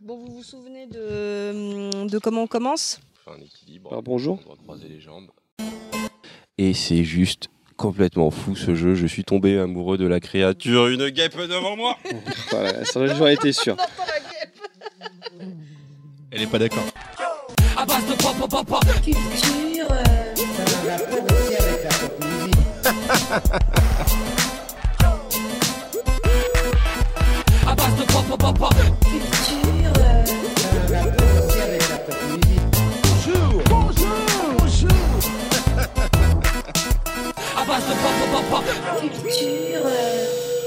[0.00, 3.00] Bon, vous vous souvenez de, de comment on commence?
[3.26, 4.00] Un équilibre.
[4.02, 4.38] Bonjour.
[4.44, 5.26] On doit croiser les jambes.
[6.56, 8.94] Et c'est juste complètement fou ce jeu.
[8.94, 10.86] Je suis tombé amoureux de la créature.
[10.86, 11.98] Une guêpe devant moi.
[12.50, 13.76] Voilà, ça j'en étais sûr.
[16.30, 16.84] Elle est pas d'accord.
[19.02, 19.02] Culture.
[19.02, 19.88] Culture.
[29.02, 29.67] Culture.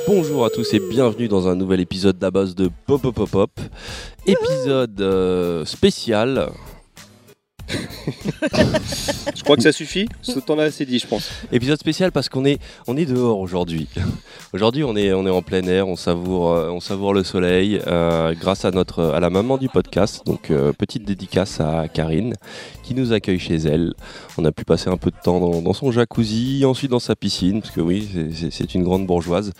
[0.07, 3.51] Bonjour à tous et bienvenue dans un nouvel épisode d'Abaz de Pop Pop Pop.
[4.25, 6.49] Épisode euh, spécial.
[9.35, 10.07] Je crois que ça suffit.
[10.21, 11.29] Ce temps-là, c'est dit, je pense.
[11.51, 13.87] Épisode spécial parce qu'on est, on est dehors aujourd'hui.
[14.53, 17.79] Aujourd'hui, on est, on est en plein air, on savoure, euh, on savoure le soleil
[17.87, 20.23] euh, grâce à notre, à la maman du podcast.
[20.25, 22.33] Donc, euh, petite dédicace à Karine
[22.83, 23.93] qui nous accueille chez elle.
[24.37, 27.15] On a pu passer un peu de temps dans, dans son jacuzzi, ensuite dans sa
[27.15, 28.09] piscine, parce que oui,
[28.51, 29.51] c'est- une grande bourgeoise.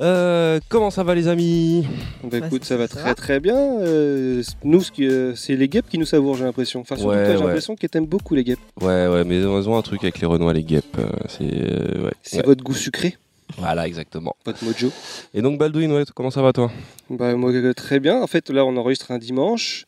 [0.00, 1.84] Euh, comment ça va, les amis?
[2.24, 3.14] Bah, Bah, écoute, ça- va ça très va.
[3.14, 3.56] très bien.
[3.80, 6.80] Euh, nous, c'est les guêpes qui nous savourent, j'ai l'impression.
[6.80, 7.57] Enfin, Ouais, ouais.
[7.58, 8.58] L'impression que t'aimes beaucoup les guêpes.
[8.80, 10.96] Ouais, ouais, mais ils ont un truc avec les Renois, les guêpes.
[10.98, 12.12] euh, c'est euh, ouais.
[12.22, 13.16] C'est votre goût sucré,
[13.56, 14.36] Voilà, exactement.
[14.44, 14.90] votre mojo.
[15.34, 16.70] Et donc, Baldwin, ouais, comment ça va, toi?
[17.10, 18.20] Bah, moi, euh, très bien.
[18.22, 19.84] En fait, là, on enregistre un dimanche.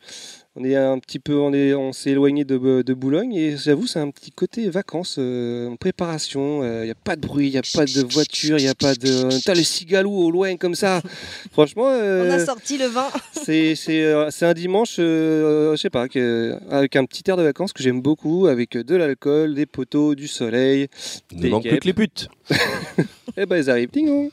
[0.57, 3.87] On est un petit peu, on est, on s'est éloigné de, de Boulogne et j'avoue,
[3.87, 6.61] c'est un petit côté vacances, euh, préparation.
[6.81, 8.75] Il n'y a pas de bruit, il n'y a pas de voiture, il n'y a
[8.75, 9.29] pas de.
[9.45, 11.01] T'as le cigalou au loin comme ça.
[11.53, 13.07] Franchement, euh, On a sorti le vin.
[13.31, 17.37] c'est c'est euh, c'est un dimanche, euh, je sais pas, que- avec un petit air
[17.37, 20.87] de vacances que j'aime beaucoup, avec de l'alcool, des poteaux, du soleil.
[21.31, 22.27] Il ne Des manque plus que les putes.
[23.37, 24.29] Et ben ils arrivent, ding dong.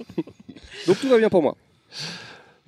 [0.89, 1.57] Donc tout va bien pour moi.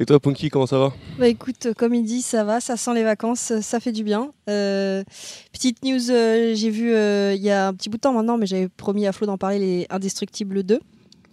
[0.03, 2.95] Et toi, Punky, comment ça va Bah écoute, comme il dit, ça va, ça sent
[2.95, 4.31] les vacances, ça fait du bien.
[4.49, 5.05] Euh,
[5.53, 8.39] petite news, euh, j'ai vu euh, il y a un petit bout de temps maintenant,
[8.39, 10.81] mais j'avais promis à Flo d'en parler, les Indestructibles 2.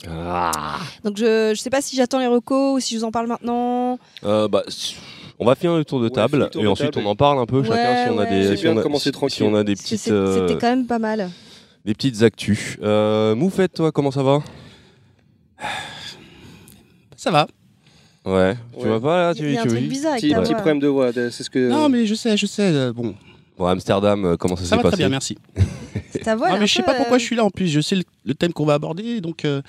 [0.09, 0.51] ah.
[1.05, 3.27] Donc je, je sais pas si j'attends les recos ou si je vous en parle
[3.27, 3.99] maintenant.
[4.25, 4.63] Euh, bah,
[5.39, 7.05] On va finir le tour de table tour et de ensuite table.
[7.07, 8.29] on en parle un peu Ouais, chacun si on a ouais.
[8.29, 11.29] des si on a, si- on a des petites euh, C'était quand même pas mal.
[11.85, 12.77] des petites actus.
[12.83, 14.43] Euh, Moufette, toi, comment ça va
[17.15, 17.47] Ça va.
[18.27, 18.55] Ouais.
[18.77, 18.89] Tu Ouais.
[18.89, 20.47] vois pas là Il y a un tu, truc tu- bizarre avec Petit, ta petit
[20.49, 20.55] voix.
[20.57, 21.69] problème de voix, de- c'est ce que.
[21.69, 22.63] Non, mais je sais, je sais.
[22.63, 23.15] euh, bon,
[23.57, 25.37] Bon, Amsterdam, euh, comment ça, ça s'est va très passé bien, merci.
[26.11, 26.47] C'est ta voix.
[26.49, 27.67] Ah, est mais un je sais peu, pas pourquoi euh, je suis là en plus.
[27.69, 29.61] Je sais le, le thème qu'on va aborder, donc euh,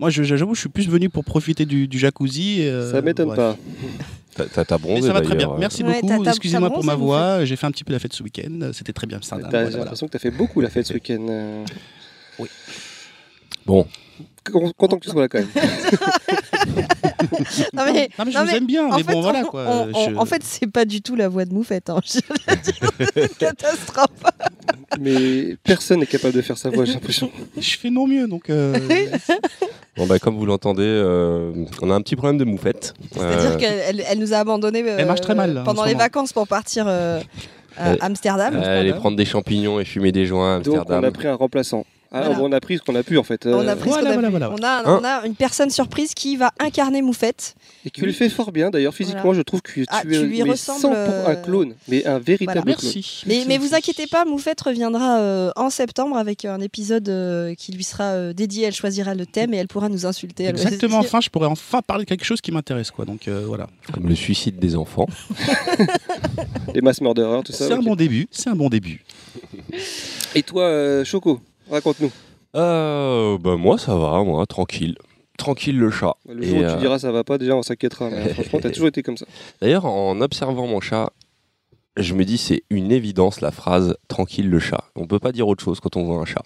[0.00, 2.62] moi, je- j'avoue, je suis plus venu pour profiter du, du jacuzzi.
[2.62, 3.36] euh, Ça m'étonne bref.
[3.36, 3.56] pas.
[4.34, 5.46] T'as- T'as t'as Mais bronzé ça va très bien.
[5.46, 5.58] d'ailleurs.
[5.60, 6.24] Merci Ouais, t'as- beaucoup.
[6.24, 7.44] t'as- Excusez-moi t'as pour ma bronzé, voix.
[7.44, 8.70] J'ai fait un petit peu la fête ce week-end.
[8.72, 9.18] C'était très bien.
[9.18, 9.44] Amsterdam.
[9.44, 9.84] T'as- Voilà, J'ai voilà.
[9.84, 11.26] l'impression que t'as fait beaucoup la fête ce week-end.
[11.28, 11.64] euh.
[13.66, 13.86] Bon.
[14.50, 15.48] Con- Content que tu sois là quand même.
[17.72, 19.40] Non, mais, Non, mais je non, vous mais aime bien, en mais fait, bon, voilà
[19.40, 19.64] on- quoi.
[19.66, 21.90] on- on- Je- En fait, c'est pas du tout la voix de Moufette.
[21.90, 22.00] Hein.
[23.38, 24.08] Catastrophe.
[25.00, 27.30] Mais personne n'est capable de faire sa voix, j'ai l'impression.
[27.58, 28.50] je fais non mieux, donc.
[28.50, 28.76] euh,
[29.96, 31.52] Bon, bah, comme vous l'entendez, euh,
[31.82, 32.94] on a un petit problème de Moufette.
[33.12, 35.64] C'est-à-dire Euh, qu'elle elle, elle nous a abandonnés euh, Elle marche très mal, là, en
[35.64, 37.20] pendant les vacances pour partir euh,
[37.76, 38.54] à Amsterdam.
[38.56, 41.04] euh, aller prendre des champignons et fumer des joints à Donc on Amsterdam.
[41.04, 41.84] a pris un remplaçant.
[42.14, 42.42] Ah, Voilà.
[42.42, 43.46] on a pris ce qu'on a pu en fait.
[43.46, 44.52] On a pris ce Voilà, qu'on a voilà, pu.
[44.58, 44.82] voilà.
[44.84, 47.54] On a, Hein on a une personne surprise qui va incarner Moufette.
[47.86, 48.94] Et qui le fait fort bien d'ailleurs.
[48.94, 51.74] Physiquement, je trouve que tu, Ah, es tu lui ressembles, 100 pour euh, un clone,
[51.88, 52.76] mais un véritable Voilà.
[52.76, 52.92] clone.
[52.94, 53.22] Merci.
[53.26, 57.54] Mais, merci, mais vous inquiétez pas, Moufette reviendra euh, en septembre avec un épisode euh,
[57.54, 58.64] qui lui sera euh, dédié.
[58.66, 60.46] Elle choisira le thème et elle pourra nous insulter.
[60.48, 60.98] Exactement.
[60.98, 63.04] Enfin, je pourrais enfin parler de quelque chose qui m'intéresse, quoi.
[63.06, 63.68] Donc euh, voilà.
[63.92, 65.06] Comme le suicide des enfants.
[66.74, 67.66] Les mass murderers, tout ça.
[67.66, 68.28] C'est un bon début.
[68.30, 69.04] C'est un bon début.
[70.34, 71.40] Et toi, euh, Choco,
[71.72, 72.12] raconte-nous.
[72.54, 74.96] Euh, bah, moi, ça va, moi, tranquille.
[75.38, 76.16] Tranquille le chat.
[76.28, 78.10] Le Et, jour où euh, tu diras ça va pas, déjà on s'inquiétera.
[78.10, 79.26] Mais franchement, t'as toujours été comme ça.
[79.60, 81.10] D'ailleurs, en observant mon chat,
[81.96, 84.84] je me dis c'est une évidence la phrase tranquille le chat.
[84.94, 86.44] On peut pas dire autre chose quand on voit un chat.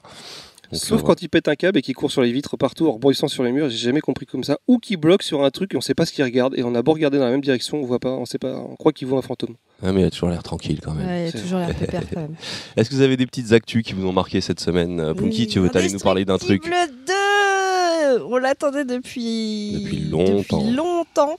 [0.72, 2.88] Donc, Sauf euh, quand il pète un câble et qu'il court sur les vitres partout
[2.88, 4.59] en rebondissant sur les murs, j'ai jamais compris comme ça.
[4.69, 6.54] Ou qu'il bloque sur un truc et on sait pas ce qu'il regarde.
[6.59, 8.54] Et on a beau regarder dans la même direction, on voit pas, on sait pas,
[8.56, 9.55] on croit qu'il voit un fantôme.
[9.82, 11.06] Ah, mais il a toujours l'air tranquille quand même.
[11.06, 12.35] Ouais, il a toujours l'air pépère quand même.
[12.76, 15.46] Est-ce que vous avez des petites actus qui vous ont marqué cette semaine Euh, Punky,
[15.46, 19.82] tu veux aller nous parler d'un truc Indestructible 2 On l'attendait depuis...
[19.85, 20.58] Depuis longtemps.
[20.58, 21.37] depuis longtemps.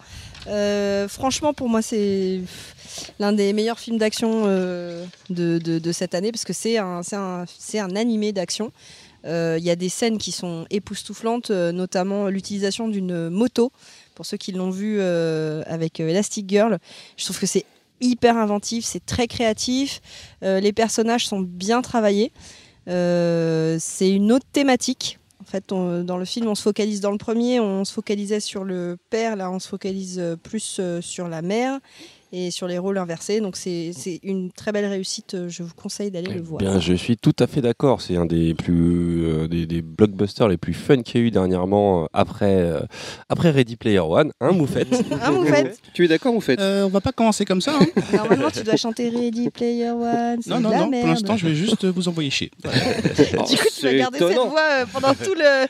[0.47, 2.39] Euh, franchement, pour moi, c'est
[3.19, 7.03] l'un des meilleurs films d'action euh, de, de- de cette année parce que c'est un,
[7.03, 8.71] c'est un, c'est un animé d'action.
[9.27, 13.71] Euh, Il y a des scènes qui sont époustouflantes, euh, notamment l'utilisation d'une moto.
[14.15, 16.79] Pour ceux qui l'ont vu euh, avec euh, Elastic Girl,
[17.17, 17.65] je trouve que c'est
[18.01, 20.01] hyper inventif, c'est très créatif.
[20.43, 22.31] Euh, les personnages sont bien travaillés.
[22.87, 25.19] Euh, c'est une autre thématique.
[25.41, 28.63] En fait, dans le film, on se focalise dans le premier, on se focalisait sur
[28.65, 31.79] le père, là, on se focalise euh, plus euh, sur la mère.
[32.33, 33.39] Et sur les rôles inversés.
[33.41, 35.35] Donc c'est c'est une très belle réussite.
[35.47, 36.61] Je vous conseille d'aller le voir.
[36.61, 38.01] Eh Bien, je suis tout à fait d'accord.
[38.01, 41.31] C'est un des plus euh, des, des blockbusters les plus fun qu'il y a eu
[41.31, 42.79] dernièrement euh, après euh,
[43.29, 44.87] après Ready Player One, hein, Moufette?
[45.21, 47.73] Ah, vous faites Tu es d'accord, vous faites Euh, on va pas commencer comme ça.
[47.79, 47.85] hein.
[48.13, 50.39] Normalement, tu dois chanter Ready Player One.
[50.47, 50.87] non, non, la non.
[50.89, 51.01] merde.
[51.03, 52.51] Pour l'instant, je vais juste vous envoyer chier.
[53.49, 54.49] Du coup, tu vas garder cette étonnant.
[54.49, 55.67] voix euh, pendant tout le.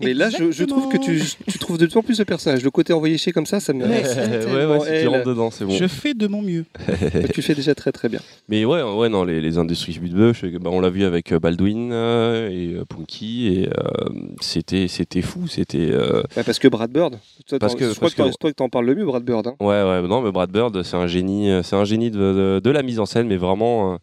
[0.00, 2.62] Mais là, je, je trouve que tu, tu trouves de plus en plus le personnage.
[2.62, 3.84] Le côté envoyé chier comme ça, ça me.
[3.84, 5.72] Ouais, ouais, c'est ouais, tellement si tu rentres dedans, c'est bon.
[5.76, 6.64] Je fais de mon mieux.
[7.34, 8.20] tu fais déjà très très bien.
[8.48, 11.90] Mais ouais, ouais, non, les, les industries Bush, bah, on l'a vu avec euh, Baldwin
[11.92, 14.08] euh, et euh, Punky, et euh,
[14.40, 15.88] c'était, c'était fou, c'était.
[15.90, 18.30] euh, Ouais, parce que Brad Bird, toi, Parce que- je crois parce que t'en- que-
[18.32, 19.46] c'est toi que t'en parles le mieux, Brad Bird.
[19.46, 19.54] hein.
[19.60, 22.60] Ouais, ouais, non, mais Brad Bird, c'est un génie, euh, c'est un génie de, de-
[22.62, 23.96] de la mise en scène, mais vraiment euh,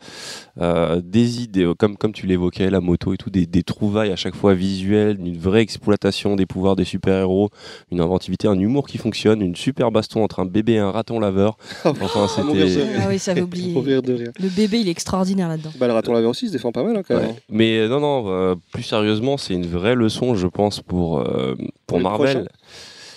[0.61, 4.11] euh, des idées, euh, comme, comme tu l'évoquais, la moto et tout, des, des trouvailles
[4.11, 7.49] à chaque fois visuelles, une vraie exploitation des pouvoirs des super-héros,
[7.91, 11.19] une inventivité, un humour qui fonctionne, une super baston entre un bébé et un raton
[11.19, 11.57] laveur.
[11.85, 12.69] Enfin, Ah, c'était.
[12.69, 13.73] ça- Ah oui, ça avait oublié.
[13.73, 14.31] Mourir de rire.
[14.39, 15.71] Le bébé, il est extraordinaire là-dedans.
[15.79, 17.29] Bah, le raton laveur aussi, il se défend pas mal hein, quand même.
[17.29, 17.35] Ouais.
[17.49, 21.55] Mais euh, non, non, euh, plus sérieusement, c'est une vraie leçon, je pense, pour, euh,
[21.87, 22.45] pour Marvel.
[22.45, 22.45] prochains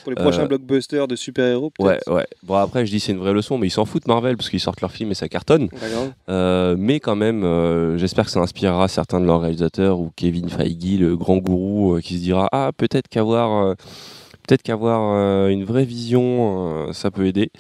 [0.03, 2.13] Pour les prochains blockbusters de super-héros, Ouais, peut-être.
[2.13, 2.27] ouais.
[2.43, 4.59] Bon, après, je dis c'est une vraie leçon, mais ils s'en foutent Marvel parce qu'ils
[4.61, 5.69] sortent leur film et ça cartonne.
[6.29, 10.49] Euh, mais quand même, euh, j'espère que ça inspirera certains de leurs réalisateurs ou Kevin
[10.49, 13.65] Feige, le grand gourou, euh, qui se dira Ah, peut-être qu'avoir.
[13.67, 13.75] euh,
[14.49, 17.53] Peut-être qu'avoir euh, une vraie vision, euh, ça peut aider.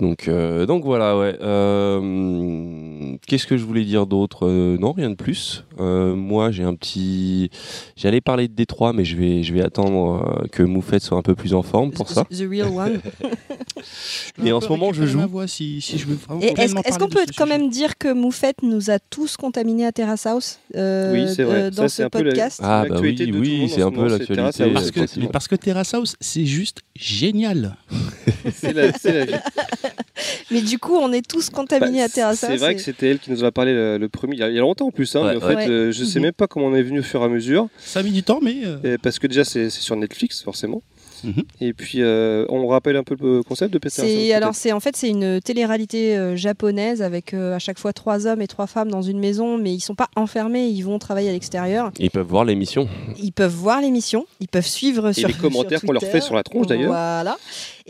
[0.00, 1.36] Donc, euh, donc voilà, ouais.
[1.40, 4.46] Euh, Qu'est-ce que je voulais dire d'autre?
[4.46, 5.64] Euh, Non, rien de plus.
[5.80, 7.50] Euh, moi, j'ai un petit.
[7.96, 11.22] J'allais parler de Détroit, mais je vais, je vais attendre euh, que Moufette soit un
[11.22, 12.24] peu plus en forme pour ça.
[12.30, 13.00] The Real One.
[14.44, 15.20] Et en ce moment, je joue.
[15.46, 17.58] Si, si est-ce qu'on peut quand sujet.
[17.58, 21.54] même dire que Moufette nous a tous contaminés à Terrace House euh, Oui, c'est vrai.
[21.62, 22.60] euh, Ça, dans ce la- podcast?
[22.62, 24.70] Ah, bah oui, de oui, c'est un peu l'actualité.
[24.72, 27.76] Parce que, parce que Terrace House, c'est juste génial.
[28.54, 29.32] C'est la, c'est la vie.
[30.50, 33.18] Mais du coup, on est tous contaminés Bah, à Terrace C'est vrai que c'était elle
[33.18, 34.86] qui nous en a parlé le, le premier, il y, a, il y a longtemps
[34.86, 35.14] en plus.
[35.16, 35.64] Hein, Ouais, mais en ouais.
[35.64, 37.68] fait, euh, je sais même pas comment on est venu au fur et à mesure.
[37.78, 40.82] Ça a mis du temps, mais euh, parce que déjà, c'est sur Netflix, forcément.
[41.24, 41.44] Mhm.
[41.60, 44.96] Et puis, euh, on rappelle un peu le concept de C'est alors c'est en fait
[44.96, 48.90] c'est une télé-réalité euh, japonaise avec euh, à chaque fois trois hommes et trois femmes
[48.90, 51.90] dans une maison, mais ils sont pas enfermés, ils vont travailler à l'extérieur.
[51.98, 52.88] Ils peuvent voir l'émission.
[53.20, 56.34] Ils peuvent voir l'émission, ils peuvent suivre Et sur les commentaires qu'on leur fait sur
[56.34, 56.88] la tronche, d'ailleurs.
[56.92, 57.36] Voilà.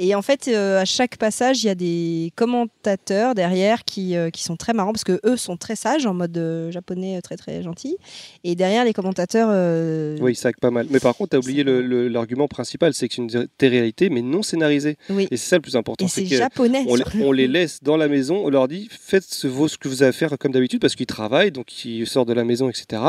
[0.01, 4.31] Et en fait, euh, à chaque passage, il y a des commentateurs derrière qui, euh,
[4.31, 7.21] qui sont très marrants parce que eux sont très sages en mode euh, japonais euh,
[7.21, 7.97] très très gentil.
[8.45, 10.87] Et derrière les commentateurs, euh, Oui, ça pas mal.
[10.91, 14.97] Mais par contre, tu as oublié l'argument principal, c'est que une télé-réalité, mais non scénarisée.
[15.11, 15.29] oui.
[15.31, 16.07] Et c'est ça le plus important.
[16.07, 16.85] Et c'est japonais.
[16.89, 20.09] on, les- on laisse dans la maison, on leur dit faites ce, que vous avez
[20.09, 23.03] à faire comme d'habitude parce qu'ils travaillent, donc ils sortent de la maison, etc.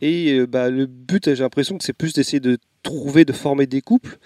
[0.00, 3.66] Et euh, bah, le but, j'ai l'impression que c'est plus d'essayer de trouver, de former
[3.66, 4.18] des couples.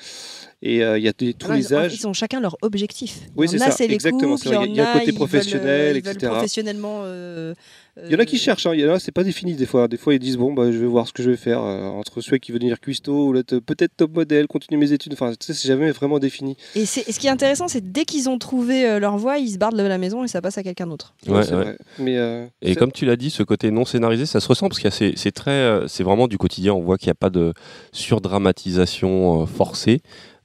[0.63, 1.95] Et euh, il y a des- tous Alors, les ils, âges.
[2.01, 3.21] ils ont chacun leur objectif.
[3.37, 5.99] Oui, c'est ça, c'est les exactement, il y a un côté ils veulent, professionnel, euh,
[5.99, 6.33] ils veulent etc.
[6.33, 7.01] professionnellement.
[7.05, 7.55] euh,
[8.04, 8.72] Il y en a qui euh, cherchent, hein.
[8.75, 9.88] il y en a, c'est pas défini des fois.
[9.88, 11.84] Des fois, ils disent bon, bah, je vais voir ce que je vais faire euh,
[11.87, 15.14] entre ceux qui veulent devenir cuistot ou l'autre, peut-être top modèle, continuer mes études.
[15.14, 16.56] Enfin, tu sais, c'est jamais vraiment défini.
[16.75, 19.38] Et, c'est- et ce qui est intéressant, c'est dès qu'ils ont trouvé euh, leur voie,
[19.38, 21.14] ils se barrent de la maison et ça passe à quelqu'un d'autre.
[21.26, 21.62] Ouais, c'est ouais.
[21.64, 21.78] vrai.
[21.98, 24.81] Mais euh, Et comme tu l'as dit, ce côté non scénarisé, ça se ressent parce
[24.81, 26.75] que c'est c'est très, euh, c'est vraiment du quotidien.
[26.75, 27.54] On voit qu'il n'y a pas de
[27.93, 30.00] surdramatisation euh, forcée,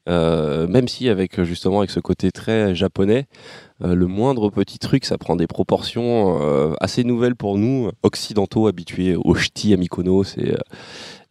[0.09, 3.27] Euh, même si avec euh, justement avec ce côté très japonais,
[3.83, 6.39] euh, le moindre petit truc, ça prend des proportions
[6.79, 10.55] assez nouvelles pour nous occidentaux habitués au ch'ti à Mykonos et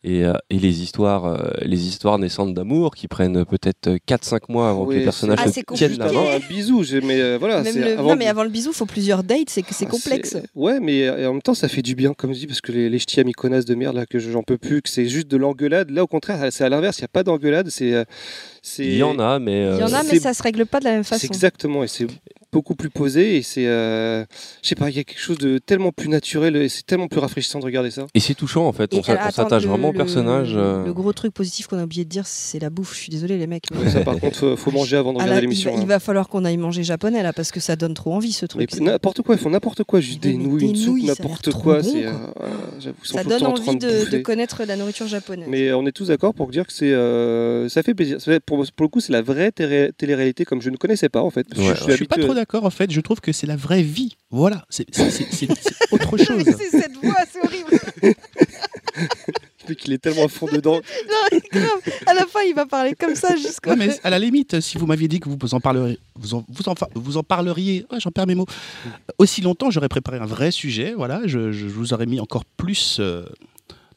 [0.02, 4.70] et, euh, et les histoires, euh, les histoires naissantes d'amour qui prennent peut-être 4-5 mois
[4.70, 6.14] avant que les personnages Ah, se c'est tiennent compliqué.
[6.14, 6.36] la main.
[6.36, 7.62] un bisou, mais euh, voilà.
[7.62, 9.90] Le- avant non, mais avant le bisou, il faut plusieurs dates, c'est que c'est Ah,
[9.90, 10.36] complexe.
[10.54, 12.72] Ouais, mais euh, en même temps, ça fait du bien, comme je dis, parce que
[12.72, 15.36] les, les ch'tis à de merde, là, que j'en peux plus, que c'est juste de
[15.36, 15.90] l'engueulade.
[15.90, 17.68] Là, au contraire, c'est à l'inverse, il n'y a pas d'engueulade.
[17.70, 18.04] C'est, euh,
[18.78, 20.80] Il y en a, mais Il y en a, euh, mais ça se règle pas
[20.80, 21.26] de la même façon.
[21.26, 22.06] exactement, et c'est
[22.52, 24.24] beaucoup plus posé, et c'est, euh,
[24.62, 27.06] je sais pas, il y a quelque chose de tellement plus naturel, et c'est tellement
[27.08, 28.06] plus rafraîchissant de regarder ça.
[28.14, 28.92] et c'est touchant en fait.
[28.94, 30.52] Et On s'attache vraiment au personnage.
[30.56, 32.94] euh, Le gros truc positif qu'on a oublié de dire, c'est la bouffe.
[32.94, 33.64] Je suis désolée, les mecs.
[33.72, 35.70] mais- Ouais, ça, par contre, faut, faut manger avant de regarder l'émission.
[35.72, 35.86] va, il hein.
[35.86, 38.72] va falloir qu'on aille manger japonais là parce que ça donne trop envie ce truc.
[38.80, 41.82] n'importe quoi, ils font n'importe quoi, juste des nouilles, une soupe, n'importe quoi.
[41.82, 42.10] bon, euh,
[42.42, 45.46] euh, ça donne envie de connaître la nourriture japonaise.
[45.48, 48.18] Mais on est tous d'accord pour dire que c'est, euh, ça fait plaisir.
[48.46, 51.46] Pour, le coup, c'est la vraie télé- télé-réalité comme je ne connaissais pas en fait.
[51.56, 52.90] Je suis pas trop d'accord en fait.
[52.90, 54.16] Je trouve que c'est la vraie vie.
[54.30, 54.88] Voilà, c'est
[55.92, 56.44] autre chose.
[56.44, 57.78] c'est cette voix, c'est horrible.
[59.66, 60.80] Le mec, il est tellement à fond dedans.
[61.08, 61.80] Non, grave.
[62.06, 63.70] À la fin, il va parler comme ça jusqu'au.
[63.70, 66.44] Non, mais à la limite, si vous m'aviez dit que vous en parleriez, vous en,
[66.48, 68.46] vous en, vous en parleriez, ouais, j'en perds mes mots,
[69.18, 70.92] aussi longtemps, j'aurais préparé un vrai sujet.
[70.96, 73.24] Voilà, je, je vous aurais mis encore plus euh,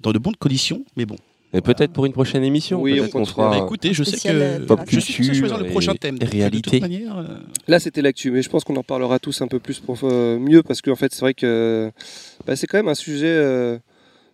[0.01, 0.85] dans de bonnes conditions.
[0.95, 1.15] Mais bon,
[1.55, 2.81] Et peut-être pour une prochaine émission.
[2.81, 3.49] Oui, on qu'on continuera.
[3.49, 3.65] Bah, fera.
[3.65, 6.15] écoutez, je sais euh, que pop je suis choisir le prochain thème.
[6.15, 6.71] et De réalité.
[6.71, 7.25] toute manière, euh,
[7.67, 10.39] Là, c'était l'actu, mais je pense qu'on en parlera tous un peu plus pour euh,
[10.39, 11.91] mieux parce qu'en fait, c'est vrai que
[12.47, 13.77] bah, c'est quand même un sujet euh,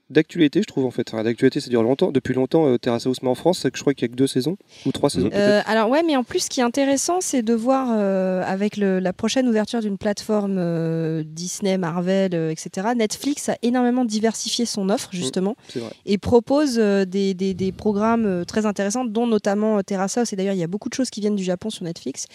[0.09, 1.07] d'actualité, je trouve en fait.
[1.13, 2.11] Enfin, d'actualité, ça dure longtemps.
[2.11, 4.15] Depuis longtemps, euh, Terrace House, mais en France, que je crois qu'il y a que
[4.17, 5.29] deux saisons ou trois saisons.
[5.33, 8.77] Euh, alors ouais, mais en plus, ce qui est intéressant, c'est de voir euh, avec
[8.77, 12.87] le- la prochaine ouverture d'une plateforme euh, Disney, Marvel, etc.
[12.95, 15.91] Netflix a énormément diversifié son offre justement c'est vrai.
[16.05, 20.33] et propose des, des- des programmes très intéressants, dont notamment Terrace House.
[20.33, 22.25] Et d'ailleurs, il y a beaucoup de choses qui viennent du Japon sur Netflix.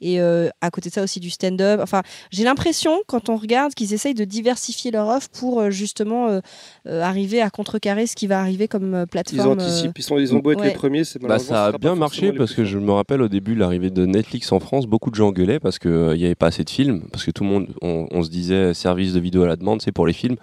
[0.00, 1.80] Et à côté de ça aussi du stand-up.
[1.82, 6.40] Enfin, j'ai l'impression quand on regarde qu'ils essayent de diversifier leur offre pour justement euh,
[7.24, 9.58] arriver à contrecarrer ce qui va arriver comme euh, Ils plateforme.
[9.58, 10.68] euh, anticipent, ils, sont, ils ont beau être ouais.
[10.68, 13.54] les premiers, c'est Bah, ça a bien marché parce que je me rappelle au début
[13.54, 16.64] l'arrivée de Netflix en France, beaucoup de gens gueulaient parce qu'il n'y avait pas assez
[16.64, 19.46] de films, parce que tout le monde, on, on se disait service de vidéo à
[19.46, 20.36] la demande, c'est pour les films.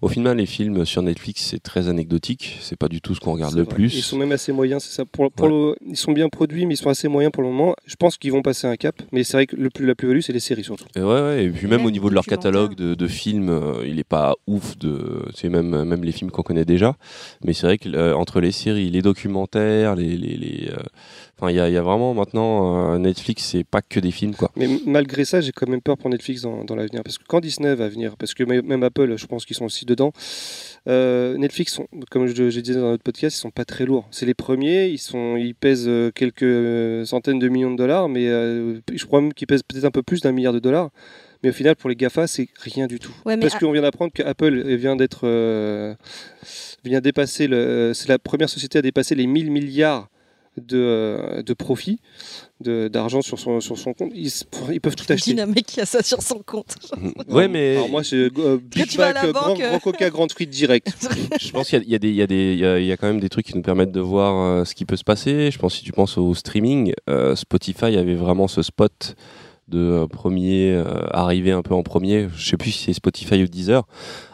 [0.00, 3.32] Au final, les films sur Netflix, c'est très anecdotique, c'est pas du tout ce qu'on
[3.32, 3.74] regarde le vrai.
[3.74, 3.94] plus.
[3.94, 5.04] Ils sont même assez moyens, c'est ça.
[5.04, 7.74] Pour, pour le- ils sont bien produits, mais ils sont assez moyens pour le moment.
[7.84, 10.20] Je pense qu'ils vont passer un cap, mais c'est vrai que le plus, la plus-value,
[10.20, 10.84] c'est les séries surtout.
[10.94, 13.48] Et ouais, ouais, et puis même, même au niveau de leur catalogue de, de films,
[13.50, 16.96] euh, il est pas ouf de, c'est même même les films qu'on connaît déjà.
[17.44, 20.76] Mais c'est vrai que euh, entre les séries, les documentaires, les, les, les, euh,
[21.38, 24.10] enfin il y a, il y a vraiment maintenant euh, Netflix, c'est pas que des
[24.10, 24.50] films quoi.
[24.56, 27.02] Mais malgré ça, j'ai quand même peur pour Netflix dans, dans l'avenir.
[27.02, 29.84] Parce que quand Disney va venir, parce que même Apple, je pense qu'ils sont aussi
[29.86, 30.12] dedans,
[30.88, 34.06] euh, Netflix, sont, comme je, je disais dans notre podcast, ils sont pas très lourds.
[34.10, 38.26] C'est les premiers, ils, sont, ils pèsent euh, quelques centaines de millions de dollars, mais
[38.28, 40.90] euh, je crois même qu'ils pèsent peut-être un peu plus d'un milliard de dollars.
[41.44, 43.12] Mais au final, pour les GAFA, c'est rien du tout.
[43.24, 45.20] Ouais, Parce à- qu'on vient d'apprendre qu'Apple vient d'être.
[45.22, 45.94] euh,
[46.84, 47.46] vient dépasser.
[47.46, 50.08] le- C'est la première société à dépasser les 1000 milliards
[50.58, 52.00] de, euh, de profits,
[52.60, 54.12] de- d'argent sur son, sur son compte.
[54.14, 54.30] Ils,
[54.72, 55.34] ils peuvent tout acheter.
[55.34, 56.76] Dis un mec qui a ça sur son compte.
[57.28, 59.68] ouais, mais Alors moi, c'est euh, Big la euh, grand, banque, euh.
[59.70, 60.88] grand Coca, frite direct.
[61.40, 62.78] je pense qu'il y a- il y, a il y a des, il y a,
[62.78, 64.84] il y a quand même des trucs qui nous permettent de voir euh, ce qui
[64.84, 65.50] peut se passer.
[65.50, 69.14] Je pense si tu penses au streaming, euh, Spotify avait vraiment ce spot
[69.68, 72.28] de euh, premier euh, arrivé un peu en premier.
[72.36, 73.86] Je sais plus si c'est Spotify ou Deezer.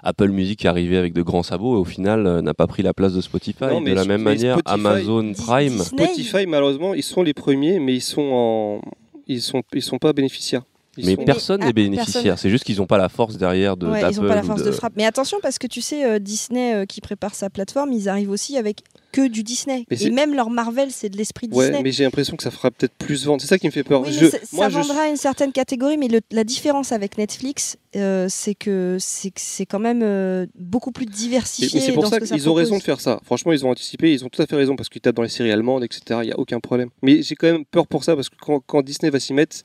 [0.02, 2.82] Apple Music est arrivé avec de grands sabots et au final euh, n'a pas pris
[2.82, 3.64] la place de Spotify.
[3.64, 5.68] Non, de la même manière, Spotify- Amazon Prime.
[5.70, 8.80] Disney, Spotify, malheureusement, ils sont les premiers, mais ils sont en,
[9.26, 10.62] ils sont, ils sont pas bénéficiaires.
[10.96, 12.22] Ils Mais sont- personne ah, n'est bénéficiaire.
[12.22, 12.36] personne.
[12.36, 14.62] C'est juste qu'ils n'ont pas la force derrière de Ouais, ils n'ont pas la force
[14.62, 14.70] de...
[14.70, 14.92] frappe.
[14.96, 18.30] Mais attention, parce que tu sais, euh, Disney euh, qui prépare sa plateforme, ils arrivent
[18.30, 18.78] aussi avec
[19.12, 19.86] que du Disney.
[19.90, 21.82] Mais Et même leur Marvel, c'est de l'esprit Ouais, Disney.
[21.84, 23.40] mais j'ai l'impression que ça fera peut-être plus vendre.
[23.40, 24.02] C'est ça qui me fait peur.
[24.02, 27.16] Oui, Je- ça, moi, ça je vendra une certaine catégorie, mais le- la différence avec
[27.18, 31.78] Netflix, euh, c'est que c'est quand même euh, beaucoup plus diversifié.
[31.80, 33.20] mais c'est pour dans ça qu'ils ont raison de faire ça.
[33.24, 35.28] Franchement, ils ont anticipé, ils ont tout à fait raison parce qu'ils tapent dans les
[35.28, 36.02] séries allemandes, etc.
[36.22, 36.88] Il n'y a aucun problème.
[37.02, 39.56] Mais j'ai quand même peur pour ça parce que quand, quand Disney va s'y mettre,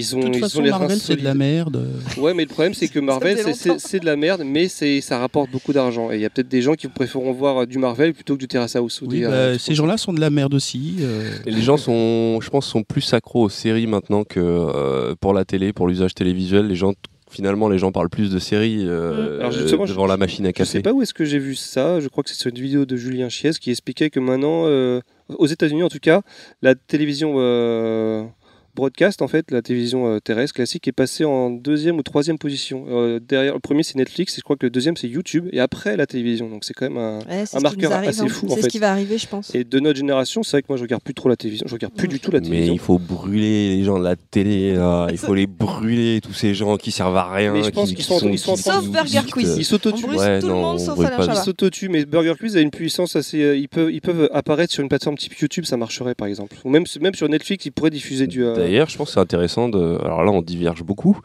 [0.00, 1.86] ils ont, de toute ils façon, ont Marvel, c'est de la merde.
[2.16, 5.50] Ouais, mais le problème, c'est que Marvel, c'est- de la merde, mais c'est- ça rapporte
[5.50, 6.10] beaucoup d'argent.
[6.12, 8.48] Et il y a peut-être des gens qui préféreront voir du Marvel plutôt que du
[8.48, 9.02] Terrace House.
[9.02, 10.96] ou Oui, des, bah, euh, ces gens-là sont de la merde aussi.
[11.00, 11.30] euh.
[11.46, 15.32] Et les gens sont, je pense, sont plus accros aux séries maintenant que euh, pour
[15.34, 16.66] la télé, pour l'usage télévisuel.
[16.68, 16.92] Les gens,
[17.30, 19.40] finalement, les gens parlent plus de séries euh, Mm.
[19.40, 20.80] Alors justement, devant je- la machine à Je sais café.
[20.82, 22.00] pas où est-ce que j'ai vu ça.
[22.00, 25.00] Je crois que c'est sur une vidéo de Julien Chies qui expliquait que maintenant, euh,
[25.38, 26.22] aux États-Unis en tout cas,
[26.62, 28.24] la télévision euh,
[28.78, 32.84] broadcast, en fait, la télévision euh, terrestre classique, est passée en deuxième ou troisième position.
[32.88, 35.60] Euh, derrière, le premier c'est Netflix, et je crois que le deuxième c'est YouTube, et
[35.60, 36.48] après la télévision.
[36.48, 37.18] Donc c'est quand même un.
[37.28, 38.28] Ouais, marqueur arrive, assez hein.
[38.28, 39.54] fou, en C'est ce qui va arriver, je pense.
[39.54, 41.66] Et de notre génération, c'est vrai que moi je regarde plus trop la télévision.
[41.68, 42.74] Je regarde plus du tout la Mais télévision.
[42.74, 45.08] il faut brûler les gens de la télé, là.
[45.10, 47.52] il faut les brûler, tous ces gens qui servent à rien.
[47.52, 49.20] Mais je pense qui, qu'ils qui sont- ils sont en qui train de- Sauf Burger.
[49.30, 49.56] Quiz.
[49.58, 50.04] Ils s'autotuent.
[50.06, 52.56] Ouais, tout le non, monde on sauf brûle Alain pas Ils s'autotuent, mais Burger Quiz
[52.56, 53.42] a une puissance assez.
[53.42, 56.56] euh, ils, peuvent, ils peuvent apparaître sur une plateforme type YouTube, ça marcherait par exemple.
[56.64, 58.44] Ou même, même sur Netflix, ils pourraient diffuser du.
[58.44, 59.98] euh, D'ailleurs, je pense que c'est intéressant de.
[60.04, 61.18] Alors là, on diverge beaucoup.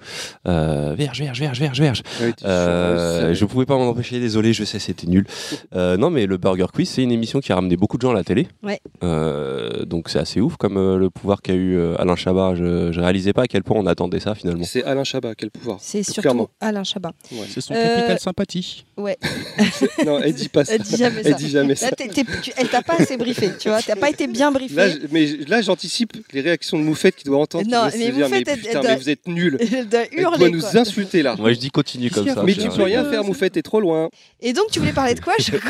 [0.48, 2.04] Euh, verge, verge, verge, verge, verge.
[2.20, 5.26] reality show, Euh, ouais, je pouvais pas m'en empêcher, désolé, je sais, c'était nul.
[5.76, 8.12] Euh, non, mais le Burger Quiz, c'est une émission qui a ramené beaucoup de gens
[8.12, 8.48] à la télé.
[8.62, 8.80] Ouais.
[9.04, 12.54] Euh, donc c'est assez ouf comme euh, le pouvoir qu'a eu euh, Alain Chabat.
[12.56, 14.64] Je, je réalisais pas à quel point on attendait ça finalement.
[14.66, 15.78] C'est Alain Chabat, quel pouvoir.
[15.82, 16.50] C'est surtout Clairement.
[16.62, 17.12] Alain Chabat.
[17.50, 18.86] C'est son Euh, capital sympathie.
[20.06, 20.76] non, elle dit pas ça.
[20.76, 21.38] Elle dit jamais Elle ça.
[21.38, 21.88] dit jamais ça.
[21.90, 23.82] Là, tu- elle t'a pas assez briefé, tu vois.
[23.82, 24.76] T'as pas été bien briefé.
[24.76, 27.66] Là, mais là, j'anticipe les réactions de Moufette qui doit entendre.
[27.70, 29.58] Non, mais dire, Moufette, elle- putain, mais vous êtes nuls.
[29.74, 30.50] Elle doit Elle doit hurler.
[30.52, 30.78] nous quoi.
[30.78, 31.36] insulter là.
[31.38, 32.44] Moi je dis continue comme ça.
[32.44, 34.10] Mais tu peux rien faire, Moufette, t'es trop loin.
[34.42, 35.68] Et donc, tu voulais parler de quoi, Choco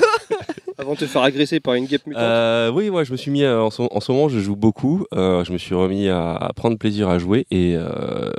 [0.78, 2.22] Avant de te faire agresser par une guêpe mutante.
[2.24, 4.56] Euh, oui, ouais, je me suis mis à- en, ce, en ce moment, je joue
[4.56, 5.06] beaucoup.
[5.14, 8.32] Euh, je me suis remis à, prendre plaisir à jouer et euh,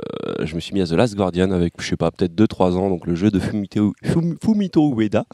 [0.43, 2.89] je me suis mis à The Last Guardian avec, je sais pas, peut-être 2-3 ans,
[2.89, 5.25] donc le jeu de Fumito, Fum- Fumito Ueda.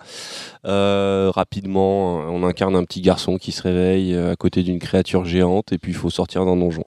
[0.65, 5.25] Euh, rapidement, on incarne un petit garçon qui se réveille euh, à côté d'une créature
[5.25, 6.84] géante et puis il faut sortir d'un donjon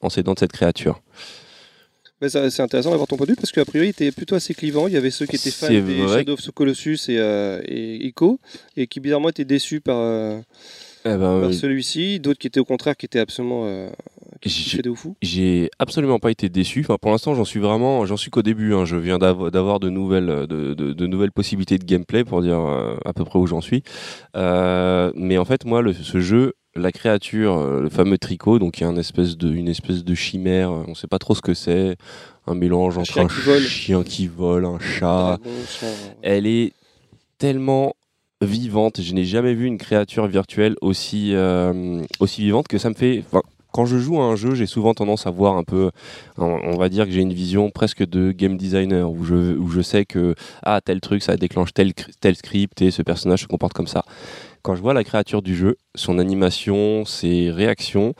[0.00, 1.00] en s'aidant de cette créature.
[2.26, 4.52] Ça- c'est intéressant d'avoir ton point de vue parce qu'a priori, il était plutôt assez
[4.54, 4.88] clivant.
[4.88, 6.06] Il y avait ceux qui étaient fans des.
[6.08, 8.40] Shadow of the Colossus et, euh, et Ico
[8.76, 10.40] et qui bizarrement étaient déçus par, euh,
[11.04, 12.18] Eh ben, par celui-ci.
[12.18, 13.88] D'autres qui étaient au contraire qui étaient absolument euh,
[14.40, 15.16] qui J'ai- kiffaient de fou.
[15.22, 16.80] J'ai absolument pas été déçu.
[16.80, 18.74] Enfin, pour l'instant, j'en suis vraiment, j'en suis qu'au début.
[18.74, 18.84] hein.
[18.84, 22.42] Je viens d'av- d'avoir de nouvelles, euh, de, de- de nouvelles possibilités de gameplay pour
[22.42, 23.84] dire euh, à peu près où j'en suis.
[24.34, 28.84] Mais en fait, moi, le- ce jeu, la créature, euh, le fameux tricot, donc il
[28.84, 30.70] y a une espèce de, une espèce de chimère.
[30.72, 31.96] On sait pas trop ce que c'est.
[32.46, 33.62] Un mélange Un entre chien un qui vole.
[33.62, 35.38] chien qui vole, un chat.
[36.22, 36.72] Elle est
[37.36, 37.94] tellement
[38.40, 39.00] vivante.
[39.02, 43.24] Je n'ai jamais vu une créature virtuelle aussi, euh, aussi vivante que ça me fait.
[43.78, 45.92] Quand je joue à un jeu, j'ai souvent tendance à voir un peu,
[46.36, 49.80] on va dire que j'ai une vision presque de game designer, où je, où je
[49.82, 53.46] sais que ah, tel truc, ça déclenche tel, cr- tel script et ce personnage se
[53.46, 54.02] comporte comme ça.
[54.62, 58.14] Quand je vois la créature du jeu, son animation, ses réactions,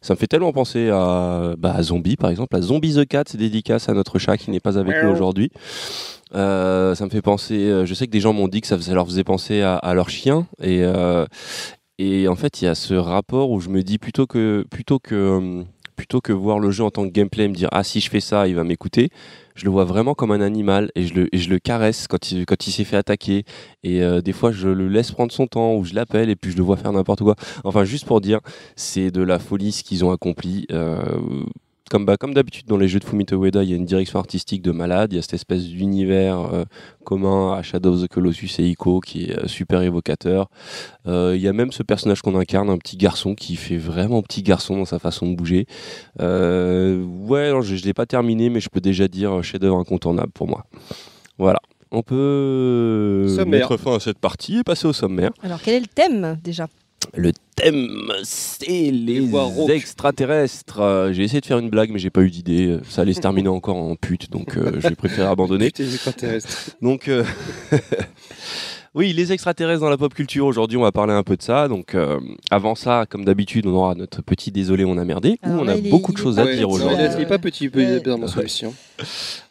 [0.00, 3.24] ça me fait tellement penser à, bah, à Zombie, par exemple, à Zombie the Cat,
[3.26, 5.50] c'est dédicace à notre chat qui n'est pas avec nous aujourd'hui.
[6.34, 7.68] Euh, ça me fait penser.
[7.68, 9.92] euh, je sais que des gens m'ont dit que ça, leur faisait penser à, à
[9.92, 10.46] leur chien.
[10.62, 11.26] Et, euh,
[11.98, 14.98] et en fait, il y a ce rapport où je me dis plutôt que, plutôt
[14.98, 15.64] que, euh,
[15.96, 18.10] plutôt que voir le jeu en tant que gameplay et me dire Ah, si je
[18.10, 19.10] fais ça, il va m'écouter.
[19.54, 22.32] Je le vois vraiment comme un animal et je le, et je le caresse quand
[22.32, 23.44] il, quand il s'est fait attaquer.
[23.82, 26.50] Et euh, des fois, je le laisse prendre son temps ou je l'appelle et puis
[26.50, 27.36] je le vois faire n'importe quoi.
[27.64, 28.40] Enfin, juste pour dire,
[28.74, 30.66] c'est de la folie ce qu'ils ont accompli.
[30.72, 31.02] Euh,
[31.92, 34.18] comme, bah, comme d'habitude dans les jeux de Fumito Ueda, il y a une direction
[34.18, 36.64] artistique de malade, il y a cette espèce d'univers euh,
[37.04, 40.48] commun à Shadow of the Colossus et Ico qui est euh, super évocateur.
[41.06, 44.22] Euh, Il y a même ce personnage qu'on incarne, un petit garçon qui fait vraiment
[44.22, 45.66] petit garçon dans sa façon de bouger.
[46.22, 50.32] Euh, ouais, alors, je ne l'ai pas terminé, mais je peux déjà dire chef-d'œuvre incontournable
[50.32, 50.64] pour moi.
[51.36, 51.60] Voilà.
[51.90, 53.68] On peut Sommaire.
[53.68, 55.30] mettre fin à cette partie et passer au sommaire.
[55.42, 56.68] Alors, quel est le thème déjà?
[57.14, 59.70] Le thème, c'est les, rauques.
[59.70, 60.80] extraterrestres.
[60.80, 62.78] Euh, J'ai essayé de faire une blague, mais j'ai pas eu d'idée.
[62.88, 65.66] Ça allait se terminer encore en pute, donc euh, j'ai préféré abandonner.
[65.66, 66.70] Putain, les extraterrestres.
[66.80, 67.24] Donc, euh,
[68.94, 70.44] oui, les extraterrestres dans la pop culture.
[70.46, 71.66] Aujourd'hui, on va parler un peu de ça.
[71.68, 72.20] Donc, euh,
[72.50, 75.38] avant ça, comme d'habitude, on aura notre petit désolé, on a merdé.
[75.42, 76.64] Où Alors on là, a il est- beaucoup il de est choses à dire petit,
[76.64, 76.98] aujourd'hui.
[77.12, 77.98] il n'est pas petit, Ouais.
[78.00, 78.66] bizarrement celui-ci.
[78.66, 78.72] hein.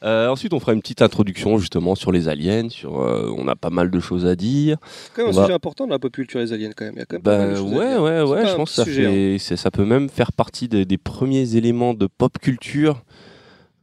[0.03, 2.69] Euh, ensuite, on fera une petite introduction justement sur les aliens.
[2.69, 4.77] Sur, euh, on a pas mal de choses à dire.
[4.85, 6.85] C'est quand même On un va- sujet important dans la pop culture les aliens quand
[6.85, 6.93] même.
[6.95, 8.01] Il y a quand même pas mal Bah de choses à ouais, dire.
[8.03, 8.41] ouais, C'est ouais.
[8.43, 9.11] pas Je un pense que ça, petit sujet, hein.
[9.11, 13.01] fait, c'est- ça peut même faire partie des, des premiers éléments de pop culture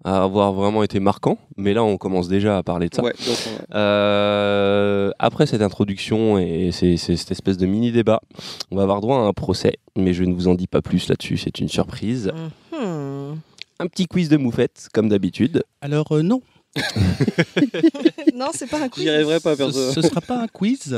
[0.04, 1.38] à avoir vraiment été marquant.
[1.56, 3.02] Mais là, on commence déjà à parler de ça.
[3.02, 3.66] Ouais, donc, ouais.
[3.74, 8.20] Euh, après cette introduction et c'est cette espèce de mini débat,
[8.70, 11.08] on va avoir droit à un procès, mais je ne vous en dis pas plus
[11.08, 12.32] là-dessus, c'est une surprise.
[12.72, 13.34] Hmm.
[13.80, 15.62] Un petit quiz de moufette, comme d'habitude.
[15.80, 16.42] Alors euh, non,
[18.34, 19.04] Non, c'est pas un quiz.
[19.04, 19.92] J'y arriverai pas, ce, perso.
[19.92, 20.96] ce sera pas un quiz.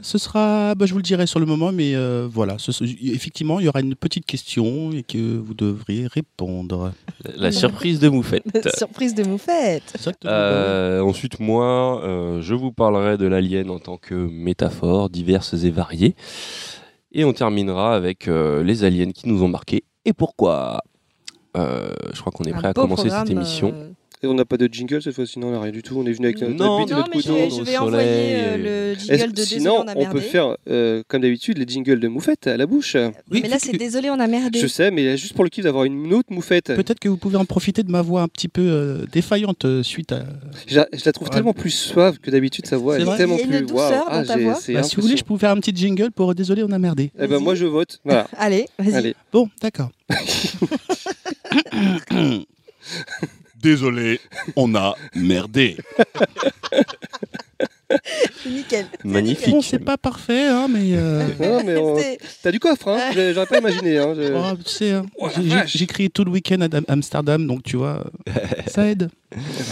[0.00, 2.70] Ce sera, bah, je vous le dirai sur le moment, mais euh, voilà, ce-
[3.12, 6.92] effectivement, il y aura une petite question et que vous devriez répondre.
[7.36, 8.44] La surprise de moufette.
[8.76, 9.82] Surprise de moufette.
[10.30, 15.70] Euh, ensuite, moi, euh, je vous parlerai de l'alien en tant que métaphore diverses et
[15.70, 16.14] variées.
[17.12, 20.80] Et on terminera avec euh, les aliens qui nous ont marqués et pourquoi.
[21.56, 23.74] Euh, je crois qu'on est Un prêt à commencer cette émission.
[24.22, 25.96] Euh, Et on n'a pas de jingle cette fois-ci, non, on n'a rien du tout.
[25.98, 27.34] On est venu avec notre Non, bite et Non, notre mais je couteau.
[27.34, 29.94] vais, au je vais soleil, envoyer euh, euh, le jingle de Désolé, Sinon, on a
[29.94, 30.14] on merdé.
[30.14, 32.96] peut faire, euh, comme d'habitude, les jingles de moufette à la bouche.
[33.30, 34.58] Oui, mais là, c'est que- Désolé, on a merdé.
[34.60, 36.66] Je sais, mais juste pour le kiff d'avoir une autre moufette.
[36.74, 39.82] Peut-être que vous pouvez en profiter de ma voix un petit peu euh, défaillante euh,
[39.82, 40.24] suite à.
[40.66, 41.34] Je la, je la trouve Ouais.
[41.34, 42.96] tellement plus suave que d'habitude, sa voix.
[42.96, 43.60] Elle est tellement plus.
[43.62, 44.58] douceur ta voix.
[44.68, 46.78] Bah, si vous voulez, je peux vous faire un petit jingle pour Désolé, on a
[46.78, 47.10] merdé.
[47.20, 48.00] Eh ben, moi, je vote.
[48.04, 48.26] Voilà.
[48.36, 48.94] Allez, vas-y.
[48.94, 49.14] Allez.
[49.32, 49.90] Bon, d'accord.
[53.60, 54.20] Désolé,
[54.56, 55.76] on a merdé.
[58.42, 58.86] C'est nickel.
[59.04, 59.50] Magnifique.
[59.50, 60.92] Bon, c'est pas parfait, hein, mais.
[60.94, 61.96] euh, Non, mais on-
[62.42, 63.10] t'as du coffre, hein.
[63.32, 63.98] J'aurais pas imaginé.
[63.98, 64.14] Hein.
[64.16, 65.28] Je- oh, tu sais, hein, Oh,
[65.66, 68.04] j'ai- crié tout le week-end à Dam- Amsterdam, donc tu vois,
[68.66, 69.08] ça aide.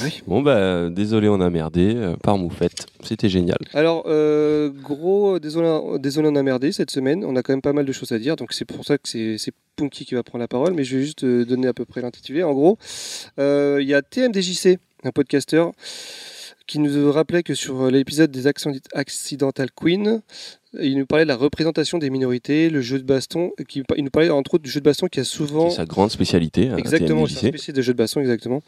[0.04, 0.22] Oui.
[0.26, 2.86] Bon, bah, désolé, on a merdé euh, par moufette.
[3.02, 3.58] C'était génial.
[3.74, 7.24] Alors, euh, gros, désolé, désolé, on a merdé cette semaine.
[7.24, 9.08] On a quand même pas mal de choses à dire, donc c'est pour ça que
[9.08, 9.36] c'est
[9.76, 10.72] Punky qui va prendre la parole.
[10.74, 12.42] Mais je vais juste euh, donner à peu près l'intitulé.
[12.42, 12.78] En gros,
[13.38, 15.72] euh, il y a TMDJC, un podcasteur,
[16.66, 18.46] qui nous rappelait que sur l'épisode des
[18.94, 20.20] Accidental Queen,
[20.80, 23.52] il nous parlait de la représentation des minorités, le jeu de baston.
[23.68, 25.86] Qui, il nous parlait entre autres du jeu de baston qui a souvent C'est sa
[25.86, 26.68] grande spécialité.
[26.68, 28.62] hein, Exactement, spécialiste de jeux de baston, exactement.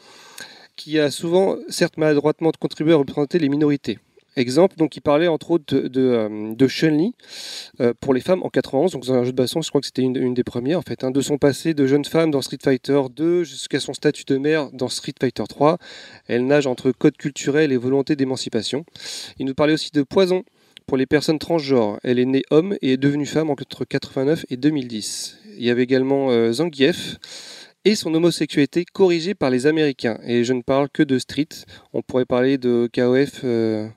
[0.76, 3.98] Qui a souvent, certes maladroitement, contribué à représenter les minorités.
[4.36, 7.14] Exemple, donc il parlait entre autres de, de, euh, Chun-Li
[7.80, 9.86] euh, pour les femmes en 91, donc dans un jeu de baston, je crois que
[9.86, 12.40] c'était une, une des premières en fait, hein, de son passé de jeune femme dans
[12.40, 15.78] Street Fighter 2 jusqu'à son statut de mère dans Street Fighter 3.
[16.28, 18.84] Elle nage entre code culturel et volonté d'émancipation.
[19.38, 20.44] Il nous parlait aussi de Poison
[20.86, 21.98] pour les personnes transgenres.
[22.02, 25.38] Elle est née homme et est devenue femme entre 89 et 2010.
[25.58, 27.18] Il y avait également euh, Zangief
[27.84, 30.18] et son homosexualité corrigée par les Américains.
[30.24, 31.48] Et je ne parle que de Street.
[31.92, 33.88] On pourrait parler de KOF, euh,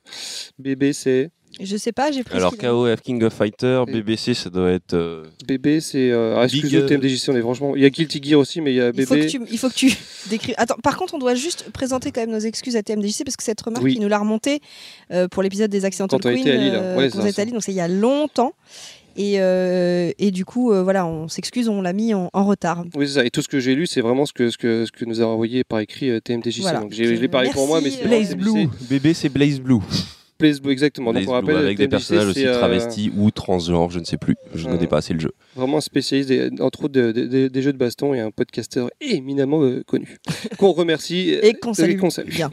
[0.59, 1.29] BBC.
[1.59, 2.37] Je sais pas, j'ai pris.
[2.37, 4.93] Alors KOF King of Fighter, Et- BBC, ça doit être.
[4.93, 6.09] euh, BB, c'est.
[6.09, 7.75] Euh, ah, Big, excusez-moi, euh, TMDJC, on est franchement.
[7.75, 9.27] Il y a Guilty Gear aussi, mais il y a Il faut, que BB.
[9.27, 9.91] tu, il faut que tu
[10.29, 10.55] décrives.
[10.57, 13.43] Attends, par contre, on doit juste présenter quand même nos excuses à TMDJC parce que
[13.43, 13.95] cette remarque, Oui.
[13.97, 14.61] il nous l'a remontée
[15.11, 16.47] euh, pour l'épisode des Accidental Quand on Queen.
[16.47, 17.81] était à Lille, euh, ouais, quand ça, on était à Lille, donc c'est il y
[17.81, 18.53] a longtemps.
[19.21, 22.83] Et, euh, et du coup, euh, voilà, on s'excuse, on l'a mis en, en retard.
[22.95, 23.25] Oui, c'est ça.
[23.25, 25.21] Et tout ce que j'ai lu, c'est vraiment ce que, ce, que, ce que nous
[25.21, 26.61] a envoyé par écrit euh, TMDJC.
[26.61, 26.79] Voilà.
[26.79, 28.67] Donc j'ai- je l'ai parlé pour moi, mais c'est Blaze Blue.
[28.89, 29.77] Bébé, c'est Blaze Blue.
[30.39, 31.11] Blaze Blue, exactement.
[31.11, 34.17] Blaze Donc on Blue, avec des personnages aussi euh, travestis ou transgenres, je ne sais
[34.17, 34.35] plus.
[34.55, 35.31] Je ne connais pas assez le jeu.
[35.55, 38.31] Vraiment un spécialiste, des- entre autres, de- de- de- des jeux de baston et un
[38.31, 40.17] podcasteur éminemment euh, connu.
[40.57, 41.97] Qu'on remercie Et qu'on salue.
[41.99, 42.29] qu'on salue.
[42.31, 42.49] Bien.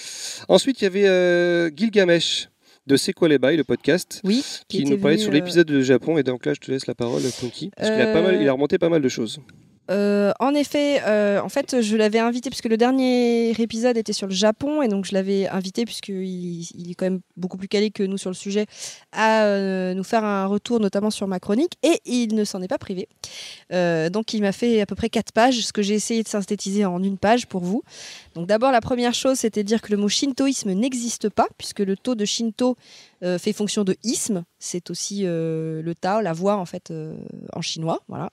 [0.48, 2.48] Ensuite, il y avait euh, Gilgamesh
[2.86, 5.66] de C'est quoi les bails, le podcast, Oui, qui, nous parlait venu, sur euh, l'épisode
[5.66, 6.18] de Japon.
[6.18, 7.70] Et donc là, je te laisse la parole, Punky.
[7.76, 9.40] Parce qu'il a, pas mal, Euh, il a remonté pas mal de choses.
[9.90, 14.28] Euh, en effet, euh, en fait, je l'avais invité puisque le dernier épisode était sur
[14.28, 17.90] le Japon et donc je l'avais invité puisqu'il il est quand même beaucoup plus calé
[17.90, 18.66] que nous sur le sujet
[19.10, 22.68] à euh, nous faire un retour notamment sur ma chronique et il ne s'en est
[22.68, 23.08] pas privé.
[23.70, 26.84] Donc il m'a fait à peu près quatre pages, ce que j'ai essayé de synthétiser
[26.84, 27.82] en une page pour vous.
[28.34, 31.96] Donc d'abord la première chose c'était dire que le mot shintoïsme n'existe pas puisque le
[31.96, 32.76] taux de shinto
[33.20, 36.92] fait fonction de isme, c'est aussi le Tao, la voix en fait
[37.52, 38.30] en chinois, voilà.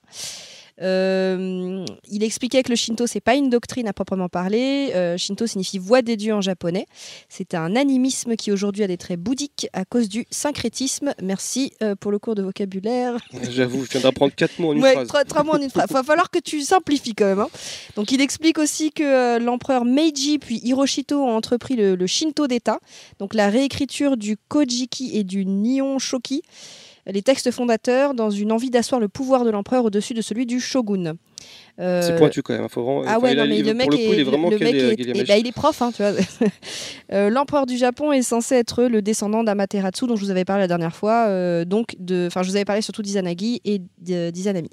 [0.80, 4.92] Euh, il expliquait que le Shinto, c'est pas une doctrine à proprement parler.
[4.94, 6.86] Euh, Shinto signifie voix des dieux en japonais.
[7.28, 11.12] C'est un animisme qui aujourd'hui a des traits bouddhiques à cause du syncrétisme.
[11.22, 13.16] Merci euh, pour le cours de vocabulaire.
[13.50, 15.08] J'avoue, je viens d'apprendre quatre mots en une Ouais, phrase.
[15.08, 15.90] trois, trois mots en une phrase.
[15.90, 17.40] Va falloir que tu simplifies quand même.
[17.40, 17.48] hein.
[17.96, 22.78] Donc il explique aussi que l'empereur Meiji puis Hiroshito ont entrepris le, le Shinto d'État,
[23.18, 26.42] donc la réécriture du Kojiki et du Nihon Shoki,
[27.06, 30.60] les textes fondateurs, dans une envie d'asseoir le pouvoir de l'empereur au-dessus de celui du
[30.60, 31.14] shogun.
[31.78, 32.68] Euh, C'est pointu quand même.
[32.68, 34.58] Faut vraiment, ah ouais, non, mais il- le mec le coup, il est vraiment le
[34.58, 36.12] mec euh, est- ben, il est prof, hein, tu vois.
[37.12, 40.62] Euh, L'empereur du Japon est censé être le descendant d'Amaterasu, dont je vous avais parlé
[40.62, 44.70] la dernière fois, euh, donc de, enfin, je vous avais parlé surtout d'Izanagi et d'Izanami.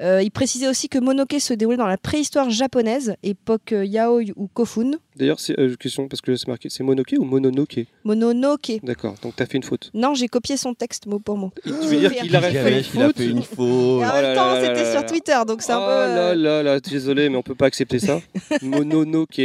[0.00, 4.24] Euh, il précisait aussi que Monoke se déroulait dans la préhistoire japonaise, époque euh, Yaoi
[4.34, 4.92] ou Kofun.
[5.14, 8.80] D'ailleurs, c'est euh, question parce que c'est marqué, c'est Monoke ou Mononoke Mononoke.
[8.82, 9.14] D'accord.
[9.22, 9.90] Donc t'as fait une faute.
[9.94, 11.52] Non, j'ai copié son texte mot pour mot.
[11.62, 13.42] Tu veux dire Fait qu'il a fait une Gilgamesh, il a faute fait une Et
[13.42, 13.58] faute.
[13.58, 15.06] en Oh même temps, c'était sur.
[15.06, 15.92] Twitter, donc c'est un oh peu.
[15.92, 18.20] là là là, désolé, mais on peut pas accepter ça.
[18.62, 19.38] Mononoke.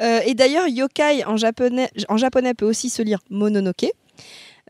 [0.00, 3.86] Euh, et d'ailleurs, yokai en japonais, en japonais peut aussi se lire mononoke.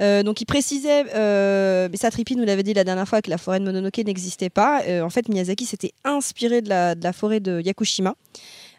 [0.00, 3.38] Euh, donc il précisait, euh, mais Satripi nous l'avait dit la dernière fois que la
[3.38, 4.82] forêt de Mononoke n'existait pas.
[4.86, 8.14] Euh, en fait, Miyazaki s'était inspiré de la, forêt de Yakushima.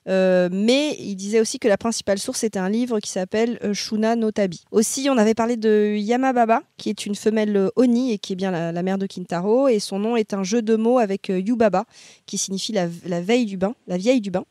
[0.08, 4.16] Euh, mais il disait aussi que la principale source était un livre qui s'appelle Shuna
[4.16, 4.64] no Tabi.
[4.72, 8.72] Aussi, on avait parlé de Yamababa, qui est une femelle Oni et qui est bien
[8.72, 9.68] la, mère de Kintaro.
[9.68, 11.86] Et son nom est un jeu de mots avec Yubaba,
[12.26, 14.46] qui signifie la, la veille du bain, la vieille du bain.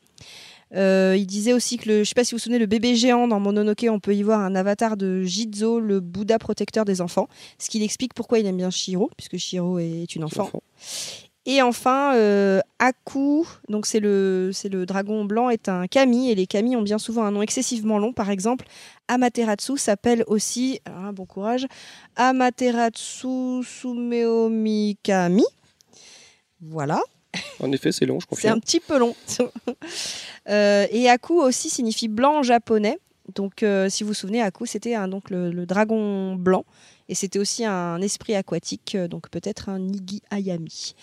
[0.75, 2.67] Euh, il disait aussi que, le, je ne sais pas si vous vous souvenez, le
[2.67, 6.85] bébé géant dans Mononoke, on peut y voir un avatar de Jizo, le Bouddha protecteur
[6.85, 7.27] des enfants.
[7.57, 10.43] Ce qui explique pourquoi il aime bien Shiro, puisque Shiro est une enfant.
[10.43, 10.61] Enfant.
[11.45, 16.35] Et enfin, euh, Aku, donc c'est le, c'est le dragon blanc, est un kami, et
[16.35, 18.13] les kami ont bien souvent un nom excessivement long.
[18.13, 18.67] Par exemple,
[19.07, 21.65] Amaterasu s'appelle aussi, alors, hein, bon courage,
[22.17, 25.45] Amaterasu Sumeomi Kami.
[26.61, 27.01] Voilà.
[27.59, 28.61] En effet, c'est long, je C'est un confirme.
[28.61, 29.15] petit peu long.
[30.49, 32.97] Euh, et Aku aussi signifie blanc en japonais.
[33.35, 36.65] Donc, euh, si vous vous souvenez, Aku, c'était un- donc le, le dragon blanc.
[37.07, 40.93] Et c'était aussi un esprit aquatique, euh, donc peut-être un Nigi Ayami.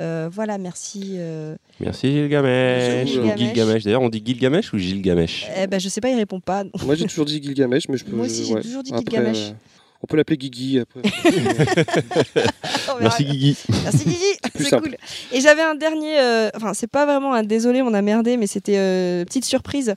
[0.00, 1.14] Euh, voilà, merci.
[1.18, 1.56] euh.
[1.80, 3.08] Merci Gilgamesh.
[3.08, 3.34] Gilgamesh.
[3.34, 3.82] Ou Gilgamesh.
[3.84, 6.64] D'ailleurs, on dit Gilgamesh ou Gilgamesh Eh ben, je sais pas, il répond pas.
[6.84, 8.14] Moi, j'ai toujours dit Gilgamesh, mais je peux.
[8.14, 8.62] Moi aussi, j'ai ouais.
[8.62, 9.52] toujours dit Après, Gilgamesh.
[10.02, 11.00] On peut l'appeler Guigui après.
[12.98, 13.00] Verra.
[13.00, 13.56] Merci Guigui.
[13.84, 14.96] Merci Guigui, c'est cool.
[15.32, 18.46] Et j'avais un dernier, euh, enfin c'est pas vraiment un désolé, on a merdé, mais
[18.46, 19.94] c'était euh, petite surprise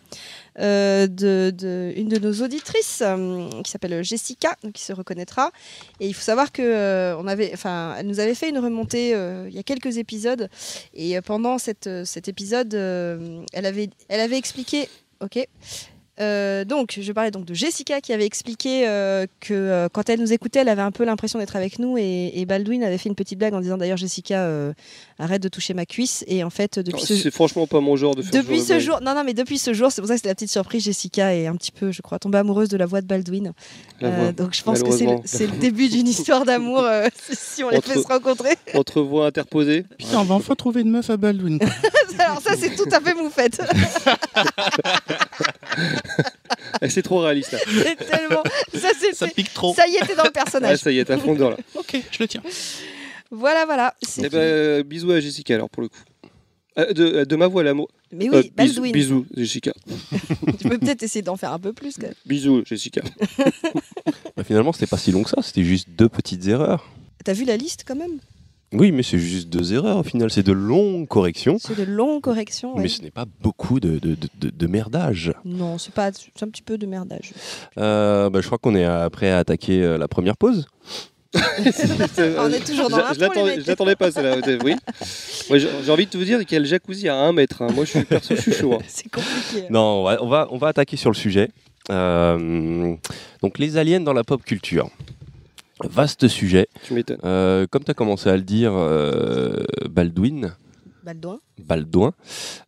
[0.60, 5.52] euh, de, de une de nos auditrices euh, qui s'appelle Jessica, donc qui se reconnaîtra.
[6.00, 9.14] Et il faut savoir que euh, on avait, enfin, elle nous avait fait une remontée
[9.14, 10.50] euh, il y a quelques épisodes,
[10.94, 14.88] et pendant cette, cet épisode, euh, elle avait, elle avait expliqué,
[15.22, 15.48] ok.
[16.22, 20.20] Euh, donc, je parlais donc de Jessica qui avait expliqué euh, que euh, quand elle
[20.20, 23.10] nous écoutait, elle avait un peu l'impression d'être avec nous et, et Baldwin avait fait
[23.10, 24.74] une petite blague en disant d'ailleurs Jessica euh,
[25.20, 27.96] arrête de toucher ma cuisse et en fait depuis Non, ce, C'est franchement pas mon
[27.98, 30.14] genre de faire depuis ce jour, non non mais depuis ce jour, c'est pour ça
[30.14, 30.84] que c'était la petite surprise.
[30.84, 33.52] Jessica est un petit peu, je crois, tombée amoureuse de la voix de Baldwin.
[34.04, 34.32] Euh, voix.
[34.32, 35.24] donc je pense que c'est le, malheureusement.
[35.26, 38.56] c'est le début d'une histoire d'amour euh, si on les Entre- fait se rencontrer.
[38.74, 39.84] Entre voix interposées.
[39.98, 41.60] Putain, on va enfin trouver une meuf à Baldwin.
[42.20, 43.62] Alors ça c'est tout à fait moufette.
[46.90, 47.60] C'est trop réaliste là.
[47.66, 48.44] c'est tellement,
[49.14, 49.74] ça pique trop.
[49.74, 50.78] ça y était dans le Ah, personnage.
[50.80, 51.58] ça y est, t'as fond dedans là.
[51.76, 52.42] Ok, je le tiens.
[53.32, 53.96] Voilà voilà.
[54.24, 55.96] Eh ben, bisous à Jessica alors pour le coup.
[56.78, 57.88] Euh, de, euh, de ma voix à l'amour.
[58.12, 58.92] Mais Euh, oui, bis- Baldwin.
[58.92, 59.72] bisous, Jessica.
[60.60, 61.96] tu peux peut-être essayer d'en faire un peu plus.
[61.96, 62.14] quand même.
[62.26, 63.02] Bisous, Jessica.
[64.36, 66.90] Bah, finalement, c'était pas si long que ça, c'était juste deux petites erreurs.
[67.24, 68.20] T'as vu la liste quand même?
[68.78, 72.22] Oui, mais c'est juste deux erreurs au final, c'est de longues corrections, C'est de longues
[72.22, 72.76] corrections.
[72.76, 72.82] ouais.
[72.84, 75.32] mais ce n'est pas beaucoup de, de, de- merdage.
[75.46, 77.32] Non, c'est pas, c'est un petit peu de merdage.
[77.78, 80.68] Euh, bah, je crois qu'on est prêt à attaquer euh, la première pause.
[81.38, 84.38] On est toujours dans Je- l'intro, je l'attendais- pas, celle-là.
[84.64, 84.76] Oui.
[85.50, 87.62] Moi, j'ai j'ai envie de te dire qu'il y a le jacuzzi à 1 mètre.
[87.62, 87.68] hein.
[87.76, 88.74] Moi, je suis perso, je suis chaud.
[88.76, 88.84] hein.
[88.88, 89.68] C'est compliqué.
[89.70, 91.50] Non, on va, on va, on va attaquer sur le sujet.
[91.92, 92.96] Euh,
[93.42, 94.90] donc les aliens dans la pop culture.
[95.84, 96.68] Vaste sujet.
[96.84, 97.18] Tu m'étonnes.
[97.26, 100.56] Euh, comme tu as commencé à le dire, euh, Baldwin,
[101.04, 101.40] Baldouin.
[101.60, 102.14] Baldouin,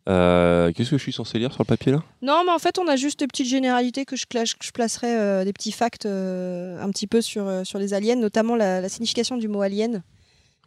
[0.08, 2.04] euh, qu'est-ce que je suis censé lire sur le papier là?
[2.22, 4.70] Non, mais en fait, on a juste des petites généralités que je, clash- que je
[4.70, 8.54] placerai, euh, des petits facts euh, un petit peu sur, euh, sur les aliens, notamment
[8.54, 10.02] la, la signification du mot alien.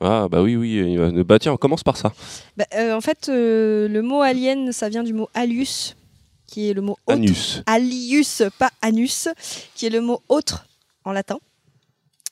[0.01, 0.97] Ah bah oui, oui.
[1.23, 2.11] Bah tiens, on commence par ça.
[2.57, 5.95] Bah, euh, en fait, euh, le mot alien, ça vient du mot alius,
[6.47, 7.17] qui est le mot autre.
[7.19, 7.61] Anus.
[7.67, 9.29] Alius, pas anus,
[9.75, 10.65] qui est le mot autre
[11.05, 11.39] en latin.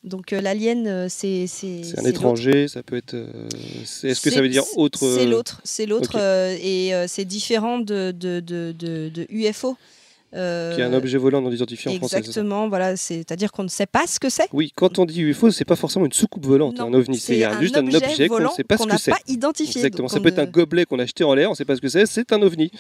[0.04, 3.16] Donc euh, l'alien, euh, c'est c'est un étranger, ça peut être.
[3.16, 3.28] euh,
[4.04, 6.16] Est-ce que ça veut dire autre C'est l'autre, c'est l'autre,
[6.62, 9.76] et c'est différent de, de, de, de- de UFO.
[10.36, 12.18] Euh, Qui est un objet volant non identifié en français.
[12.20, 14.48] Exactement, voilà, c'est-à-dire qu'on ne sait pas ce que c'est.
[14.54, 17.18] Oui, quand on dit UFO, c'est pas forcément une soucoupe volante, Non, un ovni.
[17.18, 19.12] C'est un- juste un objet qu'on ne sait pas ce que c'est.
[19.12, 19.78] pas identifié.
[19.82, 20.08] Exactement.
[20.08, 21.82] Ça peut être un ne- gobelet qu'on a jeté en l'air, on sait pas ce
[21.82, 22.72] que c'est, c'est un ovni.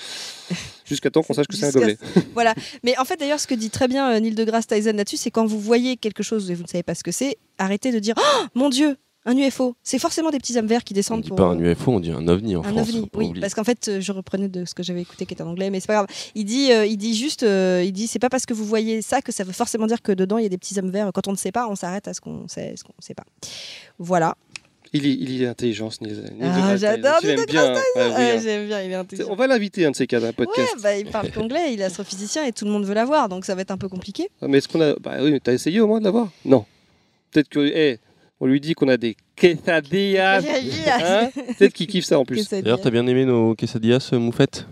[0.85, 1.97] Jusqu'à temps qu'on sache que c'est un gobelet.
[2.33, 2.53] Voilà.
[2.83, 5.31] Mais en fait, d'ailleurs, ce que dit très bien euh, Neil deGrasse Tyson là-dessus, c'est
[5.31, 7.99] quand vous voyez quelque chose et vous ne savez pas ce que c'est, arrêtez de
[7.99, 8.95] dire Oh mon Dieu,
[9.29, 9.75] un UFO.
[9.83, 11.37] C'est forcément des petits hommes verts qui On descendent dit pour.
[11.37, 12.89] pas un UFO, on dit un ovni en un France.
[12.89, 13.41] ovni, faut pas oui, oublier.
[13.41, 15.69] parce qu'en fait, euh, je reprenais de ce que j'avais écouté qui était en anglais,
[15.69, 16.07] mais c'est pas grave.
[16.35, 19.01] Il dit, euh, il dit juste, euh, il dit, c'est pas parce que vous voyez
[19.01, 21.11] ça que ça veut forcément dire que dedans il y a des petits hommes verts.
[21.13, 23.13] Quand on ne sait pas, on s'arrête à ce qu'on sait, ce qu'on ne sait
[23.13, 23.25] pas.
[23.97, 24.35] Voilà.
[24.91, 25.99] Il est, il est intelligent, ce
[26.41, 27.75] Ah, j'adore bien.
[27.75, 27.81] hein.
[27.95, 28.39] Ah oui, Ouais, hein.
[28.41, 29.27] J'aime bien, il est intelligent.
[29.29, 30.73] On va l'inviter un de ces cas d'un podcast.
[30.77, 33.45] Ouais, bah, il parle qu'anglais, il est astrophysicien et tout le monde veut l'avoir, donc
[33.45, 34.29] ça va être un peu compliqué.
[34.41, 34.95] Ah, Mais est-ce qu'on a.
[34.95, 36.29] Bah oui, mais t'as essayé au moins de l'avoir?
[36.43, 36.65] Non.
[37.31, 37.59] Peut-être que.
[37.59, 37.99] eh,
[38.39, 40.41] on lui dit qu'on a des quesadillas.
[41.02, 42.49] Hein Peut-être qu'il kiffe ça en plus.
[42.49, 44.65] D'ailleurs, t'as bien aimé nos quesadillas, euh, Moufette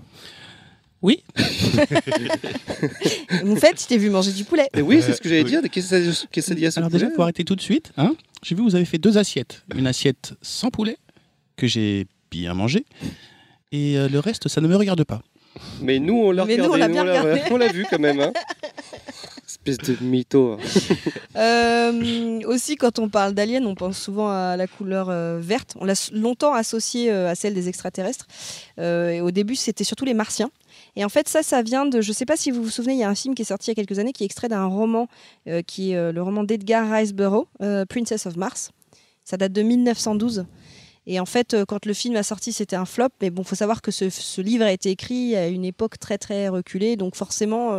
[1.01, 1.23] Oui,
[3.43, 4.67] Moufette, je t'ai vu manger du poulet.
[4.75, 7.61] Et oui, c'est ce que j'allais dire, des quesadillas, alors déjà, faut arrêter tout de
[7.61, 7.91] suite.
[7.97, 9.63] Hein J'ai vu, vous avez fait deux assiettes.
[9.75, 10.97] Une assiette sans poulet,
[11.55, 12.85] que j'ai bien mangé,
[13.71, 15.21] et euh, le reste, ça ne me regarde pas.
[15.81, 16.99] Mais nous, on l'a Mais nous, regardé.
[16.99, 17.41] on l'a bien regardé.
[17.51, 18.19] on l'a vu quand même.
[18.19, 18.33] Hein.
[19.75, 20.57] De mytho.
[21.37, 25.75] Euh, aussi, quand on parle d'aliens, on pense souvent à la couleur euh, verte.
[25.79, 28.25] On l'a longtemps associée euh, à celle des extraterrestres.
[28.79, 30.49] Et au début, c'était surtout les martiens.
[30.95, 32.01] Et en fait, ça, ça vient de.
[32.01, 33.45] Je ne sais pas si vous vous souvenez, il y a un film qui est
[33.45, 35.07] sorti il y a quelques années qui est extrait d'un roman
[35.67, 37.47] qui est le roman d'Edgar Rice Burroughs,
[37.87, 38.71] Princess of Mars.
[39.23, 40.45] Ça date de 1912.
[41.05, 43.09] Et en fait, quand le film a sorti, c'était un flop.
[43.21, 46.47] Mais bon, faut savoir que ce, livre a été écrit à une époque très très
[46.49, 47.77] reculée, donc forcément,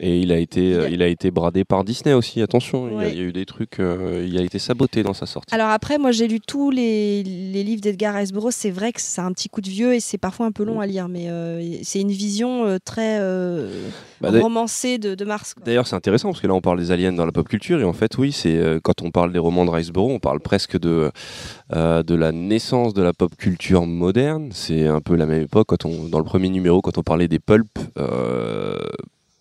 [0.00, 2.42] Et il a été, Il a- il a été bradé par Disney aussi.
[2.42, 3.10] Attention, il y a- Ouais.
[3.12, 3.78] il y, a eu des trucs.
[3.78, 5.54] euh, il a été saboté dans sa sortie.
[5.54, 8.50] Alors après, moi j'ai lu tous les, les livres d'Edgar Rice Burroughs.
[8.52, 10.80] C'est vrai que c'est un petit coup de vieux et c'est parfois un peu long
[10.80, 13.20] à lire, mais euh, c'est une vision euh, très
[14.20, 15.54] Bah, d'ailleurs- romancée de, de Mars.
[15.64, 17.84] D'ailleurs, c'est intéressant parce que là, on parle des aliens dans la pop culture et
[17.84, 21.12] en fait, oui, c'est quand on parle des romans de Riceborough, on parle presque de
[21.72, 24.48] de la naissance de la pop culture moderne.
[24.52, 27.28] C'est un peu la même époque quand on dans le premier numéro, quand on parlait
[27.28, 27.68] des pulp.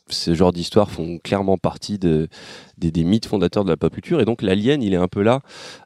[0.10, 2.28] Ce genre d'histoires font clairement partie de,
[2.78, 5.22] des, des mythes fondateurs de la pop culture et donc l'alien il est un peu
[5.22, 5.40] là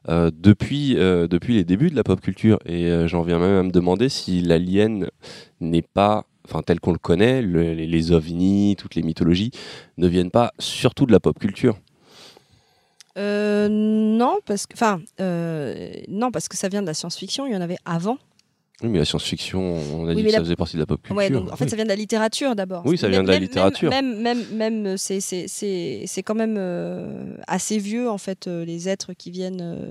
[0.08, 3.56] euh, depuis, euh, depuis les débuts de la pop culture et euh, j'en viens même
[3.58, 5.08] à me demander si l'alien
[5.60, 9.50] n'est pas enfin tel qu'on le connaît, le- les, les ovnis, toutes les mythologies,
[9.98, 11.76] ne viennent pas surtout de la pop culture.
[13.16, 15.00] Non, parce que, enfin,
[16.08, 17.46] non, parce que ça vient de la science-fiction.
[17.46, 18.16] Il y en avait avant.
[18.82, 19.60] Oui, mais la science-fiction,
[19.94, 21.16] on a Oui, dit que ça faisait partie de la pop culture.
[21.16, 21.70] Ouais, donc en fait, Oui.
[21.70, 22.82] ça vient de la littérature d'abord.
[22.86, 23.90] Oui, ça vient Même- de la littérature.
[23.90, 28.46] Même, même, même, même, c'est- c'est c'est- c'est quand même euh, assez vieux en fait
[28.46, 29.90] euh, les êtres qui viennent euh,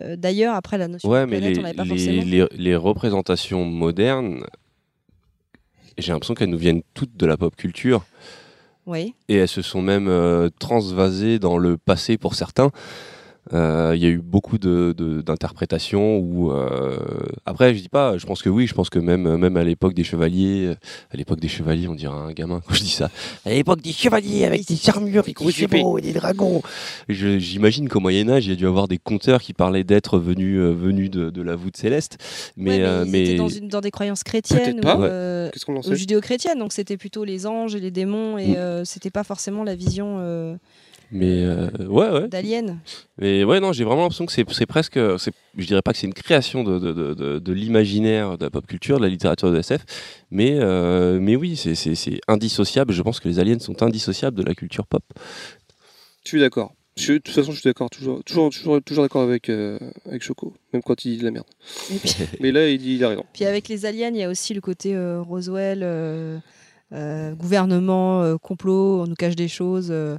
[0.00, 0.54] euh, d'ailleurs.
[0.54, 2.22] Après la notion Ouais, de mais planète, les, on l'avait pas les, forcément.
[2.24, 4.42] les- les représentations modernes,
[5.98, 8.06] j'ai l'impression qu'elles nous viennent toutes de la pop culture.
[8.86, 9.14] Oui.
[9.28, 12.70] Et elles se sont même euh, transvasées dans le passé pour certains.
[13.52, 16.98] Euh, Il y a eu beaucoup de- de- d'interprétations où euh,
[17.46, 19.94] après je dis pas je pense que oui je pense que même même à l'époque
[19.94, 20.74] des chevaliers
[21.12, 23.10] à l'époque des chevaliers on dirait un gamin quand je dis ça.
[23.46, 26.62] À l'époque des chevaliers avec des armures et des chevaux et des dragons.
[27.08, 30.58] J'imagine qu'au Moyen Âge il y a dû avoir des conteurs qui parlaient d'êtres venus
[30.60, 32.18] euh, venus de, de la voûte céleste.
[32.56, 35.50] Mais Ouais, mais euh, mais dans, une- dans des croyances chrétiennes ou, euh,
[35.90, 38.54] judéo-chrétiennes, donc c'était plutôt les anges et les démons, et Mm.
[38.56, 40.54] euh, c'était pas forcément la vision euh,
[41.10, 42.28] Mais euh, ouais, ouais.
[42.28, 42.78] d'aliens.
[43.18, 44.98] Mais ouais, non, j'ai vraiment l'impression que c'est c'est presque.
[45.18, 48.44] c'est- Je dirais pas que c'est une création de, de, de, de- de l'imaginaire de
[48.44, 49.84] la pop culture, de la littérature de SF,
[50.30, 52.92] mais, euh, mais oui, c'est- c'est c'est indissociable.
[52.92, 55.02] Je pense que les aliens sont indissociables de la culture pop.
[56.24, 56.74] Je suis d'accord.
[56.96, 57.88] Je de toute façon, je suis d'accord.
[57.90, 61.30] Toujours, toujours, toujours, toujours d'accord avec, euh, avec Choco, même quand il dit de la
[61.30, 61.46] merde.
[61.88, 62.00] Puis,
[62.40, 63.24] Mais là, il dit il a raison.
[63.32, 65.80] puis avec les aliens, il y a aussi le côté euh, Roswell.
[65.84, 66.38] euh,
[66.92, 69.88] euh, gouvernement, euh, complot, on nous cache des choses.
[69.90, 70.16] euh,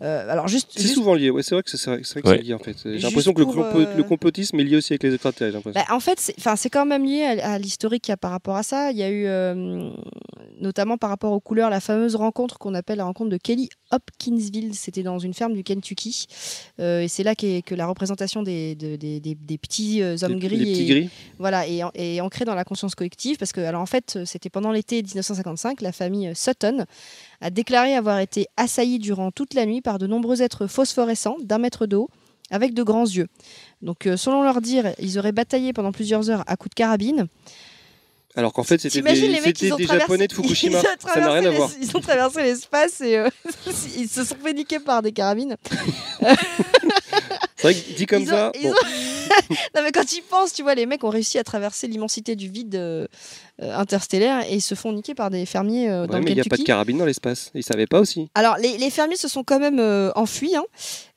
[0.00, 1.30] alors juste, C'est juste- souvent lié.
[1.30, 2.36] Ouais, c'est vrai que c'est vrai, que Ouais.
[2.36, 2.76] c'est lié en fait.
[2.84, 5.70] J'ai l'impression que le, pour, complot- euh, le complotisme est lié aussi avec les extraterrestres.
[5.72, 8.16] Bah, en fait, c'est, enfin, c'est quand même lié à, à l'historique qu'il y a
[8.16, 8.90] par rapport à ça.
[8.90, 9.90] Il y a eu, euh,
[10.60, 14.74] notamment par rapport aux couleurs, la fameuse rencontre qu'on appelle la rencontre de Kelly Hopkinsville.
[14.74, 16.26] C'était dans une ferme du Kentucky.
[16.80, 20.38] Euh, et c'est là que la représentation des, de- des, des- des petits euh, hommes
[20.38, 21.10] gris, les petits est, gris.
[21.38, 23.36] Voilà, est, en- est ancrée dans la conscience collective.
[23.36, 26.84] Parce que, alors en fait, c'était pendant l'été 1955, la famille Sutton
[27.40, 31.58] a déclaré avoir été assaillie durant toute la nuit par de nombreux êtres phosphorescents d'un
[31.58, 32.08] mètre de haut
[32.50, 33.28] avec de grands yeux.
[33.80, 37.26] Donc, euh, selon leur dire, ils auraient bataillé pendant plusieurs heures à coups de carabine.
[38.36, 39.98] Alors qu'en fait, c'était des, les mecs, des traversé...
[39.98, 40.78] japonais de Fukushima.
[40.82, 41.70] Ils ont Ça n'a rien traversé à voir.
[41.80, 43.28] Ils ont traversé l'espace et euh,
[43.96, 45.56] ils se sont fait niquer par des carabines.
[47.56, 48.52] C'est vrai que dit comme Ils ont- ça.
[48.54, 48.74] ils bon, ont-
[49.76, 52.48] non mais quand ils pensent, tu vois, les mecs ont réussi à traverser l'immensité du
[52.48, 53.06] vide euh,
[53.62, 56.30] euh, interstellaire et ils se font niquer par des fermiers euh, dans ouais, le mais
[56.32, 57.50] il n'y a pas de carabine dans l'espace.
[57.54, 58.28] Ils savaient pas aussi.
[58.34, 60.64] Alors, les, les fermiers se sont quand même euh, enfuis hein,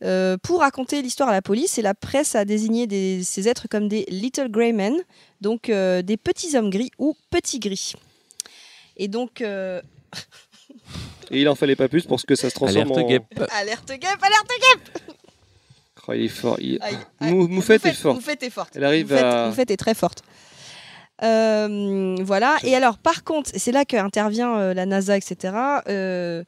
[0.03, 3.67] euh, pour raconter l'histoire à la police et la presse a désigné des- ces êtres
[3.69, 4.95] comme des Little Grey Men,
[5.41, 7.93] donc euh, des petits hommes gris ou petits gris.
[8.97, 9.81] Et donc, euh,
[11.31, 13.07] Et il en fallait pas plus pour que ça se transforme Alerte en.
[13.07, 13.43] guêpe.
[13.53, 15.03] alerte guêpe, alerte guêpe
[16.07, 16.57] Oh, il est fort.
[16.59, 17.47] il- Aïe, Mou- aïe.
[17.49, 18.15] Moufette est forte.
[18.15, 18.75] Moufette est forte.
[18.75, 20.21] Elle arrive Moufette, à- Moufette est très forte.
[21.23, 22.57] Euh, voilà.
[22.63, 25.53] Et alors, par contre, c'est là qu'intervient euh, la NASA, etc.
[25.87, 26.43] euh,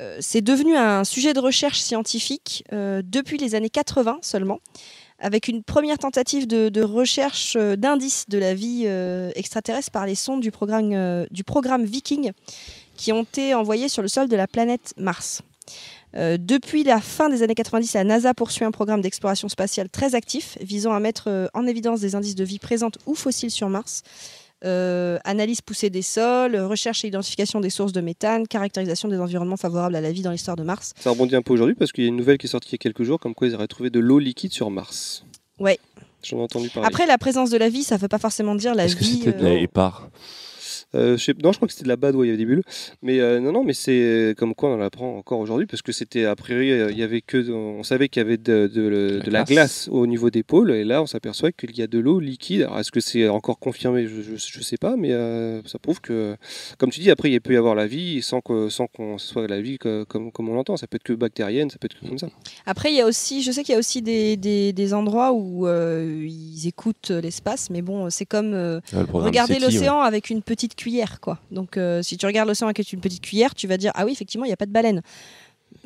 [0.00, 4.58] euh, c'est devenu un sujet de recherche scientifique depuis les années 80 seulement,
[5.20, 8.86] avec une première tentative de, de recherche d'indices de la vie
[9.36, 12.32] extraterrestre par les sondes du programme, du programme Viking
[12.96, 15.42] qui ont été envoyés sur le sol de la planète Mars.
[16.16, 20.14] Euh, depuis la fin des années 90, la NASA poursuit un programme d'exploration spatiale très
[20.14, 23.68] actif visant à mettre euh, en évidence des indices de vie présentes ou fossiles sur
[23.68, 24.02] Mars.
[24.64, 29.58] Euh, analyse poussée des sols, recherche et identification des sources de méthane, caractérisation des environnements
[29.58, 30.94] favorables à la vie dans l'histoire de Mars.
[30.98, 32.72] Ça rebondit un peu aujourd'hui parce qu'il y a une nouvelle qui est sortie il
[32.72, 35.24] y a quelques jours comme quoi ils auraient trouvé de l'eau liquide sur Mars.
[35.58, 35.78] Ouais.
[36.22, 36.86] J'en ai entendu parler.
[36.86, 39.04] Après, la présence de la vie, ça ne veut pas forcément dire la Est-ce que
[39.04, 39.18] vie.
[39.18, 39.58] c'était de la euh,
[40.94, 42.38] Euh, je sais- non, je crois que c'était de la bad, ouais, il y avait
[42.38, 42.62] des bulles.
[43.02, 45.82] Mais euh, non, non, mais c'est euh, comme quoi on en apprend encore aujourd'hui parce
[45.82, 48.68] que c'était a priori, il y avait que, on savait qu'il y avait de, La
[48.68, 49.48] de la glace.
[49.48, 52.62] glace au niveau des pôles et là on s'aperçoit qu'il y a de l'eau liquide.
[52.62, 54.06] Alors est-ce que c'est encore confirmé?
[54.06, 56.36] Je, je, je sais pas, mais euh, ça prouve que,
[56.78, 59.46] comme tu dis, après il peut y avoir la vie sans que sans qu'on soit
[59.48, 60.76] la vie que- comme comme on l'entend.
[60.76, 62.28] Ça peut être que bactérienne, ça peut être que comme ça.
[62.66, 65.32] Après, il y a aussi, je sais qu'il y a aussi des, des- des endroits
[65.32, 69.60] où euh, ils écoutent l'espace, mais bon, c'est comme euh, Ah, regarder ouais.
[69.60, 70.83] l'océan avec une petite cuillère,
[71.20, 71.38] quoi.
[71.50, 74.12] Donc, euh, si tu regardes l'océan avec une petite cuillère, tu vas dire ah oui,
[74.12, 75.02] effectivement, il n'y a pas de baleine.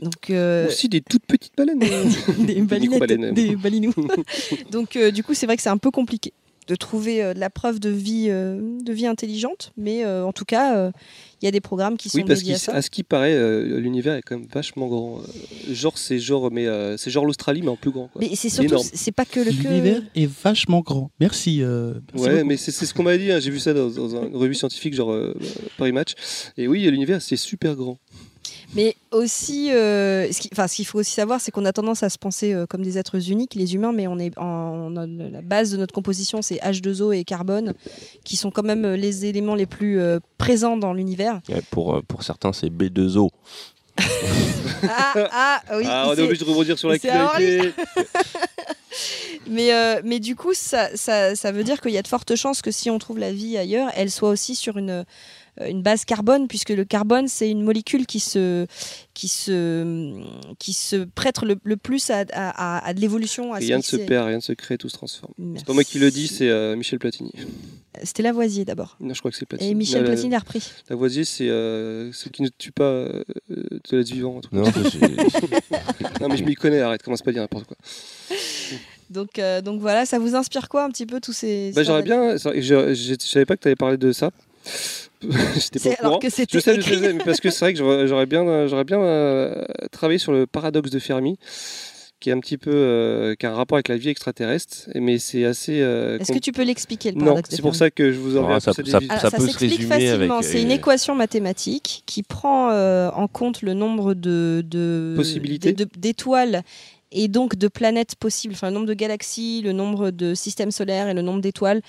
[0.01, 1.79] Donc, euh, Aussi des toutes petites baleines.
[2.39, 3.35] des balinettes, micro-baleines.
[3.35, 3.95] des balinous.
[4.71, 6.33] Donc, euh, du coup, c'est vrai que c'est un peu compliqué
[6.69, 10.33] de trouver euh, de la preuve de vie, euh, de vie intelligente, mais euh, en
[10.33, 10.93] tout cas, euh,
[11.41, 12.73] il y a des programmes qui sont Oui, parce dédiés à qu'à ça.
[12.75, 15.19] à ce qui paraît, euh, l'univers est quand même vachement grand.
[15.21, 18.09] Euh, genre, c'est genre, mais euh, c'est genre l'Australie, mais en plus grand.
[18.09, 18.21] quoi.
[18.21, 19.69] Mais c'est surtout, c'est pas que le que.
[19.69, 21.11] L'univers est vachement grand.
[21.21, 21.63] Merci.
[21.63, 22.49] euh, merci Ouais, beaucoup.
[22.49, 23.31] mais c'est c'est ce qu'on m'a dit.
[23.31, 23.39] hein.
[23.41, 25.35] J'ai vu ça dans, dans une revue scientifique, genre euh,
[25.77, 26.13] Paris Match.
[26.57, 27.99] Et oui, l'univers, c'est super grand.
[28.75, 32.03] Mais aussi, euh, ce qui- enfin, ce qu'il faut aussi savoir, c'est qu'on a tendance
[32.03, 34.97] à se penser euh, comme des êtres uniques, les humains, mais on est en, on
[34.97, 37.73] a- la base de notre composition, c'est H2O et carbone,
[38.25, 41.41] qui sont quand même euh, les éléments les plus euh, présents dans l'univers.
[41.49, 43.31] Ouais, pour, pour certains, c'est B2O.
[44.91, 45.85] Ah, ah, oui.
[45.89, 47.73] ah, on est obligé de rebondir sur l'actualité.
[49.49, 52.37] mais, euh, mais du coup, ça, ça, ça veut dire qu'il y a de fortes
[52.37, 55.05] chances que si on trouve la vie ailleurs, elle soit aussi sur une,
[55.67, 58.67] une base carbone, puisque le carbone, c'est une molécule qui se,
[59.15, 60.21] qui se,
[60.59, 63.53] qui se prête le, le plus à, à, à- à de l'évolution.
[63.53, 65.33] Rien ne se perd, rien ne se crée, tout se transforme.
[65.57, 67.33] C'est pas moi qui le dis, c'est euh, Michel Platini.
[68.05, 68.97] C'était Lavoisier d'abord.
[69.01, 69.71] Non, je crois que c'est Platini.
[69.71, 70.63] Et Michel Non, Platini l'a repris.
[70.89, 73.25] Lavoisier, c'est euh, ce qui ne tue pas euh,
[73.83, 74.41] te laisse vivant.
[74.53, 74.63] Non,
[76.21, 77.77] non, mais je m'y connais, arrête, commence pas à dire n'importe quoi.
[79.11, 81.73] Donc, euh, donc voilà, ça vous inspire quoi un petit peu tous ces.
[81.75, 82.37] Bah, j'aurais bien.
[82.37, 84.31] je savais pas que tu avais parlé de ça.
[85.23, 88.07] J'étais pas au alors que Je sais, je sais, mais parce que c'est vrai que
[88.07, 91.37] j'aurais bien, j'aurais bien euh, travaillé sur le paradoxe de Fermi.
[92.21, 95.19] qui est un petit peu euh, qui a un rapport avec la vie extraterrestre, mais
[95.19, 95.81] c'est assez.
[95.81, 98.19] euh, Est-ce que tu peux l'expliquer le Non, paradoxe de c'est pour ça que je
[98.19, 100.43] vous enverrai Ah, ça- ça- ça ça, peut se s'explique résumer avec, facilement.
[100.43, 105.73] C'est une euh, équation mathématique qui prend euh, en compte le nombre de, de- Possibilités.
[105.97, 106.63] d'étoiles
[107.13, 111.09] et donc de planètes possibles, enfin le nombre de galaxies, le nombre de systèmes solaires
[111.09, 111.81] et le nombre d'étoiles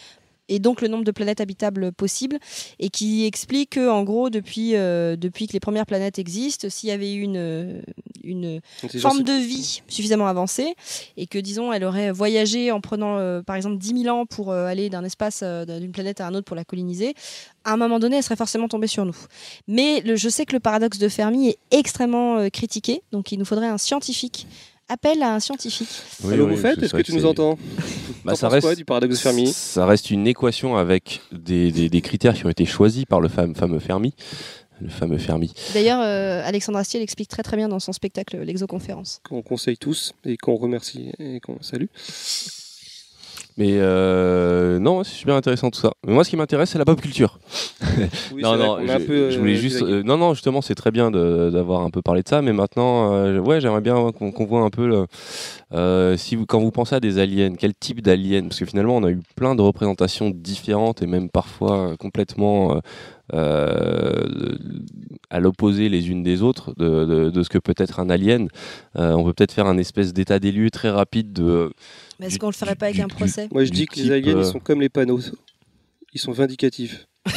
[0.50, 2.38] et donc le nombre de planètes habitables possibles,
[2.80, 6.90] et qui explique que, en gros, depuis, euh, depuis que les premières planètes existent, s'il
[6.90, 7.82] y avait eu une, euh,
[8.24, 8.60] une
[9.00, 10.76] forme de vie suffisamment avancée,
[11.16, 14.52] et que, disons, elle aurait voyagé en prenant, euh, par exemple, 10 000 ans pour
[14.52, 17.14] euh, aller d'un espace, d'une planète à un autre pour la coloniser,
[17.64, 19.16] à un moment donné, elle serait forcément tombée sur nous.
[19.68, 23.46] Mais le- je sais que le paradoxe de Fermi est extrêmement critiqué, donc il nous
[23.46, 24.48] faudrait un scientifique.
[24.90, 25.88] Appel à un scientifique.
[26.24, 27.58] Oui, Allô, oui, Moufette, est-ce que tu nous entends
[28.26, 32.02] Bah, ça reste quoi du paradoxe Fermi Ça reste une équation avec des, des- des
[32.02, 34.14] critères qui ont été choisis par le fam- fameux Fermi.
[34.82, 35.54] Le fameux Fermi.
[35.74, 39.20] D'ailleurs, euh, Alexandre Astier l'explique très très bien dans son spectacle L'exoconférence.
[39.28, 41.88] Qu'on conseille tous et qu'on remercie et qu'on salue.
[43.60, 45.92] Mais euh, non, c'est super intéressant tout ça.
[46.08, 47.38] Mais moi, ce qui m'intéresse, c'est la pop culture.
[48.32, 49.82] Oui, non, non, je, peu, voulais euh, juste.
[49.82, 53.12] euh, non, non, justement, c'est très bien d'avoir un peu parlé de ça, mais maintenant,
[53.42, 54.88] ouais, j'aimerais bien qu'on voit un peu
[55.72, 58.44] le, si vous, quand vous pensez à des aliens, quel type d'aliens?
[58.44, 62.80] Parce que finalement, on a eu plein de représentations différentes et même parfois complètement
[63.34, 64.56] euh,
[65.30, 68.48] à l'opposé les unes des autres de, de- de ce que peut être un alien.
[68.98, 71.72] Euh, on peut peut-être faire un espèce d'état des lieux très rapide de.
[72.20, 73.86] Mais est-ce Du- qu'on le ferait pas avec du- un du- procès Moi, je dis
[73.86, 75.20] que les aliens, euh, ils sont comme les panneaux.
[76.14, 77.08] Ils sont vindicatifs.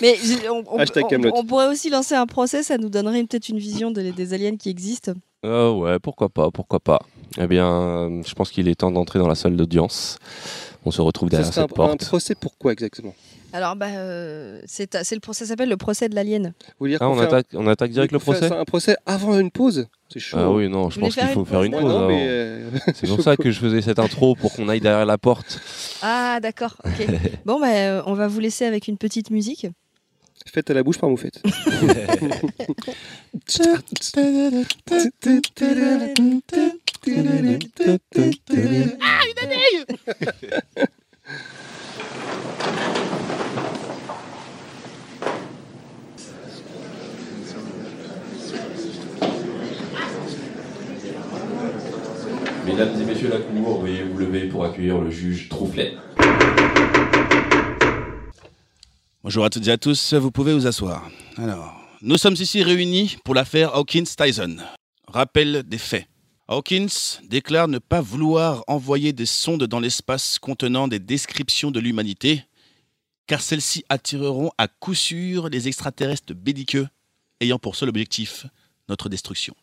[0.00, 0.16] Mais
[0.50, 1.34] on, on- Hashtag on- Kaamelott.
[1.36, 4.56] on pourrait aussi lancer un procès, ça nous donnerait peut-être une vision de- des aliens
[4.56, 5.12] qui existent.
[5.42, 6.98] Ah ouais, pourquoi pas, pourquoi pas.
[7.40, 10.18] Eh bien, euh, je pense qu'il est temps d'entrer dans la salle d'audience.
[10.84, 12.04] On se retrouve derrière cette un, un porte.
[12.06, 13.14] procès pour quoi exactement?
[13.52, 16.52] Alors, bah, euh, c'est c'est le procès s'appelle le procès de l'alien.
[16.66, 19.38] Vous voulez dire Ah, on un- attaque, on attaque direct le procès Un procès avant
[19.38, 20.36] une pause C'est chaud.
[20.38, 22.70] Ah oui, non, je Vous pense qu'il faut une faire une pause non, mais, euh,
[22.94, 25.60] C'est pour ça que je faisais cette intro pour qu'on aille derrière la porte.
[26.02, 26.76] Ah, d'accord.
[27.46, 29.66] bon, bah, euh, on va vous laisser avec une petite musique.
[30.46, 31.42] Faites à la bouche par moufette.
[52.68, 55.96] Mesdames et messieurs la cour, veuillez vous lever pour accueillir le juge Troufflet.
[59.24, 61.08] Bonjour à toutes et à tous, vous pouvez vous asseoir.
[61.38, 64.58] Alors, nous sommes ici réunis pour l'affaire Hawkins-Tyson.
[65.06, 66.06] Rappel des faits.
[66.46, 72.44] Hawkins déclare ne pas vouloir envoyer des sondes dans l'espace contenant des descriptions de l'humanité,
[73.26, 76.86] car celles-ci attireront à coup sûr les extraterrestres belliqueux,
[77.40, 78.46] ayant pour seul objectif
[78.90, 79.54] notre destruction.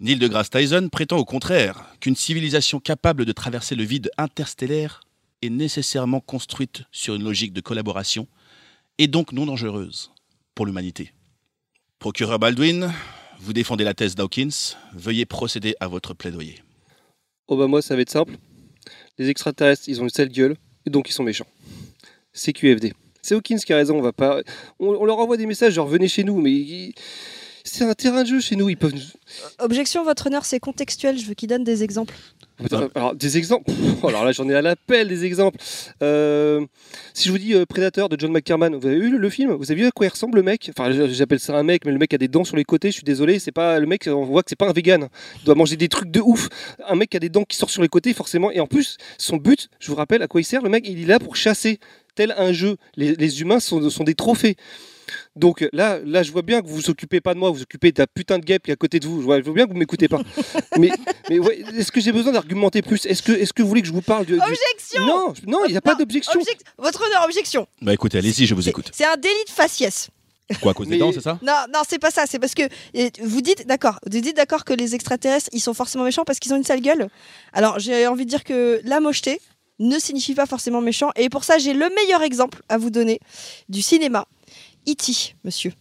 [0.00, 5.02] Neil deGrasse Tyson prétend au contraire qu'une civilisation capable de traverser le vide interstellaire
[5.40, 8.26] est nécessairement construite sur une logique de collaboration
[8.98, 10.10] et donc non dangereuse
[10.56, 11.12] pour l'humanité.
[12.00, 12.92] Procureur Baldwin,
[13.38, 16.60] vous défendez la thèse d'Hawkins, veuillez procéder à votre plaidoyer.
[17.46, 18.36] Oh bah moi, ça va être simple.
[19.16, 21.46] Les extraterrestres, ils ont une sale gueule, et donc ils sont méchants.
[22.32, 22.94] C'est QFD.
[23.22, 24.40] C'est Hawkins qui a raison, on va pas...
[24.80, 26.92] On, on leur envoie des messages, genre venez chez nous, mais...
[27.66, 28.92] C'est un terrain de jeu chez nous, ils peuvent...
[28.94, 29.00] nous-
[29.58, 31.18] Objection, votre honneur, c'est contextuel.
[31.18, 32.14] Je veux qu'il donne des exemples.
[32.94, 33.72] Alors, des exemples.
[34.02, 35.56] Oh, alors là, j'en ai à l'appel des exemples.
[36.02, 36.64] Euh,
[37.14, 39.52] si je vous dis euh, Predator de John McTiernan, vous avez vu le, film?
[39.54, 40.70] Vous avez vu à quoi il ressemble le mec?
[40.76, 42.88] Enfin, j'appelle ça un mec, mais le mec a des dents sur les côtés.
[42.88, 44.08] Je suis désolé, c'est pas le mec.
[44.12, 45.08] On voit que c'est pas un vegan.
[45.40, 46.48] Il doit manger des trucs de ouf.
[46.86, 48.50] Un mec qui a des dents qui sortent sur les côtés, forcément.
[48.50, 50.60] Et en plus, son but, je vous rappelle à quoi il sert.
[50.62, 51.80] Le mec, il est là pour chasser,
[52.14, 52.76] tel un jeu.
[52.96, 54.56] Les, les humains sont, sont des trophées.
[55.36, 57.62] Donc là, là, je vois bien que vous vous occupez pas de moi, vous vous
[57.62, 59.20] occupez de la putain de guêpe qui est à côté de vous.
[59.20, 60.20] Je vois, je vois bien que vous m'écoutez pas.
[60.78, 60.90] mais
[61.28, 63.04] mais ouais, est-ce que j'ai besoin d'argumenter plus?
[63.06, 65.58] Est-ce que, est-ce que vous voulez que je vous parle de, du- Objection Non, non,
[65.66, 66.40] il n'y a pas d'objection.
[66.40, 67.66] Object- Votre honneur, objection.
[67.82, 68.90] Bah écoutez, allez-y, je vous écoute.
[68.94, 70.08] C'est un délit de faciès.
[70.60, 71.38] Quoi, à cause des dents, c'est ça?
[71.42, 72.24] Non, non, c'est pas ça.
[72.28, 72.62] C'est parce que
[73.22, 76.52] vous dites, d'accord, vous dites d'accord que les extraterrestres, ils sont forcément méchants parce qu'ils
[76.52, 77.08] ont une sale gueule.
[77.54, 79.40] Alors, j'ai envie de dire que la mocheté
[79.78, 81.10] ne signifie pas forcément méchant.
[81.16, 83.20] Et pour ça, j'ai le meilleur exemple à vous donner
[83.68, 84.26] du cinéma.
[84.88, 85.72] E.T., monsieur.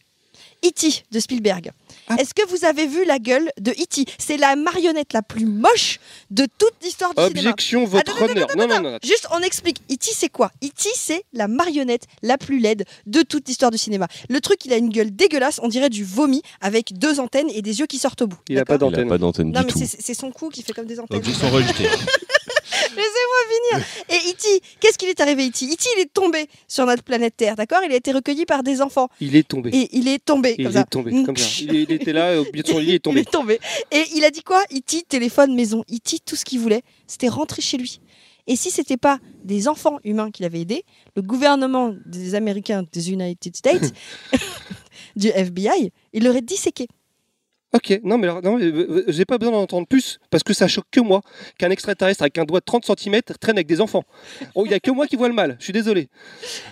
[0.65, 1.03] E.T.
[1.11, 1.71] de Spielberg.
[2.07, 2.15] Ah.
[2.19, 4.05] Est-ce que vous avez vu la gueule de E.T.
[4.17, 5.99] C'est la marionnette la plus moche
[6.31, 7.49] de toute l'histoire du cinéma.
[7.49, 8.47] Objection, votre honneur.
[8.55, 8.97] Non, non, non.
[9.03, 9.79] Juste, on explique.
[9.91, 10.11] E.T.
[10.13, 10.51] c'est quoi?
[10.63, 10.89] E.T.
[10.95, 14.07] c'est la marionnette la plus laide de toute l'histoire du cinéma.
[14.29, 17.61] Le truc, il a une gueule dégueulasse, on dirait du vomi, avec deux antennes et
[17.61, 18.39] des yeux qui sortent au bout.
[18.47, 19.79] Il a pas D'accord Il n'a pas d'antenne Non, du mais tout.
[19.79, 21.17] c'est c'est son cou qui fait comme des antennes.
[21.19, 21.89] Objection rejetée.
[22.95, 23.85] Laissez-moi finir.
[24.09, 25.65] Et E.T., qu'est-ce qu'il est arrivé, E.T.
[25.65, 27.79] E.T., il est tombé sur notre planète Terre, d'accord?
[27.85, 29.09] Il a été recueilli par des enfants.
[29.19, 29.69] Il est tombé.
[29.73, 30.83] Et il est tombé Il comme est ça.
[30.85, 31.47] tombé comme ça.
[31.61, 33.19] Il, il était là, au milieu de son lit, il est Il tombé.
[33.21, 33.59] est tombé.
[33.91, 34.61] Et il a dit quoi?
[34.73, 35.83] E.T., téléphone, maison.
[35.91, 37.99] E.T., tout ce qu'il voulait, c'était rentrer chez lui.
[38.45, 40.83] Et si c'était pas des enfants humains qu'il avait aidés,
[41.15, 43.93] le gouvernement des Américains des United States,
[45.15, 46.87] du FBI, il l'aurait disséqué.
[47.75, 50.67] Ok, non mais, non, mais, euh, j'ai pas besoin d'en entendre plus parce que ça
[50.67, 51.21] choque que moi
[51.57, 54.03] qu'un extraterrestre avec un doigt de 30 cm traîne avec des enfants.
[54.53, 56.07] Oh, il y a que moi qui vois le mal, je suis désolé.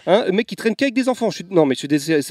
[0.05, 2.23] Hein, mec qui traîne qu'avec des enfants, non mais je suis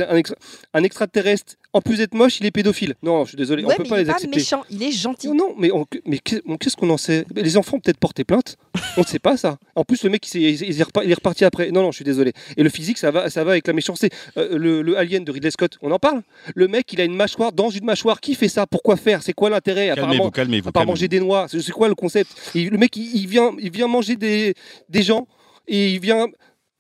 [0.73, 2.95] un extraterrestre, en plus d'être moche, il est pédophile.
[3.03, 4.37] Non, je suis désolé, ouais, on peut mais pas il est les pas accepter.
[4.39, 5.29] méchant, il est gentil.
[5.29, 7.25] Non, non, mais, on- qu'est-ce qu'on en sait?
[7.35, 8.57] Les enfants ont peut-être porté plainte.
[8.97, 9.59] On ne sait pas ça.
[9.77, 11.71] En plus, le mec, il, il est repa- il est reparti après.
[11.71, 12.33] Non, non, je suis désolé.
[12.57, 14.11] Et le physique, ça va, ça va avec la méchanceté.
[14.37, 16.23] Euh, le, le Alien de Ridley Scott, on en parle?
[16.55, 18.21] Le mec, il a une mâchoire dans une mâchoire.
[18.21, 18.67] Qui fait ça?
[18.67, 19.23] Pourquoi faire?
[19.23, 19.87] C'est quoi l'intérêt?
[19.89, 20.87] Calmez-vous, Apparemment, part calmez-vous.
[20.87, 21.47] manger des noix.
[21.49, 22.31] C'est c'est quoi le concept?
[22.55, 24.55] Et Le mec, il, il vient, il vient manger des,
[24.89, 25.27] des gens
[25.69, 26.27] et il vient.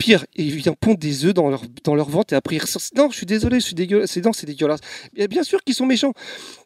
[0.01, 2.80] Pire, il vient pondre des œufs dans leur, dans leur ventre et après il ressort.
[2.96, 4.11] Non, je suis désolé, je suis dégueulasse.
[4.11, 4.80] C'est non, c'est dégueulasse.
[5.28, 6.14] Bien sûr qu'ils sont méchants.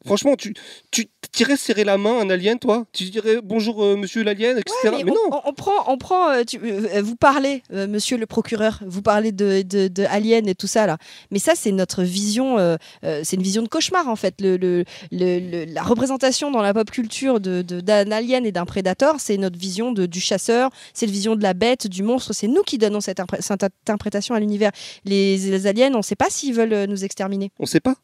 [0.07, 0.55] Franchement, tu,
[0.91, 2.85] tu t'irais serrer la main à un alien, toi?
[2.93, 4.75] Tu dirais bonjour, euh, monsieur l'alien, etc.
[4.85, 7.87] Ouais, mais, mais on, non on- prend, on prend euh, tu- euh, vous parlez, euh,
[7.87, 10.99] monsieur le procureur, vous parlez de, de, de Alien et tout ça là.
[11.31, 14.35] Mais ça, c'est notre vision, euh, euh, c'est une vision de cauchemar en fait.
[14.41, 18.67] Le, le- le- la représentation dans la pop culture de- de- d'un alien et d'un
[18.67, 22.33] prédateur, c'est notre vision de- du chasseur, c'est la vision de la bête, du monstre.
[22.35, 24.71] C'est nous qui donnons cette, cette interprétation à l'univers.
[25.05, 27.51] Les, les aliens, on ne sait pas s'ils veulent euh, nous exterminer.
[27.59, 27.95] On sait pas.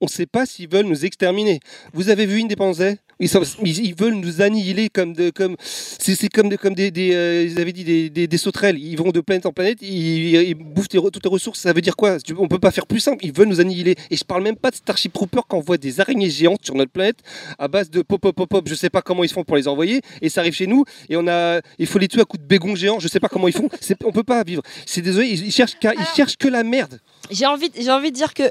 [0.00, 1.60] On sait pas s'ils veulent nous exterminer.
[1.94, 6.28] Vous avez vu Independence Day ils, sont- ils, veulent nous annihiler comme de, comme c'est
[6.28, 8.78] comme de- comme des, des, euh, ils avaient dit des, des, des sauterelles.
[8.78, 11.60] Ils vont de planète en planète, ils, ils bouffent tes toutes les ressources.
[11.60, 12.18] Ça veut dire quoi?
[12.36, 13.24] On peut pas faire plus simple.
[13.24, 13.94] Ils veulent nous annihiler.
[14.10, 16.74] Et je parle même pas de Starship Trooper quand on voit des araignées géantes sur
[16.74, 17.20] notre planète
[17.58, 18.68] à base de pop pop pop pop.
[18.68, 20.02] Je sais pas comment ils font pour les envoyer.
[20.20, 22.46] Et ça arrive chez nous et on a, il faut les tuer à coups de
[22.46, 22.98] bégon géant.
[23.00, 23.70] Je sais pas comment ils font.
[24.04, 24.62] On peut pas vivre.
[24.84, 25.28] C'est désolé.
[25.28, 27.00] Ils, ils cherchent ils cherchent que la merde.
[27.30, 28.44] J'ai envie, j'ai envie de dire que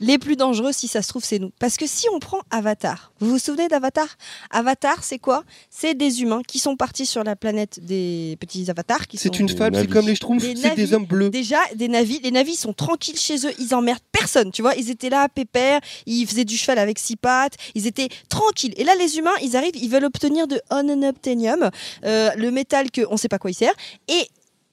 [0.00, 1.52] les plus dangereux, si ça se trouve, c'est nous.
[1.60, 4.08] Parce que si on prend Avatar, vous vous souvenez d'Avatar?
[4.50, 5.44] Avatar, c'est quoi?
[5.70, 9.06] C'est des humains qui sont partis sur la planète des petits avatars.
[9.06, 9.76] qui C'est sont une fable.
[9.76, 9.92] C'est navis.
[9.92, 10.44] comme les Schtroumpfs.
[10.56, 11.30] C'est des hommes bleus.
[11.30, 14.74] Déjà, des navis, les navis sont tranquilles chez eux, ils emmerdent personne, tu vois.
[14.74, 18.74] Ils étaient là, pépère, ils faisaient du cheval avec six pattes, ils étaient tranquilles.
[18.76, 21.70] Et là, les humains, ils arrivent, ils veulent obtenir de unobtainium,
[22.04, 23.74] euh, le métal que on sait pas quoi il sert.
[24.08, 24.26] Et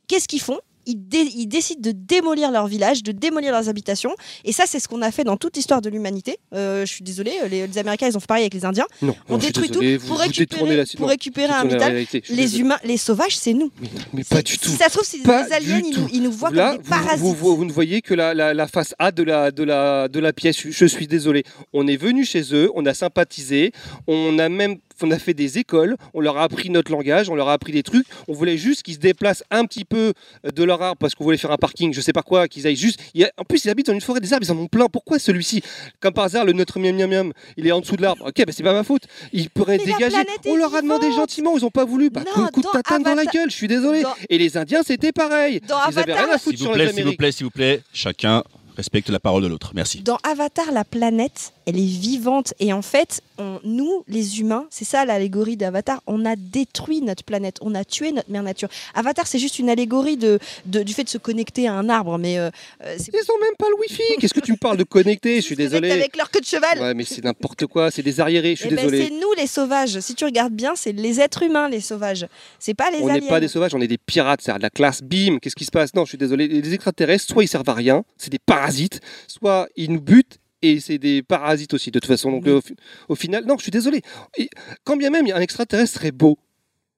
[0.07, 0.59] qu'est-ce qu'ils font?
[0.89, 4.13] Ils, dé- ils décident de démolir leur village, de démolir leurs habitations.
[4.43, 6.37] Et ça, c'est ce qu'on a fait dans toute l'histoire de l'humanité.
[6.53, 8.85] Euh, je suis désolée, les, les Américains, ils ont fait pareil avec les Indiens.
[9.01, 11.63] Non, On non, détruit désolé, tout vous- pour vous récupérer, la- pour non, récupérer un
[11.63, 11.91] métal.
[11.91, 12.61] réalité, Les désolé.
[12.61, 13.71] humains, les sauvages, c'est nous.
[13.81, 14.69] Mais, mais pas du tout.
[14.69, 16.09] Si ça se trouve, c'est des aliens, ils nous, tout.
[16.13, 17.19] ils nous voient Là, comme des parasites.
[17.19, 20.07] vous- vous- vous ne voyez que la, la- la face A de la, de, la,
[20.07, 20.57] de la pièce.
[20.67, 21.43] Je suis désolé.
[21.73, 23.71] On est venu chez eux, on a sympathisé,
[24.07, 27.35] on a même on a fait des écoles, on leur a appris notre langage, on
[27.35, 28.05] leur a appris des trucs.
[28.27, 30.13] On voulait juste qu'ils se déplacent un petit peu
[30.45, 32.65] euh, de leur arbre parce qu'on voulait faire un parking, je sais pas quoi, qu'ils
[32.67, 32.99] aillent juste.
[33.13, 34.87] il en plus, ils habitent dans une forêt des arbres, ils en ont plein.
[34.87, 35.61] Pourquoi celui-ci?
[35.99, 38.25] Comme par hasard, le notre miam miam miam, il est en dessous de l'arbre.
[38.27, 39.03] Ok, bah c'est pas ma faute.
[39.33, 40.17] Ils pourraient Mais dégager.
[40.45, 41.19] On leur a demandé vivante.
[41.21, 42.09] gentiment, ils ont pas voulu.
[42.09, 44.01] Bah, Non, coup, de tatane dans la gueule, je suis désolé.
[44.03, 45.59] Dans- Et les Indiens, c'était pareil.
[45.67, 47.51] Dans ils avaient Avatar- rien à foutre S'il sur les s'il vous plaît, s'il vous
[47.51, 48.43] plaît, chacun
[48.77, 49.71] respecte la parole de l'autre.
[49.75, 50.01] Merci.
[50.01, 52.53] Dans Avatar, la planète, elle est vivante.
[52.59, 57.23] Et en fait, on- nous, les humains, c'est ça l'allégorie d'Avatar, on a détruit notre
[57.23, 58.69] planète, on a tué notre mère nature.
[58.93, 62.17] Avatar, c'est juste une allégorie de, de- du fait de se connecter à un arbre.
[62.17, 62.49] Mais euh,
[62.83, 64.01] euh, c'est Ils ont même pas le wifi.
[64.19, 65.35] Qu'est-ce que tu me parles de connecter?
[65.37, 65.91] Je suis désolé.
[65.91, 66.79] Avec leur queue de cheval.
[66.79, 67.91] Ouais, mais c'est n'importe quoi.
[67.91, 68.55] C'est des arriérés.
[68.55, 69.05] Je suis Eh ben, désolé.
[69.05, 69.99] c'est nous les sauvages.
[69.99, 72.27] Si tu regardes bien, c'est les êtres humains les sauvages.
[72.59, 73.21] C'est pas les On aliens.
[73.21, 74.41] n'est pas des sauvages, on est des pirates.
[74.43, 75.01] C'est de la classe.
[75.03, 75.37] Bim.
[75.41, 75.93] Qu'est-ce qui se passe?
[75.93, 76.47] Non, je suis désolé.
[76.47, 80.39] Les extraterrestres, soit ils servent à rien, c'est des parasites, soit ils nous butent.
[80.61, 82.31] Et c'est des parasites aussi, de toute façon.
[82.31, 82.51] Donc, Oui.
[82.51, 82.75] au, fi-
[83.07, 84.01] au final, non, je suis désolé.
[84.37, 84.49] Et
[84.83, 86.37] quand bien même, il y a un extraterrestre serait beau.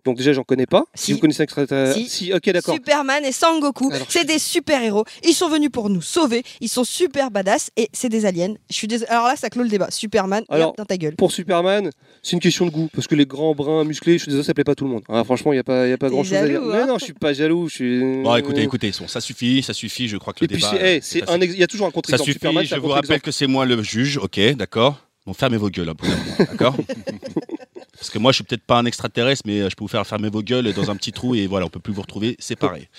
[0.06, 0.84] Donc, déjà, j'en connais pas.
[0.95, 1.14] Si, Si.
[1.14, 1.99] vous connaissez un extraterrestre.
[2.10, 2.34] Si.
[2.34, 2.74] ok, d'accord.
[2.74, 5.06] Superman et Sangoku, c'est des super-héros.
[5.24, 6.43] Ils sont venus pour nous sauver.
[6.60, 8.54] Ils sont super badass et c'est des aliens.
[8.70, 9.91] Je suis dés- Alors là, ça clôt le débat.
[9.91, 11.16] Superman, Alors, dans ta gueule.
[11.16, 11.89] Pour Superman,
[12.24, 12.89] c'est une question de goût.
[12.93, 14.91] Parce que les grands bruns musclés, je suis désolé, ça plaît pas à tout le
[14.91, 15.04] monde.
[15.10, 16.56] Ah, franchement, il n'y a pas, il y a pas grand chose à dire.
[16.62, 17.70] jaloux, Mais hein non, je suis pas jaloux.
[17.70, 17.99] Je suis...
[18.24, 20.08] Bon, écoutez, écoutez, bon, ça suffit, ça suffit.
[20.08, 20.74] Je crois que le Et débat.
[20.84, 22.26] hey, euh, c'est un il y a toujours un Ça contre-exemple.
[22.28, 22.39] suffit.
[22.39, 24.97] Superman, je vous rappelle que c'est moi le juge, ok, d'accord.
[25.26, 26.07] Bon, fermez vos gueules, peu,
[26.39, 26.76] d'accord?
[27.93, 30.05] Parce que moi, je suis peut-être pas un extraterrestre, mais euh, je peux vous faire
[30.07, 32.89] fermer vos gueules dans un petit trou et voilà, on peut plus vous retrouver séparés.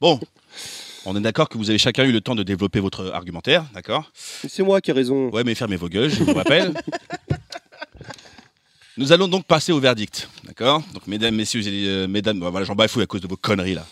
[0.00, 0.20] Bon,
[1.04, 4.12] on est d'accord que vous avez chacun eu le temps de développer votre argumentaire, d'accord?
[4.14, 5.28] C'est moi qui ai raison.
[5.30, 6.72] Ouais, mais fermez vos gueules, je vous rappelle.
[8.96, 10.80] Nous allons donc passer au verdict, d'accord?
[10.92, 13.74] Donc, mesdames, messieurs, et, euh, mesdames, bah, voilà, j'en bafouille à cause de vos conneries
[13.74, 13.84] là.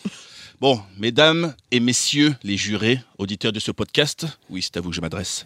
[0.61, 4.95] Bon, mesdames et messieurs les jurés, auditeurs de ce podcast, oui, c'est à vous que
[4.97, 5.45] je m'adresse.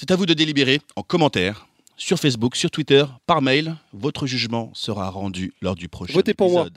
[0.00, 1.66] C'est à vous de délibérer en commentaire,
[1.98, 3.76] sur Facebook, sur Twitter, par mail.
[3.92, 6.68] Votre jugement sera rendu lors du prochain Votez pour moi.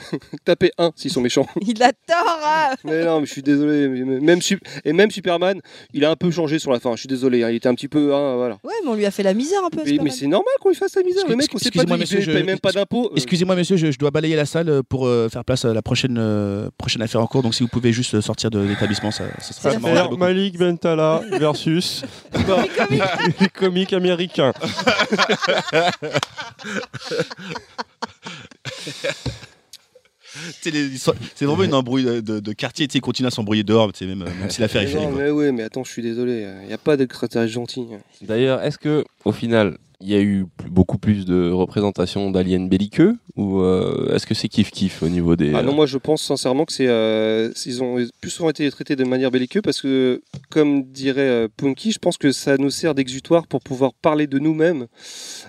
[0.44, 1.46] Tapez 1 s'ils sont méchants.
[1.60, 3.88] Il a tort hein mais non, mais je suis désolé.
[3.88, 4.40] Même,
[4.84, 5.60] et même Superman,
[5.92, 6.92] il a un peu changé sur la fin.
[6.94, 7.42] Je suis désolé.
[7.42, 8.14] hein, il était un petit peu.
[8.14, 8.58] hein, voilà.
[8.64, 9.82] Ouais, mais on lui a fait la misère un peu.
[10.02, 11.24] Mais, c'est normal qu'on lui fasse la misère.
[11.26, 13.06] Le Excuse- mec, on sait pas monsieur, paye je- même pas d'impôts.
[13.10, 15.82] Euh, Excusez-moi, monsieur, je, je dois balayer la salle pour euh, faire place à la
[15.82, 17.42] prochaine, euh, prochaine affaire en cours.
[17.42, 19.74] Donc, si vous pouvez juste euh, sortir de l'établissement, ça, ça sera
[20.04, 20.16] beaucoup.
[20.16, 22.02] Malik Bentala versus
[22.46, 22.64] bah,
[23.40, 24.52] les comiques américains.
[24.62, 24.68] Tu
[27.08, 27.18] sais,
[28.70, 29.18] les- ils sont-
[30.60, 32.86] C'est vraiment une embrouille de, de- de quartier.
[32.86, 35.06] Tu sais, ils continuent à s'embrouiller dehors, tu sais, même, même si l'affaire est finie.
[35.16, 36.46] mais ouais, mais attends, je suis désolé.
[36.62, 37.86] Il n'y a pas d'extraterrestre gentil.
[38.22, 43.16] D'ailleurs, est-ce que au final, il y a eu beaucoup plus de représentation d'aliens belliqueux
[43.36, 46.22] ou euh, est-ce que c'est kiff kiff au niveau des Ah non, moi je pense
[46.22, 50.22] sincèrement que c'est euh, ils ont plus souvent été traités de manière belliqueuse parce que,
[50.50, 54.38] comme dirait euh, Punky, je pense que ça nous sert d'exutoire pour pouvoir parler de
[54.38, 54.86] nous-mêmes,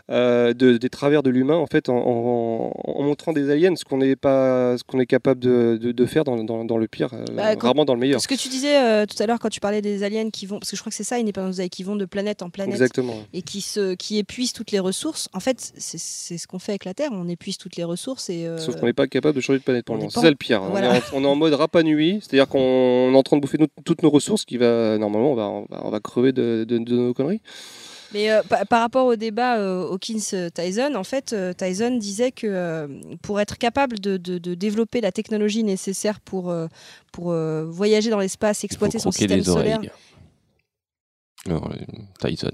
[0.10, 3.86] euh, de- des travers de l'humain en fait, en, en- en montrant des aliens, ce
[3.86, 6.88] qu'on n'est pas, ce qu'on est capable de, de- de faire dans, dans- dans le
[6.88, 8.22] pire, euh, Bah, quand- rarement dans le meilleur.
[8.22, 10.60] Ce que tu disais euh, tout à l'heure quand tu parlais des aliens qui vont,
[10.60, 12.74] parce que je crois que c'est ça, Independence Day, qui vont de planète en planète
[12.74, 13.16] Exactement.
[13.34, 15.30] et qui, se, qui épuisent toutes les ressources.
[15.34, 18.46] En fait, c'est ce qu'on fait avec la Terre, on épuise toutes les ressources et.
[18.48, 20.10] euh, Sauf qu'on n'est pas capable de changer de planète pour le moment.
[20.10, 20.62] C'est ça le pire.
[20.64, 20.70] hein.
[20.72, 20.90] Voilà.
[20.90, 23.42] On, est en, on est en mode rapa nuit, c'est-à-dire qu'on est en train de
[23.42, 26.66] bouffer toutes nos ressources, qui va normalement on va, on va, on va crever de,
[26.68, 27.42] de- de nos conneries.
[28.14, 32.46] Mais euh, pa- par rapport au débat euh, Hawkins-Tyson, en fait, euh, Tyson disait que
[32.46, 32.88] euh,
[33.22, 36.68] pour être capable de, de- de développer la technologie nécessaire pour, euh,
[37.14, 39.80] pour euh, voyager dans l'espace, exploiter son système solaire.
[41.46, 41.78] Alors, euh,
[42.20, 42.52] Tyson.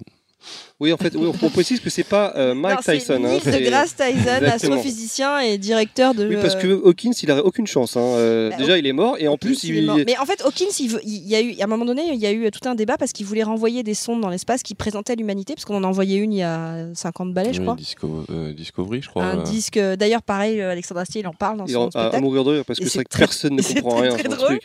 [0.80, 3.14] Oui, en fait, oui, on précise que c'est pas euh, Mike Non, c'est Tyson.
[3.16, 6.28] hein, Neil c'est- deGrasse Tyson, astrophysicien et directeur de.
[6.28, 7.98] Oui, parce que Hawkins, il a aucune chance.
[7.98, 8.02] hein.
[8.02, 9.92] Euh, Bah, déjà, il est mort et en plus, il.
[10.06, 12.20] Mais en fait, Hawkins, il, veut- il y a eu, à un moment donné, il
[12.20, 14.76] y a eu tout un débat parce qu'il voulait renvoyer des sondes dans l'espace qui
[14.76, 17.66] présentaient l'humanité, parce qu'on en a envoyé une il y a 50 balais, je Oui,
[17.66, 17.76] crois.
[17.76, 19.24] Disco- euh, Discovery, je crois.
[19.24, 19.44] Un euh.
[19.44, 22.24] disque, d'ailleurs, pareil, Alexandre Astier, il en parle dans son en- à, à spectacle.
[22.24, 24.60] mourir de rire parce que c'est vrai que personne ne comprend rien très drôle.
[24.60, 24.62] truc.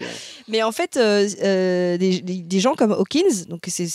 [0.48, 3.88] Mais en fait, euh, euh, des, des- des gens comme Hawkins, donc c'est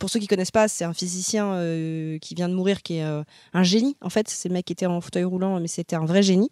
[0.00, 3.04] pour ceux qui connaissent pas, c'est un physicien euh, qui vient de mourir, qui est
[3.04, 3.22] euh,
[3.52, 3.96] un génie.
[4.00, 6.48] En fait, c'est le mec qui était en fauteuil roulant, mais c'était un vrai génie.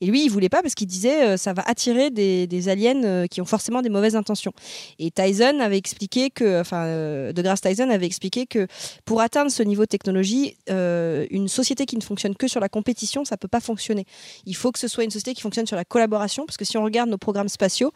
[0.00, 3.40] Et lui, il voulait pas parce qu'il disait euh, ça va attirer des, aliens qui
[3.40, 4.52] ont forcément des mauvaises intentions.
[4.98, 8.66] Et Tyson avait expliqué que, enfin, euh, DeGrasse Tyson avait expliqué que
[9.04, 13.24] pour atteindre ce niveau de technologie, une société qui ne fonctionne que sur la compétition,
[13.24, 14.06] ça peut pas fonctionner.
[14.46, 16.78] Il faut que ce soit une société qui fonctionne sur la collaboration, parce que si
[16.78, 17.92] on regarde nos programmes spatiaux,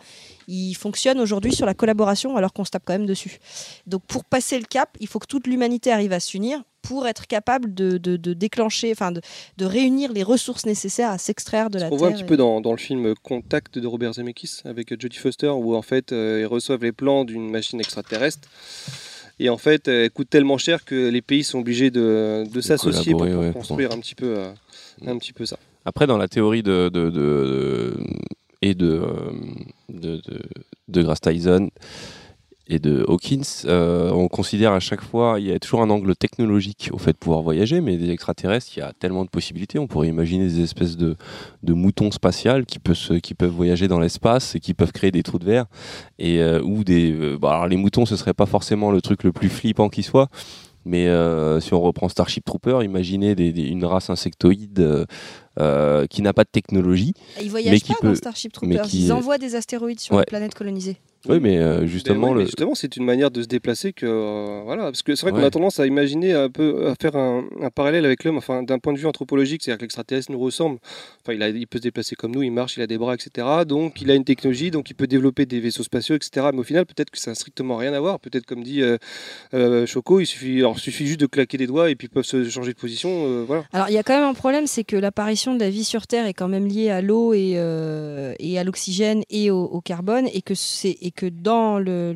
[0.48, 3.38] ils fonctionnent aujourd'hui sur la collaboration alors qu'on se tape quand même dessus.
[3.86, 7.26] Donc pour passer le cap, il faut que toute l'humanité arrive à s'unir pour être
[7.26, 9.20] capable de, de- de déclencher, enfin de,
[9.56, 12.18] de réunir les ressources nécessaires à s'extraire de la On voit un Terre.
[12.18, 15.74] petit et- peu dans, dans le film Contact de Robert Zemeckis avec Jodie Foster où
[15.74, 18.48] en fait euh, ils reçoivent les plans d'une machine extraterrestre
[19.40, 23.12] et en fait elle coûte tellement cher que les pays sont obligés de, de s'associer
[23.12, 24.52] pour, collaborer, pour ouais, construire un petit peu euh,
[25.06, 25.58] un petit peu ça.
[25.84, 27.96] Après, dans la théorie de, de, de- de-
[28.60, 29.30] et de, euh,
[29.88, 30.40] de, de,
[30.88, 31.70] de Grace Tyson
[32.68, 36.14] et de Hawkins, euh, on considère à chaque fois, il y a toujours un angle
[36.14, 39.78] technologique au fait de pouvoir voyager, mais des extraterrestres, il y a tellement de possibilités.
[39.78, 41.16] On pourrait imaginer des espèces de,
[41.62, 45.10] de moutons spatials qui peuvent, se- qui peuvent voyager dans l'espace et qui peuvent créer
[45.10, 45.64] des trous de verre.
[46.18, 49.22] Et, euh, ou des, euh, bah, alors les moutons, ce serait pas forcément le truc
[49.24, 50.28] le plus flippant qui soit.
[50.84, 55.04] Mais euh, si on reprend Starship Trooper, imaginez des- des- une race insectoïde euh,
[55.58, 57.12] euh, qui n'a pas de technologie.
[57.38, 60.00] Ils mais voyagent qui pas peut- dans Starship mais Troopers, qui- ils envoient des astéroïdes
[60.00, 60.22] sur Ouais.
[60.22, 60.96] les planètes colonisées.
[61.26, 62.46] Oui, mais euh, Ben justement, oui, mais le...
[62.46, 65.44] justement, c'est une manière de se déplacer que euh, voilà, parce que c'est vrai qu'on
[65.44, 68.78] a tendance à imaginer un peu, à faire un, un parallèle avec l'homme, enfin d'un
[68.78, 70.78] point de vue anthropologique, c'est-à-dire que l'extraterrestre nous ressemble.
[71.22, 73.14] Enfin, il, a, il peut se déplacer comme nous, il marche, il a des bras,
[73.14, 73.46] etc.
[73.66, 76.46] Donc, il a une technologie, donc il peut développer des vaisseaux spatiaux, etc.
[76.52, 78.20] Mais au final, peut-être que ça n'a strictement rien à voir.
[78.20, 78.96] Peut-être comme dit euh,
[79.54, 82.10] euh, Choco, il suffit, alors, il suffit juste de claquer des doigts et puis ils
[82.10, 83.64] peuvent se changer de position, euh, voilà.
[83.72, 86.06] Alors il y a quand même un problème, c'est que l'apparition de la vie sur
[86.06, 89.80] Terre est quand même liée à l'eau et, euh, et à l'oxygène et au, au
[89.80, 92.12] carbone, et que c'est et que dans le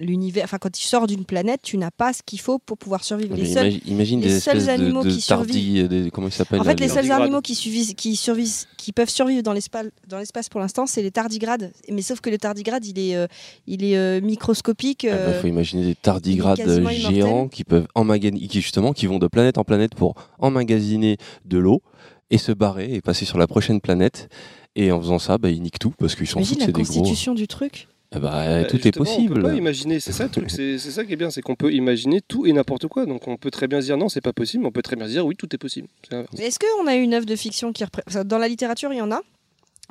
[0.00, 3.04] l'univers, enfin quand tu sors d'une planète, tu n'as pas ce qu'il faut pour pouvoir
[3.04, 3.34] survivre.
[3.36, 6.28] Mais Les seuls, imagine, imagine les des seuls de, animaux de qui tardis, des, comment
[6.28, 7.22] ils s'appellent en fait, là, les les- seuls tardigrades.
[7.22, 11.02] animaux qui, survivent, qui, survivent, qui peuvent survivre dans l'espace, dans l'espace pour l'instant, c'est
[11.02, 11.70] les tardigrades.
[11.90, 13.26] Mais sauf que le tardigrade, il est, euh,
[13.66, 15.04] il est euh, microscopique.
[15.04, 19.18] Ah bah, euh, faut imaginer des tardigrades géants qui peuvent emmagasiner, qui justement, qui vont
[19.18, 21.82] de planète en planète pour emmagasiner de l'eau
[22.30, 24.28] et se barrer et passer sur la prochaine planète.
[24.76, 26.72] Et en faisant ça, bah, ils niquent tout parce qu'ils s'en Imagine foutent, la c'est
[26.72, 26.94] des gros.
[27.00, 27.88] constitution du truc.
[28.14, 29.56] Eh bah, Euh, tout est justement, On peut pas possible.
[29.58, 32.20] imaginer, c'est ça le truc, c'est c'est ça qui est bien, c'est qu'on peut imaginer
[32.20, 33.06] tout et n'importe quoi.
[33.06, 34.96] Donc on peut très bien se dire non, c'est pas possible, mais on peut très
[34.96, 35.86] bien se dire oui, tout est possible.
[36.02, 36.32] C'est l'inverse.
[36.38, 39.02] Mais Est-ce qu'on a une œuvre de fiction qui représente Dans la littérature, il y
[39.02, 39.20] en a?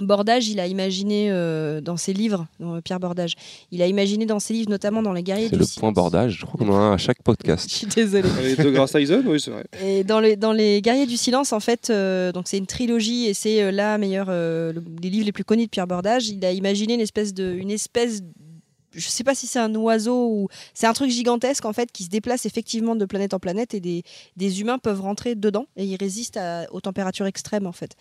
[0.02, 3.34] Bordage, il a imaginé euh, dans ses livres, dans, euh, Pierre Bordage,
[3.72, 5.80] il a imaginé dans ses livres, notamment dans Les Guerriers C'est du le Silence.
[5.80, 6.38] point bordage.
[6.40, 7.70] Je crois qu'on en a un à chaque Je podcast.
[7.70, 8.28] suis désolée.
[8.42, 8.74] Les deux
[9.28, 9.66] oui, c'est vrai.
[9.84, 13.26] Et dans les, dans les Guerriers du Silence, en fait, euh, donc c'est une trilogie
[13.28, 16.30] et c'est euh, la meilleure, euh, le- les livres les plus connus de Pierre Bordage.
[16.30, 18.22] Il a imaginé une espèce de, une espèce,
[18.94, 22.04] je sais pas si c'est un oiseau ou c'est un truc gigantesque en fait qui
[22.04, 24.04] se déplace effectivement de planète en planète et des,
[24.36, 27.92] des humains peuvent rentrer dedans et ils résistent à- aux températures extrêmes en fait.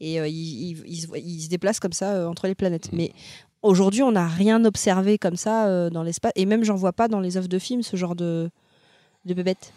[0.00, 2.90] Et euh, ils, ils- ils se, déplacent comme ça euh, entre les planètes.
[2.92, 3.12] Mais
[3.62, 7.08] aujourd'hui, on n'a rien observé comme ça euh, dans l'espace et même j'en vois pas
[7.08, 8.50] dans les œuvres de films ce genre de
[9.24, 9.72] de bébêtes.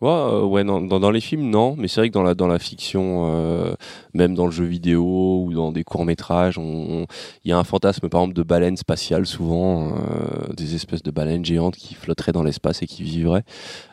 [0.00, 3.74] Ouais, euh, ouais dans, les films, non, mais c'est vrai que dans la, fiction, euh,
[4.14, 7.06] même dans le jeu vidéo ou dans des courts-métrages, il
[7.44, 11.44] y a un fantasme, par exemple, de baleines spatiales, souvent, euh, des espèces de baleines
[11.44, 13.44] géantes qui flotteraient dans l'espace et qui vivraient.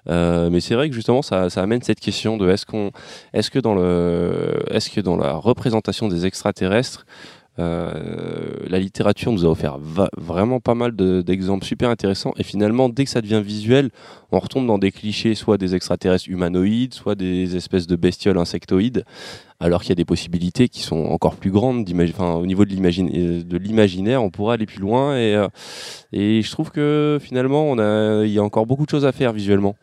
[0.07, 2.91] Mais c'est vrai que justement, ça, ça amène cette question de est-ce qu'on,
[3.33, 3.57] est-ce que
[4.71, 7.05] est-ce que dans la représentation des extraterrestres,
[7.57, 9.77] la littérature nous a offert
[10.17, 12.33] vraiment pas mal de- d'exemples super intéressants.
[12.37, 13.89] Et finalement, dès que ça devient visuel,
[14.31, 19.03] on retombe dans des clichés, soit des extraterrestres humanoïdes, soit des espèces de bestioles insectoïdes,
[19.59, 21.89] alors qu'il y a des possibilités qui sont encore plus grandes.
[21.89, 25.17] au niveau euh, de l'imaginaire, on pourrait aller plus loin.
[25.17, 25.47] Et, euh,
[26.13, 27.75] je trouve que finalement,
[28.23, 29.75] il y a encore beaucoup de choses à faire visuellement.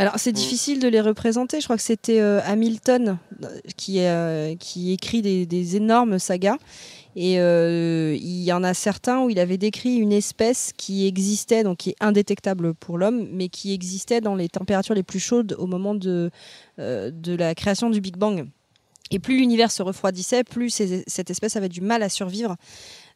[0.00, 1.60] Alors, c'est difficile de les représenter.
[1.60, 6.56] Je crois que c'était euh, Hamilton euh, qui, euh, écrit des énormes sagas.
[7.20, 11.64] Et euh, il y en a certains où il avait décrit une espèce qui existait,
[11.64, 15.56] donc qui est indétectable pour l'homme, mais qui existait dans les températures les plus chaudes
[15.58, 16.30] au moment de,
[16.78, 18.46] euh, la création du Big Bang.
[19.10, 22.54] Et plus l'univers se refroidissait, plus cette espèce avait du mal à survivre.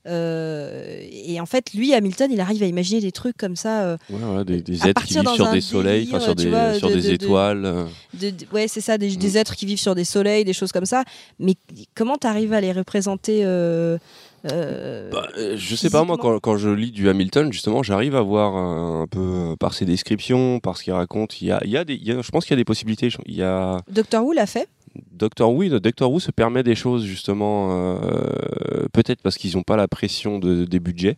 [0.06, 3.82] Euh, et en fait, lui, Hamilton, il arrive à imaginer des trucs comme ça.
[3.82, 6.88] euh, Ouais, ouais, des, êtres qui vivent sur des soleils, délire, sur des, vois, sur
[6.88, 7.64] de- des de- de- étoiles.
[7.64, 7.84] euh.
[8.20, 9.16] de- ouais, c'est ça, des, Mm.
[9.16, 11.04] des êtres qui vivent sur des soleils, des choses comme ça.
[11.38, 11.54] Mais
[11.94, 13.96] comment tu arrives à les représenter euh,
[14.44, 18.56] Bah, je sais pas, moi, quand, quand je lis du Hamilton, justement, j'arrive à voir
[18.56, 21.40] un, un peu par ses descriptions, par ce qu'il raconte.
[21.40, 22.56] Il y a, il y a des, il y a- je pense qu'il y a
[22.56, 23.08] des possibilités.
[23.26, 24.66] Il y a Doctor Who l'a fait.
[25.12, 29.76] Doctor Who, Doctor Who se permet des choses justement, euh, peut-être parce qu'ils n'ont pas
[29.76, 31.16] la pression de- des budgets.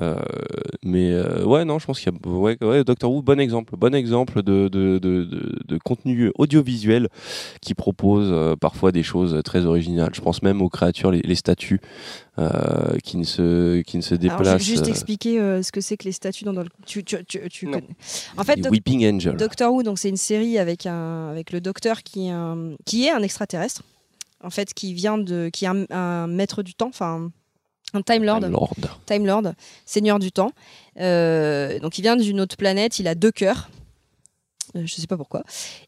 [0.00, 0.16] Euh,
[0.82, 2.28] mais euh, ouais, non, je pense qu'il y a.
[2.28, 3.76] Ouais, ouais, Doctor Who, bon exemple.
[3.76, 7.08] Bon exemple de, de, de, contenu audiovisuel
[7.60, 10.10] qui propose euh, parfois des choses très originales.
[10.14, 11.80] Je pense même aux créatures, les, les statues
[13.04, 14.62] qui, ne se, qui ne se Alors, je vais déplacent.
[14.64, 16.68] juste expliquer ce que c'est que les statues dans, dans le.
[16.86, 17.72] Tu, tu, tu, tu Non.
[17.72, 17.94] connais.
[18.38, 19.36] En fait, Doc- Weeping Angel.
[19.36, 23.04] Doctor Who, donc c'est une série avec un avec le docteur qui est un, qui
[23.06, 23.82] est un extraterrestre.
[24.42, 27.30] En fait, qui vient de qui est un, un maître du temps, enfin
[27.94, 28.40] un Time Lord.
[28.40, 28.74] Time Lord.
[29.06, 29.52] Time Lord,
[29.84, 30.52] Seigneur du Temps.
[30.98, 33.70] Euh, donc il vient d'une autre planète, il a deux cœurs.
[34.76, 35.42] Euh, je sais pas pourquoi.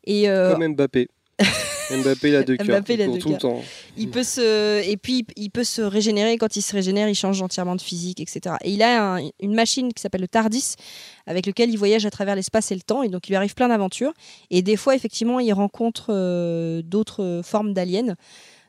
[0.05, 1.09] Et euh, Comme Mbappé.
[1.91, 2.67] Mbappé, il a deux cœurs.
[2.67, 3.63] Mbappé, il a court deux tout le temps.
[3.97, 6.37] il peut se et puis il peut se régénérer.
[6.39, 8.55] Quand il se régénère, il change entièrement de physique, etc.
[8.63, 10.75] Et il a un- une machine qui s'appelle le Tardis,
[11.27, 13.03] avec lequel il voyage à travers l'espace et le temps.
[13.03, 14.13] Et donc il lui arrive plein d'aventures.
[14.51, 18.15] Et des fois, effectivement, il rencontre euh, d'autres formes d'aliens.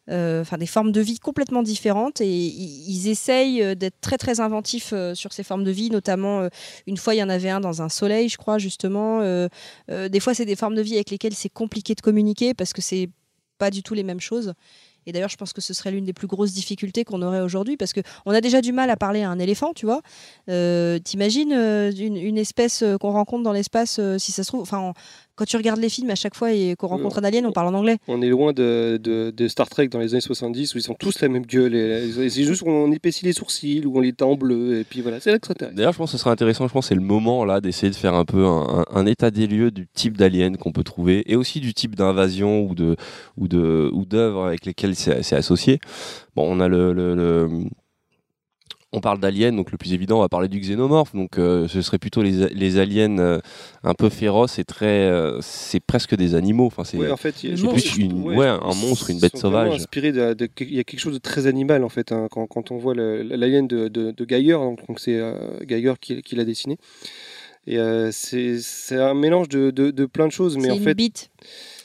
[0.09, 4.39] Euh, Enfin, des formes de vie complètement différentes et ils essayent euh, d'être très très
[4.39, 6.47] inventifs euh, sur ces formes de vie, notamment
[6.85, 9.21] une fois il y en avait un dans un soleil, je crois justement.
[9.89, 12.81] Des fois c'est des formes de vie avec lesquelles c'est compliqué de communiquer parce que
[12.81, 13.09] c'est
[13.57, 14.53] pas du tout les mêmes choses.
[15.07, 17.77] Et d'ailleurs, je pense que ce serait l'une des plus grosses difficultés qu'on aurait aujourd'hui
[17.77, 20.01] parce que on a déjà du mal à parler à un éléphant, tu vois.
[20.47, 24.93] T'imagines une, espèce qu'on rencontre dans l'espace, si ça se trouve, enfin,
[25.35, 27.67] quand tu regardes les films à chaque fois et qu'on rencontre un alien, on parle
[27.73, 27.97] en anglais.
[28.07, 30.95] On est loin de, de- de Star Trek dans les années 70 où ils ont
[30.95, 31.73] tous la même gueule.
[32.29, 34.79] C'est juste qu'on épaissit les sourcils ou on les teint en bleu.
[34.79, 35.75] Et puis voilà, c'est l'extraterrestre.
[35.75, 36.67] D'ailleurs, je pense que ce serait intéressant.
[36.67, 39.05] Je pense que c'est le moment là d'essayer de faire un peu un, un- un
[39.05, 42.75] état des lieux du type d'alien qu'on peut trouver et aussi du type d'invasion ou
[42.75, 42.95] de
[43.37, 45.79] ou de ou d'œuvres avec lesquelles c'est c'est associé.
[46.35, 47.49] Bon, on a le, le- le-
[48.93, 51.13] on parle d'aliens, donc le plus évident, on va parler du xénomorphe.
[51.13, 53.39] Donc, euh, ce serait plutôt les, les aliens euh,
[53.83, 56.67] un peu féroces et très, euh, c'est presque des animaux.
[56.67, 59.49] Enfin, c'est Ouais, en fait, il C'est plus une- ouais, un monstre, une bête sont
[59.49, 59.81] vraiment sauvage.
[59.81, 62.47] inspirés de- de- il y a quelque chose de très animal en fait hein, quand,
[62.47, 66.21] quand on voit le- l'alien de, de, de Geiger, donc donc c'est euh, Geiger qui,
[66.21, 66.77] qui l'a dessiné.
[67.67, 70.75] Et euh, c'est c'est un mélange de, de, de plein de choses, mais C'est en
[70.75, 71.31] une fait, bite.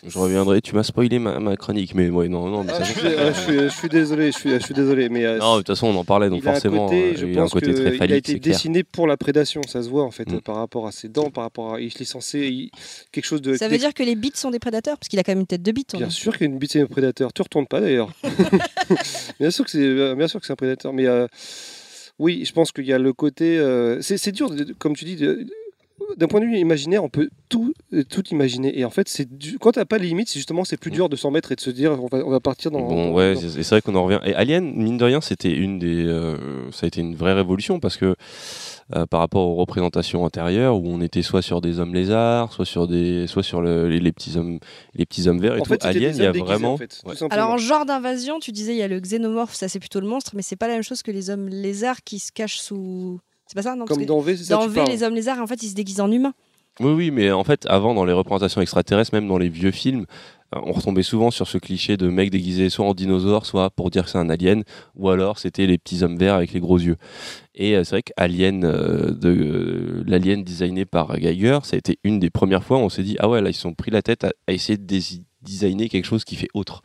[0.07, 0.61] Je reviendrai.
[0.63, 3.09] Tu m'as spoilé ma, ma chronique, mais ouais, non, non, mais Ah, ça- je, suis,
[3.19, 5.59] ah, je suis- je suis désolé, je suis, je suis désolé, mais euh, non, de
[5.59, 7.39] toute façon, on en parlait, donc il a un forcément, côté, euh, je il y
[7.39, 8.55] a un côté très qu'il a été clair.
[8.55, 10.41] dessiné pour la prédation, ça se voit en fait Mm.
[10.41, 12.71] par rapport à ses dents, par rapport à, il est censé il-
[13.13, 15.23] quelque chose de Ça veut dire que les bites sont des prédateurs parce qu'il a
[15.23, 15.95] quand même une tête de bite.
[15.97, 16.15] Bien dit.
[16.15, 17.33] sûr qu'il y a une bite c'est un prédateur.
[17.33, 18.11] Tu retournes pas d'ailleurs.
[19.41, 21.27] bien sûr que c'est bien sûr que c'est un prédateur, mais euh,
[22.19, 23.59] oui, je pense qu'il y a le côté.
[23.59, 25.47] euh, c'est c'est dur, de- comme tu dis, de-
[26.17, 28.79] d'un point de vue imaginaire, on peut tout, euh, tout imaginer.
[28.79, 29.59] Et en fait, c'est du...
[29.59, 31.61] quand t'as pas de limite, c'est justement c'est plus dur de s'en mettre et de
[31.61, 32.81] se dire on va, on va partir dans.
[32.81, 34.21] Bon, dans- ouais, dans- c'est vrai qu'on en revient.
[34.25, 36.37] Et Alien, mine de rien, c'était une des, euh,
[36.73, 38.15] ça a été une vraie révolution parce que
[38.97, 42.65] euh, par rapport aux représentations antérieures où on était soit sur des hommes lézards, soit
[42.65, 44.59] sur des, soit sur le- les, les petits hommes,
[44.95, 45.69] les petits hommes verts et En tout.
[45.71, 46.73] fait, Alien, il y a vraiment.
[46.75, 47.15] en fait, tout Ouais.
[47.15, 47.43] simplement.
[47.43, 50.09] Alors en genre d'invasion, tu disais il y a le xénomorphe, ça c'est plutôt le
[50.09, 53.21] monstre, mais c'est pas la même chose que les hommes lézards qui se cachent sous.
[53.51, 54.91] C'est pas ça non Comme dans V, c'est ça dans tu V, parles.
[54.91, 56.35] les hommes lézards, en fait, ils se déguisent en humains.
[56.79, 60.07] Oui, oui, mais en fait, avant, dans les représentations extraterrestres, même dans les vieux films,
[60.55, 63.91] euh, on retombait souvent sur ce cliché de mec déguisé soit en dinosaure, soit pour
[63.91, 64.63] dire que c'est un alien,
[64.95, 66.97] ou alors c'était les petits hommes verts avec les gros yeux.
[67.57, 71.99] Et euh, c'est vrai qu'Alien, euh, de euh, l'alien designé par Geiger, ça a été
[72.05, 73.91] une des premières fois où on s'est dit ah ouais là ils se sont pris
[73.91, 76.82] la tête à, à essayer de dési- designer quelque chose qui fait autre.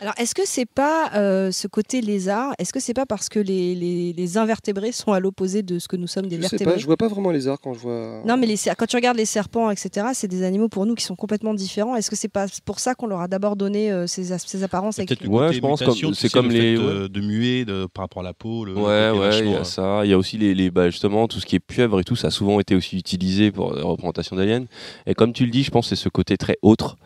[0.00, 2.52] Alors est-ce que c'est pas euh, ce côté lézard?
[2.58, 5.88] Est-ce que c'est pas parce que les, les, les invertébrés sont à l'opposé de ce
[5.88, 6.74] que nous sommes des Je sais vertébrés?
[6.74, 8.22] pas, je vois pas vraiment les arts quand je vois.
[8.26, 11.04] Non, mais les, quand tu regardes les serpents, etc., c'est des animaux pour nous qui
[11.04, 11.96] sont complètement différents.
[11.96, 14.62] Est-ce que c'est pas pour ça qu'on leur a d'abord donné euh, ces, as- ces
[14.62, 15.08] apparences avec...
[15.08, 17.86] Peut-être le Ouais, je pense comme- c'est comme le les- fait de, de muer de-
[17.92, 18.64] par rapport à la peau.
[18.64, 20.02] Le, Ouais, le ouais, il y a ça.
[20.04, 22.16] Il y a aussi les, les bah, justement tout ce qui est pieuvre et tout,
[22.16, 24.64] ça a souvent été aussi utilisé pour la représentation d'aliens.
[25.06, 26.96] Et comme tu le dis, je pense que c'est ce côté très autre.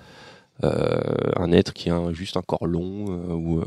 [0.64, 0.98] Euh,
[1.36, 3.64] un être qui a un- juste un corps long euh, ou euh,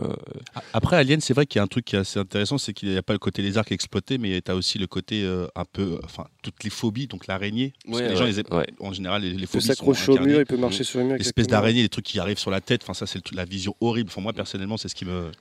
[0.73, 2.89] Après, Alien, c'est vrai qu'il y a un truc qui est assez intéressant, c'est qu'il
[2.89, 5.23] n'y a pas le côté lézard qui est exploité, mais tu as aussi le côté
[5.23, 5.99] euh, un peu.
[6.03, 7.71] Enfin, toutes les phobies, donc l'araignée.
[7.85, 8.67] Parce que Ouais, les gens, ouais.
[8.81, 10.99] en général, les, les Il peut phobies sont s'accrocher au mur, il peut marcher sur
[10.99, 11.15] le mur.
[11.17, 14.09] L'espèce d'araignée, les trucs qui arrivent sur la tête, enfin, ça, c'est la vision horrible.
[14.11, 15.31] Enfin, moi, personnellement, c'est ce qui me.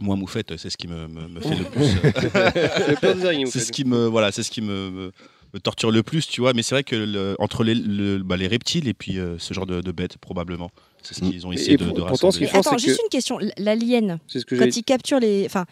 [0.00, 1.86] Moi, Moufette, c'est ce qui me, me- me fait le plus.
[3.50, 5.12] C'est ce qui me voilà c'est ce qui me, me,
[5.54, 8.36] me torture le plus tu vois mais c'est vrai que le- entre les, le- bah,
[8.36, 10.70] les reptiles et puis euh, ce genre de, de bêtes probablement
[11.02, 11.30] c'est ce Mm.
[11.30, 12.46] qu'ils ont essayé Et de, pour- de pourtant, ce rassembler.
[12.46, 13.38] qu'ils font, Attends, juste que- une question.
[13.58, 14.20] L'alien,
[14.56, 15.42] quand ils capturent les...
[15.46, 15.64] Enfin,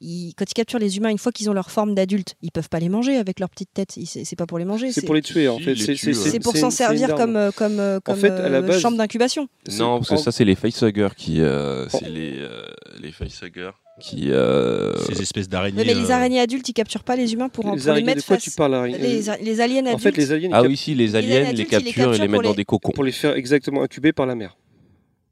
[0.00, 2.70] ils- quand ils capturent les humains, une fois qu'ils ont leur forme d'adulte, ils peuvent
[2.70, 3.98] pas les manger avec leur petite tête.
[4.06, 4.90] C'est pas pour les manger.
[4.90, 5.74] C'est pour les tuer, en fait.
[5.76, 9.46] C'est pour s'en servir comme, comme, euh, comme fait, à la base- chambre d'incubation.
[9.78, 12.62] Non parce que ça c'est les facehuggers qui euh, c'est les euh,
[13.02, 17.16] les facehuggers qui euh, ces espèces d'araignées mais les euh, araignées adultes, ils capturent pas
[17.16, 18.44] les humains pour, en- pour les mettre de quoi face.
[18.44, 19.94] tu parles Les, les aliens adultes.
[19.94, 22.28] En fait, les aliens, ah oui si les aliens les, adultes, les capturent et les
[22.28, 24.56] mettent dans les- des cocons pour les faire exactement incuber par la mer.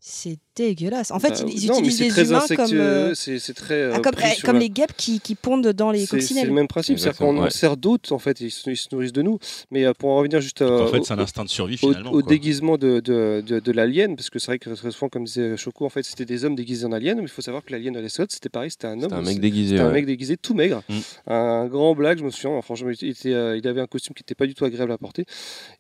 [0.09, 1.11] C'est dégueulasse.
[1.11, 3.93] En fait, Bah, ils, ils non, mais utilisent très humains comme, euh, c'est très euh,
[3.97, 6.47] ah, comme, eh, comme les guêpes qui, qui pondent dans les C'est c'est coccinelles.
[6.47, 7.51] le même principe, c'est-à-dire qu'on ouais.
[7.51, 9.41] sert d'autres, en fait, ils se, ils se nourrissent de nous.
[9.73, 11.89] Mais euh, pour en revenir juste en fait au- c'est un instinct de survie au,
[11.89, 15.09] finalement au déguisement de, de, de, de l'alien, parce que c'est vrai que très souvent,
[15.09, 17.65] comme disait Choco, en fait, c'était des hommes déguisés en alien, mais il faut savoir
[17.65, 19.13] que l'alien de l'Escode, c'était pareil, c'était un homme.
[19.13, 20.99] un mec déguisé un mec déguisé tout maigre, Mm.
[21.33, 22.63] un grand blague, je me souviens.
[22.63, 24.99] Franchement, il, était, euh, il avait un costume qui n'était pas du tout agréable à
[24.99, 25.27] porter.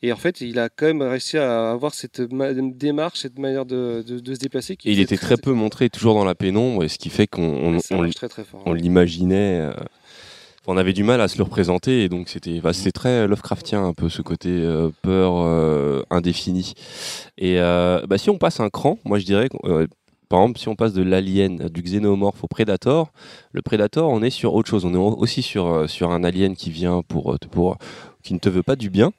[0.03, 3.65] Et en fait, il a quand même réussi à avoir cette ma- démarche, cette manière
[3.65, 4.77] de, de- de se déplacer.
[4.77, 7.27] Qui Et il était très peu montré toujours dans la pénombre et ce qui fait
[7.27, 9.61] qu'on on- très très on l'imaginait.
[9.61, 9.73] euh,
[10.69, 13.85] on avait du mal à se le représenter et donc c'était bah, c'était très Lovecraftien
[13.85, 16.75] un peu ce côté euh, peur euh, indéfinie.
[17.39, 19.87] Et euh, bah, si on passe un cran, moi je dirais euh,
[20.29, 23.13] par exemple si on passe de l'alien, du xénomorphe au prédator,
[23.53, 24.85] le prédator on est sur autre chose.
[24.85, 27.77] On est aussi sur, euh, sur un alien qui vient euh, pour
[28.25, 29.13] qui ne te veut pas du bien.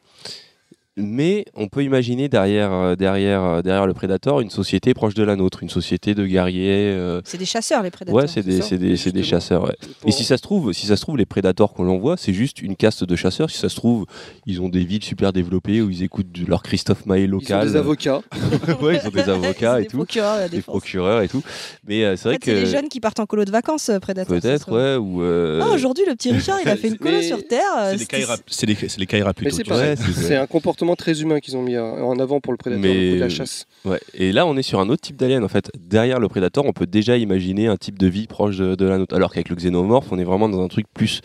[1.00, 5.22] Mais on peut imaginer derrière, euh, derrière, euh, derrière le prédator une société proche de
[5.24, 6.92] la nôtre, une société de guerriers.
[6.92, 8.20] euh, C'est des chasseurs, les prédateurs.
[8.20, 9.64] Ouais, c'est des, des, c'est des chasseurs.
[9.66, 9.76] Ouais.
[10.02, 12.34] Pour- Et si ça se trouve, si ça se trouve, les prédateurs qu'on l'envoie, c'est
[12.34, 13.52] juste une caste de chasseurs.
[13.52, 14.06] Si ça se trouve,
[14.48, 17.68] ils ont des villes super développées où ils écoutent leur Christophe Maé Ils sont local.
[17.68, 18.22] des avocats.
[18.82, 21.44] ouais, ils ont des avocats et des tout, procureurs des procureurs et tout.
[21.88, 23.52] Mais euh, c'est En vrai fait, c'est les que jeunes qui partent en colo de
[23.52, 24.36] vacances, euh, prédateurs.
[24.40, 25.22] peut-être, ouais, ou.
[25.22, 27.62] euh, Ah, aujourd'hui, le petit Richard, il a fait une colo Mais sur Terre.
[28.48, 29.56] c'est des Kaira- plutôt
[30.16, 33.10] C'est un comportement très humain qu'ils ont mis en avant pour le prédateur, Mais- le
[33.12, 33.66] coup de la chasse.
[33.86, 34.00] Ouais.
[34.14, 35.44] Et là, on est sur un autre type d'alien.
[35.44, 38.76] En fait, derrière le prédateur, on peut déjà imaginer un type de vie proche de,
[38.76, 39.16] de la nôtre.
[39.16, 41.22] Alors qu'avec le xénomorphe, on est vraiment dans un truc plus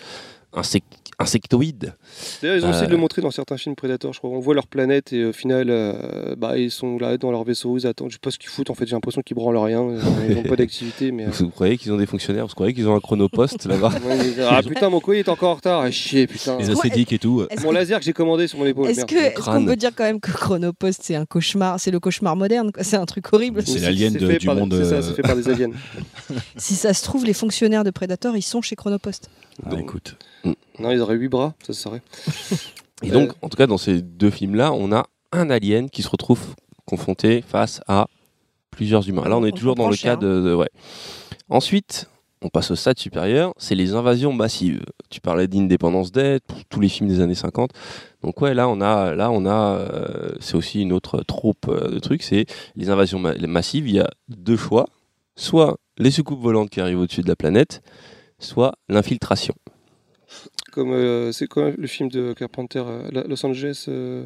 [0.55, 0.83] insec-
[1.23, 1.95] insectoïde.
[2.43, 2.95] D'ailleurs, ils ont essayé de Euh.
[2.95, 4.31] le montrer dans certains films Predator, je crois.
[4.31, 7.79] On voit leur planète et au final, euh, bah, ils sont là dans leur vaisseau,
[7.79, 8.11] ils attendent.
[8.11, 10.35] Je sais pas ce qu'ils foutent en fait, j'ai l'impression qu'ils branlent rien, euh, ils
[10.35, 11.11] n'ont pas d'activité.
[11.13, 12.47] Mais, euh, Vous croyez qu'ils ont des fonctionnaires?
[12.47, 13.91] Vous croyez qu'ils ont un chronopost là-bas?
[14.05, 16.59] Ouais, ah putain, mon colis est encore en retard, ah, chier, putain.
[16.59, 18.89] les acédiques et tout Est-ce Mon que- laser que j'ai commandé sur mon épaule.
[18.89, 19.11] Est-ce merde.
[19.11, 19.67] que- est-ce qu'on crâne.
[19.67, 22.83] peut dire quand même que Chronopost c'est un cauchemar, c'est le cauchemar moderne, quoi.
[22.83, 23.63] c'est un truc horrible.
[23.65, 25.71] C'est l'alien du par- monde, C'est ça, euh, c'est fait par des aliens.
[26.57, 29.29] Si ça se trouve, les fonctionnaires de Predator, ils sont chez Chronopost.
[29.65, 30.17] Ah, écoute
[30.79, 32.03] Non, ils auraient 8 bras, ça se saurait.
[33.03, 36.03] Et Euh, donc, en tout cas, dans ces deux films-là, on a un alien qui
[36.03, 36.55] se retrouve
[36.85, 38.07] confronté face à
[38.71, 39.29] plusieurs humains.
[39.29, 40.71] Là, on est On toujours dans le cas de, de- ouais.
[41.49, 42.09] Ensuite,
[42.43, 44.83] on passe au stade supérieur, c'est les invasions massives.
[45.11, 47.71] Tu parlais d'Independence Day, tous les films des années 50.
[48.23, 51.91] Donc ouais, là on a, là on a, euh, c'est aussi une autre troupe euh,
[51.91, 53.87] de trucs, c'est les invasions ma- massives.
[53.89, 54.87] Il y a deux choix,
[55.37, 57.81] soit les soucoupes volantes qui arrivent au-dessus de la planète,
[58.41, 59.55] soit l'infiltration.
[60.73, 64.25] Comme euh, c'est quoi le film de Carpenter, euh, Los Angeles, euh,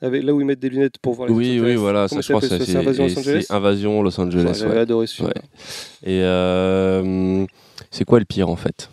[0.00, 2.32] avec, là où ils mettent des lunettes pour voir les Oui, oui, voilà, ça, je
[2.32, 4.56] crois que c'est Invasion Los Angeles c'est Invasion Los Angeles.
[4.58, 4.80] J'avais ouais.
[4.80, 5.28] adoré ce film.
[5.28, 6.10] Ouais.
[6.10, 7.46] Et
[7.90, 8.90] c'est quoi le pire en fait?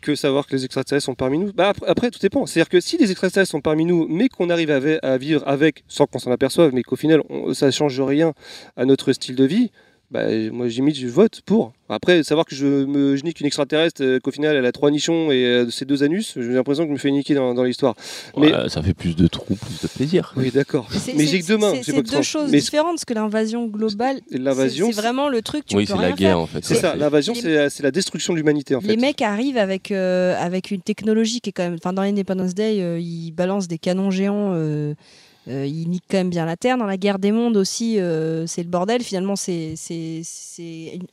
[0.00, 1.52] Que savoir que les extraterrestres sont parmi nous?
[1.52, 2.46] Bah, après, après, tout dépend.
[2.46, 6.06] C'est-à-dire que si les extraterrestres sont parmi nous, mais qu'on arrive à vivre avec, sans
[6.06, 8.32] qu'on s'en aperçoive, mais qu'au final, on, ça change rien
[8.76, 9.72] à notre style de vie,
[10.10, 11.72] bah, moi, j'imite, je vote pour.
[11.88, 14.90] Après, savoir que je me je nique une extraterrestre, euh, qu'au final, elle a trois
[14.90, 17.62] nichons et euh, ses deux anus, j'ai l'impression que je me fais niquer dans, dans
[17.62, 17.94] l'histoire.
[18.36, 20.32] Mais- Ouais, Ça fait plus de trous, plus de plaisir.
[20.36, 20.88] Oui, d'accord.
[20.92, 21.72] Mais c'est- j'ai que deux mains.
[21.82, 25.42] c'est- que deux choses Mais différentes parce que l'invasion globale, c'est l'invasion, c'est vraiment le
[25.42, 25.64] truc.
[25.66, 26.38] Tu Oui, c'est la guerre faire.
[26.40, 26.64] en fait.
[26.64, 26.96] c'est ça.
[26.96, 28.88] L'invasion, c'est c'est la destruction de l'humanité, en fait.
[28.88, 31.74] Les mecs arrivent avec, euh, avec une technologie qui est quand même.
[31.80, 34.52] Enfin, dans Independence Day, euh, ils balancent des canons géants.
[35.48, 36.78] Euh, ils niquent quand même bien la Terre.
[36.78, 39.02] Dans la guerre des mondes aussi, euh, c'est le bordel.
[39.02, 39.74] Finalement, c'est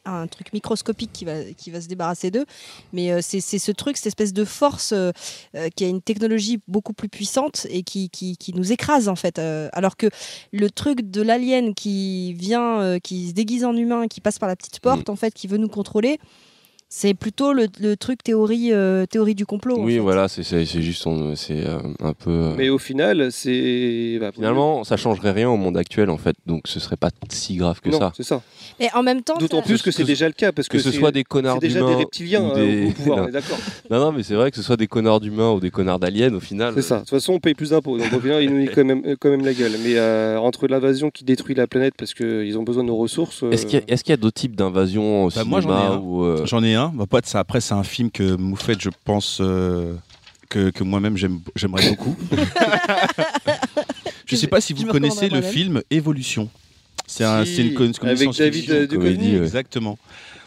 [0.06, 2.46] un truc microscopique qui va, qui va se débarrasser d'eux.
[2.94, 5.12] Mais euh, c'est ce truc, cette espèce de force euh,
[5.56, 9.16] euh, qui a une technologie beaucoup plus puissante et qui, qui, qui nous écrase en
[9.16, 9.40] fait.
[9.40, 10.08] Euh, alors que
[10.52, 14.50] le truc de l'alien qui vient, euh, qui se déguise en humain, qui passe par
[14.50, 16.20] la petite porte, en fait, qui veut nous contrôler.
[16.96, 19.80] C'est plutôt le, le truc théorie, euh, théorie du complot.
[19.80, 20.00] en Oui, fait.
[20.00, 22.30] voilà, c'est c'est- c'est juste, on- c'est euh, un peu.
[22.30, 24.20] euh, Mais au final, c'est.
[24.22, 27.56] bah, Finalement, ça changerait rien au monde actuel en fait, donc ce serait pas si
[27.56, 28.14] grave que non, ça.
[28.16, 28.44] c'est ça.
[28.80, 30.52] Mais en même temps, D'autant ça- plus que c'est que- déjà le cas.
[30.52, 32.56] Parce que, Que ce c'est- soit des c'est connards déjà d'humains des reptiliens ou euh,
[32.84, 33.24] des- au pouvoir, Non.
[33.24, 33.58] on est d'accord.
[33.90, 36.32] Non, non, mais c'est vrai que ce soit des connards d'humains ou des connards d'aliens,
[36.36, 36.74] au final.
[36.76, 36.96] C'est ça.
[36.98, 37.98] De toute façon, on paye plus d'impôts.
[37.98, 39.72] Donc au final, ils nous quand même, quand même la gueule.
[39.84, 43.42] Mais euh, entre l'invasion qui détruit la planète parce qu'ils ont besoin de nos ressources.
[43.42, 45.60] euh, Est-ce qu'il y a, est-ce qu'il y a d'autres types d'invasions au Bah, moi,
[45.60, 45.98] j'en ai cinéma un.
[46.00, 46.83] ou, J'en ai un.
[46.94, 47.40] Bah, pas de ça.
[47.40, 49.96] Après, c'est un film que Moufette, je pense, euh,
[50.50, 52.16] que, que moi-même j'aime- j'aimerais beaucoup.
[54.26, 56.50] je sais pas si vous connaissez le film Évolution.
[57.08, 59.38] C'est un, Si, c'est une, une avec David euh, Duchovny.
[59.38, 59.44] Ouais.
[59.44, 59.98] Exactement.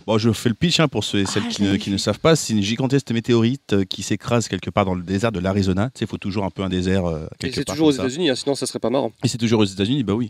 [0.06, 1.90] Bon, je fais le pitch hein, pour ceux et celles Ah, qui, je ne, qui
[1.90, 2.36] ne savent pas.
[2.36, 5.90] C'est une gigantesque météorite euh, qui s'écrase quelque part dans le désert de l'Arizona.
[5.92, 7.88] Tu sais, il faut toujours un peu un désert euh, Et quelque c'est part toujours
[7.88, 7.92] aux.
[7.92, 9.10] États-Unis, hein, sinon ça serait pas marrant.
[9.24, 10.28] Et c'est toujours aux États-Unis, bah oui.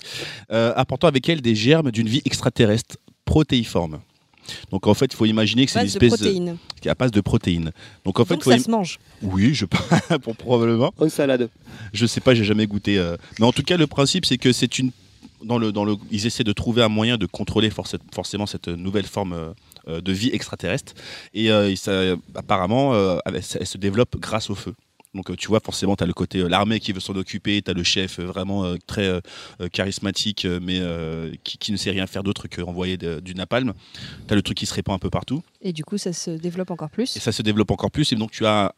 [0.51, 2.97] Euh, apportant avec elle des germes d'une vie extraterrestre
[3.27, 4.01] protéiforme.
[4.71, 6.57] Donc en fait, il faut imaginer que c'est une espèce de, protéines.
[6.87, 7.73] à base de protéines.
[8.05, 8.99] Donc en fait, Donc faut ça im- se mange.
[9.23, 9.67] oui, je
[10.25, 10.93] bon, probablement.
[10.99, 11.49] En salade.
[11.93, 12.99] Je sais pas, j'ai jamais goûté.
[12.99, 13.17] euh.
[13.39, 14.91] Mais en tout cas, le principe, c'est que c'est une
[15.45, 18.69] dans le dans le ils essaient de trouver un moyen de contrôler forc- forcément cette
[18.69, 19.53] nouvelle forme
[19.89, 20.95] euh, de vie extraterrestre.
[21.35, 21.93] Et euh, ça,
[22.35, 24.75] apparemment, euh, elle se développe grâce au feu.
[25.17, 27.61] Donc euh, tu vois forcément tu as le côté euh, l'armée qui veut s'en occuper,
[27.63, 29.21] tu as le chef euh, vraiment très
[29.73, 30.81] charismatique mais
[31.45, 33.73] qui, qui ne sait rien faire d'autre que envoyer de- du napalm.
[34.27, 35.43] Tu as le truc qui se répand un peu partout.
[35.63, 37.17] Et du coup, ça se développe encore plus.
[37.17, 38.13] Et ça se développe encore plus.
[38.13, 38.73] Et donc, tu as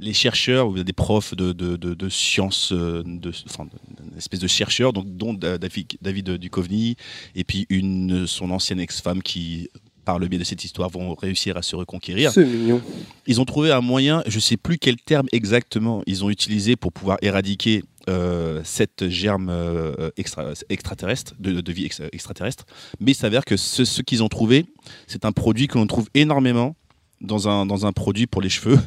[0.00, 3.66] les chercheurs, ou des profs de, de, de, de sciences, de, enfin,
[4.12, 6.96] une espèce de chercheurs, donc, dont Da- David, David Duchovny,
[7.34, 9.68] et puis une, son ancienne ex-femme qui,
[10.04, 12.30] par le biais de cette histoire, vont réussir à se reconquérir.
[12.32, 12.80] C'est mignon.
[13.26, 16.76] Ils ont trouvé un moyen, je ne sais plus quel terme exactement ils ont utilisé
[16.76, 22.66] pour pouvoir éradiquer euh, cette germe euh, extra- extraterrestre, de, de vie ex- extraterrestre.
[23.00, 24.66] Mais il s'avère que ce, ce qu'ils ont trouvé,
[25.06, 26.76] c'est un produit que l'on trouve énormément
[27.20, 28.78] dans un, dans un produit pour les cheveux,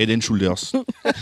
[0.00, 0.72] Head and Shoulders.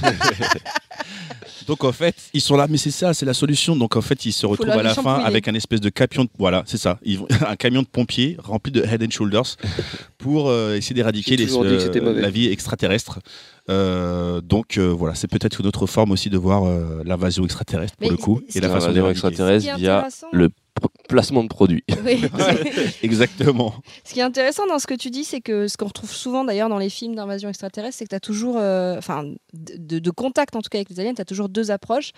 [1.67, 3.77] Donc en fait, ils sont là, mais c'est ça, c'est la solution.
[3.77, 6.25] Donc en fait, ils se retrouvent à la fin avec un espèce de camion.
[6.25, 6.99] De, voilà, c'est ça.
[7.05, 9.57] Ils un camion de pompiers rempli de Head and Shoulders
[10.17, 13.21] pour euh, essayer d'éradiquer euh, la vie extraterrestre.
[13.71, 17.97] Euh, donc euh, voilà, c'est peut-être une autre forme aussi de voir euh, l'invasion extraterrestre
[17.97, 20.49] pour Mais le coup et la façon est extraterrestre via le
[21.09, 21.85] placement de produits.
[22.05, 22.23] Oui.
[23.03, 23.75] Exactement.
[24.05, 26.45] Ce qui est intéressant dans ce que tu dis, c'est que ce qu'on retrouve souvent
[26.45, 30.11] d'ailleurs dans les films d'invasion extraterrestre, c'est que tu as toujours, euh, enfin, de, de
[30.11, 32.13] contact en tout cas avec les aliens, tu as toujours deux approches.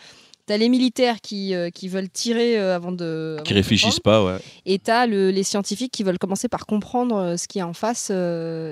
[0.50, 3.34] Tu as les militaires qui, euh, qui veulent tirer euh, avant de.
[3.36, 4.38] avant Qui de réfléchissent pas, ouais.
[4.66, 7.68] Et tu as les scientifiques qui veulent commencer par comprendre euh, ce qu'il y a
[7.68, 8.10] en face.
[8.10, 8.14] Mm.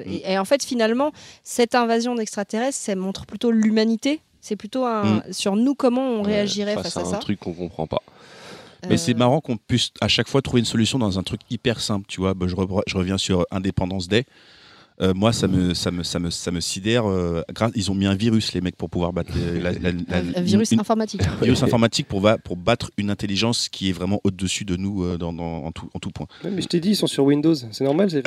[0.07, 1.13] et, et en fait, finalement,
[1.45, 4.21] cette invasion d'extraterrestres, ça montre plutôt l'humanité.
[4.41, 7.17] C'est plutôt un, sur nous comment on réagirait face face, à à un ça.
[7.19, 8.03] truc qu'on comprend pas.
[8.89, 11.81] Mais c'est marrant qu'on puisse à chaque fois trouver une solution dans un truc hyper
[11.81, 12.35] simple, tu vois.
[12.35, 14.25] Bah, je, re- je reviens sur Independence Day.
[15.01, 17.09] Euh, moi, ça me, ça me, ça me, ça me sidère.
[17.09, 19.93] euh, grâce- ils ont mis un virus, les mecs, pour pouvoir battre euh, la- la-
[19.93, 21.23] la- un, virus une- informatique.
[21.23, 25.05] un virus informatique pour, va- pour battre une intelligence qui est vraiment au-dessus de nous
[25.05, 26.27] euh, dans, dans- en, tout, en tout point.
[26.43, 27.55] Ouais, mais je t'ai dit, ils sont sur Windows.
[27.71, 28.09] C'est normal.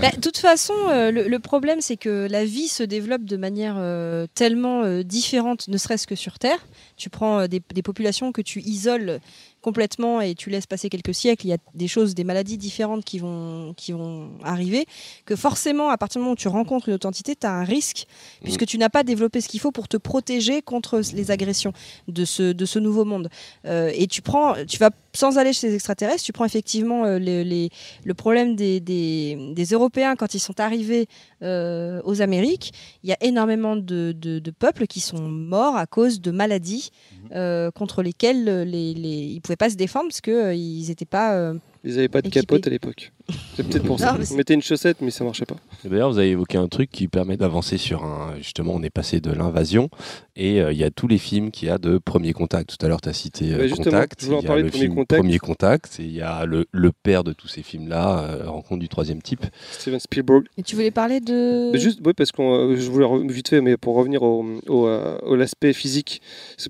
[0.00, 3.36] Bah, De toute façon, euh, le, le problème, c'est que la vie se développe de
[3.36, 6.58] manière euh, tellement euh, différente, ne serait-ce que sur Terre.
[6.96, 9.20] Tu prends euh, des, des populations que tu isoles,
[9.60, 13.04] complètement et tu laisses passer quelques siècles, il y a des choses, des maladies différentes
[13.04, 14.86] qui vont, qui vont arriver,
[15.24, 17.64] que forcément, à partir du moment où tu rencontres une autre entité, tu as un
[17.64, 18.06] risque,
[18.42, 21.72] puisque tu n'as pas développé ce qu'il faut pour te protéger contre les agressions
[22.08, 23.28] de ce, de ce nouveau monde.
[23.66, 27.18] Euh, et tu prends, tu vas, sans aller chez les extraterrestres, tu prends effectivement euh,
[27.18, 27.70] les- les-
[28.04, 31.06] le problème des, des, des Européens quand ils sont arrivés
[31.42, 32.72] euh, aux Amériques.
[33.02, 36.90] Il y a énormément de, de- de peuples qui sont morts à cause de maladies
[37.34, 41.52] euh, contre lesquelles les, les, ils ne pouvaient pas se défendre parce qu'ils n'étaient pas.
[41.84, 42.46] Ils n'avaient pas de Équipés.
[42.46, 43.12] capote à l'époque.
[43.56, 44.12] C'est peut-être pour ça.
[44.12, 45.56] Non, mais Ils c'est- mettaient une chaussette, mais ça marchait pas.
[45.84, 48.34] D'ailleurs, vous avez évoqué un truc qui permet d'avancer sur un.
[48.38, 49.88] Justement, on est passé de l'invasion
[50.36, 52.76] et euh, il y a tous les films qu'il y a de Premier Contact.
[52.78, 54.20] Tout à l'heure, tu as cité euh, justement, Contact.
[54.20, 55.20] je voulais en Il y a parler de le Premier film Contact.
[55.22, 58.80] Premier Contact et il y a le, le père de tous ces films-là, euh, Rencontre
[58.80, 59.44] du troisième type.
[59.72, 60.44] Steven Spielberg.
[60.58, 61.70] Et tu voulais parler de.
[61.72, 62.42] Mais juste, oui, parce que
[62.78, 66.20] je voulais vite fait, mais pour revenir au, au, euh, au l'aspect physique,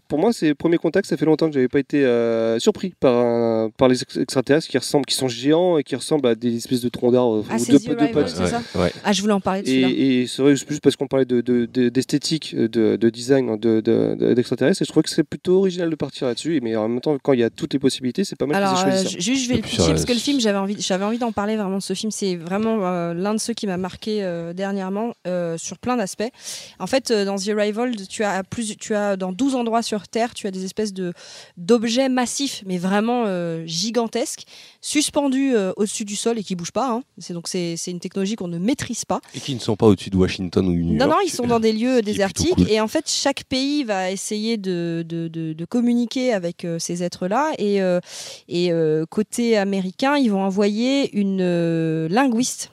[0.08, 1.06] pour moi, c'est premier contact.
[1.08, 4.68] Ça fait longtemps que j'avais pas été euh, surpris par, un- par les ex- extraterrestres
[4.68, 7.59] qui ressemblent, qui sont géants et qui ressemblent à des espèces de troncs d'arbres Ah,
[7.59, 8.92] c'est c'est ça ouais.
[9.05, 9.88] Ah, je voulais en parler de celui-là.
[9.90, 13.57] Et, et c'est vrai, juste parce qu'on parlait de, de- de- d'esthétique, de, de design
[13.59, 16.61] de, de- de- d'extraterrestres, et je trouvais que c'est plutôt original de partir là-dessus.
[16.62, 18.84] Mais en même temps, quand il y a toutes les possibilités, c'est pas mal Alors,
[18.86, 21.32] euh, juste, je vais le pitcher parce que le film, j'avais envie, j'avais envie d'en
[21.32, 22.11] parler vraiment de ce film.
[22.11, 26.28] C'est vraiment euh, l'un de ceux qui m'a marqué euh, dernièrement euh, sur plein d'aspects.
[26.78, 30.09] En fait, euh, dans The Arrival, tu as, plus, tu as dans 12 endroits sur
[30.09, 31.12] Terre, tu as des espèces de,
[31.57, 34.44] d'objets massifs, mais vraiment euh, gigantesques,
[34.81, 36.89] suspendus euh, au-dessus du sol et qui bougent pas.
[36.91, 37.03] hein.
[37.18, 39.20] C'est, donc, c'est, une technologie qu'on ne maîtrise pas.
[39.35, 41.11] Et qui ne sont pas au-dessus de Washington ou New Non, York.
[41.11, 42.55] non, ils sont dans des lieux désertiques.
[42.55, 42.70] cool.
[42.70, 47.03] Et en fait, chaque pays va essayer de, de, de- de communiquer avec euh, ces
[47.03, 47.53] êtres-là.
[47.59, 48.01] Et, euh,
[48.49, 48.70] et
[49.11, 52.70] côté américain, ils vont envoyer une linguiste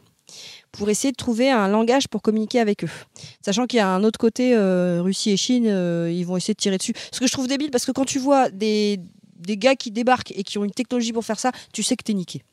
[0.72, 2.89] pour essayer de trouver un langage pour communiquer avec eux.
[3.43, 6.53] Sachant qu'il y a un autre côté, euh, Russie et Chine, euh, ils vont essayer
[6.53, 6.93] de tirer dessus.
[7.12, 8.99] Ce que je trouve débile, parce que quand tu vois des,
[9.48, 12.04] des gars qui débarquent et qui ont une technologie pour faire ça, tu sais que
[12.04, 12.43] t'es niqué.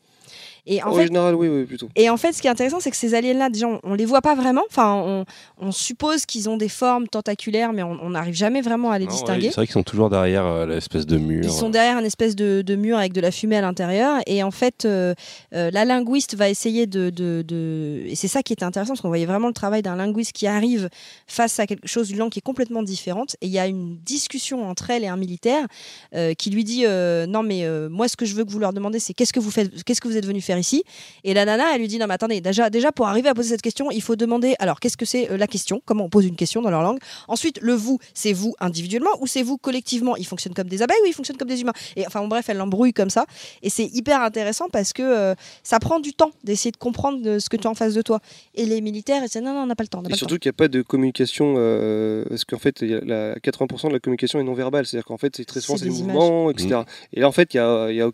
[0.67, 1.89] Et en En fait, général, oui, oui, plutôt.
[1.95, 4.07] et en fait, ce qui est intéressant, c'est que ces aliens-là, déjà, on, on les
[4.07, 4.63] voit pas vraiment.
[4.71, 5.25] Enfin, on,
[5.59, 9.11] on suppose qu'ils ont des formes tentaculaires, mais on n'arrive jamais vraiment à les Non,
[9.11, 9.49] ouais, distinguer.
[9.49, 11.45] c'est vrai qu'ils sont toujours derrière euh, l'espèce de mur.
[11.45, 14.21] Ils sont derrière un espèce de, de mur avec de la fumée à l'intérieur.
[14.27, 15.15] Et en fait, euh,
[15.55, 17.11] euh, la linguiste va essayer de.
[17.11, 19.97] de- de- Et c'est ça qui était intéressant, parce qu'on voyait vraiment le travail d'un
[19.97, 20.89] linguiste qui arrive
[21.27, 23.37] face à quelque chose, d'une langue qui est complètement différente.
[23.43, 25.67] Et il y a une discussion entre elle et un militaire
[26.15, 28.59] euh, qui lui dit euh, Non, mais euh, moi, ce que je veux que vous
[28.61, 30.85] leur demandez, c'est qu'est-ce que vous faites, qu'est-ce que vous êtes venu faire ici
[31.25, 33.51] Et la nana, elle lui dit Non, mais attendez, déjà, déjà pour arriver à poser
[33.51, 35.83] cette question, il faut demander alors, qu'est-ce que c'est euh, la question?
[35.85, 36.99] Comment on pose une question dans leur langue?
[37.29, 40.17] Ensuite, le vous, c'est vous individuellement ou c'est vous collectivement?
[40.17, 41.73] Ils fonctionnent comme des abeilles ou ils fonctionnent comme des humains?
[41.97, 43.27] Et enfin, bon, bref, elle l'embrouille comme ça.
[43.63, 47.39] Et c'est hyper intéressant parce que euh, ça prend du temps d'essayer de comprendre euh,
[47.39, 48.21] ce que tu as en face de toi.
[48.55, 50.01] Et les militaires, ils disent Non, non, on n'a pas le temps.
[50.01, 52.95] on Et pas surtout qu'il n'y a pas de communication, euh, parce qu'en fait, y
[52.95, 54.87] a la 80% de la communication est non verbale.
[54.87, 56.83] C'est-à-dire qu'en fait, c'est très souvent C'est des des mouvements, etc.
[57.13, 58.11] Et là, en fait, il n'y a, y a,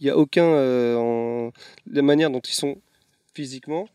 [0.00, 0.44] il y a aucun.
[0.44, 1.52] euh, en-
[1.90, 2.76] La manière dont ils sont
[3.34, 3.86] physiquement,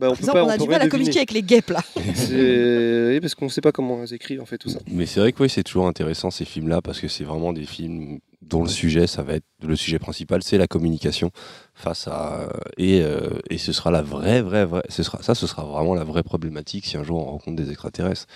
[0.00, 1.42] bah, on Par peut exemple, pas, on a peut du mal à communiquer avec les
[1.42, 1.80] guêpes là.
[2.14, 4.80] C'est- oui, parce qu'on ne sait pas comment elles écrivent, en fait, tout ça.
[4.90, 7.64] Mais c'est vrai que oui, c'est toujours intéressant ces films-là parce que c'est vraiment des
[7.64, 11.30] films dont le sujet, ça va être le sujet principal, c'est la communication
[11.74, 15.46] face à et, euh, et ce sera la vraie, vraie, vraie, ce sera ça, ce
[15.46, 18.26] sera vraiment la vraie problématique si un jour on rencontre des extraterrestres.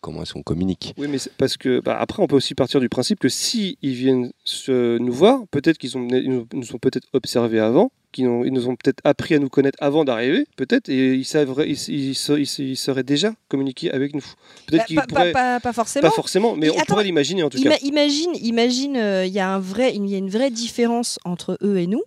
[0.00, 2.88] Comment est-ce qu'on communique Oui, mais parce que bah, après, on peut aussi partir du
[2.88, 7.92] principe que si ils viennent se, nous voir, peut-être qu'ils nous, ont peut-être observés avant,
[8.10, 11.88] qu'ils nous ont peut-être appris à nous connaître avant d'arriver, peut-être, et ils, savraient, ils,
[11.90, 14.24] ils, se- ils- ils seraient déjà communiqués avec nous.
[14.66, 16.08] Peut-être Bah, qu'ils pas, pas- pourraient, pas- pas forcément.
[16.08, 17.78] pas forcément, mais Mais on attends, pourrait l'imaginer en tout Ima- cas.
[17.86, 21.58] imagine, imagine, euh, il y a un vrai, il y a une vraie différence entre
[21.62, 22.02] eux et nous.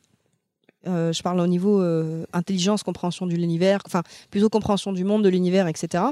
[0.87, 5.23] Euh, je parle au niveau euh, intelligence, compréhension de l'univers, enfin plutôt compréhension du monde,
[5.23, 6.03] de l'univers, etc.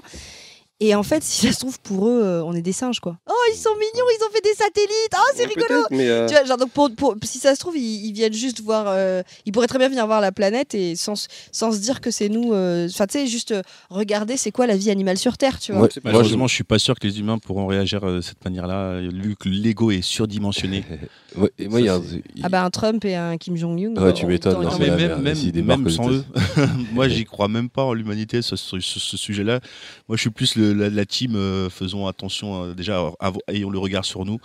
[0.84, 3.16] Et en fait, si ça se trouve pour eux, euh, on est des singes quoi.
[3.30, 5.14] Oh, ils sont mignons, ils ont fait des satellites.
[5.16, 5.86] Oh, c'est rigolo.
[5.92, 8.34] mais, euh, Tu vois, genre, donc pour, pour- si ça se trouve, ils, ils viennent
[8.34, 8.86] juste voir.
[8.88, 12.10] euh, ils pourraient très bien venir voir la planète et sans, sans se dire que
[12.10, 12.54] c'est nous.
[12.54, 13.62] euh, Enfin, tu sais, juste euh,
[13.92, 15.84] regarder c'est quoi la vie animale sur Terre, tu vois.
[15.84, 19.02] Ouais, Malheureusement, je suis pas sûr que les humains pourront réagir euh, de cette manière-là,
[19.02, 20.84] vu que l'ego est surdimensionné.
[21.38, 22.02] Ouais, et moi, il y a un-
[22.44, 23.96] Ah bah un Trump et un Kim Jong-un.
[24.04, 26.26] Ouais, tu m'étonnes, mais la- même, même, si même sans eux,
[26.92, 29.62] moi j'y crois même pas en l'humanité sur ce, ce- ce sujet-là.
[30.10, 33.70] Moi je suis plus le- la, la team, euh, faisons attention euh, déjà, av- ayons
[33.70, 34.40] le regard sur nous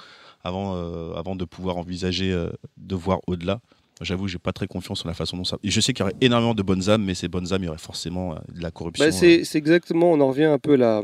[0.45, 2.31] avant, euh, avant de pouvoir envisager
[2.77, 3.61] de voir au-delà.
[4.03, 5.57] J'avoue, j'ai pas très confiance en la façon dont ça.
[5.62, 7.66] Et je sais qu'il y aurait énormément de bonnes âmes, mais ces bonnes âmes, il
[7.66, 9.07] y aurait forcément de la corruption.
[9.07, 11.03] bah, c'est c'est exactement, on en revient un peu à la.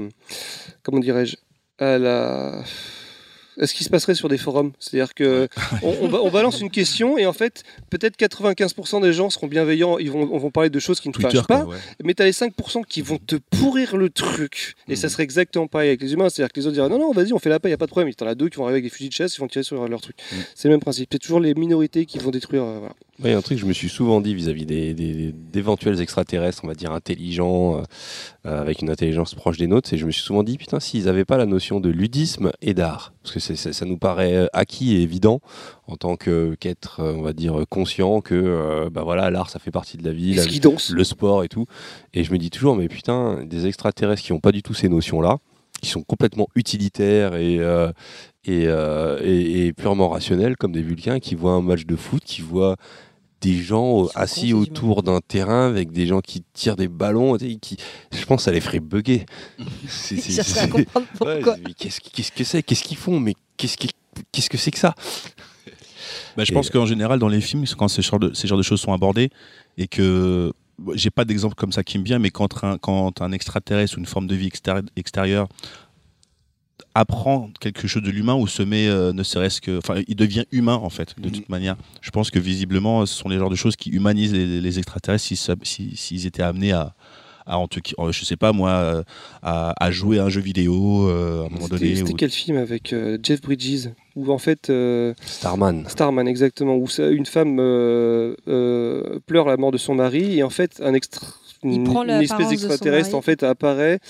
[0.82, 1.36] Comment dirais-je
[1.78, 2.62] À la.
[3.60, 4.72] Ce qui se passerait sur des forums.
[4.78, 5.48] C'est-à-dire que
[5.82, 9.46] on, on ba- on balance une question et en fait, peut-être 95% des gens seront
[9.46, 11.76] bienveillants, ils vont, vont parler de choses qui ne Twitter, fâchent quoi, pas, ouais.
[12.04, 14.74] mais tu as les 5% qui vont te pourrir le truc.
[14.88, 15.10] Et ça Mhm.
[15.12, 16.28] serait exactement pareil avec les humains.
[16.28, 17.78] C'est-à-dire que les autres diraient non, non, vas-y, on fait la paix, il n'y a
[17.78, 18.08] pas de problème.
[18.08, 19.62] Et t'en as deux qui vont arriver avec des fusils de chasse, ils vont tirer
[19.64, 20.16] sur leur truc.
[20.32, 20.38] Mhm.
[20.54, 21.08] C'est le même principe.
[21.12, 22.62] C'est toujours les minorités qui vont détruire.
[22.64, 22.94] euh, voilà.
[23.18, 26.62] Ouais, il y a un truc que je me suis souvent dit vis-à-vis d'éventuels extraterrestres,
[26.64, 27.82] on va dire intelligents, euh,
[28.46, 31.04] euh, avec une intelligence proche des nôtres, c'est je me suis souvent dit, putain, s'ils
[31.04, 34.94] n'avaient pas la notion de ludisme et d'art, parce que ça nous paraît euh, acquis
[34.96, 35.40] et évident
[35.86, 39.98] en tant qu'être, on va dire, conscient que euh, bah voilà, l'art, ça fait partie
[39.98, 40.42] de la vie, la-
[40.94, 41.66] le sport et tout.
[42.14, 44.88] Et je me dis toujours, mais putain, des extraterrestres qui n'ont pas du tout ces
[44.88, 45.38] notions-là,
[45.82, 47.88] qui sont complètement utilitaires et, euh,
[48.44, 52.22] et, euh, et- et purement rationnels, comme des Vulcains, qui voient un match de foot,
[52.24, 52.76] qui voient
[53.40, 57.76] des gens assis autour d'un terrain avec des gens qui tirent des ballons, qui,
[58.12, 59.26] je pense que ça les ferait bugger.
[59.88, 60.70] C'est- c'est- c'est-
[61.20, 61.42] Ouais,
[61.76, 62.62] qu'est-ce, qu'est-ce que c'est?
[62.62, 63.18] Qu'est-ce qu'ils font?
[63.18, 63.76] Mais qu'est-ce,
[64.48, 64.94] que c'est que ça?
[66.36, 68.58] Bah, je Et- pense qu'en général, dans les films, quand ces genres, de, ces genres
[68.58, 69.30] de choses sont abordées,
[69.78, 70.52] et que
[70.94, 74.00] j'ai pas d'exemple comme ça qui me vient, mais quand un, quand un extraterrestre ou
[74.00, 75.48] une forme de vie extérie- extérieure
[76.94, 80.44] apprend quelque chose de l'humain ou se met, euh, ne serait-ce que, enfin, il devient
[80.52, 81.32] humain en fait, de Mhm.
[81.34, 81.76] toute manière.
[82.02, 85.24] Je pense que visiblement, ce sont les genres de choses qui humanisent les, les extraterrestres
[85.24, 86.94] s'ils si, si- s'ils étaient amenés à,
[87.46, 87.66] à en
[88.10, 89.02] je sais pas moi, euh,
[89.42, 91.96] à, à jouer à un jeu vidéo euh, à un moment donné.
[91.96, 93.88] c'était ou- quel film avec euh, Jeff Bridges?
[94.16, 94.68] Où en fait.
[94.70, 95.84] euh, Starman.
[95.88, 100.42] Starman, exactement, où ça- une femme euh, euh, pleure la mort de son mari et
[100.42, 101.26] en fait un extra-
[101.64, 101.86] une,
[102.22, 104.00] espèce d'extraterrestre en fait apparaît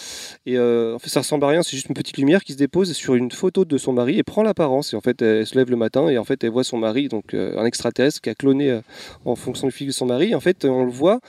[0.47, 2.59] et euh, en fait ça ressemble à rien, c'est juste une petite lumière qui se
[2.59, 5.55] dépose sur une photo de son mari et prend l'apparence et en fait elle se
[5.57, 8.31] lève le matin et en fait elle voit son mari donc euh, un extraterrestre qui
[8.31, 8.81] a cloné euh,
[9.27, 11.21] en fonction du fil de son mari et en fait on le voit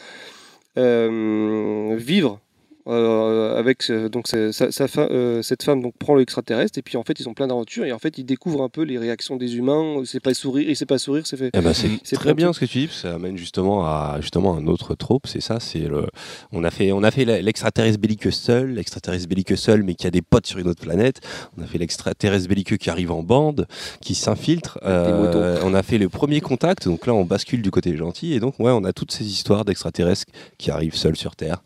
[0.78, 2.40] euh, vivre
[2.88, 7.04] euh, avec euh, donc sa- sa- euh, cette femme donc prend l'extraterrestre et puis en
[7.04, 9.56] fait ils ont plein d'aventures et en fait ils découvrent un peu les réactions des
[9.56, 12.60] humains c'est pas sourire c'est pas sourire c'est fait Eh ben, c'est très bien ce
[12.60, 15.28] que tu dis, ça amène justement à justement un autre trope.
[15.28, 16.08] C'est ça, c'est le.
[16.52, 20.12] On a fait, on a fait l'extraterrestre belliqueux seul, l'extraterrestre belliqueux seul, mais qui a
[20.12, 21.22] des potes sur une autre planète.
[21.58, 23.68] On a fait l'extraterrestre belliqueux qui arrive en bande,
[24.02, 24.80] qui s'infiltre.
[24.84, 25.66] Motos.
[25.66, 28.60] on a fait le premier contact, donc là on bascule du côté gentil, et donc
[28.60, 30.26] ouais, on a toutes ces histoires d'extraterrestres
[30.58, 31.64] qui arrivent seuls sur Terre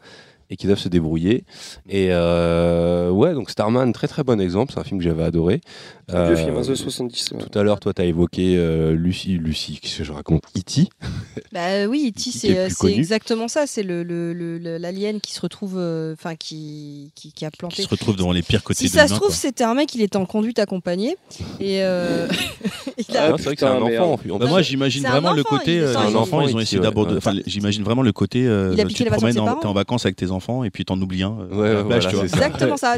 [0.50, 1.44] et qui doivent se débrouiller.
[1.90, 4.74] Et euh, ouais, donc Starman, très très bon exemple.
[4.74, 5.62] C'est un film que j'avais adoré.
[6.10, 7.38] Un vieux Euh, film hein, de 70 ouais.
[7.40, 10.44] Tout à l'heure, toi, tu as évoqué euh, Lucie, Lucie, qu'est-ce que je raconte?
[10.56, 10.88] E E.T.
[11.54, 12.30] Bah oui, E.T.
[12.32, 13.68] Qui est c'est exactement ça.
[13.68, 17.52] C'est le le- le- le- l'alien qui se retrouve, euh, enfin qui, qui qui a
[17.52, 17.82] qui planté.
[17.84, 20.02] se retrouvent devant les pires côtés Si de ça se trouve, c'était un mec, il
[20.02, 21.16] était en conduite accompagné
[21.60, 22.28] et euh,
[23.10, 24.20] il a- Ah, Non, c'est vrai que c'est un enfant.
[24.38, 25.80] Bah, moi, j'imagine un vraiment le enfant, côté.
[25.80, 27.08] euh, il- enfants, ils ont essayé ouais, d'abord.
[27.08, 27.18] ouais.
[27.18, 28.46] Enfin, j'imagine vraiment le côté.
[28.46, 30.86] euh, tu te les vacances de promènes, t'es en vacances avec tes enfants et puis
[30.86, 31.38] t'en oublies un.
[31.52, 31.84] euh,
[32.24, 32.98] exactement ça.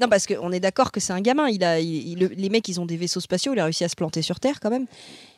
[0.00, 1.48] non parce qu'on est d'accord que c'est un gamin.
[1.48, 1.80] Il a,
[2.36, 3.52] les mecs, ils ont des vaisseaux spatiaux.
[3.54, 4.86] Il a réussi à se planter sur Terre quand même.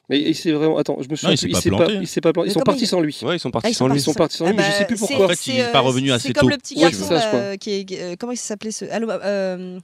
[0.09, 1.59] mais il s'est vraiment attends je me souviens il s'est pas
[1.91, 2.49] il s'est pas planté.
[2.49, 3.97] Ils sont partis il- sans lui Ouais, ils sont Ah, partis ils sans lui.
[3.99, 5.25] Ils sont partis sans lui, mais je sais plus pourquoi.
[5.27, 6.51] En fait, il c'est, est pas revenu assez C'est comme tôt.
[6.51, 9.79] le petit garçon euh, qui est, euh, comment il s'appelait ce Allô, euh,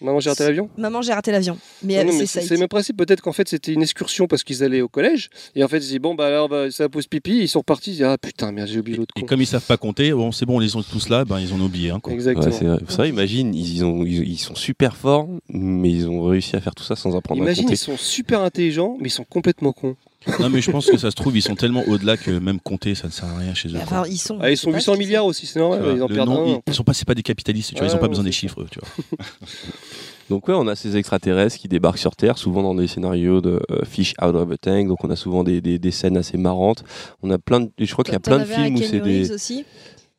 [0.00, 0.68] maman j'ai raté l'avion?
[0.76, 1.58] Maman, j'ai raté l'avion.
[1.82, 2.46] Mais Non, non, mais c'est c'est ça.
[2.48, 2.96] c'est le même principe.
[2.96, 5.80] Peut-être qu'en fait c'était une excursion parce qu'ils allaient au collège et en fait ils
[5.88, 7.38] disent bon bah alors bah, ça pose pipi.
[7.38, 7.90] Ils sont repartis.
[7.90, 9.26] Ils disent ah putain merde j'ai oublié l'autre Et con.
[9.26, 11.52] comme ils savent pas compter, bon, c'est bon, on les ont tous là, ben, ils
[11.54, 11.92] ont oublié.
[12.02, 12.12] Quoi.
[12.12, 12.46] Exactement.
[12.46, 13.08] Ouais, c'est vrai.
[13.08, 16.84] Imagine, ils, ont, ils, ils sont super forts, mais ils ont réussi à faire tout
[16.84, 17.76] ça sans apprendre Imagine à ils compter.
[17.76, 19.96] sont super intelligents mais ils sont complètement cons.
[20.38, 22.94] Non, mais je pense que ça se trouve, ils sont tellement au-delà que même compter,
[22.94, 23.76] ça ne sert à rien chez eux.
[23.82, 24.38] Enfin, ils sont.
[24.40, 25.82] Ah, ils sont sais pas 800 ce qu'ils milliards aussi c'est normal.
[25.96, 26.46] Ils en perdent nom, un.
[26.56, 28.08] ils, ils sont pas, c'est pas des capitalistes, tu vois, ils Ouais, ont pas ouais,
[28.10, 29.18] besoin des chiffres, tu vois.
[30.28, 33.60] Donc ouais, on a ces extraterrestres qui débarquent sur Terre, souvent dans des scénarios de
[33.70, 36.36] euh, fish out of a tank, donc on a souvent des, des, des scènes assez
[36.38, 36.84] marrantes.
[37.22, 39.32] On a plein de, je crois qu'il y a plein de films où c'est des...
[39.32, 39.64] Aussi.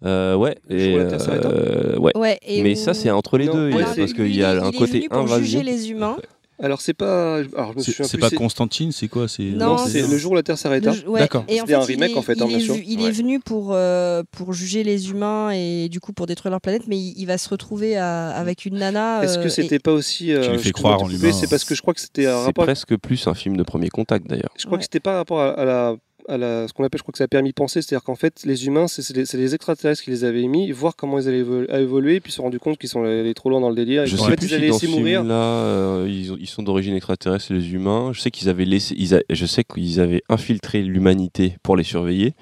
[0.03, 2.11] Euh, ouais, et, euh, ouais.
[2.17, 4.61] Ouais, et Mais où- ça, c'est entre les Non, deux, alors, parce qu'il y a
[4.63, 5.37] un côté invasion.
[5.45, 6.17] juger les humains.
[6.63, 7.37] Alors c'est pas.
[7.57, 9.43] Alors je me C'est c'est pas Constantine, c'est quoi c'est...
[9.43, 10.91] Non, Non, c'est- c'est le jour où la Terre s'arrêta.
[11.07, 11.41] Ouais, D'accord.
[11.41, 12.75] En C'était un fait, il remake, est- en fait, hein, il bien est sûr.
[12.85, 13.07] Il Ouais.
[13.07, 16.83] est venu pour, euh, pour juger les humains et du coup pour détruire leur planète,
[16.87, 19.23] mais il, il va se retrouver à- avec une nana.
[19.23, 20.31] Est-ce euh, que et- c'était pas aussi.
[20.31, 21.31] euh, Tu lui fais excuse-moi croire en.
[21.33, 22.65] C'est parce que je crois que c'était un C'est rapport.
[22.65, 24.51] presque plus un film de premier contact d'ailleurs.
[24.57, 25.95] Je crois que c'était pas rapport à, à la,
[26.27, 28.15] à la- ce qu'on appelle, je crois que ça a permis de penser, c'est-à-dire qu'en
[28.15, 31.43] fait, les humains, c'est les, extraterrestres qui les avaient émis, voir comment ils allaient
[31.81, 34.07] évoluer, puis se sont rendu compte qu'ils sont allés trop loin dans le délire, et
[34.07, 35.19] Je sais fait, plus ils si allaient dans ce laisser mourir.
[35.19, 38.11] film-là, euh, ils, ont- ils sont d'origine extraterrestre, les humains.
[38.13, 41.83] Je sais qu'ils avaient laissé, ils a- je sais qu'ils avaient infiltré l'humanité pour les
[41.83, 42.33] surveiller,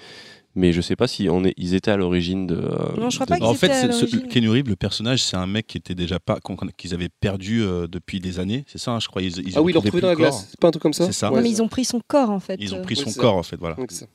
[0.56, 2.56] mais je sais pas si on est, ils étaient à l'origine de.
[2.56, 4.16] euh, Non, je crois de- pas qu'ils En fait, étaient à c'est- ce.
[4.18, 6.40] Keanu Reeves, le personnage, c'est un mec qui était déjà pas
[6.78, 8.66] qu'ils avaient perdu euh, depuis des années.
[8.68, 9.22] C'est ça, hein, je crois.
[9.22, 10.94] Ils, ils Ah oui, ils l'ont retrouvé dans la glace, c'est pas un truc comme
[10.94, 11.30] ça C'est ça.
[11.30, 12.58] Non, Ouais, mais ils ont pris son corps en fait.
[12.60, 13.76] Ils ont euh, pris Oui, son corps, en fait, voilà.
[13.90, 14.06] c'est ça.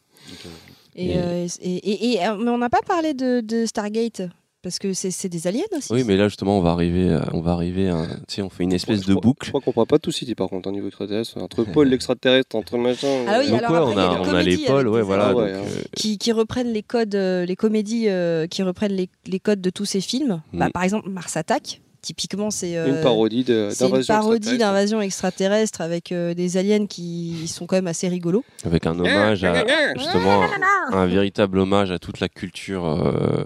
[0.96, 4.22] Et, Et- euh, et, et- et- euh, mais on n'a pas parlé de, de Stargate.
[4.64, 5.92] Parce que c'est des aliens aussi.
[5.92, 8.48] Oui, mais là justement, on va arriver, à- on va arriver, à, tu sais, on
[8.50, 9.44] fait une espèce Je de crois- boucle.
[9.46, 11.36] Je crois qu'on pourra pas tout citer par contre, au niveau extraterrestre.
[11.38, 13.06] Entre Paul l'extraterrestre, entre machin.
[13.28, 15.02] Ah oui, euh, Donc alors ouais, après, on il y a on les avec ouais,
[15.02, 15.26] voilà.
[15.28, 15.64] Ah donc, euh,
[15.94, 19.70] qui, qui reprennent les codes, euh, les comédies euh, qui reprennent les, les codes de
[19.70, 20.40] tous ces films.
[20.54, 20.72] Bah, Mm.
[20.72, 23.88] par exemple, Mars Attack, typiquement, c'est euh, Une parodie d'invasion.
[24.06, 24.58] parodie extraterrestre.
[24.58, 28.44] d'invasion extraterrestre avec euh, des aliens qui sont quand même assez rigolos.
[28.64, 29.64] avec un hommage à
[29.96, 30.48] justement un,
[30.92, 33.42] un véritable hommage à toute la culture euh,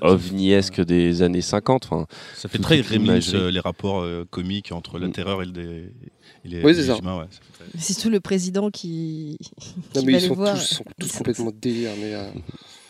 [0.00, 1.84] ovniesque des années 50.
[1.90, 2.06] Enfin,
[2.36, 3.36] ça fait très l'imagerie.
[3.36, 5.12] euh, les rapports euh, comiques entre la Mm.
[5.12, 5.90] terreur et, le dé-
[6.44, 6.96] et les, Oui, c'est ça.
[6.98, 7.18] humains.
[7.18, 9.38] ouais, ça fait très- C'est tout le président qui,
[9.94, 10.54] Non, mais va ils les sont voir.
[10.54, 11.90] tous, sont tous Ils sont- complètement délire.
[12.00, 12.28] Mais, euh,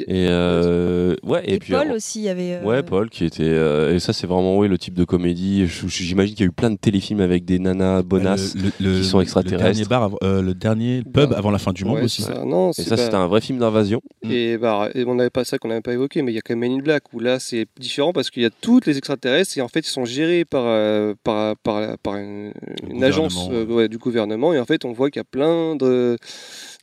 [0.00, 2.54] et euh, ouais, et, Et, puis Paul alors- aussi, il y avait.
[2.54, 3.42] euh, Ouais, Paul, qui était.
[3.44, 5.66] euh, et ça, c'est vraiment oui, le type de comédie.
[5.66, 8.54] J'imagine qu'il y a eu plein de téléfilms avec des nanas bonasses.
[8.54, 9.62] Le- le- qui sont le extraterrestres.
[9.64, 12.22] dernier, bar euh, le dernier pub Bah, avant la fin du monde ouais, aussi.
[12.22, 12.44] ça.
[12.44, 14.00] Non, Et ça, c'était un vrai film d'invasion.
[14.28, 16.40] Et, bah, et on n'avait pas ça qu'on n'avait pas évoqué, mais il y a
[16.42, 18.96] quand même Men in Black où là c'est différent parce qu'il y a toutes les
[18.98, 22.52] extraterrestres et en fait ils sont gérés par, euh, par, par, par une,
[22.88, 25.24] une Le agence euh, ouais, du gouvernement et en fait on voit qu'il y a
[25.24, 26.16] plein de.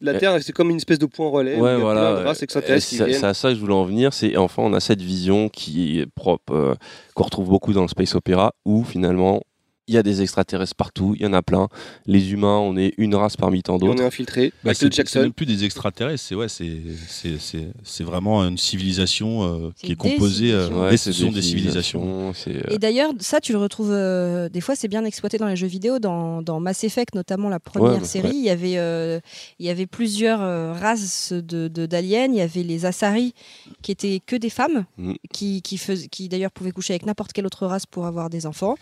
[0.01, 0.17] La Ouais.
[0.19, 2.11] Terre c'est comme une espèce de point relais où Ouais, il y a voilà.
[2.13, 4.13] plein de races Et extraterrestres qui C'est c'est à ça que je voulais en venir.
[4.13, 6.75] C'est enfin, on a cette vision qui est propre, euh,
[7.15, 9.41] qu'on retrouve beaucoup dans le space opéra, où finalement
[9.89, 11.67] il y a des extraterrestres partout, il y en a plein.
[12.05, 14.03] Les humains, on est une race parmi tant Et on est d'autres.
[14.03, 14.53] infiltré.
[14.63, 15.21] Bah, c'est Jackson.
[15.21, 19.91] même plus des extraterrestres, c'est ouais, c'est c'est- c'est c'est vraiment une civilisation euh, qui
[19.93, 20.51] est composée.
[20.53, 22.31] euh, ouais, ce sont des civilisations.
[22.47, 23.91] euh, Et d'ailleurs, ça, tu le retrouves.
[23.91, 25.97] euh, des fois, c'est bien exploité dans les jeux vidéo.
[25.99, 28.35] Dans, dans Mass Effect, notamment la première Ouais, bah, série, ouais.
[28.35, 29.19] il, y avait, euh,
[29.59, 31.69] il y avait plusieurs euh, races d'aliens.
[31.69, 32.25] De, d'aliens.
[32.25, 33.33] il y avait les Asari,
[33.81, 35.13] qui étaient que des femmes, Mm.
[35.33, 35.79] qui, qui,
[36.11, 38.75] qui d'ailleurs pouvaient coucher avec n'importe quelle autre race pour avoir des enfants.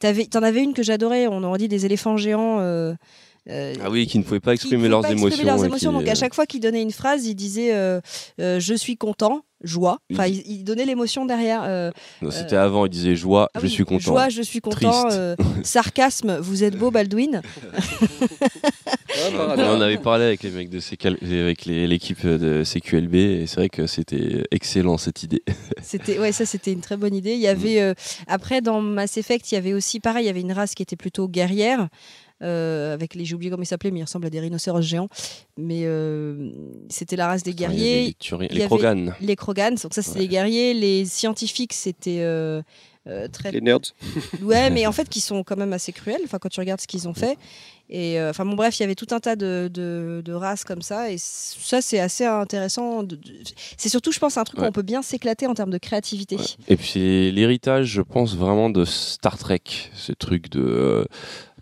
[0.00, 2.60] T'en avais une que j'adorais, on aurait dit des éléphants géants.
[2.60, 2.94] euh,
[3.48, 5.46] euh, Ah oui, qui ne pouvaient pas exprimer pouvaient leurs pas exprimer émotions.
[5.46, 5.90] leurs et émotions.
[5.92, 8.00] qui, Donc à chaque fois qu'il donnait une phrase, il disait euh,
[8.40, 9.98] euh, je suis content, joie.
[10.12, 11.62] Enfin, il, il donnait l'émotion derrière.
[11.64, 11.90] euh,
[12.22, 14.00] non, C'était avant, il disait joie, ah je oui, suis content.
[14.04, 14.76] Joie, je suis content.
[15.04, 15.18] Triste.
[15.18, 17.42] euh, sarcasme, vous êtes beau, Baldwin.
[19.58, 23.56] On avait parlé avec les mecs de CQL avec les- l'équipe de CQLB et c'est
[23.56, 25.42] vrai que c'était excellent cette idée.
[25.82, 27.32] C'était ouais, ça c'était une très bonne idée.
[27.32, 27.94] Il y avait euh,
[28.26, 30.82] après dans Mass Effect, il y avait aussi pareil, il y avait une race qui
[30.82, 31.88] était plutôt guerrière.
[32.42, 35.08] Euh, avec les j'ai oublié comment ils s'appelaient mais ils ressemblent à des rhinocéros géants
[35.56, 36.50] mais euh,
[36.88, 39.14] c'était la race des Il y avait guerriers les, il y les avait- Krogan.
[39.20, 40.22] les Krogans donc ça c'était Ouais.
[40.24, 42.62] les guerriers les scientifiques c'était euh,
[43.06, 43.80] euh, très Les nerds.
[44.42, 46.20] Ouais, mais en fait, qui sont quand même assez cruels.
[46.24, 47.38] Enfin, quand tu regardes ce qu'ils ont fait.
[47.88, 50.62] Et euh, enfin, bon, bref, il y avait tout un tas de, de, de races
[50.62, 51.10] comme ça.
[51.10, 53.02] Et ça, c'est assez intéressant.
[53.04, 53.22] de- de-
[53.78, 54.68] C'est surtout, je pense, un truc où Ouais.
[54.68, 56.36] on peut bien s'éclater en termes de créativité.
[56.36, 56.42] Ouais.
[56.68, 59.62] Et puis c'est l'héritage, je pense, vraiment de Star Trek,
[59.94, 60.60] ce truc de...
[60.60, 61.04] euh,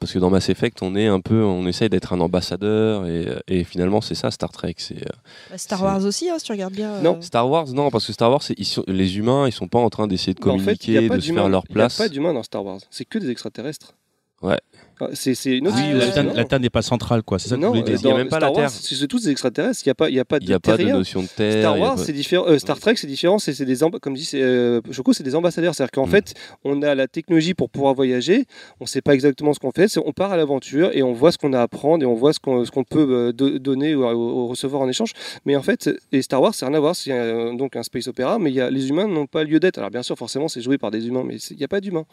[0.01, 3.27] parce que dans Mass Effect, on est un peu, on essaye d'être un ambassadeur et,
[3.48, 4.74] et finalement c'est ça Star Trek.
[4.78, 5.16] C'est euh,
[5.51, 6.90] Bah, Star Wars aussi, hein, si tu regardes bien.
[6.93, 7.20] euh, Non.
[7.23, 9.78] Star Wars, non, parce que Star Wars, c'est- ils sont- les humains, ils sont pas
[9.78, 11.86] en train d'essayer de en fait, y communiquer, de se faire leur Il n'y a
[11.86, 11.97] place.
[11.98, 12.81] pas d'humains dans Star Wars.
[12.90, 13.94] C'est que des extraterrestres.
[14.43, 14.59] Ouais.
[14.98, 16.09] Ah, C'est c'est une autre Oui, la.
[16.10, 17.39] Terre- la Terre n'est pas centrale, quoi.
[17.39, 18.01] C'est ça que vous Non, voulez euh, dire.
[18.02, 18.81] Il y a même pas Star la Wars, Terre.
[18.81, 19.82] C'est tous des extraterrestres.
[19.85, 21.23] Il n'y a pas, il y a pas de Il n'y a pas de notion
[21.23, 21.60] de terre.
[21.60, 22.47] Star Wars, pas- c'est différent.
[22.47, 23.39] euh, Star Trek, c'est différent.
[23.39, 25.74] C'est c'est des amb- comme dit c'est, euh, Choco, c'est des ambassadeurs.
[25.74, 26.10] C'est-à-dire qu'en Mm.
[26.10, 28.47] fait, on a la technologie pour pouvoir voyager.
[28.81, 29.89] On ne sait pas exactement ce qu'on fait.
[29.89, 32.14] c'est- On part à l'aventure et on voit ce qu'on a à apprendre et on
[32.14, 34.10] voit ce qu'on ce qu'on peut euh, do- donner ou, ou-
[34.44, 35.12] ou recevoir en échange.
[35.44, 36.97] Mais en fait, et Star Wars, c'est rien à voir.
[36.97, 37.10] C'est
[37.56, 39.77] donc un space opéra, mais il y a, les humains n'ont pas lieu d'être.
[39.78, 42.06] Alors bien sûr, forcément, c'est joué par des humains, mais il n'y a pas d'humains.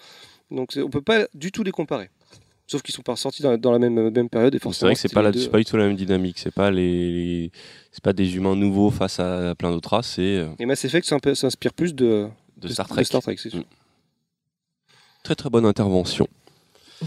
[0.52, 2.10] Donc on peut pas du tout les comparer.
[2.68, 4.88] Sauf qu'ils sont pas sortis dans, dans la même, même période et C'est forcément.
[4.88, 5.50] vrai que c'est pas, deux.
[5.50, 6.40] pas du tout la même dynamique.
[6.40, 7.52] C'est pas les, les-
[7.92, 10.14] c'est pas des humains nouveaux face à plein d'autres races.
[10.16, 12.28] C'est euh, Et Mass Effect s'inspire plus de,
[12.58, 13.04] de Star Trek.
[13.04, 13.60] Star Trek c'est sûr.
[13.60, 13.64] Mm.
[15.24, 16.28] Très très bonne intervention.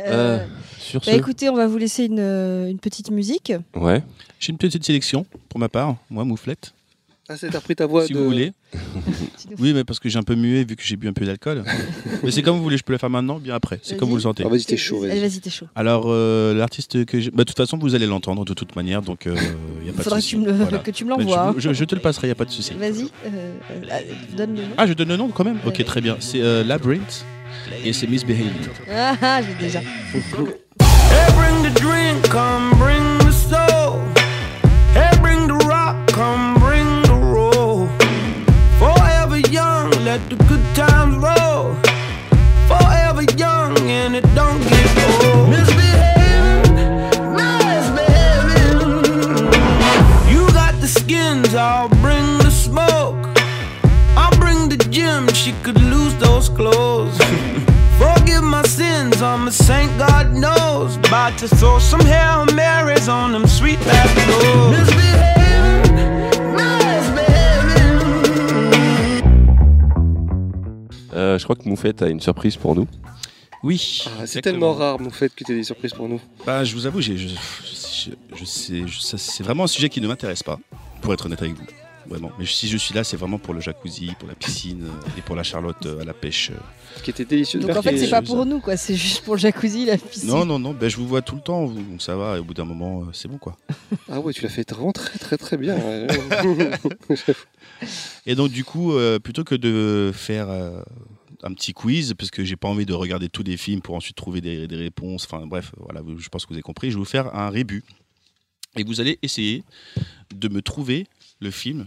[0.00, 0.46] Euh,
[0.78, 3.52] Sur bah, ce, écoutez, on va vous laisser une, euh, une petite musique.
[3.74, 4.02] ouais.
[4.40, 6.72] J'ai une petite sélection pour ma part, moi, Mouflette,
[7.28, 8.18] Ah, c'est t'as repris ta voix si de...
[8.18, 8.52] vous voulez.
[9.60, 11.62] Oui, mais parce que j'ai un peu mué vu que j'ai bu un peu d'alcool.
[12.24, 13.78] mais c'est comme vous voulez, je peux le faire maintenant ou bien après.
[13.82, 14.42] C'est comme vous le sentez.
[14.44, 15.04] Ah, vas-y, t'es chaud.
[15.04, 15.38] Allez, Vas-y.
[15.40, 15.66] t'es chaud.
[15.76, 17.30] Alors, euh, l'artiste que j'ai.
[17.30, 19.32] Bah, de toute façon, vous allez l'entendre de toute manière, donc il
[19.84, 20.28] n'y a pas Faudra de que souci.
[20.30, 20.78] tu me, le- Voilà.
[20.78, 21.54] que tu me l'envoies.
[21.58, 22.74] je, je- je te le passerai, il n'y a pas de souci.
[22.74, 24.00] Vas-y, euh, euh,
[24.36, 24.68] donne le nom.
[24.76, 26.16] Ah, je donne le nom quand même Ok, très bien.
[26.18, 27.24] C'est euh, Labyrinth
[27.84, 28.50] et c'est Misbehaving.
[28.90, 29.78] Ah, ah, j'ai déjà.
[29.80, 33.05] Hey, bring the drink, come bring
[40.16, 41.74] let the good times roll.
[42.70, 44.88] Forever young, and it don't get
[45.26, 45.50] old.
[45.50, 46.74] Misbehaving,
[47.68, 49.04] misbehaving.
[50.32, 53.22] You got the skins, I'll bring the smoke.
[54.16, 57.18] I'll bring the gym, she could lose those clothes.
[58.00, 60.96] Forgive my sins, I'm a saint, God knows.
[60.96, 65.05] About to throw some Hail Marys on them sweet back doors.
[71.38, 72.86] Je crois que Moufette a une surprise pour nous.
[73.62, 74.04] Oui.
[74.20, 76.20] Ah, c'est tellement rare, mon fait, que tu aies des surprises pour nous.
[76.44, 79.88] Bah, je vous avoue, j'ai- je, je, je sais, je- ça, c'est vraiment un sujet
[79.88, 80.58] qui ne m'intéresse pas,
[81.00, 81.64] pour être honnête avec vous.
[82.08, 82.30] Vraiment.
[82.38, 85.22] Mais si je suis là, c'est vraiment pour le jacuzzi, pour la piscine euh, et
[85.22, 86.50] pour la Charlotte euh, à la pêche.
[86.52, 87.00] euh.
[87.02, 87.58] Qui était délicieux.
[87.58, 88.76] Donc en fait, c'est pas pour nous, quoi.
[88.76, 90.28] C'est juste pour le jacuzzi, la piscine.
[90.28, 92.38] Non, non, non, ben, je vous vois tout le temps, vous- donc ça va, et
[92.38, 93.56] au bout d'un moment, c'est bon quoi.
[94.08, 95.76] Ah ouais, tu l'as fait vraiment très très très bien.
[98.26, 100.80] Et donc, du coup, euh, plutôt que de faire euh,
[101.46, 104.16] un petit quiz, parce que j'ai pas envie de regarder tous les films pour ensuite
[104.16, 107.00] trouver des, des réponses, enfin bref, voilà, je pense que vous avez compris, je vais
[107.00, 107.82] vous faire un rébut.
[108.76, 109.64] Et vous allez essayer
[110.34, 111.06] de me trouver
[111.40, 111.86] le film,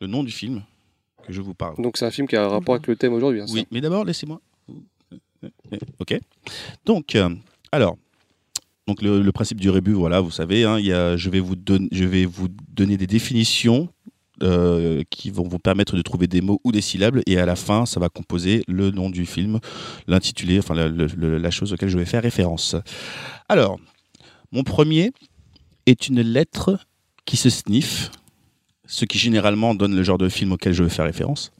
[0.00, 0.62] le nom du film
[1.26, 1.76] que je vous parle.
[1.82, 3.40] Donc c'est un film qui a un rapport avec le thème aujourd'hui.
[3.40, 3.46] hein.
[3.50, 4.40] Oui, mais d'abord, laissez-moi.
[5.98, 6.18] Ok.
[6.84, 7.30] Donc, euh,
[7.72, 7.96] alors,
[8.86, 11.40] donc le, le principe du rébut, voilà, vous savez, hein, il y a, je, vais
[11.40, 13.88] vous donner, je vais vous donner des définitions
[14.42, 17.56] euh, qui vont vous permettre de trouver des mots ou des syllabes, et à la
[17.56, 19.60] fin, ça va composer le nom du film,
[20.06, 22.76] l'intitulé, enfin la, la chose auquel je vais faire référence.
[23.48, 23.78] Alors,
[24.52, 25.12] mon premier
[25.86, 26.78] est une lettre
[27.24, 28.10] qui se sniffe,
[28.86, 31.52] ce qui généralement donne le genre de film auquel je veux faire référence.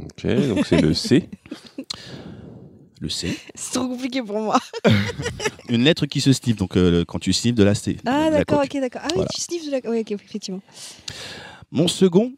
[0.00, 1.28] Ok, donc c'est le C.
[3.02, 3.36] Le C.
[3.56, 4.60] C'est trop compliqué pour moi.
[5.68, 7.96] Une lettre qui se sniffe, donc euh, quand tu sniffes de la C.
[8.06, 9.02] Ah, d'accord, ok, d'accord.
[9.04, 9.90] Ah oui, tu sniffes de la.
[9.90, 10.62] Oui, ok, effectivement.
[11.72, 12.32] Mon second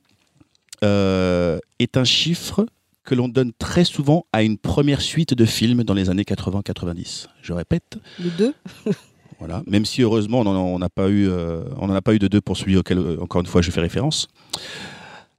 [0.82, 2.64] euh, est un chiffre
[3.04, 7.26] que l'on donne très souvent à une première suite de films dans les années 80-90.
[7.42, 8.54] Je répète, Le 2.
[9.38, 9.62] voilà.
[9.66, 12.40] Même si heureusement on n'en a pas eu, euh, on a pas eu de deux
[12.40, 14.28] pour celui auquel euh, encore une fois je fais référence.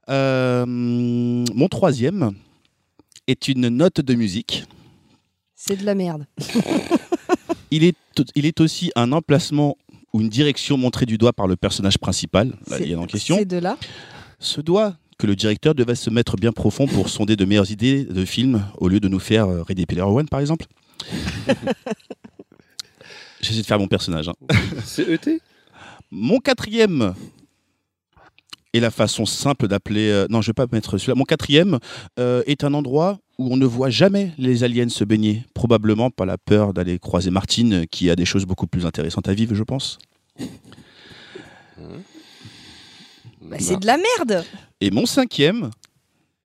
[0.08, 2.30] Euh, mon troisième
[3.26, 4.64] est une note de musique.
[5.66, 6.26] C'est de la merde.
[7.72, 7.96] Il est,
[8.36, 9.76] il est aussi un emplacement
[10.12, 13.36] ou une direction montrée du doigt par le personnage principal, est en question.
[13.38, 13.76] C'est de là.
[14.38, 18.04] Ce doigt que le directeur devait se mettre bien profond pour sonder de meilleures idées
[18.04, 20.66] de films au lieu de nous faire euh, Ready Player One par exemple.
[23.40, 24.28] J'essaie de faire mon personnage.
[24.28, 24.34] hein.
[24.84, 25.40] C'est ET
[26.12, 27.14] Mon quatrième
[28.72, 30.08] est la façon simple d'appeler.
[30.10, 31.14] euh, non, je vais pas mettre celui-là.
[31.16, 31.78] Mon quatrième
[32.18, 35.44] euh, est un endroit où on ne voit jamais les aliens se baigner.
[35.54, 39.34] Probablement par la peur d'aller croiser Martine, qui a des choses beaucoup plus intéressantes à
[39.34, 39.98] vivre, je pense.
[43.42, 44.44] Bah, c'est de la merde.
[44.80, 45.70] Et mon cinquième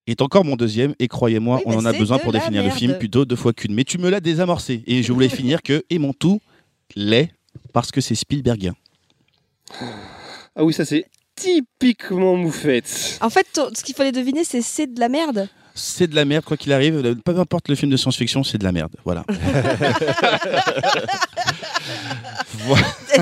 [0.08, 2.98] est encore mon deuxième, et croyez-moi, Oui, on en a besoin pour définir le film
[2.98, 3.74] plutôt deux fois qu'une.
[3.74, 6.42] Mais tu me l'as désamorcé, et je voulais finir que et mon tout
[6.96, 7.32] l'est
[7.74, 8.74] parce que c'est Spielbergien.
[10.56, 11.06] Ah oui, ça c'est
[11.36, 13.18] typiquement moufette.
[13.22, 15.48] En fait, ce qu'il fallait deviner, c'est c'est de la merde.
[15.74, 17.16] C'est de la merde, quoi qu'il arrive.
[17.24, 18.92] Peu importe le film de science-fiction, c'est de la merde.
[19.06, 19.24] Voilà.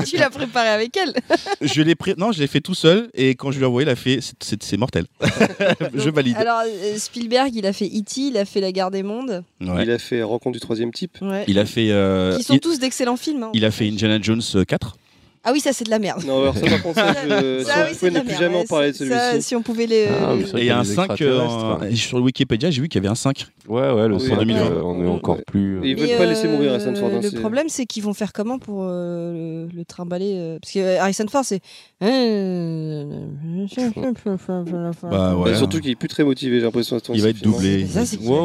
[0.06, 1.14] Tu l'as préparé avec elle.
[1.60, 2.14] Je l'ai pris.
[2.16, 4.20] Non, je l'ai fait tout seul, et quand je lui ai envoyé, il a fait.
[4.40, 5.06] c'est- mortel.
[5.94, 6.36] je valide.
[6.36, 9.42] Alors, euh, Spielberg, il a fait E.T., il a fait La Guerre des Mondes.
[9.60, 9.82] Ouais.
[9.82, 11.18] Il a fait Rencontre du troisième type.
[11.22, 11.44] Ouais.
[11.48, 11.90] Il a fait.
[11.90, 13.42] euh, Qui sont il, tous d'excellents films.
[13.44, 13.50] hein.
[13.54, 14.96] il a fait Indiana Jones 4.
[15.42, 16.22] Ah oui, ça, c'est de la merde.
[16.26, 18.40] Non, alors ça par contre, ça, je, Ça, si oui, on pouvait ne plus merde,
[18.42, 19.40] jamais en parler de celui-ci.
[19.42, 20.06] Si on pouvait les.
[20.08, 21.94] Ah, oui, Et il y a un des 5 extraterrestres, ouais.
[21.96, 23.46] sur le Wikipédia, j'ai vu qu'il y avait un 5.
[23.66, 24.82] Ouais, ouais, le Oui, son en 2020, 2020.
[24.84, 25.44] on est encore Ouais.
[25.46, 25.78] plus.
[25.78, 27.10] euh, Et ils veulent pas laisser mourir euh, Harrison Ford.
[27.14, 30.58] hein, Le c'est- problème, c'est qu'ils vont faire comment pour euh, le, le trimballer euh,
[30.60, 31.60] Parce que euh, Harrison Ford, c'est.
[32.00, 32.06] Bah
[35.36, 35.50] ouais.
[35.50, 36.96] Bah, surtout qu'il est plus très motivé, j'ai l'impression.
[36.96, 37.56] à ce Il va être finalement.
[37.56, 37.86] doublé.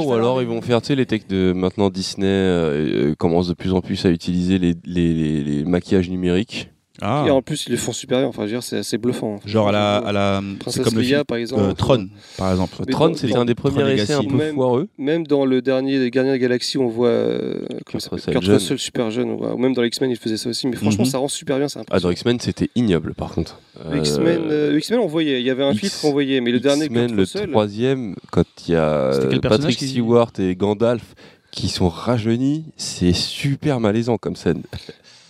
[0.05, 3.47] Ou alors ils vont faire, tu sais, les techs de maintenant Disney euh, euh, commencent
[3.47, 6.69] de plus en plus à utiliser les maquillages numériques.
[7.01, 7.25] Ah.
[7.27, 8.27] Et en plus, ils le font super bien.
[8.27, 9.39] Enfin, je veux dire, c'est assez bluffant.
[9.45, 11.61] Genre à la, à la c'est Princesse comme le Leia, film par exemple.
[11.63, 12.07] euh, Tron,
[12.37, 12.75] par exemple.
[12.79, 14.87] Mais Tron, dans- un des Tron premiers essais un peu Même- foireux.
[14.97, 18.09] Même dans le dernier des Gardiens de la Galaxie, on voit euh, comment Kurt ça
[18.11, 18.61] s'appelle Russell Kurt.
[18.61, 19.29] Russell super jeune.
[19.29, 20.67] on Ou même dans X-Men, il faisait ça aussi.
[20.67, 21.09] Mais franchement, Mhm.
[21.09, 21.67] ça rend super bien.
[21.67, 22.11] C'est Ah, dans.
[22.11, 23.59] X-Men, c'était ignoble par contre.
[23.91, 25.41] Le X-Men, Euh, euh, X-Men, on voyait.
[25.41, 26.39] Il y avait un X- filtre qu'on voyait.
[26.39, 29.89] Mais le dernier, X-Men, le troisième, quand il y a C'était quel euh, personnage Patrick
[29.89, 31.13] Stewart et Gandalf
[31.51, 34.61] qui sont rajeunis, c'est super malaisant comme scène.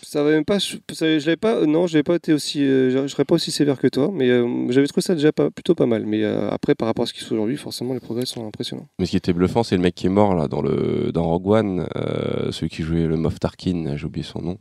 [0.07, 0.60] Ça va même pas.
[0.60, 1.65] Je ça- je l'avais pas.
[1.65, 2.61] Non, je n'avais pas été aussi.
[2.64, 4.10] euh, je serais pas aussi sévère que toi.
[4.14, 6.06] Mais euh, j'avais trouvé ça déjà pas, plutôt pas mal.
[6.06, 8.88] Mais euh, après, par rapport à ce qu'ils sont aujourd'hui, forcément, les progrès sont impressionnants.
[8.99, 11.26] Mais ce qui était bluffant, c'est le mec qui est mort là dans le dans
[11.27, 14.57] Rogue One, euh, celui qui jouait le Moff Tarkin, j'ai oublié son nom.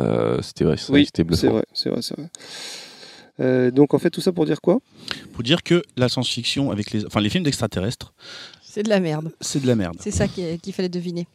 [0.00, 1.50] Euh, c'était vrai, Oui, c'était c'est bluffant.
[1.50, 2.28] vrai, c'est vrai, c'est vrai.
[3.40, 4.78] Euh, donc en fait tout ça pour dire quoi?
[5.32, 8.14] Pour dire que la science-fiction avec les, enfin les films d'extraterrestres,
[8.62, 9.32] C'est de la merde.
[9.40, 9.96] c'est de la merde.
[10.00, 11.26] C'est ça qui- qu'il fallait deviner.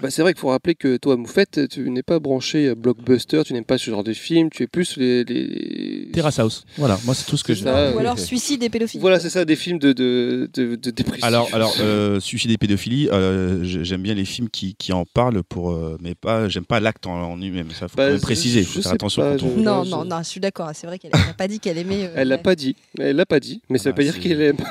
[0.00, 3.42] Bah, c'est vrai qu'il faut rappeler que toi, Moufette, tu n'es pas branché euh, blockbuster,
[3.44, 5.24] tu n'aimes pas ce genre de film, tu es plus les.
[5.24, 6.08] les...
[6.12, 6.64] Terrace House.
[6.78, 9.00] Voilà, moi c'est tout ce que ça, Ou alors suicide et pédophilie.
[9.00, 11.26] Voilà, c'est ça, des films de, de, de, de dépression.
[11.26, 15.42] Alors, alors euh, suicide et pédophilie, euh, j'aime bien les films qui, qui en parlent,
[15.42, 17.70] pour, euh, mais pas, j'aime pas l'acte en, en lui-même.
[17.72, 18.62] Ça faut Bah, je- préciser.
[18.62, 19.56] je faut faire sais attention pas, quand on.
[19.56, 20.70] je- Non, non, non, je suis d'accord.
[20.74, 22.04] C'est vrai qu'elle n'a pas dit qu'elle aimait.
[22.06, 22.74] euh, Elle l'a pas dit.
[22.98, 23.60] Elle l'a pas dit.
[23.68, 24.56] Mais ça Ah veut bah, pas dire c'est- qu'elle aime.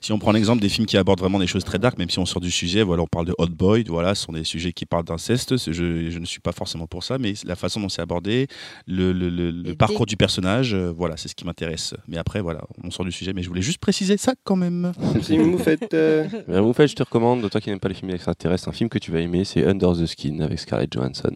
[0.00, 2.18] Si on prend l'exemple des films qui abordent vraiment des choses très dark, même si
[2.18, 4.67] on sort du sujet, voilà, on parle de Hot Boy, voilà, ce sont des sujets
[4.72, 5.56] qui parlent d'inceste.
[5.56, 8.46] c'est- Je, je ne suis pas forcément pour ça, mais la façon dont c'est abordé,
[8.86, 11.94] le, le- le- le Et parcours dès- du personnage, euh, voilà, c'est ce qui m'intéresse.
[12.08, 14.92] Mais après, voilà, on sort du sujet, mais je voulais juste préciser ça quand même.
[15.30, 15.94] Moufette.
[15.94, 18.72] euh, Mais en fait, je te recommande, toi qui n'aimes pas les films extraterrestres, un
[18.72, 21.32] film que tu vas aimer, c'est Under the Skin avec Scarlett Johansson,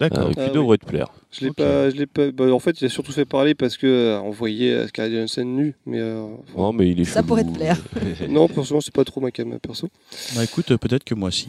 [0.00, 0.26] D'accord.
[0.28, 1.08] euh, qui Ah devrait te plaire.
[1.30, 2.30] Je l'ai pas, je l'ai pas.
[2.30, 5.12] bah, en fait, il a surtout fait parler parce que euh, on voyait euh, Scarlett
[5.14, 6.26] Johansson nue, mais euh,
[6.56, 7.26] Non, mais il est Ça chelou.
[7.26, 7.76] pourrait te plaire.
[8.28, 9.88] non, personnellement, c'est pas trop ma cam perso.
[10.34, 11.48] Bah écoute, peut-être que moi aussi.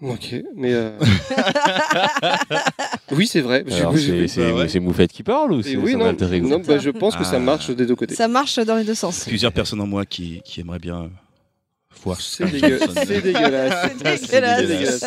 [0.00, 0.96] Ok, mais euh,
[3.12, 3.64] oui, c'est vrai.
[3.66, 4.68] Je- Alors, je- c'est je- c'est- Bah ouais.
[4.68, 7.40] c'est Moufette qui parle ou c'est oui, non, non, bah, je pense que ça Ah.
[7.40, 8.14] marche des deux côtés.
[8.14, 9.24] Ça marche dans les deux sens.
[9.26, 11.10] Plusieurs personnes en moi qui, qui aimeraient bien
[12.04, 12.20] voir.
[12.20, 13.92] C'est dégueu- c'est dégueulasse.
[13.98, 14.66] C'est dégueulasse.
[14.68, 15.04] dégueulasse.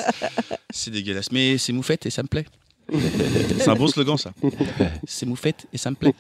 [0.72, 2.46] C'est dégueulasse, mais c'est moufette et ça me plaît.
[2.92, 4.32] C'est un bon slogan ça.
[5.08, 6.14] C'est moufette et ça me plaît.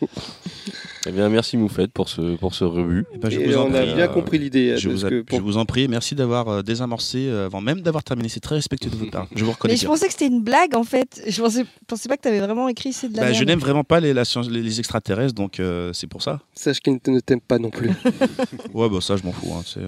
[1.08, 3.06] Eh bien, merci Moufette pour ce, pour ce rebut.
[3.14, 3.94] Eh ben, je Et vous en on a prie.
[3.96, 4.78] bien euh, compris l'idée.
[4.78, 7.48] Je parce vous, a- que pour- je vous en prie, merci d'avoir euh, désamorcé euh,
[7.48, 8.30] avant même d'avoir terminé.
[8.30, 9.28] C'est très respectueux de votre part.
[9.36, 9.90] Je vous reconnais Mais je bien.
[9.90, 11.20] pensais que c'était une blague en fait.
[11.28, 13.60] Je pensais, pensais pas que tu avais vraiment écrit c'est de la Bah, je n'aime
[13.60, 16.40] vraiment pas les, la science- les, les extraterrestres, donc euh, c'est pour ça.
[16.54, 17.90] Sache qu'il ne t'aime pas non plus.
[18.74, 19.52] Ouais, bah ça, je m'en fous.
[19.54, 19.80] hein, tu sais.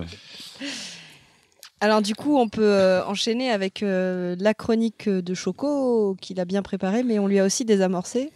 [1.84, 6.46] Alors du coup, on peut euh, enchaîner avec euh, la chronique de Choco qu'il a
[6.46, 8.32] bien préparée, mais on lui a aussi désamorcé.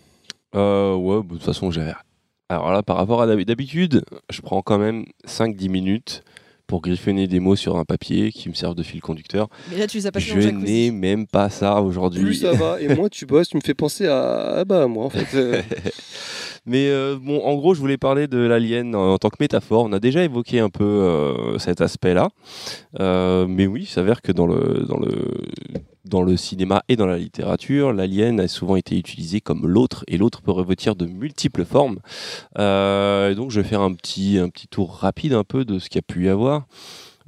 [0.53, 1.93] Euh, ouais, bah, de toute façon, j'avais.
[2.49, 6.23] Alors là, par rapport à d'hab- d'habitude, je prends quand même 5-10 minutes
[6.67, 9.47] pour griffonner des mots sur un papier qui me servent de fil conducteur.
[9.71, 12.35] Mais là, tu les as pas Je n'ai même pas ça Plus aujourd'hui.
[12.35, 15.05] ça va, et moins tu bosses, tu me fais penser à, ah bah, à moi
[15.05, 15.25] en fait.
[16.67, 19.85] Mais euh, bon, en gros, je voulais parler de l'alien en, tant que métaphore.
[19.85, 22.27] On a déjà évoqué un peu euh, cet aspect-là.
[22.99, 25.31] Euh, mais oui, il s'avère que dans le, dans, le,
[26.03, 30.17] dans le cinéma et dans la littérature, l'alien a souvent été utilisé comme l'autre, et
[30.17, 31.99] l'autre peut revêtir de multiples formes.
[32.57, 35.99] Donc, je vais faire un petit, un petit tour rapide un peu de ce qu'il
[35.99, 36.67] y a pu y avoir.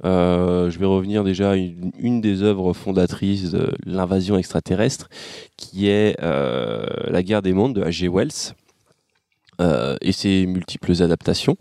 [0.04, 5.08] Je vais revenir déjà à une, des œuvres fondatrices de l'invasion extraterrestre,
[5.56, 8.08] qui est La guerre des mondes de H.G.
[8.08, 8.54] Wells
[9.60, 11.56] euh, et ses multiples adaptations.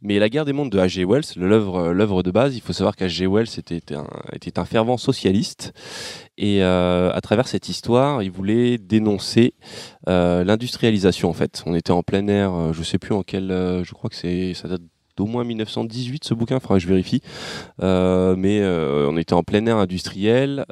[0.00, 1.04] Mais La guerre des mondes de H.G.
[1.04, 3.26] Wells, l'œuvre l'œuvre de base, il faut savoir qu'H.G.
[3.26, 5.72] Wells était un, fervent socialiste.
[6.38, 9.54] Et euh, à travers cette histoire, il voulait dénoncer
[10.08, 11.62] euh, l'industrialisation, en fait.
[11.66, 13.50] On était en plein air, euh, je sais plus en quel...
[13.50, 14.82] euh, je crois que c'est ça date
[15.16, 17.20] d'au moins 1918 ce bouquin, faudra que je vérifie.
[17.82, 20.64] Euh, mais euh, on était en plein air industriel.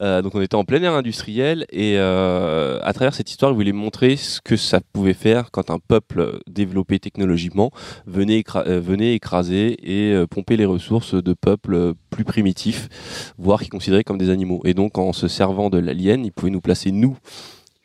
[0.00, 3.54] Euh, donc on était en plein air industriel et euh, à travers cette histoire, il
[3.54, 7.70] voulait montrer ce que ça pouvait faire quand un peuple développé technologiquement
[8.06, 14.04] venait, euh, venait écraser et pomper les ressources de peuples plus primitifs, voire qui considéraient
[14.04, 14.60] comme des animaux.
[14.64, 17.16] Et donc en se servant de l'alien, il pouvait nous placer nous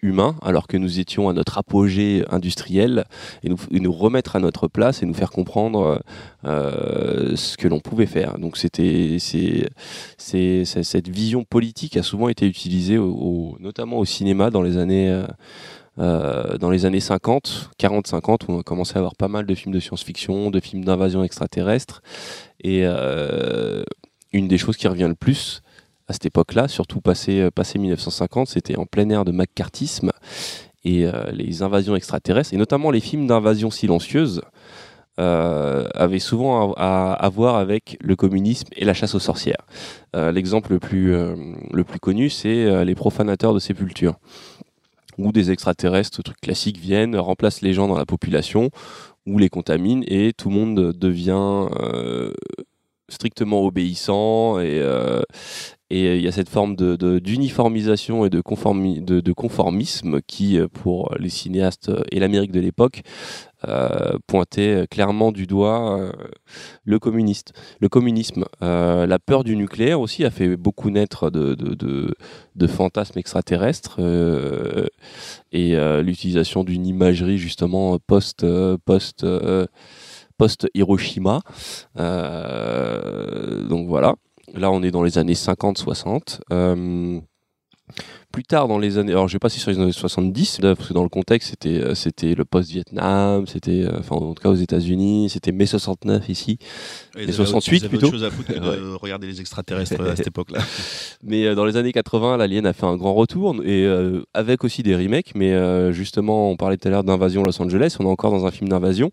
[0.01, 3.05] humains, alors que nous étions à notre apogée industriel,
[3.43, 6.01] et nous, et nous remettre à notre place et nous faire comprendre
[6.45, 8.37] euh, ce que l'on pouvait faire.
[8.37, 12.97] Donc c'était, c'est, cette vision politique a souvent été utilisée,
[13.59, 15.09] notamment au cinéma dans les années.
[15.09, 15.25] euh,
[15.99, 19.55] euh, dans les années 50, 40-50, où on a commencé à avoir pas mal de
[19.55, 22.03] films de science-fiction, de films d'invasion extraterrestre.
[22.63, 25.63] Et une des choses qui revient le plus
[26.07, 30.11] à cette époque-là, surtout passé, euh, passé 1950, c'était en plein air de macartisme
[30.83, 34.41] et euh, les invasions extraterrestres, et notamment les films d'invasion silencieuse,
[35.19, 39.65] euh, avaient souvent à, voir avec le communisme et la chasse aux sorcières.
[40.15, 41.35] Euh, L'exemple le, plus, euh,
[41.73, 44.19] le plus connu, c'est euh, les profanateurs de sépultures
[45.17, 48.69] où des extraterrestres, trucs classiques, viennent, remplacent les gens dans la population,
[49.25, 52.33] ou les contaminent, et tout le monde devient euh,
[53.09, 55.21] strictement obéissant, et euh,
[55.89, 60.57] et il y a cette forme de- d'uniformisation et de, conformi- de, de conformisme qui,
[60.59, 63.03] euh, pour les cinéastes et l'Amérique de l'époque,
[63.67, 66.11] euh, pointait clairement du doigt euh,
[66.83, 68.45] le, communiste, le communisme.
[68.61, 73.95] Euh, la peur du nucléaire aussi a fait beaucoup naître de, de, de- fantasmes extraterrestres
[73.99, 74.87] euh,
[75.53, 79.23] et euh, l'utilisation d'une imagerie justement post, euh, post,
[80.37, 81.41] euh, post Hiroshima.
[81.97, 84.15] Euh, donc voilà.
[84.53, 86.39] Là, on est dans les années 50-60.
[88.37, 90.61] Euh, plus tard dans les années, alors je vais pas si sur les années 70,
[90.61, 94.33] là, parce que dans le contexte c'était euh, c'était le post-Vietnam, c'était euh, enfin en
[94.35, 96.59] tout cas aux États-Unis, c'était mai 69 ici,
[97.17, 98.05] Et avaient- 68 ils avaient plutôt.
[98.07, 100.59] autre chose à foutre que de regarder les extraterrestres à cette époque-là.
[101.23, 104.63] mais euh, dans les années 80, l'Alien a fait un grand retour et euh, avec
[104.63, 108.05] aussi des remakes, mais euh, justement on parlait tout à l'heure d'invasion Los Angeles, on
[108.05, 109.11] est encore dans un film d'invasion.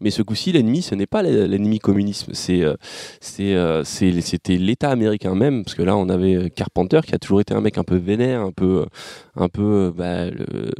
[0.00, 2.76] Mais ce coup-ci, l'ennemi, ce n'est pas l'ennemi communisme, c'est, euh,
[3.20, 7.18] c'est, euh, c'était l'État américain même, parce que là, on avait euh, Carpenter qui a
[7.18, 8.86] toujours été un mec un peu vénère, un peu, euh,
[9.36, 10.70] un peu, euh, bah, le-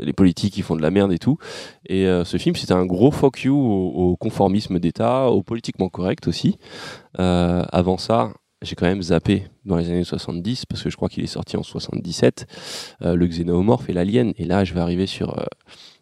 [0.00, 1.38] les politiques qui font de la merde et tout.
[1.86, 6.28] Et euh, ce film, c'était un gros fuck you au, conformisme d'État, au politiquement correct
[6.28, 6.58] aussi.
[7.16, 8.32] Avant ça,
[8.62, 11.56] j'ai quand même zappé dans les années 70, parce que je crois qu'il est sorti
[11.56, 12.46] en 77,
[13.02, 14.32] euh, le xénomorphe et l'alien.
[14.36, 15.36] Et là, je vais arriver sur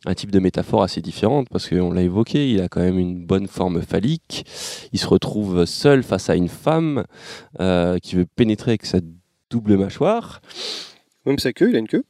[0.07, 3.27] un type de métaphore assez différente, parce qu'on l'a évoqué, il a quand même une
[3.27, 4.47] bonne forme phallique.
[4.93, 7.05] Il se retrouve seul face à une femme
[7.59, 8.99] qui veut pénétrer avec sa
[9.51, 10.41] double mâchoire.
[11.27, 12.05] Même sa queue, il a une queue?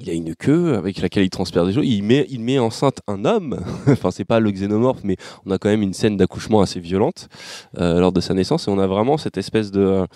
[0.00, 1.86] Il a une queue avec laquelle il transperce des choses.
[1.86, 3.60] Il met, enceinte un homme.
[3.86, 5.16] enfin, c'est pas le xénomorphe, mais
[5.46, 7.28] on a quand même une scène d'accouchement assez violente
[7.78, 8.66] euh, lors de sa naissance.
[8.66, 10.06] Et on a vraiment cette espèce de.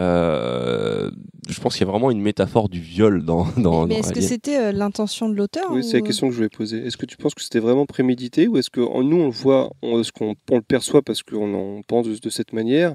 [0.00, 1.10] Euh,
[1.48, 3.46] je pense qu'il y a vraiment une métaphore du viol dans.
[3.56, 6.32] dans Mais est-ce que c'était euh, l'intention de l'auteur Oui, c'est la ou- question que
[6.32, 6.78] je voulais poser.
[6.86, 9.70] Est-ce que tu penses que c'était vraiment prémédité ou est-ce que nous on le voit,
[9.82, 12.94] on, est-ce qu'on on le perçoit parce qu'on en pense de, de cette manière,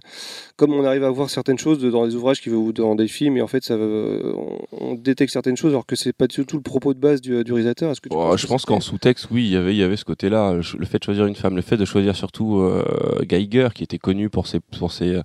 [0.55, 3.07] comme on arrive à voir certaines choses de- dans les ouvrages qui, ou dans des
[3.07, 6.45] films et en fait ça, on, on détecte certaines choses alors que c'est pas du
[6.45, 7.91] tout le propos de base du, du réalisateur.
[7.91, 9.77] Est-ce que tu Oh, penses je que pense qu'en sous-texte, oui, il y avait, il
[9.77, 10.53] y avait ce côté-là.
[10.77, 12.83] Le fait de choisir une femme, le fait de choisir surtout euh,
[13.27, 15.19] Geiger, qui était connu pour ses, pour ses,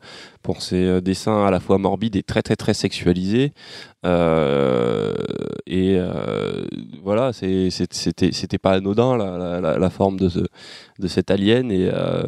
[0.44, 3.52] pour ses euh, dessins à la fois morbides et très très très sexualisés.
[4.04, 5.12] Euh,
[5.66, 6.64] et euh,
[7.02, 10.40] voilà, c'était pas anodin la, la, la- la forme de, ce,
[10.98, 11.70] de cet alien.
[11.72, 12.22] Et euh,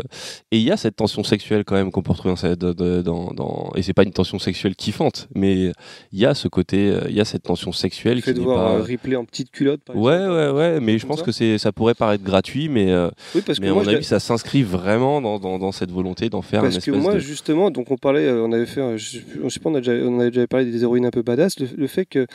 [0.51, 3.33] et il y a cette tension sexuelle quand même qu'on peut retrouver dans, cette- dans,
[3.33, 5.73] dans et c'est pas une tension sexuelle kiffante, mais
[6.13, 8.45] il y a ce côté, il y a cette tension sexuelle le fait qui de
[8.45, 8.83] voir pas.
[8.83, 11.25] Ripley en petite culotte par Ouais, exemple, ouais, ouais, mais je pense ça.
[11.25, 12.95] que c'est, ça pourrait paraître gratuit, mais,
[13.35, 16.31] Oui, parce que mais à moi, mon avis, ça s'inscrit vraiment dans, dans, cette volonté
[16.31, 17.19] d'en faire une Parce que espèce moi, de.
[17.19, 19.81] justement, donc on parlait, on avait fait, je sais plus, je sais pas, on, a
[19.81, 22.27] déjà, on avait déjà parlé des héroïnes un peu badass, le, le fait que euh,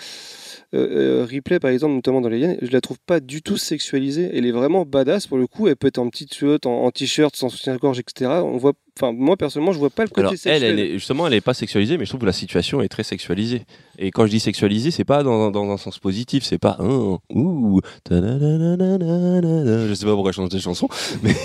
[1.22, 4.30] euh, Ripley, par exemple, notamment dans les Liens, je la trouve pas du tout sexualisée.
[4.34, 5.68] Elle est vraiment badass pour le coup.
[5.68, 8.32] Elle peut être en petite culotte, en, en t-shirt, sans soutien-gorge, etc.
[8.44, 10.64] On voit, enfin, moi personnellement, je vois pas le côté Alors, elle, sexuel.
[10.64, 13.04] elle est, justement, elle n'est pas sexualisée, mais je trouve que la situation est très
[13.04, 13.64] sexualisée.
[13.98, 17.20] Et quand je dis sexualisée, c'est pas dans, dans un sens positif, c'est pas un
[17.34, 20.90] ouh, je sais pas pourquoi je chante des chansons,
[21.24, 21.36] mais,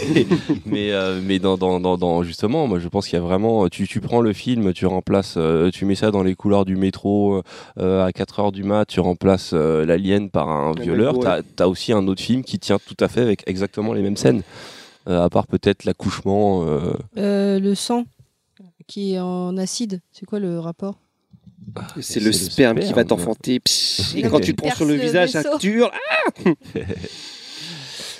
[0.64, 3.86] mais, euh, mais dans, dans, dans, justement, moi je pense qu'il y a vraiment, tu,
[3.86, 7.42] tu prends le film, tu remplaces, euh, tu mets ça dans les couloirs du métro
[7.78, 11.92] euh, à 4 heures du mat, tu remplaces l'alien par un violeur, t'as as aussi
[11.92, 14.42] un autre film qui tient tout à fait avec exactement les mêmes scènes.
[15.08, 16.64] Euh, à part peut-être l'accouchement.
[16.66, 18.04] euh, Euh, le sang
[18.86, 20.98] qui est en acide, c'est quoi le rapport?
[22.00, 23.60] C'est le sperme qui va t'enfanter.
[24.16, 25.90] Et quand tu le prends sur le le visage, ça hurle.
[25.92, 26.42] Ah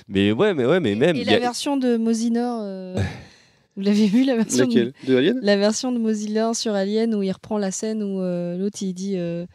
[0.09, 1.17] Mais ouais, mais ouais, mais même.
[1.17, 2.95] Et a- la version de Mosinor, euh,
[3.77, 5.39] vous l'avez vu la version de, Alien?
[5.43, 8.93] La version de Mosinor sur Alien où il reprend la scène où euh, l'autre il
[8.95, 9.47] dit euh,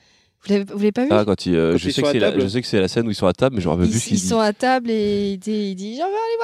[0.44, 2.08] vous l'avez vous l'avez pas vu Ah, quand il, euh, Quand je, ils sais que
[2.12, 2.42] c'est la, table.
[2.42, 3.88] je sais que c'est la scène où ils sont à table, mais je me rappelle
[3.88, 4.28] ils, plus ils dit.
[4.28, 6.38] sont à table et il dit, il dit j'en veux aller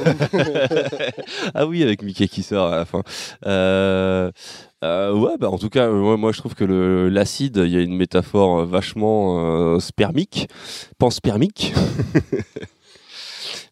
[0.00, 1.12] voir Mickey
[1.54, 3.02] ah oui, avec Mickey qui sort à la fin.
[3.46, 4.30] Euh,
[4.84, 7.76] euh, ouais, bah en tout cas, moi, moi je trouve que le- l'acide, il y
[7.76, 10.48] a une métaphore vachement euh, spermique,
[10.98, 11.74] panspermique.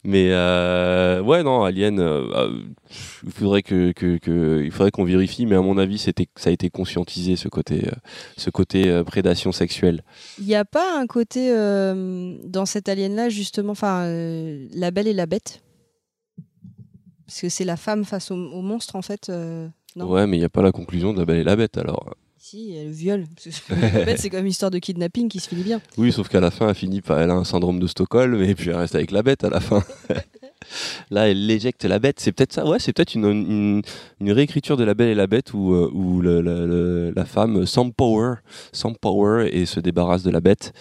[0.06, 2.62] Mais euh, ouais, non, Alien, euh, euh,
[3.24, 6.50] il faudrait que, que- que- il faudrait qu'on vérifie, mais à mon avis, c'était, ça
[6.50, 7.92] a été conscientisé ce côté, euh,
[8.36, 10.02] ce côté prédation sexuelle.
[10.38, 15.12] il n'y a pas un côté dans cet alien là justement enfin la belle et
[15.12, 15.62] la bête?
[17.26, 19.28] Parce que c'est la femme face au, au monstre en fait
[19.96, 20.06] non?
[20.10, 22.14] Ouais, mais il n'y a pas la conclusion de la Belle et la Bête alors.
[22.48, 23.24] Si elle viole
[24.16, 26.68] c'est comme une histoire de kidnapping qui se finit bien Oui, sauf qu'à la fin,
[26.68, 27.18] elle finit par.
[27.18, 29.58] Elle a un syndrome de Stockholm et puis elle reste avec la bête à la
[29.58, 29.82] fin.
[31.10, 32.20] Là, elle l'éjecte la bête.
[32.20, 32.64] C'est peut-être ça.
[32.64, 33.82] Ouais, c'est peut-être une, une,
[34.20, 37.24] une réécriture de La Belle et la Bête où, euh, où le- le- le- la
[37.24, 38.34] femme sans power,
[38.72, 40.72] sans power et se débarrasse de la bête.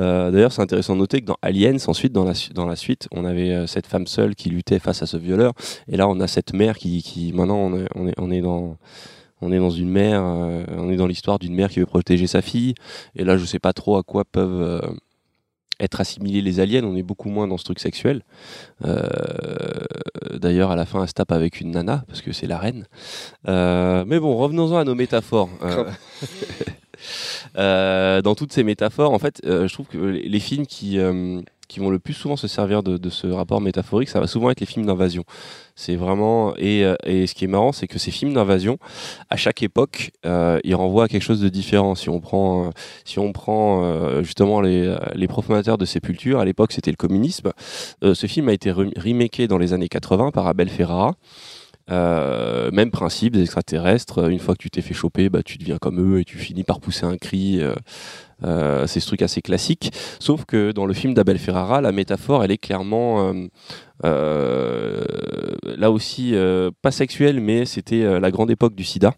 [0.00, 2.74] Euh, D'ailleurs, c'est intéressant de noter que dans Aliens, ensuite, dans la, su- dans la
[2.76, 5.52] suite, on avait euh, cette femme seule qui luttait face à ce violeur.
[5.88, 7.02] Et là, on a cette mère qui.
[7.02, 8.76] qui maintenant, on est, on est, on est dans.
[9.42, 12.28] On est dans une mère, euh, on est dans l'histoire d'une mère qui veut protéger
[12.28, 12.74] sa fille.
[13.16, 14.80] Et là, je sais pas trop à quoi peuvent euh,
[15.80, 16.84] être assimilés les aliens.
[16.84, 18.22] On est beaucoup moins dans ce truc sexuel.
[18.86, 19.02] Euh,
[20.34, 22.86] D'ailleurs, à la fin, elle se tape avec une nana parce que c'est la reine.
[23.46, 25.50] Mais bon, revenons-en à nos métaphores.
[27.54, 30.98] Dans toutes ces métaphores, en fait, je trouve que les films qui,
[31.72, 34.60] qui vont le plus souvent se servir de, ce rapport métaphorique, ça va souvent être
[34.60, 35.24] les films d'invasion.
[35.74, 38.76] C'est vraiment et, euh, et ce qui est marrant, c'est que ces films d'invasion,
[39.30, 41.94] à chaque époque, euh, ils renvoient à quelque chose de différent.
[41.94, 42.70] Si on prend, euh,
[43.04, 47.52] si on prend justement les, les profanateurs de sépulture, à l'époque c'était le communisme.
[48.02, 51.14] Ce film a été re- remaké dans les années 80 par Abel Ferrara.
[51.90, 54.30] Euh, même principe des extraterrestres.
[54.30, 56.64] Une fois que tu t'es fait choper, bah, tu deviens comme eux et tu finis
[56.64, 57.60] par pousser un cri.
[57.60, 57.74] euh,
[58.44, 59.92] euh, c'est ce truc assez classique.
[60.18, 63.46] Sauf que dans le film d'Abel Ferrara, la métaphore, elle est clairement euh,
[64.04, 65.04] euh,
[65.64, 69.14] là aussi euh, pas sexuelle, mais c'était euh, la grande époque du SIDA.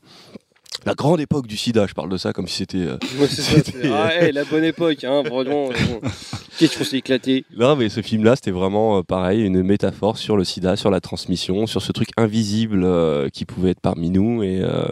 [0.87, 2.79] La grande époque du SIDA, je parle de ça comme si c'était.
[2.79, 5.71] euh, Ouais, c'est- Ah, hey, la bonne époque, hein, vraiment.
[5.71, 5.73] euh.
[6.59, 7.45] Qu'est-ce qu'on s'est éclaté?
[7.57, 11.01] Non, mais ce film-là, c'était vraiment euh, pareil, une métaphore sur le sida, sur la
[11.01, 14.43] transmission, sur ce truc invisible euh, qui pouvait être parmi nous.
[14.43, 14.85] Et, euh,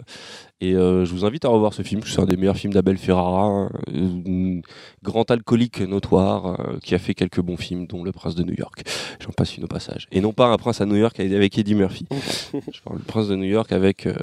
[0.63, 2.01] et euh, je vous invite à revoir ce film.
[2.05, 4.61] C'est un des meilleurs films d'Abel Ferrara, hein, un
[5.03, 8.53] grand alcoolique notoire euh, qui a fait quelques bons films, dont Le Prince de New
[8.53, 8.83] York.
[9.19, 10.07] J'en passe une au passage.
[10.13, 12.05] Et non pas un prince à New York avec Eddie Murphy.
[12.53, 14.13] je parle du Prince de New York avec euh,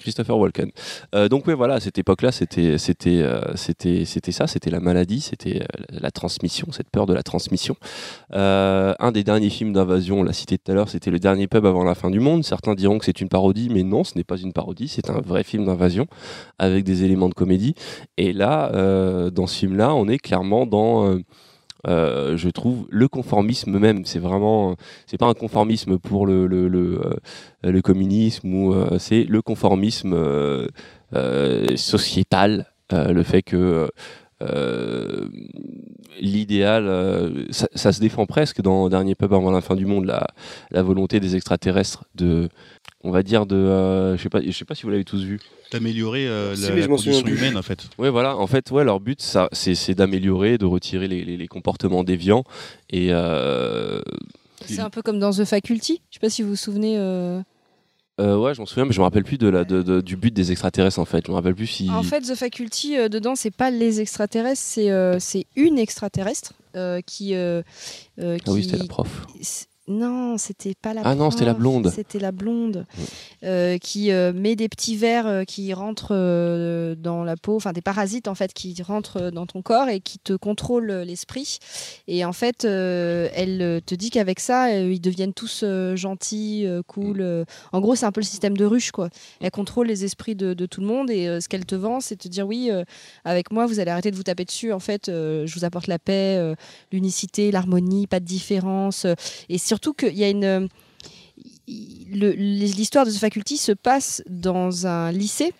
[0.00, 0.70] Christopher Walken.
[1.14, 4.80] Euh, donc oui, voilà, à cette époque-là, c'était c'était euh, c'était c'était ça, c'était la
[4.80, 7.76] maladie, c'était euh, la transmission, cette peur de la transmission.
[8.32, 11.46] Euh, un des derniers films d'invasion, on l'a cité tout à l'heure, c'était le dernier
[11.46, 12.44] pub avant la fin du monde.
[12.44, 15.19] Certains diront que c'est une parodie, mais non, ce n'est pas une parodie, c'est un
[15.20, 16.06] vrai film d'invasion
[16.58, 17.74] avec des éléments de comédie.
[18.16, 21.18] Et là, euh, dans ce film-là, on est clairement dans euh,
[21.86, 24.04] euh, je trouve le conformisme même.
[24.04, 24.76] C'est vraiment,
[25.06, 30.14] c'est pas un conformisme pour le le, communisme c'est le conformisme
[31.76, 33.88] sociétal, le fait que
[36.20, 40.26] l'idéal, ça, se défend presque dans Dernier peuple avant la fin du monde, la,
[40.70, 42.50] la volonté des extraterrestres de,
[43.02, 45.22] on va dire de, euh, je sais pas, je sais pas si vous l'avez tous
[45.22, 45.40] vu.
[45.72, 47.88] D'améliorer euh, Si, la, condition humaine, en fait.
[47.98, 48.36] Ouais, voilà.
[48.36, 52.02] En fait, ouais, leur but, ça, c'est, c'est d'améliorer, de retirer les, les- les comportements
[52.04, 52.44] déviants
[52.90, 54.02] et euh,
[54.66, 56.00] C'est un peu comme dans The Faculty.
[56.10, 56.96] Je sais pas si vous vous souvenez.
[56.98, 57.40] euh,
[58.20, 60.16] euh, ouais, je m'en souviens, mais je me rappelle plus de la, de- de- du
[60.16, 61.24] but des extraterrestres en fait.
[61.26, 61.88] Je me rappelle plus si.
[61.88, 66.52] En fait, The Faculty, euh, dedans, c'est pas les extraterrestres, c'est euh, c'est une extraterrestre
[66.76, 67.62] euh, qui, euh,
[68.18, 69.24] euh, ah oui, qui- c'était la prof.
[69.90, 71.90] Non, c'était pas la Ah non, c'était la blonde.
[71.92, 72.86] C'était la blonde
[73.42, 77.72] euh, qui euh, met des petits vers euh, qui rentrent euh, dans la peau, enfin
[77.72, 81.58] des parasites en fait qui rentrent dans ton corps et qui te contrôlent l'esprit.
[82.06, 85.64] Et en fait, elle te dit qu'avec ça, ils deviennent tous
[85.94, 87.44] gentils, cool.
[87.72, 89.08] En gros, c'est un peu le système de ruche quoi.
[89.40, 92.16] Elle contrôle les esprits de, de tout le monde et ce qu'elle te vend, c'est
[92.16, 92.70] te dire oui,
[93.24, 94.72] avec moi, vous allez arrêter de vous taper dessus.
[94.72, 96.54] En fait, je vous apporte la paix,
[96.92, 99.06] l'unicité, l'harmonie, pas de différence.
[99.48, 100.68] et surtout qu'il y a une.
[101.68, 105.52] L'histoire de The Faculty se passe dans un lycée.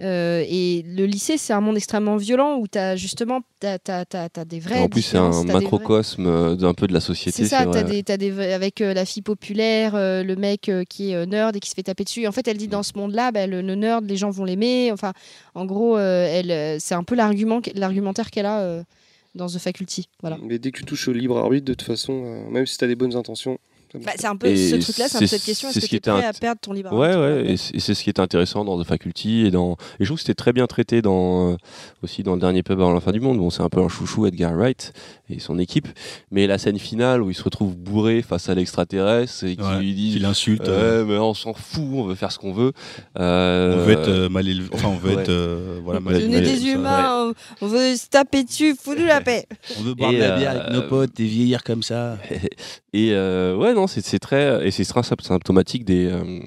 [0.00, 4.04] euh, et le lycée, c'est un monde extrêmement violent où tu as justement t'as- t'as-
[4.04, 4.78] t'as des vraies.
[4.78, 7.42] en plus, c'est un vrais- macrocosme euh, d'un peu de la société.
[7.42, 11.10] c'est ça, t'as des, t'as des, avec euh, la fille populaire, euh, le mec qui
[11.10, 12.28] est nerd et qui se fait taper dessus.
[12.28, 14.92] En fait, elle dit dans ce monde-là, bah, le, le nerd, les gens vont l'aimer.
[14.92, 15.12] Enfin,
[15.56, 18.84] en gros, elle, c'est un peu l'argument, l'argumentaire qu'elle a
[19.34, 20.08] dans The Faculty.
[20.42, 22.84] Mais dès que tu touches au libre arbitre, de toute façon, euh, même si tu
[22.84, 23.58] as des bonnes intentions.
[23.94, 25.68] Bah, c'est un peu Et ce truc-là, c'est un peu cette question.
[25.70, 27.50] Est-ce ce que tu es prêt int- à perdre ton libre Ouais, arbitre ouais, voilà.
[27.50, 29.72] et c'est ce qui est intéressant dans The Faculty et dans.
[29.98, 31.56] Et je trouve que c'était très bien traité dans euh,
[32.02, 33.38] aussi dans le dernier pub avant la fin du monde.
[33.38, 34.92] Bon, c'est un peu un chouchou Edgar Wright
[35.30, 35.88] et son équipe,
[36.30, 39.78] mais la scène finale où il se retrouve bourré face à l'extraterrestre et qui Ouais,
[39.80, 40.68] lui dit Il insulte.
[40.68, 42.72] euh, Ouais, mais on s'en fout, on veut faire ce qu'on veut.
[43.18, 44.68] Euh, On veut être euh, mal élevé.
[44.72, 45.22] Enfin, on veut ouais.
[45.22, 45.28] être.
[45.28, 47.28] euh, voilà, mal On est des humains,
[47.60, 49.46] on- on veut se taper dessus, fous-nous la paix.
[49.78, 52.16] On veut boire de la bière euh, avec nos potes et vieillir comme ça.
[52.94, 56.40] Et euh, ouais, non, c'est très et c'est très symp- symptomatique des euh,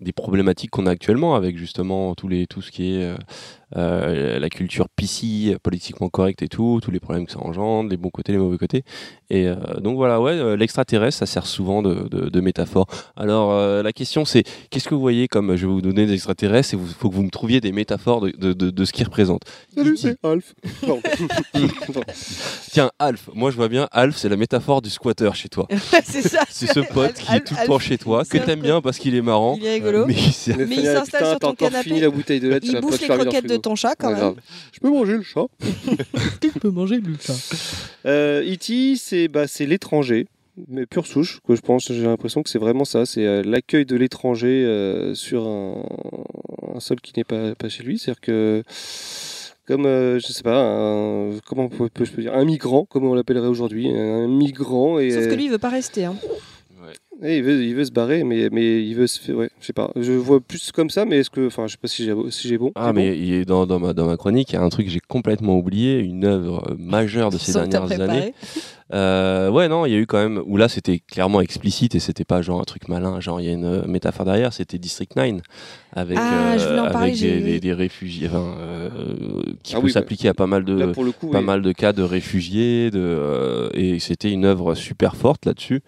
[0.00, 3.14] des problématiques qu'on a actuellement avec justement tous les tout ce qui est
[3.76, 7.96] euh, la culture PC, politiquement correcte et tout, tous les problèmes que ça engendre, les
[7.96, 8.82] bons côtés, les mauvais côtés.
[9.30, 12.86] Et euh, donc voilà, ouais, euh, l'extraterrestre, ça sert souvent de, de, de métaphore.
[13.16, 16.14] Alors euh, la question c'est, qu'est-ce que vous voyez comme, je vais vous donner des
[16.14, 18.92] extraterrestres et il faut que vous me trouviez des métaphores de, de, de, de ce
[18.92, 19.44] qu'ils représentent.
[19.74, 20.54] Salut, c'est Alf.
[22.72, 25.66] Tiens, Alf, moi je vois bien, Alf c'est la métaphore du squatter chez toi.
[26.04, 26.40] c'est ça.
[26.48, 28.80] C'est ce pote qui est Alf- tout le Alf- temps chez toi, que t'aimes bien
[28.80, 29.56] parce qu'il est marrant.
[29.60, 30.06] Il est rigolo.
[30.06, 30.32] Mais il
[30.84, 31.84] s'installe sur ton canapé.
[31.88, 32.60] fini la bouteille de lait.
[32.62, 33.57] Il bouffe les croquettes de.
[33.62, 34.20] Ton chat quand Ouais, même.
[34.22, 34.36] grave.
[34.72, 35.46] Je peux manger le chat.
[36.40, 37.34] Tu peux manger le chat.
[38.06, 40.26] Euh, E.T., c'est bah, c'est l'étranger,
[40.68, 41.92] mais pure souche, que je pense.
[41.92, 43.06] J'ai l'impression que c'est vraiment ça.
[43.06, 45.82] C'est euh, l'accueil de l'étranger euh, sur un,
[46.74, 47.98] un sol qui n'est pas, pas chez lui.
[47.98, 48.62] C'est-à-dire que,
[49.66, 52.84] comme, euh, je sais pas, un, comment on peut, peut- je peux dire, un migrant,
[52.86, 54.98] comme on l'appellerait aujourd'hui, un migrant.
[54.98, 56.04] Et, Sauf que euh, lui, il veut pas rester.
[56.06, 56.16] hein.
[57.22, 59.36] Et il, veut, il veut se barrer, mais, mais il veut se faire.
[59.36, 59.90] Ouais, je sais pas.
[59.96, 61.46] Je vois plus comme ça, mais est-ce que.
[61.46, 62.70] Enfin, je sais pas si j'ai si j'ai bon.
[62.76, 64.68] Ah, mais bon il est dans, dans, ma, dans ma chronique, il y a un
[64.68, 68.34] truc que j'ai complètement oublié, une œuvre majeure de ces Sans dernières années.
[68.94, 72.00] Euh, ouais, non, il y a eu quand même où là c'était clairement explicite et
[72.00, 74.78] c'était pas genre un truc malin, genre il y a une euh, métaphore derrière, c'était
[74.78, 75.40] District 9
[75.94, 78.88] avec, Ah, en avec parler, des, j'ai- des- des réfugiés, enfin, euh,
[79.62, 81.40] qui Ah peut oui, bah, s'appliquer à pas mal de Là, pour le coup, pas
[81.40, 81.44] oui.
[81.44, 85.80] mal de cas de réfugiés, de, euh, et c'était une œuvre super forte là-dessus.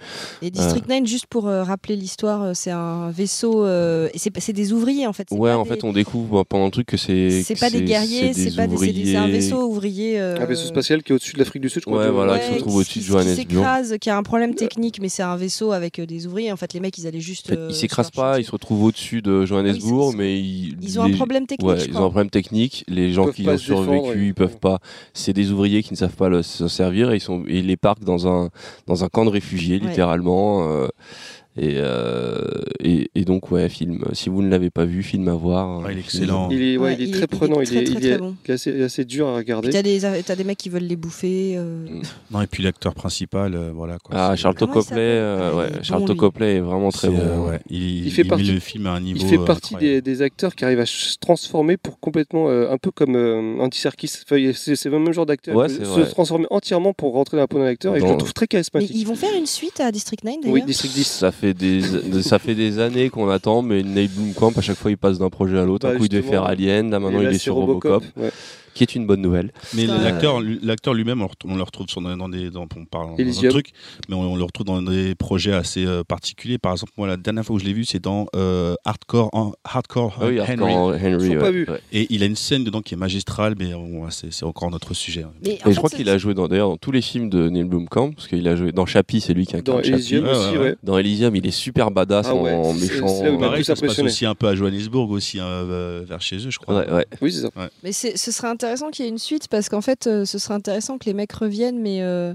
[0.42, 3.64] Et District 9, juste pour euh, rappeler l'histoire, euh, c'est un vaisseau.
[3.64, 5.28] euh, et c'est des ouvriers en fait.
[5.30, 8.32] Ouais, en des- fait, on découvre pendant le truc que c'est C'est pas des guerriers,
[8.32, 9.32] c'est pas des, c'est un ouvriers.
[9.32, 10.20] vaisseau ouvrier.
[10.20, 11.98] euh, Un vaisseau spatial qui est au-dessus de l'Afrique du Sud, je crois.
[12.04, 15.08] Ouais, voilà, qui se trouve au-dessus de qui- s'écrase, qui a un problème technique, mais
[15.08, 16.50] c'est un vaisseau avec euh, des ouvriers.
[16.52, 17.46] En fait, les mecs, ils allaient juste.
[17.46, 20.14] En fait, euh, ils sur s'écrasent pas, ils se retrouvent au-dessus de Johannesburg, Ah oui,
[20.18, 21.68] mais ils, Ils ont un problème technique.
[21.70, 22.84] Ouais, ils ont un problème technique.
[22.88, 24.80] Les gens qui ont se défendre, survécu, ils peuvent pas.
[25.14, 27.66] C'est des ouvriers qui ne savent pas le, s'en servir et ils, sont, et ils
[27.66, 28.50] les parquent dans un,
[28.86, 29.88] dans un camp de réfugiés, Ouais.
[29.88, 30.68] littéralement.
[30.70, 30.88] euh,
[31.56, 32.44] et, euh,
[32.82, 34.04] et, et donc, ouais, film.
[34.12, 35.80] Si vous ne l'avez pas vu, film à voir.
[35.82, 36.48] Ouais, il est excellent.
[36.50, 38.00] Il est, ouais, Ouais, il est il très est- il est prenant, il est, très,
[38.00, 38.36] très bon.
[38.48, 39.70] assez, assez dur à regarder.
[39.70, 41.54] T'as des, t'as des mecs qui veulent les bouffer.
[41.56, 41.86] euh,
[42.30, 44.14] Non, et puis l'acteur principal, euh, voilà quoi.
[44.16, 47.18] Ah, Charlton Copley, euh, Ah, ouais, est bon, vraiment très bon.
[47.18, 49.18] euh, Il, Il fait met partie- le film à un niveau.
[49.20, 50.02] Il fait euh, partie incroyable.
[50.02, 53.58] des, des acteurs qui arrivent à se transformer pour complètement, euh, un peu comme euh,
[53.60, 54.10] Andy Serkis.
[54.24, 55.68] Enfin, c'est le même genre d'acteur.
[55.68, 58.46] Se transformer entièrement pour rentrer dans la peau d'un acteur et je le trouve très
[58.46, 58.92] charismatique.
[58.94, 60.54] ils vont faire une suite à District 9 d'ailleurs.
[60.54, 61.24] Oui, District 10.
[61.40, 64.90] Ça fait des ça fait des années qu'on attend, mais Neil Blomkamp à chaque fois
[64.90, 65.86] il passe d'un projet à l'autre.
[65.86, 68.30] Bah, un coup il devait faire Alien, là maintenant là, il est sur Robocop, ouais.
[68.74, 69.52] Qui est une bonne nouvelle.
[69.74, 69.98] Mais Putain.
[70.02, 73.50] l'acteur, l'acteur lui-même, on, le retrouve sur, dans des, dans, on parle dans un Elysium.
[73.52, 73.72] truc,
[74.08, 76.58] mais on, on le retrouve dans des projets assez euh, particuliers.
[76.58, 79.52] Par exemple, moi, la dernière fois où je l'ai vu, c'est dans euh, Hardcore, en-
[79.64, 81.36] Hardcore Ah oui, Henry, Hardcore Henry.
[81.36, 81.66] Pas ouais, vu.
[81.92, 83.72] et il a une scène dedans qui est magistrale, mais
[84.10, 85.22] c'est, c'est encore notre sujet.
[85.22, 85.32] hein.
[85.44, 87.48] Mais Et fait, je crois qu'il a joué dans d'ailleurs dans tous les films de
[87.48, 89.92] Neil Blomkamp, parce qu'il a joué dans Chappie, c'est lui qui Dans incarne Chappie.
[89.94, 90.64] Elysium Ouais, aussi, ouais, ouais.
[90.70, 90.76] ouais.
[90.82, 93.08] Dans Elysium, il est super badass Ah ouais, en méchant.
[93.08, 96.36] c'est euh, Pareil, ça se passe aussi un peu à Johannesburg, aussi euh, vers chez
[96.36, 96.80] eux, je crois.
[96.80, 97.06] Ouais, ouais.
[97.20, 97.50] Oui, c'est ça.
[97.82, 100.38] Mais c'est- ce serait intéressant qu'il y ait une suite parce qu'en fait, euh, ce
[100.38, 102.02] serait intéressant que les mecs reviennent, mais.
[102.02, 102.34] euh,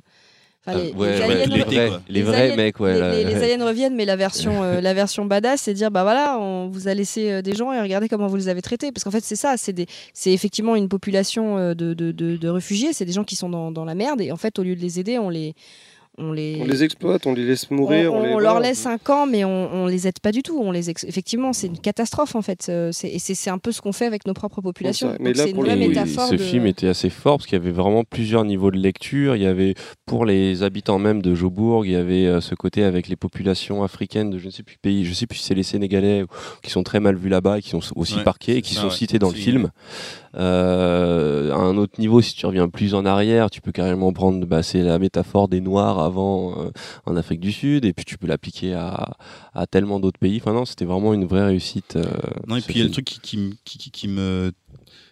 [0.66, 2.02] enfin, les, ouais, les ouais, aliens les vrais, quoi.
[2.08, 2.94] les Les vrais aliens- mecs, ouais.
[2.94, 3.54] les, là, les- les ouais.
[3.54, 6.88] aliens reviennent, mais la version, euh, la version badass, c'est dire bah voilà, on vous
[6.88, 8.92] a laissé euh, des gens et regardez comment vous les avez traités.
[8.92, 12.38] Parce qu'en fait, c'est ça, c'est des- c'est effectivement une population euh, de, de, de-
[12.38, 14.64] de réfugiés, c'est des gens qui sont dans, dans la merde et en fait, au
[14.64, 15.54] lieu de les aider, on les.
[16.18, 18.14] On les, On les exploite, on les laisse mourir.
[18.14, 20.44] on, on les- on leur laisse un camp, mais on, on les aide pas du
[20.44, 20.58] tout.
[20.62, 22.68] On les ex- effectivement, c'est une catastrophe en fait.
[22.70, 25.16] Euh, c'est- Et c'est c'est un peu ce qu'on fait avec nos propres populations.
[25.20, 26.28] Mais là, c'est une pour Oui, métaphore.
[26.30, 29.36] ce de- film était assez fort parce qu'il y avait vraiment plusieurs niveaux de lecture.
[29.36, 29.76] Il y avait
[30.06, 33.84] pour les habitants même de Jobourg, il y avait euh, ce côté avec les populations
[33.84, 36.24] africaines de je ne sais plus pays, je sais plus si c'est les Sénégalais
[36.64, 38.82] qui sont très mal vus là-bas et qui sont aussi Ouais, parqués et qui ça,
[38.82, 38.94] sont ouais.
[38.94, 39.70] cités dans le film.
[40.38, 44.46] Euh, à un autre niveau, si tu reviens plus en arrière, tu peux carrément prendre,
[44.46, 46.70] bah, c'est la métaphore des Noirs avant euh,
[47.06, 49.16] en Afrique du Sud et puis tu peux l'appliquer à,
[49.54, 50.38] à tellement d'autres pays.
[50.42, 51.96] Enfin non, c'était vraiment une vraie réussite.
[51.96, 52.04] euh,
[52.48, 52.92] Non, et puis il y a le film.
[52.94, 54.52] truc qui, qui, m- qui, qui- qui me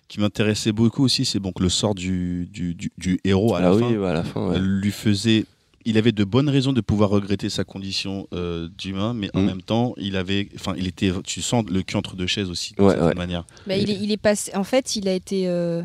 [0.10, 3.70] qui m'intéressait beaucoup aussi, c'est donc le sort du, du, du, du héros à la
[3.70, 3.88] ah fin.
[3.90, 4.50] oui, ouais, à la fin.
[4.50, 4.60] ouais.
[4.60, 5.46] lui faisait.
[5.86, 9.46] Il avait de bonnes raisons de pouvoir regretter sa condition euh, d'humain, mais en Mm.
[9.46, 12.74] même temps, il avait, enfin, il était, tu sens le cul entre deux chaises aussi,
[12.76, 13.46] d'une Ouais, manière.
[13.68, 14.56] Bah, il, est, il est passé.
[14.56, 15.48] En fait, il a été.
[15.48, 15.82] euh,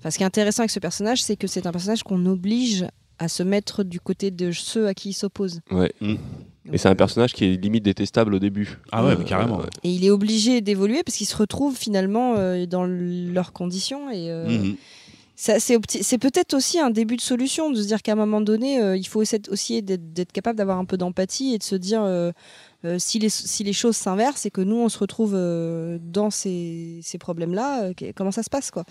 [0.00, 2.84] Enfin, ce qui est intéressant avec ce personnage, c'est que c'est un personnage qu'on oblige
[3.18, 5.60] à se mettre du côté de ceux à qui il s'oppose.
[5.70, 5.92] Ouais.
[6.02, 6.16] Mm.
[6.72, 8.78] Et c'est un personnage qui est limite détestable au début.
[8.92, 9.58] Ah ouais, Euh, mais carrément.
[9.58, 9.66] ouais.
[9.82, 14.10] Et il est obligé d'évoluer parce qu'il se retrouve finalement euh, dans leurs conditions.
[14.10, 14.76] Et euh, Mhm.
[15.36, 18.96] C'est peut-être aussi un début de solution de se dire qu'à un moment donné, euh,
[18.96, 22.02] il faut aussi être, aussi d'être capable d'avoir un peu d'empathie et de se dire
[22.02, 22.30] euh,
[22.84, 27.00] euh, si, les, si les choses s'inversent et que nous on se retrouve dans ces,
[27.02, 28.84] ces problèmes-là, comment ça se passe quoi?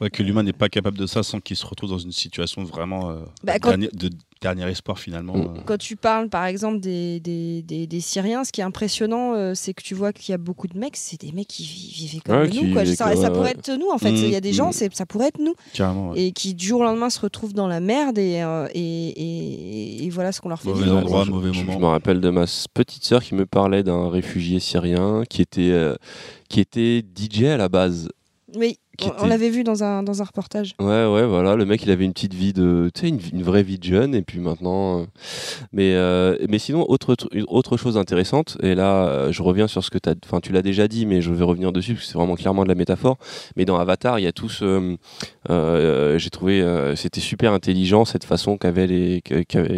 [0.00, 2.62] Ouais, que l'humain n'est pas capable de ça sans qu'il se retrouve dans une situation
[2.64, 4.10] vraiment Bah, quand- de
[4.40, 5.36] dernier espoir finalement.
[5.36, 5.40] Mm.
[5.58, 5.60] euh.
[5.66, 9.52] Quand tu parles par exemple des, des, des, des Syriens, ce qui est impressionnant, euh,
[9.54, 11.92] c'est que tu vois qu'il y a beaucoup de mecs, c'est des mecs qui vi-
[11.94, 12.72] vivaient comme Ouais, nous.
[12.72, 12.82] Quoi.
[12.84, 14.10] vivaient Ça, comme- ça ouais, pourrait être nous en fait.
[14.12, 14.16] Mhm.
[14.16, 15.54] Il y a des gens, c'est- ça pourrait être nous.
[15.74, 16.10] Carrément.
[16.10, 16.20] ouais.
[16.22, 20.04] Et qui du jour au lendemain se retrouvent dans la merde et, euh, et, et,
[20.04, 20.96] et voilà ce qu'on leur fait Mauvais vivre.
[20.96, 21.72] endroit, je, mauvais je- moment.
[21.74, 25.42] Je me rappelle de ma s- petite sœur qui me parlait d'un réfugié syrien qui
[25.42, 25.94] était, euh,
[26.48, 28.08] qui était DJ à la base.
[28.56, 30.74] Oui, Qui on, l'avait vu dans un, dans un reportage.
[30.78, 31.56] Ouais, ouais, voilà.
[31.56, 33.84] Le mec, il avait une petite vie de, tu sais, une, une vraie vie de
[33.84, 35.00] jeune, et puis maintenant.
[35.00, 35.04] euh,
[35.72, 37.16] Mais, euh, mais sinon, autre,
[37.48, 40.52] autre chose intéressante, et là, euh, je reviens sur ce que tu as, enfin, tu
[40.52, 42.74] l'as déjà dit, mais je vais revenir dessus parce que c'est vraiment clairement de la
[42.74, 43.16] métaphore.
[43.56, 44.96] Mais dans Avatar, il y a tout ce,
[45.48, 46.62] euh, j'ai trouvé,
[46.96, 49.22] c'était super intelligent cette façon qu'avait les,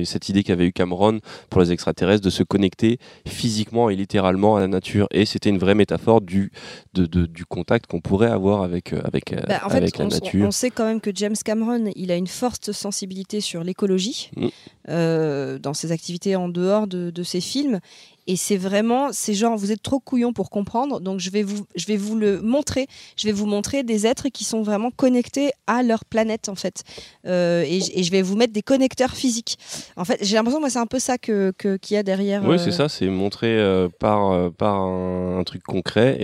[0.05, 1.21] cette idée qu'avait eu Cameron
[1.51, 5.59] pour les extraterrestres de se connecter physiquement et littéralement à la nature, et c'était une
[5.59, 6.51] vraie métaphore du,
[6.95, 10.05] de, de- du contact qu'on pourrait avoir avec, avec, euh, Bah, en fait, avec la
[10.05, 10.47] on, nature.
[10.47, 14.49] on sait quand même que James Cameron, il a une forte sensibilité sur l'écologie Mm.
[14.89, 17.81] euh, dans ses activités en dehors de, de ses films.
[18.29, 21.67] Et c'est vraiment, c'est genre, vous êtes trop couillon pour comprendre, donc je vais vous,
[21.75, 22.87] je vais vous le montrer.
[23.17, 26.85] Je vais vous montrer des êtres qui sont vraiment connectés à leur planète en fait,
[27.27, 29.59] Euh, et, je vais vous mettre des connecteurs physiques.
[29.97, 32.45] En fait, j'ai l'impression, moi, c'est un peu ça que que- qu'il y a derrière.
[32.45, 36.19] Oui, euh, c'est ça, c'est montrer euh, par, par un, un truc concret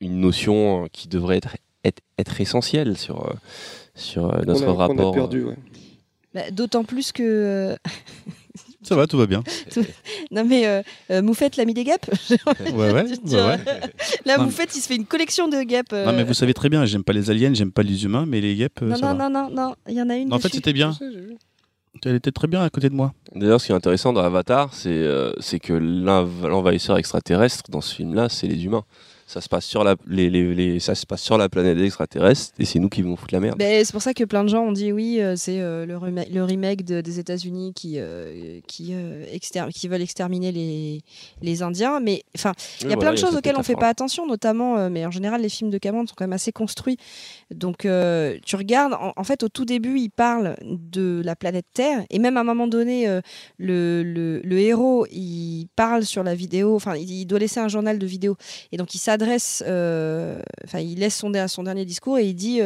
[0.00, 3.34] une notion euh, qui devrait être, être, être essentielle sur, euh,
[3.94, 5.12] sur euh, notre a, qu'on a rapport.
[5.14, 5.44] perdu.
[5.44, 5.56] ouais.
[6.34, 7.76] bah, D'autant plus que
[8.82, 9.42] Ça va, tout va bien.
[10.30, 12.06] non mais euh, euh, Moufette l'a mis des guêpes.
[12.74, 13.04] Ouais, ouais.
[14.24, 15.92] Là, Non, Moufette, il se fait une collection de guêpes.
[15.92, 18.26] euh, Non, mais vous savez très bien, j'aime pas les aliens, j'aime pas les humains,
[18.26, 19.28] mais les guêpes, euh, Non, ça non, va.
[19.28, 20.28] non, non, non, il y en a une.
[20.28, 20.96] Non, en fait, c'était bien.
[22.04, 23.14] Elle était très bien à côté de moi.
[23.34, 27.80] D'ailleurs, ce qui est intéressant dans Avatar, c'est euh, c'est que l'env- l'envahisseur extraterrestre dans
[27.80, 28.84] ce film-là, c'est les humains.
[29.28, 32.52] Ça se passe sur la, les, les- les- ça se passe sur la planète extraterrestre
[32.60, 33.58] et c'est nous qui vont foutre la merde.
[33.58, 35.96] Ben, c'est pour ça que plein de gens ont dit oui, euh, c'est euh, le,
[35.96, 38.94] rema- le remake de- des États-Unis qui, euh, qui,
[39.32, 41.00] exter- qui veulent exterminer les,
[41.42, 41.98] les Indiens.
[41.98, 45.04] Mais enfin, il y a plein de choses auxquelles on fait pas attention, notamment, mais
[45.04, 46.96] en général, les films de Cameron sont quand même assez construits.
[47.54, 52.04] Donc, euh, tu regardes, en, fait, au tout début, il parle de la planète Terre,
[52.10, 53.20] et même à un moment donné, euh,
[53.58, 58.06] le, le, héros, il parle sur la vidéo, enfin, il, doit laisser un journal de
[58.06, 58.36] vidéo,
[58.72, 62.60] et donc il s'adresse, euh, enfin, il laisse son, son dernier discours et il dit,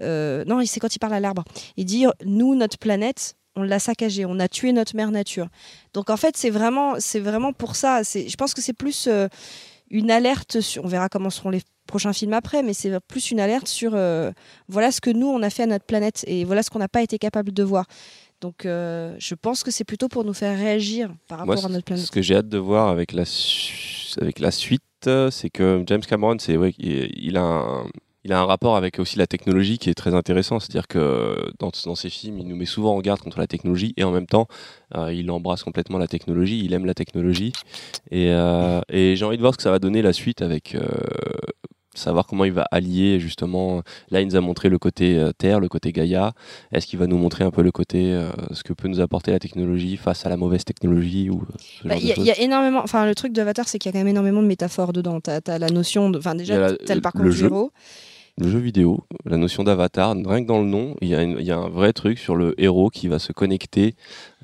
[0.00, 1.44] non, c'est quand il parle à l'arbre,
[1.76, 5.48] il dit, nous, notre planète, on l'a saccagée, on a tué notre mère nature.
[5.94, 8.02] Donc en fait, c'est vraiment, vraiment pour ça.
[8.02, 9.08] Je pense que c'est plus
[9.90, 10.58] une alerte.
[10.82, 14.30] On verra comment seront les prochains films après, mais c'est plus une alerte sur euh,
[14.68, 16.88] voilà ce que nous on a fait à notre planète et voilà ce qu'on n'a
[16.88, 17.86] pas été capable de voir.
[18.40, 21.68] Donc euh, je pense que c'est plutôt pour nous faire réagir par rapport Moi, à
[21.68, 22.10] notre ce planète.
[22.10, 26.02] que j'ai hâte de voir avec la, su- avec la suite, euh, c'est que James
[26.02, 27.86] Cameron, c'est ouais, il, il a un,
[28.24, 30.60] il a un rapport avec aussi la technologie qui est très intéressant.
[30.60, 33.92] C'est-à-dire que dans, dans ses films, il nous met souvent en garde contre la technologie
[33.96, 34.46] et en même temps,
[34.96, 36.62] euh, il embrasse complètement la technologie.
[36.64, 37.52] Il aime la technologie
[38.12, 40.76] et, euh, et j'ai envie de voir ce que ça va donner la suite avec.
[41.98, 45.32] Euh, savoir comment il va allier justement là il nous a montré le côté euh,
[45.36, 46.32] terre le côté Gaïa
[46.72, 49.30] est-ce qu'il va nous montrer un peu le côté euh, ce que peut nous apporter
[49.32, 51.44] la technologie face à la mauvaise technologie ou euh,
[51.82, 52.80] ce Bah, Il y, a- choses il y a énormément.
[52.82, 55.20] Enfin, le truc d'Avatar, c'est qu'il y a quand même énormément de métaphores dedans.
[55.20, 56.18] T'as as la notion de.
[56.18, 57.46] Enfin, Il déjà, t'as le parcours du jeu.
[57.46, 57.72] héros.
[58.40, 61.36] Le jeu vidéo, la notion d'avatar, rien que dans le nom, il y, a une-
[61.40, 63.94] il y a un vrai truc sur le héros qui va se connecter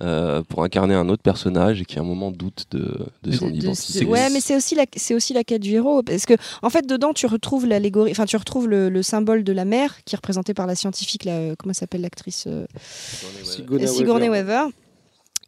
[0.02, 3.46] euh, pour incarner un autre personnage et qui à un moment doute de, de son
[3.46, 4.04] De- de- identité.
[4.04, 6.86] ouais, mais c'est aussi la c'est aussi la quête du héros parce que en fait
[6.86, 10.18] dedans tu retrouves l'allégorie, enfin tu retrouves le, le symbole de la mer qui est
[10.18, 12.66] représenté par la scientifique euh, comment s'appelle l'actrice euh,
[13.44, 14.52] Sigourney Sigourney Weaver.
[14.64, 14.70] Weaver.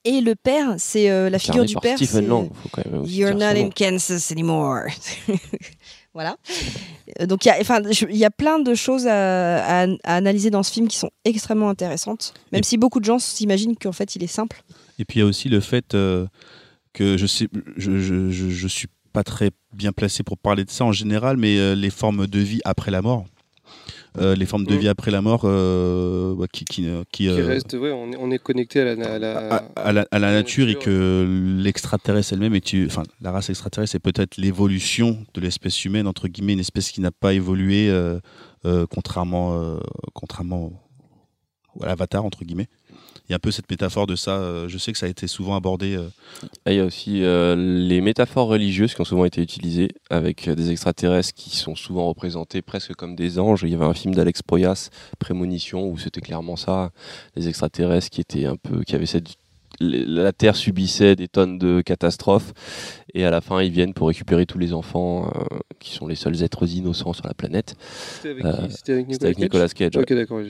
[0.09, 1.97] Et le père, c'est euh, la figure du par père.
[1.97, 3.71] Stephen c'est- Lang, faut quand même You're not in.
[3.71, 4.83] Kansas anymore.
[6.17, 6.37] voilà.
[7.21, 7.81] Euh, Donc il y a, enfin,
[8.11, 11.11] il y a plein de choses à, à- à analyser dans ce film qui sont
[11.25, 14.63] extrêmement intéressantes, même Et- si beaucoup de gens s'imaginent qu'en fait il est simple.
[14.99, 16.27] Et puis il y a aussi le fait euh,
[16.95, 20.71] que je sais, je, je, je, je suis pas très bien placé pour parler de
[20.71, 23.25] ça en général, mais euh, les formes de vie après la mort.
[24.19, 24.79] Euh, les formes de Mm.
[24.79, 28.17] vie après la mort euh, ouais, qui, qui, euh, qui, Qui reste, ouais, on est,
[28.19, 30.75] on est connecté à la, à la- à, à la, à la la nature et
[30.77, 31.27] que
[31.59, 36.55] l'extraterrestre elle-même est enfin la race extraterrestre c'est peut-être l'évolution de l'espèce humaine entre guillemets
[36.55, 37.93] une espèce qui n'a pas évolué
[38.91, 39.79] contrairement
[40.15, 40.73] contrairement
[41.83, 42.86] à l'avatar entre guillemets il
[43.31, 45.27] y a un peu cette métaphore de ça euh, je sais que ça a été
[45.27, 46.09] souvent abordé euh,
[46.65, 50.49] Ah, Il y a aussi euh, les métaphores religieuses qui ont souvent été utilisées avec
[50.49, 53.63] des extraterrestres qui sont souvent représentés presque comme des anges.
[53.63, 56.91] Il y avait un film d'Alex Proyas, Prémonition, où c'était clairement ça,
[57.37, 59.37] des extraterrestres qui étaient un peu, qui avaient cette
[59.81, 62.53] la Terre subissait des tonnes de catastrophes
[63.15, 66.15] et à la fin ils viennent pour récupérer tous les enfants euh, qui sont les
[66.15, 67.75] seuls êtres innocents sur la planète.
[67.81, 69.97] C'était avec, Euh, qui C'était avec C'était avec Nicolas Cage.
[69.97, 70.41] Ok, d'accord.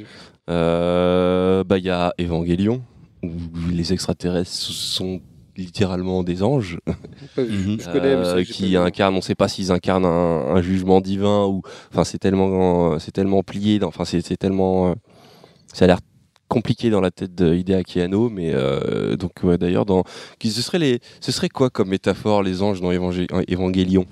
[0.48, 2.82] Euh, bah, il y a Evangelion,
[3.23, 3.28] où
[3.73, 5.20] les extraterrestres sont
[5.57, 6.78] littéralement des anges,
[7.35, 7.70] Pas vu.
[7.73, 7.81] Mhm.
[7.81, 8.77] Je connais, mais pas qui vu.
[8.77, 12.98] incarnent, on ne sait pas s'ils incarnent un, un jugement divin ou, enfin, c'est tellement,
[12.98, 14.94] c'est tellement plié, enfin, c'est c'est tellement,
[15.73, 15.98] ça a l'air
[16.48, 20.05] compliqué dans la tête de Hideaki Anno, mais euh, donc ouais, d'ailleurs, dans,
[20.39, 24.06] qui- ce serait les, ce serait quoi comme métaphore les anges dans Évangé- Evangelion?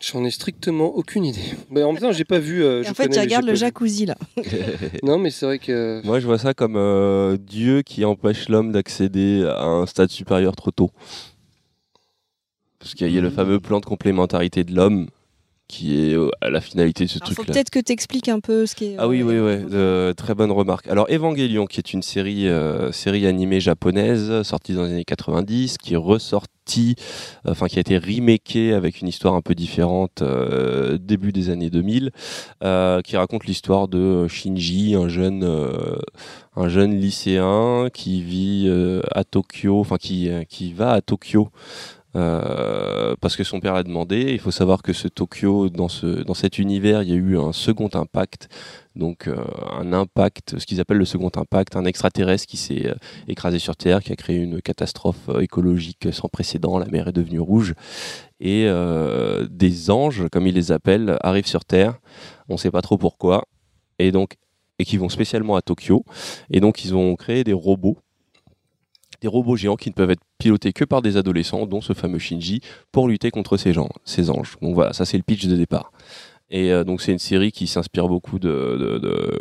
[0.00, 1.40] J'en ai strictement aucune idée.
[1.70, 2.64] Mais en même temps, j'ai pas vu.
[2.64, 4.16] euh, je en fait, connais, tu regardes le jacuzzi là.
[5.04, 6.00] Non, mais c'est vrai que.
[6.04, 10.56] Moi, je vois ça comme euh, Dieu qui empêche l'homme d'accéder à un stade supérieur
[10.56, 10.90] trop tôt.
[12.80, 13.34] Parce qu'il y a le Mhm.
[13.36, 15.06] fameux plan de complémentarité de l'homme
[15.72, 17.44] qui est euh, à la finalité de ce truc-là.
[17.46, 18.96] peut-être que tu expliques un peu ce qui est.
[18.98, 20.86] Ah oui, euh, oui, oui, euh, très bonne remarque.
[20.88, 25.78] Alors, Evangelion, qui est une série, euh, série animée japonaise, sortie dans les années 90,
[25.78, 26.94] qui est ressortie,
[27.46, 30.22] enfin, qui a été remakée avec une histoire un peu différente
[31.00, 32.10] début des années 2000,
[32.62, 35.42] euh, qui raconte l'histoire de Shinji, un jeune,
[36.54, 41.48] un jeune lycéen qui vit euh, à Tokyo, enfin, qui, qui va à Tokyo.
[42.14, 44.32] Euh, parce que son père l'a demandé.
[44.32, 47.38] Il faut savoir que ce Tokyo, dans, ce, dans cet univers, il y a eu
[47.38, 48.48] un second impact.
[48.94, 49.36] Donc euh,
[49.72, 52.94] un impact, ce qu'ils appellent le second impact, un extraterrestre qui s'est euh,
[53.28, 57.40] écrasé sur Terre, qui a créé une catastrophe écologique sans précédent, la mer est devenue
[57.40, 57.74] rouge,
[58.40, 58.68] et
[59.50, 62.00] des anges, comme ils les appellent, arrivent sur Terre,
[62.48, 63.44] on ne sait pas trop pourquoi,
[64.00, 64.36] et donc
[64.78, 66.04] et qui vont spécialement à Tokyo,
[66.50, 67.98] et donc ils ont créé des robots,
[69.22, 72.18] des robots géants qui ne peuvent être pilotés que par des adolescents, dont ce fameux
[72.18, 74.56] Shinji, pour lutter contre ces, gens, ces anges.
[74.60, 75.92] Donc voilà, ça c'est le pitch de départ.
[76.50, 79.38] Et euh, donc c'est une série qui s'inspire beaucoup de, de, de-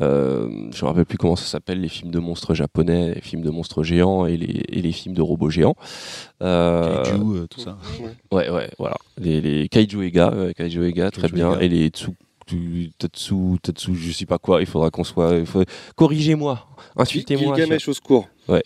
[0.00, 3.42] euh, je me rappelle plus comment ça s'appelle, les films de monstres japonais, les films
[3.42, 5.74] de monstres géants et les, et les films de robots géants.
[6.42, 7.76] Euh, Kaiju, euh, tout ça.
[8.32, 8.96] ouais, ouais, voilà.
[9.18, 11.52] Les, les Kaiju Ega, euh, Kaiju Ega, très Kaiju bien.
[11.54, 11.62] Ega.
[11.64, 12.12] Et les Tsu,
[12.98, 15.34] Tatsu, Tatsu, je sais pas quoi, il faudra qu'on soit.
[15.96, 16.66] Corrigez-moi,
[16.96, 17.56] insultez-moi.
[17.56, 18.28] Gilgamesh au secours.
[18.48, 18.60] Bon,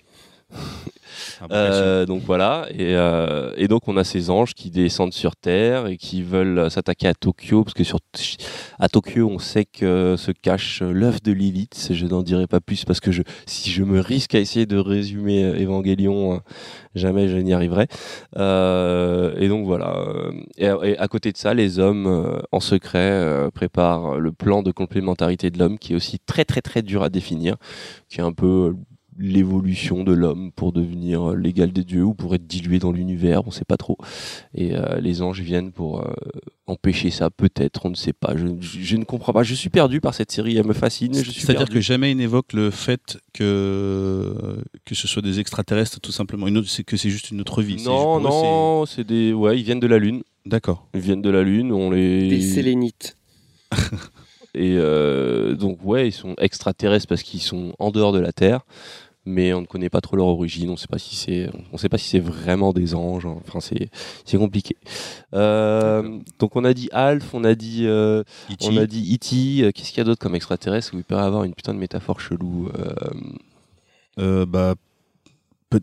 [1.50, 5.86] Euh, donc voilà, et, euh, et donc on a ces anges qui descendent sur Terre
[5.86, 7.98] et qui veulent s'attaquer à Tokyo, parce que sur,
[8.78, 12.84] à Tokyo on sait que se cache l'œuf de Lilith, je n'en dirai pas plus
[12.84, 13.10] parce que
[13.46, 16.38] si je me risque à essayer de résumer Evangelion, euh,
[16.94, 17.86] jamais je n'y arriverai.
[18.36, 22.98] Euh, et donc voilà, euh, et, à côté de ça, les hommes euh, en secret
[22.98, 27.02] euh, préparent le plan de complémentarité de l'homme qui est aussi très très très dur
[27.02, 27.56] à définir,
[28.08, 28.76] qui est un peu euh,
[29.18, 33.46] l'évolution de l'homme pour devenir euh, l'égal des dieux ou pour être dilué dans l'univers,
[33.46, 33.96] on sait pas trop.
[34.54, 36.12] Et euh, les anges viennent pour euh,
[36.66, 38.36] empêcher ça, peut-être, on ne sait pas.
[38.36, 39.42] Je, je- je ne comprends pas.
[39.42, 41.14] Je suis perdu par cette série, elle me fascine.
[41.14, 44.34] C'est-à-dire que jamais il n'évoque le fait que,
[44.84, 46.46] que ce soit des extraterrestres, tout simplement.
[46.48, 47.82] Une autre, c'est que c'est juste une autre vie.
[47.84, 50.22] Non, non, c'est des, ouais, ils viennent de la lune.
[50.46, 50.86] D'accord.
[50.94, 52.28] Ils viennent de la lune, on les.
[52.28, 53.16] Des sélénites.
[54.56, 58.60] Et euh, donc ouais, ils sont extraterrestres parce qu'ils sont en dehors de la Terre,
[59.26, 60.68] mais on ne connaît pas trop leur origine.
[60.68, 63.26] On ne sait pas si c'est, on sait pas si c'est vraiment des anges.
[63.26, 63.88] Enfin, c'est,
[64.24, 64.76] c'est compliqué.
[65.34, 68.66] Euh, donc on a dit Alf, on a dit, euh, E.T.
[68.68, 69.72] on a dit E.T.
[69.72, 71.78] Qu'est-ce qu'il y a d'autre comme extraterrestre où il peut y avoir une putain de
[71.78, 72.94] métaphore chelou euh,
[74.18, 74.74] Euh, bah,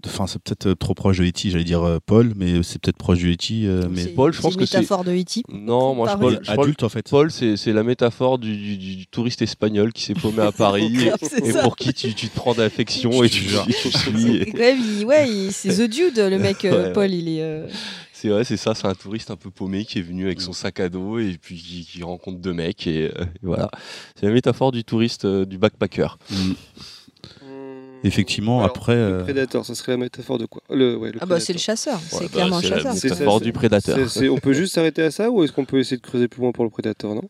[0.05, 1.49] enfin, c'est peut-être euh, trop proche de E.T.
[1.49, 3.65] J'allais dire euh, Paul, mais c'est peut-être proche de E.T.
[3.65, 5.41] euh, mais c'est- Paul, je pense que c'est- métaphore de E E.T.
[5.51, 6.18] Non, moi je.
[6.18, 7.09] Paul, je adulte en fait.
[7.09, 10.95] Paul, c'est, la métaphore du, du- du touriste espagnol qui s'est paumé à Paris
[11.43, 13.65] et pour qui tu, tu te prends d'affection et tu, jure.
[13.65, 14.51] tu suis.
[14.53, 17.41] Ouais, ouais, c'est The Dude, le mec, euh, Ouais, Paul, il est.
[17.41, 17.68] euh,
[18.13, 20.53] C'est vrai, c'est ça, c'est un touriste un peu paumé qui est venu avec son
[20.53, 23.69] sac à dos et puis qui, qui rencontre deux mecs et, euh, et voilà.
[24.15, 26.18] C'est la métaphore du touriste, euh, du backpacker.
[26.30, 26.51] Mm.
[28.03, 30.61] Effectivement, Alors, après, Le euh, prédateur, ça serait la métaphore de quoi?
[30.69, 32.94] Le, ouais, le Ah bah c'est le chasseur, Ouais, c'est bah, clairement la chasseur.
[32.95, 33.98] C'est ça, métaphore du prédateur.
[34.32, 36.52] On peut juste s'arrêter à ça ou est-ce qu'on peut essayer de creuser plus loin
[36.52, 37.22] pour le prédateur, non?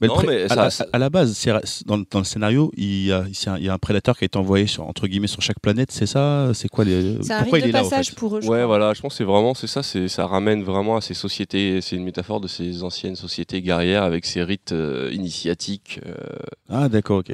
[0.00, 1.44] Mais le Non, pré- mais à, ça- la- à la base,
[1.86, 3.24] dans, le- dans le scénario, il y, a,
[3.58, 5.90] il y a un prédateur qui a été envoyé sur, entre guillemets sur chaque planète.
[5.90, 6.50] C'est ça?
[6.54, 8.14] C'est quoi les C'est un Pourquoi rite il de est là en passage fait?
[8.16, 8.40] pour eux.
[8.40, 8.66] Ouais, crois.
[8.66, 11.80] voilà, je pense que c'est vraiment, c'est ça, c'est, ça ramène vraiment à ces sociétés,
[11.80, 16.00] c'est une métaphore de ces anciennes sociétés guerrières avec ces rites euh, initiatiques.
[16.06, 16.14] euh,
[16.68, 17.32] Ah d'accord, ok.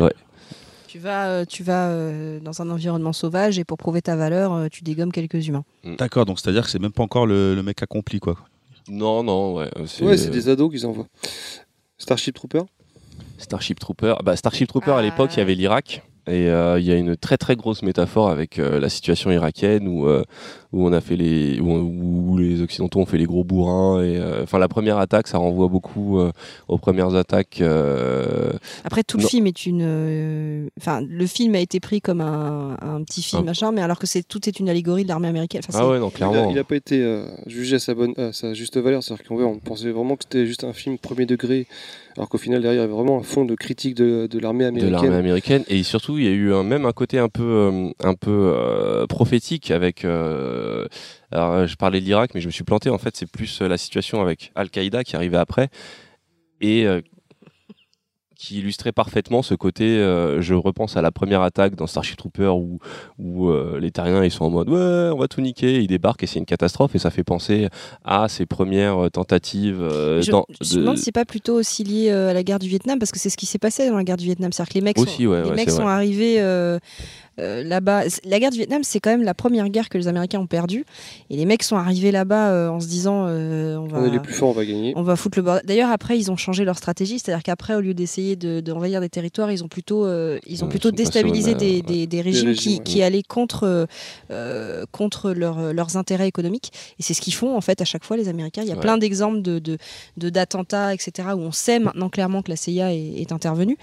[0.95, 4.53] Tu vas, euh, tu vas euh, dans un environnement sauvage et pour prouver ta valeur,
[4.53, 5.65] euh, tu dégommes quelques humains.
[5.99, 8.37] D'accord, donc c'est-à-dire que c'est même pas encore le, le mec accompli quoi.
[8.89, 9.69] Non, non, ouais.
[9.87, 11.09] C'est, Ouais, c'est des ados qu'ils envoient.
[11.99, 12.61] Starship Trooper
[13.39, 14.15] Starship Trooper.
[14.23, 15.03] Bah, Starship Trooper, à Ah.
[15.03, 16.05] l'époque, il y avait l'Irak.
[16.29, 19.89] Et euh, il y a une très très grosse métaphore avec euh, la situation irakienne
[19.89, 20.23] où, euh,
[20.75, 24.17] où on a fait les où, où les occidentaux ont fait les gros bourrins et
[24.19, 26.33] euh, enfin la première attaque ça renvoie beaucoup euh,
[26.69, 28.51] aux premières attaques euh,
[28.85, 29.29] Après, tout le Non.
[29.29, 29.83] film est une.
[29.83, 33.47] euh, Enfin, le film a été pris comme un, un petit film, Ah.
[33.47, 35.63] machin, mais alors que c'est tout est une allégorie de l'armée américaine.
[35.69, 37.95] Enfin, ah ouais non Il clairement a- Il n'a pas été euh, jugé à sa,
[37.95, 39.03] bonne, à sa juste valeur.
[39.03, 41.67] C'est-à-dire qu'on on pensait vraiment que c'était juste un film premier degré,
[42.17, 44.65] alors qu'au final, derrière, il y avait vraiment un fond de critique de, de l'armée
[44.65, 44.93] de américaine.
[44.93, 48.15] l'armée américaine et surtout il y a eu un, même un côté un peu un
[48.15, 50.64] peu euh, prophétique avec euh,
[51.31, 53.69] alors je parlais de l'Irak mais je me suis planté en fait c'est plus euh,
[53.69, 55.69] la situation avec Al-Qaïda qui arrivait après
[56.61, 57.01] et euh,
[58.37, 62.49] qui illustrait parfaitement ce côté euh, je repense à la première attaque dans Starship Trooper
[62.49, 62.79] où,
[63.19, 66.25] où euh, les terriens ils sont en mode ouais on va tout niquer ils débarquent
[66.25, 67.69] et c'est une catastrophe et ça fait penser
[68.05, 71.25] à ces premières euh, tentatives euh, Je, dans- je de- me demande si c'est pas
[71.25, 73.59] plutôt aussi lié euh, à la guerre du Vietnam, parce que c'est ce qui s'est
[73.61, 74.53] passé dans la guerre du Vietnam.
[74.53, 75.93] C'est-à-dire que les mecs Aussi, sont, ouais, les ouais, mecs sont vrai.
[75.93, 76.41] arrivés
[77.41, 78.03] euh, là-bas.
[78.25, 80.85] La guerre du Vietnam, c'est quand même la première guerre que les Américains ont perdue.
[81.31, 83.99] Et les mecs sont arrivés là-bas euh, en se disant euh, on va.
[84.01, 84.93] On est les plus forts, on va gagner.
[84.97, 85.65] On va foutre le bordel.
[85.67, 89.09] D'ailleurs, après, ils ont changé leur stratégie, c'est-à-dire qu'après, au lieu d'essayer de- d'envahir des
[89.09, 92.73] territoires, ils ont plutôt, euh, ils ont Ouais, plutôt déstabilisé des, des- des régimes, régimes,
[92.73, 92.85] qui, ouais.
[92.85, 93.87] qui allaient contre,
[94.93, 96.71] contre leur- leurs intérêts économiques.
[96.99, 98.63] Et c'est ce qu'ils font, en fait, à chaque fois, les Américains.
[98.63, 98.81] Il y a Ouais.
[98.81, 99.79] plein d'exemples de, de,
[100.17, 103.77] de- d'attentats, etc., où on sait maintenant clairement que la CIA est, est intervenue.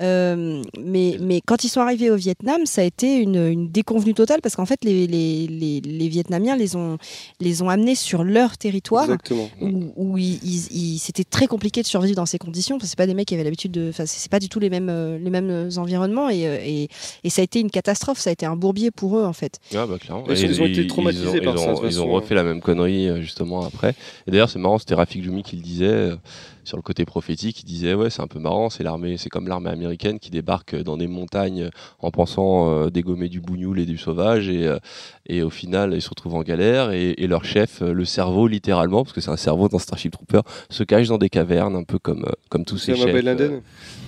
[0.00, 4.14] Euh, mais, mais quand ils sont arrivés au Vietnam, ça a été une, une déconvenue
[4.14, 6.98] totale, parce qu'en fait, les, les, les, les Vietnamiens les ont,
[7.40, 9.48] les ont amenés sur leur territoire Exactement.
[9.60, 12.90] où, où ils- ils- ils- c'était très compliqué de survivre dans ces conditions parce que
[12.90, 14.88] c'est pas des mecs qui avaient l'habitude de enfin c'est pas du tout les mêmes
[14.90, 16.88] euh, les mêmes environnements et, euh, et,
[17.24, 19.58] et ça a été une catastrophe ça a été un bourbier pour eux en fait
[19.74, 20.24] Ah bah clairement.
[20.28, 22.00] Ils ont- Et ils ont été traumatisés ils ont- par ils ça, ont- toute Ils
[22.00, 23.94] ont refait la même connerie euh, justement après.
[24.26, 26.16] Et d'ailleurs c'est marrant, c'était Rafik Djoumi qui le disait euh,
[26.64, 27.60] sur le côté prophétique.
[27.62, 30.76] Il disait ouais c'est un peu marrant, c'est l'armée, c'est comme l'armée américaine qui débarque
[30.76, 31.70] dans des montagnes
[32.00, 34.78] en pensant euh, dégommer du bougnoul et du sauvage et, euh,
[35.26, 38.46] et au final ils se retrouvent en galère et, et leur chef, euh, le cerveau
[38.46, 40.40] littéralement parce que c'est un cerveau dans Starship Trooper,
[40.70, 43.14] se cache dans des cavernes un peu comme comme tous ces chefs.
[43.14, 43.52] Euh, Laden.
[43.52, 43.60] ouais,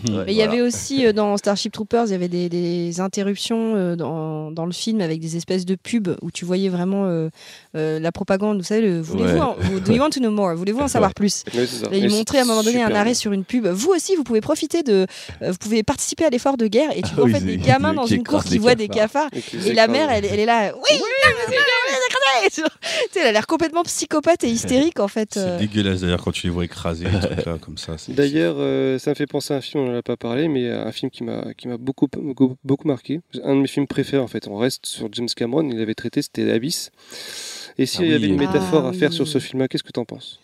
[0.04, 0.52] mais il y voilà.
[0.52, 4.66] avait aussi euh, dans Starship Troopers il y avait des, des interruptions euh, dans, dans
[4.66, 7.28] le film avec des espèces de pubs où tu voyais vraiment euh,
[7.76, 9.40] euh, la propagande vous savez le, voulez-vous Ouais.
[9.40, 10.54] en- vous- do you want to know more?
[10.54, 11.42] Voulez-vous en savoir plus?
[11.52, 11.88] Ça.
[11.92, 13.14] Et ils montraient un moment donné un arrêt bien.
[13.14, 13.66] sur une pub.
[13.66, 15.06] Vous aussi, vous pouvez profiter de.
[15.42, 17.40] euh, vous pouvez participer à l'effort de guerre et tu Ah vois en oui, fait
[17.40, 19.28] des gamins dans une cour qui voient des cafards.
[19.52, 20.72] les Et la mère, elle, elle est là.
[20.76, 20.98] Oui,
[22.50, 25.30] Tu sais, Elle a l'air complètement psychopathe et hystérique en fait.
[25.34, 25.58] C'est euh.
[25.58, 27.96] dégueulasse d'ailleurs quand tu les vois écraser, là, comme ça.
[28.08, 30.68] D'ailleurs, euh, ça me fait penser à un film, on n'en a pas parlé, mais
[30.70, 32.08] un film qui m'a qui m'a beaucoup,
[32.64, 33.20] beaucoup marqué.
[33.44, 34.46] Un de mes films préférés en fait.
[34.48, 36.90] On reste sur James Cameron, il avait traité, c'était Abyss.
[37.78, 38.32] Et s'il Ah y avait oui.
[38.32, 39.16] une métaphore Ah à faire oui.
[39.16, 40.40] sur ce film-là, qu'est-ce que t'en penses?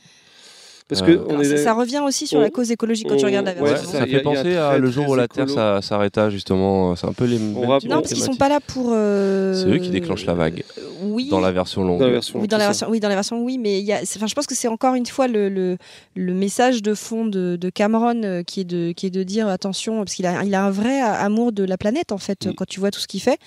[0.90, 3.16] Parce que Alors, on ça, est ça revient aussi sur on- la cause écologique quand
[3.16, 3.88] tu on- regardes la ouais, Ouais, version.
[3.90, 5.48] c'est ça, fait penser à le jour où la Terre
[5.82, 6.94] s'arrêta justement.
[6.96, 8.90] C'est un peu les mêmes Non, parce qu'ils sont pas là pour.
[8.92, 10.62] euh, C'est eux qui déclenchent la vague.
[10.78, 11.28] euh, Oui.
[11.30, 11.98] Dans la version longue.
[12.00, 12.38] dans la version.
[12.40, 14.34] Oui, dans la version, oui, dans la version, oui, mais il y a, enfin, je
[14.34, 15.78] pense que c'est encore une fois le, le,
[16.14, 19.48] le message de fond de, de Cameron euh, qui est de, qui est de dire
[19.48, 22.52] attention, parce qu'il a, il a un vrai amour de la planète en fait, Mm.
[22.54, 23.38] quand tu vois tout ce qu'il fait.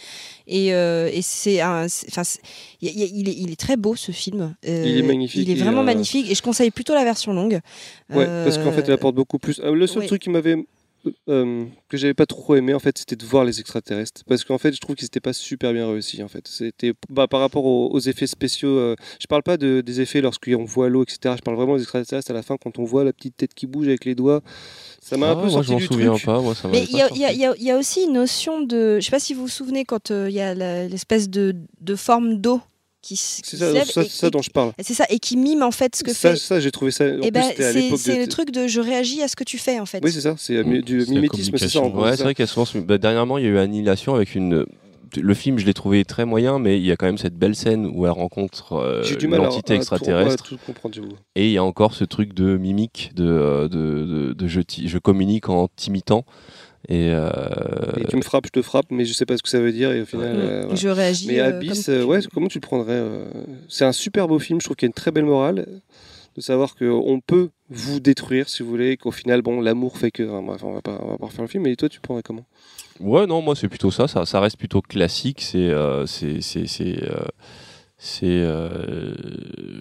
[0.48, 2.24] Et, euh, et c'est, un- enfin,
[2.82, 4.56] il, est, il est très beau ce film.
[4.68, 7.03] Euh, Il est magnifique, Il est il vraiment a- magnifique, et je conseille plutôt la
[7.03, 7.60] version longue.
[8.10, 9.60] Ouais, parce qu'en fait, elle Euh, apporte beaucoup plus.
[9.64, 10.07] Euh, le seul ouais.
[10.07, 10.57] truc qui m'avait
[11.28, 14.57] euh, que j'avais pas trop aimé en fait, c'était de voir les extraterrestres, parce qu'en
[14.57, 16.48] fait, je trouve qu'ils n'étaient pas super bien réussis en fait.
[16.48, 18.78] C'était bah, par rapport aux, aux effets spéciaux.
[18.78, 21.36] euh, je parle pas de, des effets lorsqu'on voit l'eau, etc.
[21.38, 23.68] Je parle vraiment des extraterrestres à la fin quand on voit la petite tête qui
[23.68, 24.41] bouge avec les doigts.
[25.06, 26.26] Ça m'a Ah, un peu moi, sorti je m'en du souviens truc.
[26.26, 26.40] pas.
[26.40, 29.00] Moi, ça Mais il y, a- y y aussi une notion de.
[29.02, 31.54] Je sais pas si vous vous souvenez quand euh, il y a la- l'espèce de,
[31.82, 32.62] de forme d'eau
[33.02, 34.72] qui, s- qui C'est se ça, lève ça, et- ça et- dont je parle.
[34.82, 36.38] C'est ça, et qui mime en fait ce que ça, fait.
[36.38, 37.04] ça j'ai trouvé ça.
[37.04, 38.22] En Et plus, c'était à c'est c'est de.
[38.22, 40.00] le truc de je réagis à ce que tu fais en fait.
[40.02, 40.36] Oui, c'est ça.
[40.38, 40.82] C'est euh, Mm.
[40.84, 41.82] du C'est mimétisme, c'est ça.
[41.82, 42.66] en Ouais, c'est c'est vrai qu'il y a souvent.
[42.86, 44.66] bah, dernièrement, il y a eu Annihilation avec une.
[45.22, 47.56] Le film, je l'ai trouvé très moyen, mais il y a quand même cette belle
[47.56, 50.44] scène où elle rencontre euh, J'ai du mal à- l'entité extraterrestre.
[50.44, 51.10] tout, tout.
[51.35, 54.61] Et il y a encore ce truc de mimique, de, euh, de, de, de je,
[54.61, 56.26] ti- je communique en t'imitant.
[56.90, 57.30] Et, euh,
[57.98, 59.72] Et tu me frappes, je te frappe, mais je sais pas ce que ça veut
[59.72, 59.91] dire.
[59.91, 60.76] Et au final, euh, voilà.
[60.76, 61.27] Je réagis.
[61.27, 63.02] Mais Abyss, comme euh, tu- ouais, comment tu le prendrais
[63.69, 65.65] C'est un super beau film, je trouve qu'il y a une très belle morale,
[66.35, 70.11] de savoir qu'on peut vous détruire si vous voulez, et qu'au final, bon, l'amour fait
[70.11, 70.23] que.
[70.23, 72.02] enfin, bref, on va pas, on va pas refaire le film, mais toi, tu le
[72.02, 72.45] prendrais comment?
[72.99, 75.41] Ouais, non, moi c'est plutôt ça, ça, ça reste plutôt classique.
[75.41, 77.26] C'est, euh, c'est, c'est, c'est, euh,
[78.24, 79.14] euh,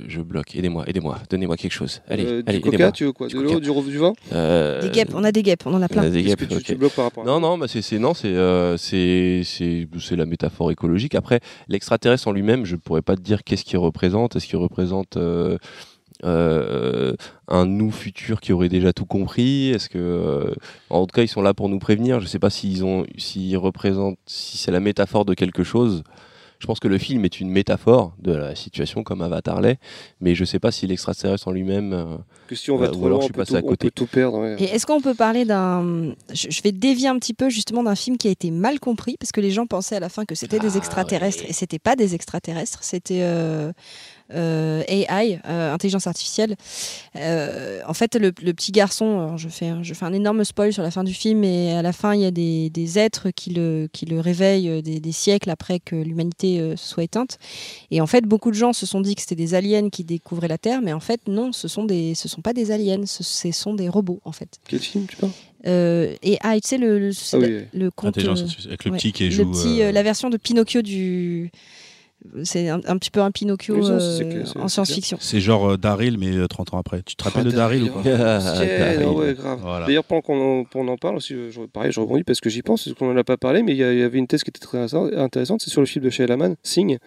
[0.09, 0.55] je bloque.
[0.55, 2.03] Aidez-moi, aidez-moi, donnez-moi quelque chose.
[2.09, 2.93] Allez, Euh, allez, Du coca, aidez-moi.
[2.93, 5.43] tu veux quoi Du De l'eau, du, du vin Euh, Des guêpes, on a des
[5.43, 6.03] guêpes, on en a on plein.
[6.03, 6.39] a des guêpes.
[6.39, 6.63] que tu, ok.
[6.63, 9.89] tu bloques par rapport à Non, non, bah c'est, c'est, non, c'est, euh, c'est, c'est,
[10.01, 11.15] c'est la métaphore écologique.
[11.15, 14.37] Après, l'extraterrestre en lui-même, je pourrais pas te dire qu'est-ce qu'il représente.
[14.37, 15.19] Est-ce qu'il représente
[16.25, 17.17] euh, euh,
[17.49, 19.71] un nous futur qui aurait déjà tout compris?
[19.71, 20.55] Est-ce que, euh,
[20.91, 22.21] en tout cas, ils sont là pour nous prévenir.
[22.21, 26.03] Je sais pas s'ils ont, s'ils représentent, si c'est la métaphore de quelque chose.
[26.59, 29.81] Je pense que le film est une métaphore de la situation comme Avatar l'est,
[30.21, 31.93] mais je sais pas si l'extraterrestre en lui-même.
[31.93, 32.05] euh,
[32.47, 33.63] Que si on va ou trop alors loin, je on suis peut, passé tout, à
[33.65, 33.87] on côté.
[33.89, 34.39] peut tout perdre.
[34.39, 34.55] ouais.
[34.61, 36.15] Et est-ce qu'on peut parler d'un.
[36.33, 39.33] Je vais dévier un petit peu justement d'un film qui a été mal compris parce
[39.33, 41.51] que les gens pensaient à la fin que c'était des Ah, extraterrestres ouais.
[41.51, 43.73] et c'était pas des extraterrestres, c'était euh, euh,
[44.35, 46.57] AI, euh, intelligence artificielle.
[47.17, 50.73] Euh, en fait, le, le petit garçon, je fais, un- je fais un énorme spoil
[50.73, 53.31] sur la fin du film et à la fin, il y a des, des êtres
[53.31, 57.39] qui le, qui le réveillent euh, des, des siècles après que l'humanité euh, soit éteinte.
[57.91, 60.49] Et en fait, beaucoup de gens se sont dit que c'était des aliens qui découvraient
[60.49, 63.23] la Terre, mais en fait, non, ce sont des, ce sont pas des aliens, ce,
[63.23, 64.59] ce sont des robots en fait.
[64.69, 65.33] Quel film tu parles?
[65.67, 67.79] Euh, et ah, tu sais, le, le, c'est Ah le- oui, oui.
[67.81, 68.09] le conte.
[68.09, 69.51] Intelligence euh, artificielle, avec le ouais, petit qui le joue.
[69.53, 71.51] petit, euh, euh, la version de Pinocchio du.
[72.45, 75.19] C'est un, un petit peu un Pinocchio ça, euh, que- en science-fiction.
[75.21, 77.03] C'est genre euh, Daryl, mais euh, 30 ans après.
[77.03, 78.03] Tu te rappelles de Daryl ou pas?
[78.13, 79.07] Ah, Daryl.
[79.09, 79.59] ouais, grave.
[79.61, 79.87] Voilà.
[79.87, 82.97] D'ailleurs, pendant qu'on en, parle, aussi, je, pareil, je rebondis parce que j'y pense, parce
[82.97, 85.61] qu'on n'en a pas parlé, mais il y, avait une thèse qui était très intéressante,
[85.63, 86.99] c'est sur le film de Shyamalan, Sing,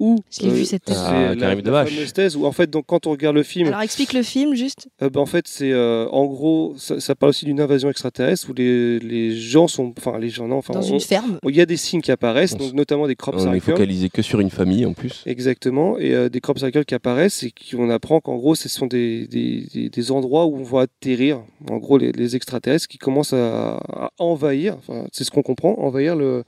[0.00, 0.96] où Je l'ai vu, cette thèse.
[0.96, 1.90] c'est Ah, la, Karim la Debache.
[1.90, 4.54] fameuse thèse où en fait, donc, quand on regarde le film, Alors explique le film
[4.54, 4.88] juste.
[5.02, 8.50] euh, bah, en fait, c'est euh, en gros, ça, ça parle aussi d'une invasion extraterrestre
[8.50, 11.38] où les, les gens sont, enfin les gens, non, enfin, Dans on- une ferme.
[11.48, 13.70] il y a des signes qui apparaissent, On donc notamment des crop On est circles.
[13.72, 15.22] focalisé que sur une famille en plus.
[15.26, 18.86] Exactement, et euh, des crop circles qui apparaissent et qu'on apprend qu'en gros, ce sont
[18.86, 21.40] des, des, des- des endroits où on va atterrir,
[21.70, 25.78] en gros, les, les extraterrestres qui commencent à, à envahir, enfin, c'est ce qu'on comprend,
[25.78, 26.44] envahir le,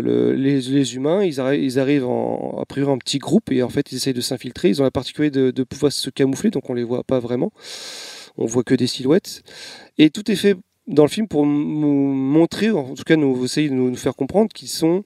[0.00, 1.22] le- les, humains.
[1.24, 4.14] Ils, arri- ils arrivent en, a priori en petits groupes et en fait, ils essayent
[4.14, 4.68] de s'infiltrer.
[4.68, 7.52] Ils ont la particularité de, pouvoir se camoufler, donc on les voit pas vraiment.
[8.36, 9.42] On voit que des silhouettes.
[9.98, 10.56] Et tout est fait
[10.86, 14.68] dans le film pour montrer, en tout cas, nous essayer de nous faire comprendre qu'ils
[14.68, 15.04] sont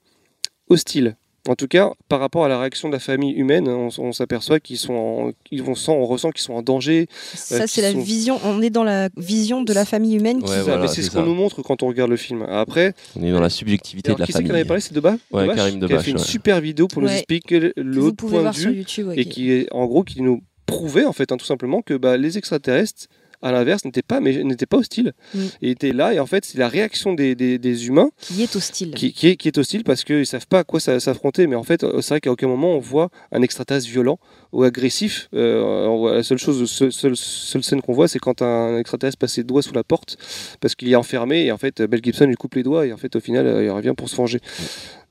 [0.69, 1.15] hostiles.
[1.47, 4.59] En tout cas, par rapport à la réaction de la famille humaine, on, on s'aperçoit
[4.59, 7.07] qu'ils sont, en- ils vont sent, on ressent qu'ils sont en danger.
[7.33, 8.39] Ça, qui c'est la sont- vision.
[8.43, 10.49] On est dans la vision de la famille humaine qui.
[10.49, 11.25] Ouais, Ça, voilà, c'est ce qu'on ça.
[11.25, 12.43] nous montre quand on regarde le film.
[12.49, 14.59] Après, On est dans la subjectivité alors, de la qui c'est qui en famille.
[14.61, 14.81] avait parlé?
[14.81, 15.19] C'est Debache?
[15.31, 16.23] Ouais, Debache, Karim qui a Debache, fait une ouais.
[16.23, 19.07] super vidéo pour nous expliquer l'autre pouvez point de voir sur vue YouTube.
[19.07, 21.81] ouais, et qui- qui est en gros qui nous prouvait en fait hein, tout simplement
[21.81, 23.07] que bah, les extraterrestres
[23.41, 25.39] à l'inverse n'étaient pas mais n'étaient pas hostiles Mm.
[25.61, 28.55] et étaient là et en fait c'est la réaction des, des- des humains qui est
[28.55, 28.93] hostile.
[28.95, 31.63] qui, qui est, qui est hostile parce qu'ils savent pas à quoi s'affronter mais en
[31.63, 34.19] fait euh, c'est vrai qu'à aucun moment on voit un extraterrestre violent
[34.51, 38.77] ou agressif Euh, la seule chose seule, seule, seule scène qu'on voit c'est quand un
[38.77, 40.17] extraterrestre passe ses doigts sous la porte
[40.59, 42.97] parce qu'il est enfermé et en fait Mel Gibson lui coupe les doigts et en
[42.97, 44.39] fait au final euh, il revient pour se venger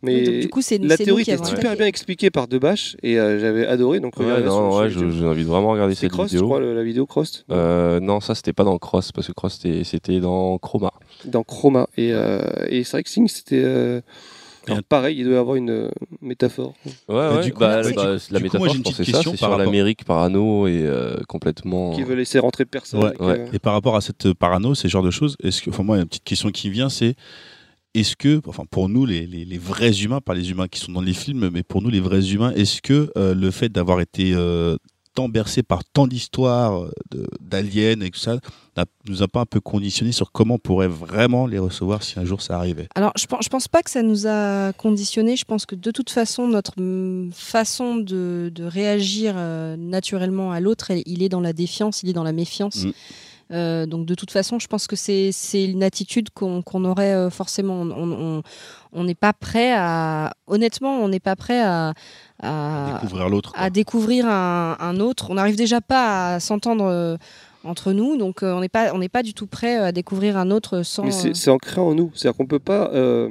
[0.03, 3.19] mais donc, du coup, c'est la théorie qui était super bien expliquée par Debache et
[3.19, 4.01] euh, j'avais adoré.
[4.01, 6.47] Donc Ouais, non, ouais, je- envie de vraiment regarder C'est cette Cross, je vidéo.
[6.47, 9.59] crois, le- la vidéo Cross Euh, non, ça c'était pas dans Cross parce que Cross
[9.61, 10.93] c'était- c'était dans Chroma.
[11.25, 11.89] dans Chroma.
[11.97, 13.63] Et, euh, et c'est vrai que Sing, c'était.
[13.65, 14.01] euh,
[14.69, 15.89] alors, pareil, il doit y avoir une euh,
[16.21, 16.75] métaphore.
[17.09, 18.01] Ouais, ouais, du coup, bah, la du coup,
[18.59, 21.93] moi, métaphore, j'ai je c'est ça, question c'est par sur l'Amérique parano et euh, complètement.
[21.93, 23.03] Qui veut laisser rentrer personne.
[23.19, 25.97] Ouais, et par rapport à cette parano, ces genres de choses, est-ce que, enfin moi,
[25.97, 27.15] il y a une petite question qui vient, c'est
[28.01, 30.93] est-ce que, enfin pour nous, les, les- les vrais humains, pas les humains qui sont
[30.93, 34.01] dans les films, mais pour nous, les vrais humains, est-ce que euh, le fait d'avoir
[34.01, 34.77] été euh,
[35.15, 38.39] tant bercé par tant d'histoires euh, d'aliens et tout ça,
[39.09, 42.25] nous a pas un peu conditionné sur comment on pourrait vraiment les recevoir si un
[42.25, 42.87] jour ça arrivait?
[42.95, 45.35] Alors, je pense, je pense pas que ça nous a conditionné.
[45.35, 50.61] Je pense que de toute façon, notre mm, façon de, de réagir euh, naturellement à
[50.61, 52.85] l'autre, il est dans la défiance, il est dans la méfiance.
[52.85, 52.93] Mm.
[53.51, 57.81] Euh, donc, de toute façon, je pense que c'est une attitude qu'on aurait euh, forcément.
[58.93, 60.33] On- n'est pas prêt à.
[60.47, 61.95] Honnêtement, on n'est pas prêt à.
[62.43, 63.53] à- Découvrir l'autre.
[63.57, 65.31] à découvrir un, un autre.
[65.31, 67.17] On n'arrive déjà pas à s'entendre euh,
[67.65, 70.37] entre nous, donc euh, on n'est pas, on n'est pas du tout prêt à découvrir
[70.37, 71.05] un autre sans.
[71.05, 72.11] Mais euh, c'est ancré en nous.
[72.15, 73.31] C'est-à-dire qu'on peut pas, euh,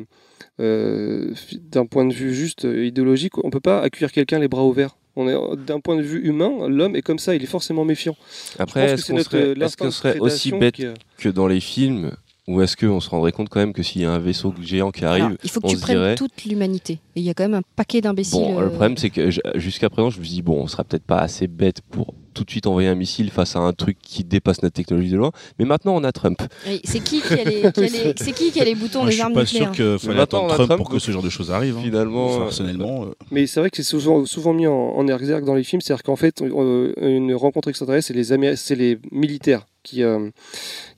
[0.60, 1.34] euh,
[1.72, 4.98] d'un point de vue juste euh, idéologique, on peut pas accueillir quelqu'un les bras ouverts.
[5.20, 8.16] On est d'un point de vue humain, l'homme est comme ça, il est forcément méfiant.
[8.60, 12.12] Après, que est-ce qu'on serait, aussi bête qui, euh, que dans les films
[12.48, 14.92] ou est-ce qu'on se rendrait compte quand même que s'il y a un vaisseau géant
[14.92, 17.00] qui arrive, Alors, il faut que on tu prennes dirait- toute l'humanité.
[17.16, 18.40] Et il y a quand même un paquet d'imbéciles.
[18.40, 20.84] Bon, le euh, problème, c'est que jusqu'à présent, je me suis dit, bon, on sera
[20.84, 23.98] peut-être pas assez bête pour tout de suite envoyer un missile face à un truc
[24.02, 25.32] qui dépasse notre technologie de loin.
[25.60, 26.42] Mais maintenant, on a Trump.
[26.84, 29.06] C'est qui qui a les, qui a les- c'est qui qui a les boutons Moi,
[29.06, 31.12] je des suis armes pas nucléaires sûr qu'il fallait attendre Trump, Trump, pour que ce
[31.12, 31.78] genre de choses arrivent.
[31.78, 31.84] hein.
[31.84, 35.08] Finalement, Enfin, euh, personnellement, euh, Mais c'est vrai que c'est souvent, souvent mis en, en
[35.08, 38.76] exergue dans les films, c'est-à-dire qu'en fait, euh, une rencontre extraterrestre, c'est les, Amé- c'est
[38.76, 40.30] les militaires qui, euh,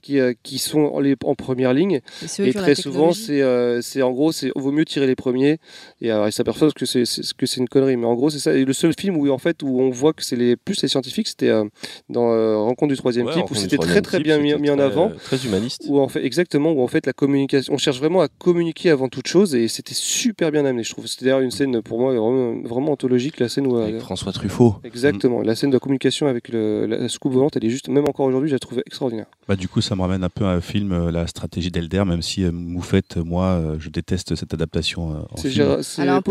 [0.01, 2.01] qui, euh, qui sont en, les- en première ligne.
[2.39, 5.57] Et très souvent, c'est euh, c'est en gros, c'est vaut mieux tirer les premiers.
[6.01, 7.97] Et alors, ils s'aperçoivent que c'est c'est- que c'est une connerie.
[7.97, 8.53] Mais en gros, c'est ça.
[8.53, 10.87] Et le seul film où en fait où on voit que c'est les plus les
[10.87, 11.65] scientifiques, c'était euh,
[12.09, 14.79] dans euh, Rencontre du troisième ouais, type, où c'était très très type, bien mis, en
[14.79, 15.11] avant.
[15.23, 15.83] Très humaniste.
[15.87, 19.07] Où en fait exactement où en fait la communication, on cherche vraiment à communiquer avant
[19.09, 20.83] toute chose et c'était super bien amené.
[20.83, 21.05] Je trouve.
[21.07, 24.75] C'était d'ailleurs une scène pour moi vraiment, vraiment anthologique, la scène où euh, François Truffaut.
[24.83, 25.41] Exactement.
[25.41, 28.49] La scène de communication avec le, la soucoupe volante, elle est juste, même encore aujourd'hui,
[28.49, 29.25] je la extraordinaire.
[29.47, 32.03] Bah, du coup, ça me ramène un peu à un film, euh, La stratégie d'Elder,
[32.05, 35.49] même si euh, Moufette, moi, euh, je déteste cette adaptation euh, en C'est
[35.81, 36.21] c'est Alors,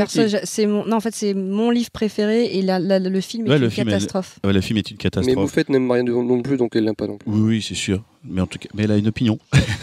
[0.67, 3.59] mon, non, en fait, c'est mon livre préféré et la- la- le film est Ouais,
[3.59, 4.39] une est- catastrophe.
[4.45, 5.37] Ouais, le film est une Mais catastrophe.
[5.37, 7.31] Moufette n'aime rien de- non plus, donc elle l'aime pas non plus.
[7.31, 8.03] Oui, oui, c'est sûr.
[8.25, 9.39] Mais en tout cas, mais elle a une opinion.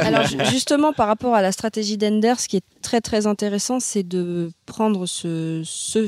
[0.00, 4.02] Alors, justement, par rapport à la stratégie d'Ender, ce qui est très très intéressant, c'est
[4.02, 6.06] de prendre ce, ce,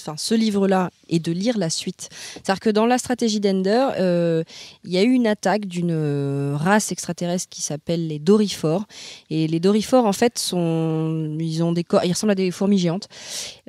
[0.00, 2.08] enfin, ce livre-là et de lire la suite.
[2.34, 4.42] C'est-à-dire que dans la stratégie d'Ender, euh,
[4.84, 8.84] il y a eu une attaque d'une euh, race extraterrestre qui s'appelle les Dorifores.
[9.30, 12.78] Et les Dorifores, en fait, sont, ils ont des corps, ils ressemblent à des fourmis
[12.78, 13.08] géantes.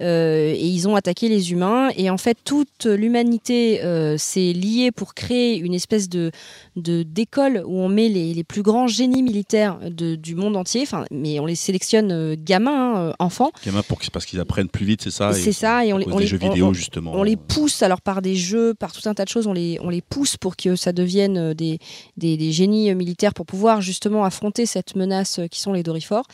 [0.01, 1.89] Euh, et ils ont attaqué les humains.
[1.95, 6.31] Et en fait, toute l'humanité euh, s'est liée pour créer une espèce de
[6.75, 10.85] de- d'école où on met les, les plus grands génies militaires de- du monde entier,
[11.11, 13.51] mais on les sélectionne euh, gamins, hein, euh, enfants.
[13.65, 16.19] Gamin, pour, parce qu'ils apprennent plus vite, c'est ça C'est ça, et on les- on
[16.19, 17.11] jeux vidéo, on- justement.
[17.13, 19.77] On les pousse alors par des jeux, par tout un tas de choses, on les,
[19.81, 21.79] on les pousse pour que ça devienne euh, des,
[22.15, 26.25] des, des génies militaires pour pouvoir justement affronter cette menace qui sont les dorifores.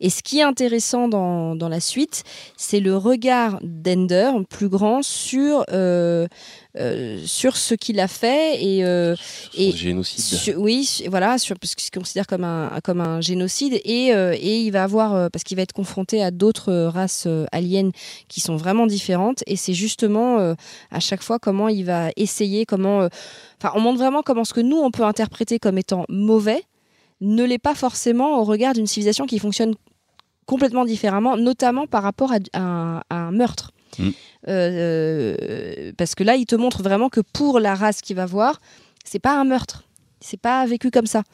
[0.00, 2.24] Et ce qui est intéressant dans, dans la suite,
[2.56, 6.26] c'est le regard d'Ender, plus grand, sur, euh,
[7.26, 9.14] sur ce qu'il a fait et, euh,
[9.54, 10.20] et génocide.
[10.20, 13.80] sur- oui, voilà, sur ce qu'il considère comme un, comme un génocide.
[13.84, 16.88] Et, euh, et il va avoir, euh, parce qu'il va être confronté à d'autres euh,
[16.88, 17.90] races euh, aliens
[18.28, 19.42] qui sont vraiment différentes.
[19.46, 20.54] Et c'est justement euh,
[20.90, 23.02] à chaque fois comment il va essayer, comment.
[23.02, 23.08] euh,
[23.62, 26.62] Enfin, on montre vraiment comment ce que nous, on peut interpréter comme étant mauvais
[27.20, 29.74] ne l'est pas forcément au regard d'une civilisation qui fonctionne
[30.46, 33.70] complètement différemment, notamment par rapport à, à un- à un meurtre.
[33.98, 34.10] Mm.
[34.48, 38.60] Euh, parce que là, il te montre vraiment que pour la race qu'il va voir,
[39.04, 39.84] c'est pas un meurtre.
[40.20, 41.24] C'est pas vécu comme ça.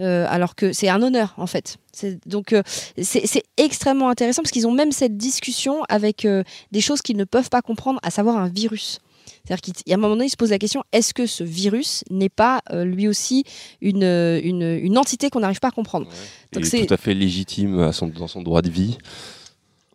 [0.00, 1.76] Euh, alors que c'est un honneur, en fait.
[1.92, 2.62] C'est- Donc, euh,
[3.00, 7.24] c'est extrêmement intéressant parce qu'ils ont même cette discussion avec euh, des choses qu'ils ne
[7.24, 8.98] peuvent pas comprendre, à savoir un virus.
[9.44, 12.28] C'est-à-dire qu'à un moment donné, ils se posent la question est-ce que ce virus n'est
[12.28, 13.44] pas euh, lui aussi
[13.80, 16.06] une, une, une entité qu'on n'arrive pas à comprendre?
[16.52, 18.98] Donc Il c'est- est tout à fait légitime à son, dans son droit de vie.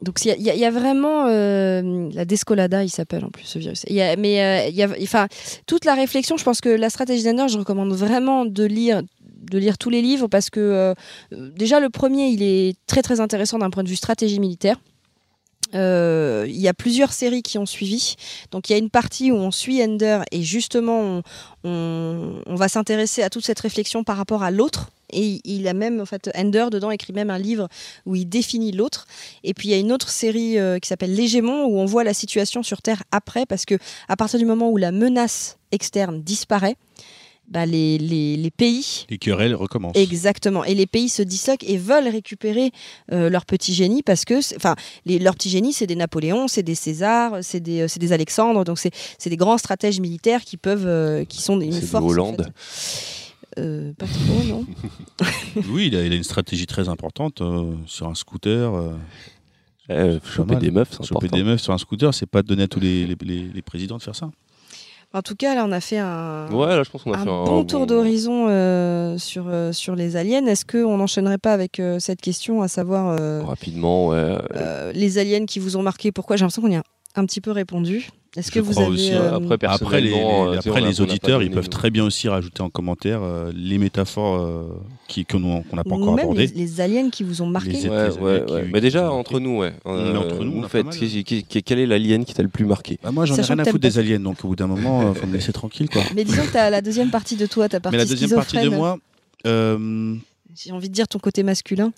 [0.02, 3.84] Donc il y, a- vraiment euh, la descolada, il s'appelle en plus ce virus.
[3.90, 5.28] Mais euh,
[5.66, 9.02] toute la réflexion, je pense que la stratégie d'Ender, je recommande vraiment de lire
[9.50, 10.94] de lire tous les livres parce que euh,
[11.32, 14.78] déjà le premier il est très très intéressant d'un point de vue stratégie militaire.
[15.74, 18.16] Il y a plusieurs séries qui ont suivi.
[18.52, 21.22] Donc il y a une partie où on suit Ender et justement
[21.64, 24.92] on va s'intéresser à toute cette réflexion par rapport à l'autre.
[25.12, 27.68] Et il a même, en fait, Ender dedans écrit même un livre
[28.06, 29.06] où il définit l'autre.
[29.44, 32.04] Et puis il y a une autre série euh, qui s'appelle L'Hégémon où on voit
[32.04, 33.76] la situation sur Terre après parce que
[34.08, 36.76] à partir du moment où la menace externe disparaît,
[37.48, 39.96] bah, les, les, les pays Les querelles recommencent.
[39.96, 40.66] Exactement.
[40.66, 42.72] Et les pays se disloquent et veulent récupérer
[43.14, 44.76] euh, leur petit génie parce que, enfin,
[45.06, 48.66] leur petit génie, c'est des Napoléons, c'est des Césars, c'est des, euh, c'est des Alexandres.
[48.66, 52.04] Donc c'est c'est des grands stratèges militaires qui peuvent, euh, qui sont une force.
[52.04, 52.52] en Hollande.
[52.54, 53.27] fait.
[53.58, 54.66] Euh, pas trop, non.
[55.72, 58.74] Oui, il a, il a une stratégie très importante euh, sur un scooter.
[59.90, 60.62] euh, choper mal.
[60.62, 61.38] des meufs, c'est choper important.
[61.38, 63.98] des meufs sur un scooter, c'est pas donné à tous les, les- les- les présidents
[63.98, 64.30] de faire ça.
[65.14, 67.24] En tout cas, là, on a fait un, Ouais, là, je pense qu'on a un
[67.24, 70.46] fait un bon tour d'horizon euh, sur, euh, sur les aliens.
[70.46, 74.38] Est-ce qu'on n'enchaînerait pas avec euh, cette question, à savoir euh, Rapidement, ouais.
[74.56, 76.12] euh, les aliens qui vous ont marqué?
[76.12, 76.36] Pourquoi?
[76.36, 76.84] J'ai l'impression qu'on y a
[77.18, 78.10] un petit peu répondu.
[78.36, 78.88] Est-ce que vous avez.
[78.90, 82.62] aussi, euh, Après, Après, les, euh, après, les auditeurs, ils peuvent très bien aussi rajouter
[82.62, 84.68] en commentaire euh, les métaphores euh,
[85.08, 86.46] qui- qu'on n'a pas encore même abordées.
[86.46, 87.72] les, les aliens qui vous ont marqué.
[87.72, 88.66] Les- Ouais, les ouais, ouais.
[88.66, 89.74] qui Mais déjà, entre nous, ouais.
[89.86, 91.00] Mais entre nous, on vous a faites, pas mal.
[91.00, 93.00] qui- qui- qui- quel est l'alien qui t'a le plus marqué?
[93.02, 95.20] Bah, moi, j'en ai rien à foutre des aliens, donc au bout d'un moment, il
[95.20, 95.90] faut me laisser tranquille.
[95.90, 96.04] Quoi.
[96.16, 98.58] Mais disons que t'as la deuxième partie de toi, ta partie Mais la deuxième partie
[98.60, 99.00] de moi,
[99.44, 101.92] J'ai envie de dire ton côté masculin.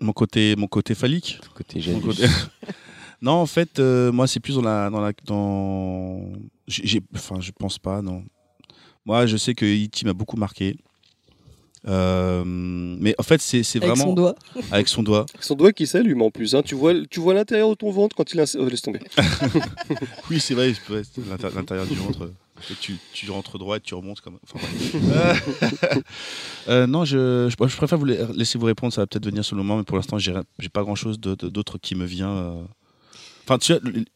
[0.00, 1.40] mon, côté, mon côté phallique.
[1.88, 2.24] Mon côté-
[3.22, 4.90] non, en fait, euh, moi, c'est plus dans la.
[4.90, 6.20] Dans la dans...
[6.66, 8.22] j'ai- j'ai- Enfin, je pense pas, non.
[9.06, 10.04] Moi, je sais que E.T.
[10.06, 10.76] m'a beaucoup marqué.
[11.88, 14.04] Euh, mais en fait, c'est c'est Avec vraiment.
[14.10, 14.34] son doigt.
[14.70, 15.24] Avec son doigt.
[15.40, 16.54] Son doigt qui s'allume en plus.
[16.54, 16.62] hein.
[16.62, 19.00] Tu vois, tu vois l'intérieur de ton ventre quand il ins- oh, laisse tomber.
[20.30, 21.02] Oui, c'est vrai, ouais,
[21.54, 22.30] l'intérieur du ventre.
[22.70, 24.38] Et tu, tu rentres droit et tu remontes comme.
[24.42, 24.58] Enfin.
[26.68, 29.42] Euh, non, je, je, je préfère vous la- laisser vous répondre, ça va peut-être venir
[29.44, 32.54] sur le moment, mais pour l'instant, j'ai j'ai pas grand chose d'autre qui me vient.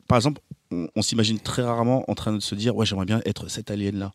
[0.07, 0.41] Par exemple,
[0.71, 3.71] on, on s'imagine très rarement en train de se dire, ouais, j'aimerais bien être cet
[3.71, 4.13] alien-là.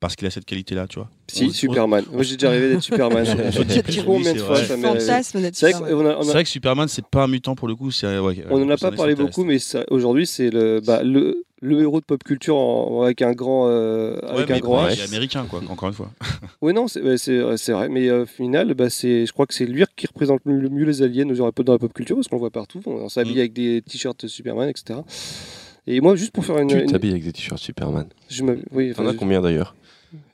[0.00, 1.10] Parce qu'il a cette qualité-là, tu vois.
[1.26, 2.04] Si, On- Superman.
[2.12, 3.24] Moi, j'ai déjà rêvé d'être Superman.
[4.06, 4.64] Combien de c'est fois vrai.
[4.64, 5.90] ça Fantasme d'être C'est vrai
[6.38, 7.88] a- que Superman, c'est pas un mutant pour le coup.
[7.88, 9.58] ouais, on en a pas parlé beaucoup, mais
[9.90, 14.20] aujourd'hui, c'est le, bah, le, le héros de pop culture en- avec un grand, euh,
[14.20, 15.04] Ouais, avec mais un grand H.
[15.04, 16.12] américain, quoi, encore une fois.
[16.62, 17.00] Oui, non, c'est
[17.72, 17.88] vrai.
[17.88, 20.84] Mais euh, au final, bah, c'est, je crois que c'est lui qui représente le mieux
[20.84, 22.80] les aliens dans la dans la pop culture parce qu'on le voit partout.
[22.86, 23.38] On s'habille Mm.
[23.40, 25.00] avec des t-shirts Superman, etc.
[25.88, 26.68] Et moi, juste pour faire une.
[26.68, 28.06] Tu une- t'habilles avec des t-shirts Superman.
[28.28, 29.74] je oui, T'en as je- combien d'ailleurs?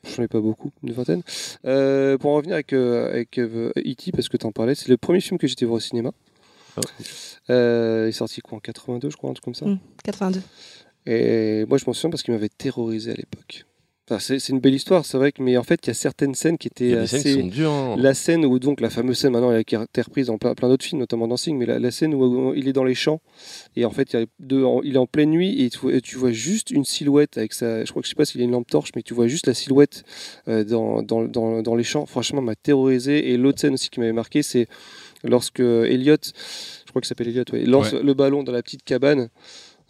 [0.04, 1.22] J'en ai pas beaucoup, une vingtaine.
[1.64, 4.88] Euh, pour en revenir avec, euh, avec euh, E.T., parce que tu en parlais, c'est
[4.88, 6.12] le premier film que j'étais voir au cinéma.
[6.76, 6.80] Ah.
[7.50, 9.66] Euh, il est sorti quoi en 82, je crois, un truc comme ça.
[9.66, 9.78] Mm.
[10.04, 10.42] 82.
[11.06, 13.66] Et moi, je m'en souviens parce qu'il m'avait terrorisé à l'époque.
[14.10, 16.34] Enfin, c'est une belle histoire, c'est vrai, que, mais en fait, il y a certaines
[16.34, 17.40] scènes qui étaient y a des scènes qui assez.
[17.40, 17.70] sont dures.
[17.72, 17.96] hein.
[17.98, 20.68] La scène où, donc, la fameuse scène, maintenant, elle a été reprise dans plein, plein
[20.68, 23.22] d'autres films, notamment dans Sing, mais la, la scène où il est dans les champs,
[23.76, 25.78] et en fait, il, y a deux, en- il est en pleine nuit, et tu,
[25.78, 27.82] vois- tu vois juste une silhouette avec sa.
[27.82, 29.46] Je crois que je sais pas s'il a une lampe torche, mais tu vois juste
[29.46, 30.04] la silhouette
[30.48, 32.04] euh, dans, dans, dans, dans les champs.
[32.04, 33.30] Franchement, m'a terrorisé.
[33.30, 34.68] Et l'autre scène aussi qui m'avait marqué, c'est
[35.22, 38.02] lorsque Elliot, je crois qu'il s'appelle Elliot, ouais, lance Ouais.
[38.02, 39.30] le ballon dans la petite cabane.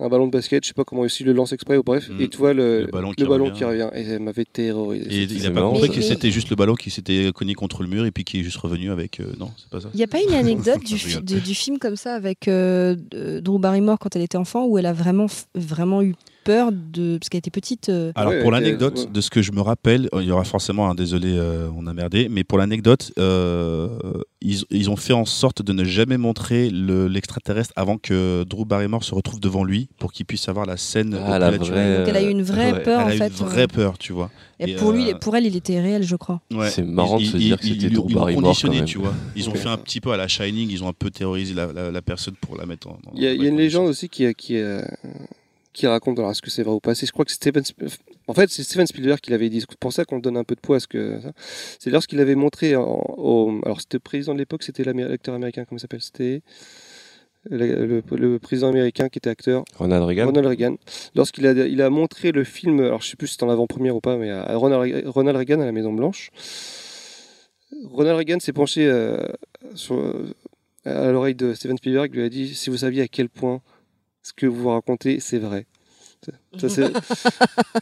[0.00, 2.20] Un ballon de basket, je sais pas comment aussi le lance exprès ou bref, Mm.
[2.20, 3.56] et tu vois le, Le ballon le qui ballon revient.
[3.56, 3.88] qui revient.
[3.94, 5.06] Et elle m'avait terrorisé.
[5.08, 5.94] Et il c'est a pas compris ça.
[5.94, 8.42] que c'était juste le ballon qui s'était cogné contre le mur et puis qui est
[8.42, 9.20] juste revenu avec.
[9.20, 9.88] euh, non, c'est pas ça.
[9.94, 12.96] Il n'y a pas une anecdote du, fi- du film comme ça avec euh,
[13.40, 16.14] Drew Barrymore quand elle était enfant où elle a vraiment, f- vraiment eu
[16.44, 17.88] peur de parce qu'elle était petite.
[17.88, 19.06] euh, Alors Ouais, pour l'anecdote, ouais.
[19.12, 21.94] de ce que je me rappelle, il y aura forcément un désolé, euh, on a
[21.94, 23.88] merdé, mais pour l'anecdote, euh,
[24.40, 28.64] ils, ils ont fait en sorte de ne jamais montrer le- l'extraterrestre avant que Drew
[28.64, 31.18] Barrymore se retrouve devant lui pour qu'il puisse avoir la scène.
[31.26, 31.58] Ah, la vraie,
[31.98, 32.82] Donc elle a eu une vraie ouais.
[32.82, 33.26] peur Elle en a eu fait.
[33.40, 34.30] une vraie peur, tu vois.
[34.60, 36.40] Et Et, pour lui, pour elle, il était réel, je crois.
[36.52, 36.70] Ouais.
[36.70, 38.88] C'est marrant de se dire que c'était ils- Drew ils Barrymore, conditionné, quand même.
[38.88, 39.14] tu vois.
[39.34, 41.72] Ils ont fait un petit peu à la Shining, ils ont un peu terrorisé la,
[41.72, 42.98] la- la personne pour la mettre en.
[43.14, 44.56] Il y a, il y a une légende aussi qui, qui,
[45.74, 47.62] qui raconte, alors est-ce que c'est vrai ou pas C'est- Je crois que Steven,
[48.28, 49.60] en fait, c'est Steven Spielberg qui l'avait dit.
[49.60, 51.18] C'est pour ça qu'on donne un peu de poids à ce que.
[51.78, 52.82] C'est lorsqu'il avait montré, en-
[53.18, 56.40] au, alors c'était le président de l'époque, c'était l'acteur américain, comment il s'appelle C'était
[57.51, 60.24] le, le- le président américain qui était acteur, Ronald Reagan.
[60.26, 60.76] Ronald Reagan.
[61.14, 63.94] Lorsqu'il a, il a montré le film, alors je sais plus si c'était en avant-première
[63.96, 66.30] ou pas, mais à Ronald, Ronald Reagan à la Maison Blanche.
[67.90, 69.18] Ronald Reagan s'est penché euh,
[69.74, 70.32] sur, euh,
[70.84, 73.60] à l'oreille de Steven Spielberg, lui a dit si vous saviez à quel point
[74.24, 75.66] ce que vous racontez, c'est vrai.
[76.60, 76.93] Ça, c'est-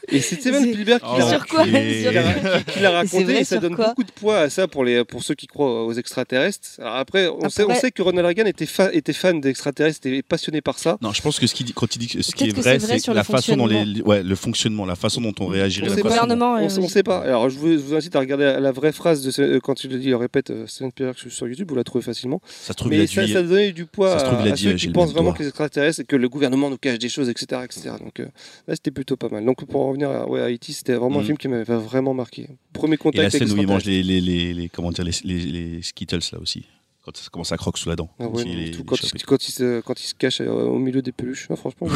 [0.08, 2.04] et c'est Steven Spielberg qui Oh, l'a Sur quoi l'enculé.
[2.08, 4.50] qui l'a- qui l'a Et c'est raconté vrai et ça donne beaucoup de poids à
[4.50, 6.68] ça pour, les, pour ceux qui croient aux extraterrestres.
[6.80, 10.06] Alors après, on, Sait, on Après- sait que Ronald Reagan était, fa- était fan d'extraterrestres,
[10.06, 10.96] était passionné par ça.
[11.02, 12.86] Non, je pense que ce qu'il dit, quand il dit ce qui est vrai, c'est
[12.86, 14.08] vrai c'est sur la le façon dont les, fonctionnement.
[14.08, 15.86] ouais, le fonctionnement, la façon dont on réagirait.
[15.86, 16.08] On la sait Le pas.
[16.14, 16.54] façon dont- gouvernement.
[16.66, 17.18] On euh, ne sait pas.
[17.20, 19.90] Alors je vous, je vous incite à regarder la, vraie phrase de ce- quand il
[19.90, 22.40] le dit, il le répète, euh, Steven Spielberg sur YouTube, vous la trouvez facilement.
[22.48, 24.18] Ça trouve, Mais a ça, ça donnait du poids à,
[24.56, 27.08] ceux euh, qui pensent vraiment que les extraterrestres et que le gouvernement nous cache des
[27.08, 27.60] choses, etc.
[27.64, 27.90] etc.
[28.02, 28.26] Donc euh,
[28.68, 29.44] là, c'était plutôt pas mal.
[29.44, 31.26] Donc pour en revenir à, ouais, à E.T., c'était vraiment un Mhm.
[31.26, 32.48] film qui m'avait vraiment marqué.
[32.72, 35.04] Premier Et contact la avec scène où il mange les, les, les, les- comment dire,
[35.04, 36.64] les, les, les Skittles là aussi.
[37.04, 38.08] Quand ça commence à croquer sous la dent.
[38.20, 41.02] Ah ouais, tout- quand, il, quand, il se, quand il se cache euh, au milieu
[41.02, 41.88] des peluches, Ah, franchement,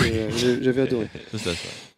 [0.60, 1.06] j'avais adoré.
[1.32, 1.52] Ça, ça.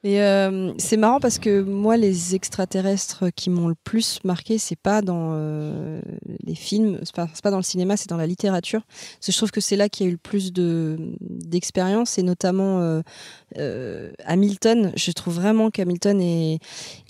[0.04, 4.78] Et euh, c'est marrant parce que moi, les extraterrestres qui m'ont le plus marqué, c'est
[4.78, 6.00] pas dans euh,
[6.46, 8.82] les films, c'est pas, pas dans le cinéma, c'est dans la littérature.
[8.86, 12.16] Parce que je trouve que c'est là qu'il y a eu le plus de d'expérience
[12.18, 13.00] et notamment euh,
[13.58, 14.92] euh, Hamilton.
[14.94, 16.58] Je trouve vraiment qu'Hamilton est,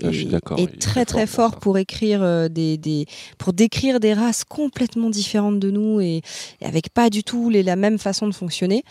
[0.03, 3.05] Ah, est- est très très fort fort pour écrire euh, des, des
[3.37, 6.23] pour décrire des races complètement différentes de nous et,
[6.63, 8.83] et avec pas du tout les, la même façon de fonctionner.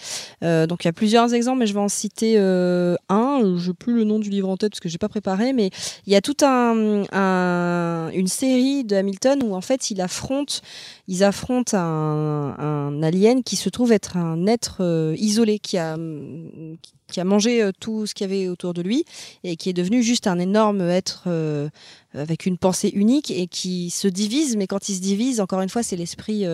[0.44, 3.56] Euh, donc il y a plusieurs exemples, mais je vais en citer euh, un.
[3.58, 5.70] Je le nom du livre en tête parce que j'ai pas préparé, mais
[6.06, 10.62] il y a toute un, un- une série de Hamilton où en fait il affronte,
[11.08, 15.98] ils affrontent un, alien qui se trouve être un être euh, isolé qui a
[17.08, 19.06] qui a mangé euh, tout ce qu'il y avait autour de lui
[19.46, 21.70] et qui est devenu juste un énorme être euh,
[22.14, 25.70] avec une pensée unique et qui se divise, mais quand il se divise, encore une
[25.70, 26.46] fois, c'est l'esprit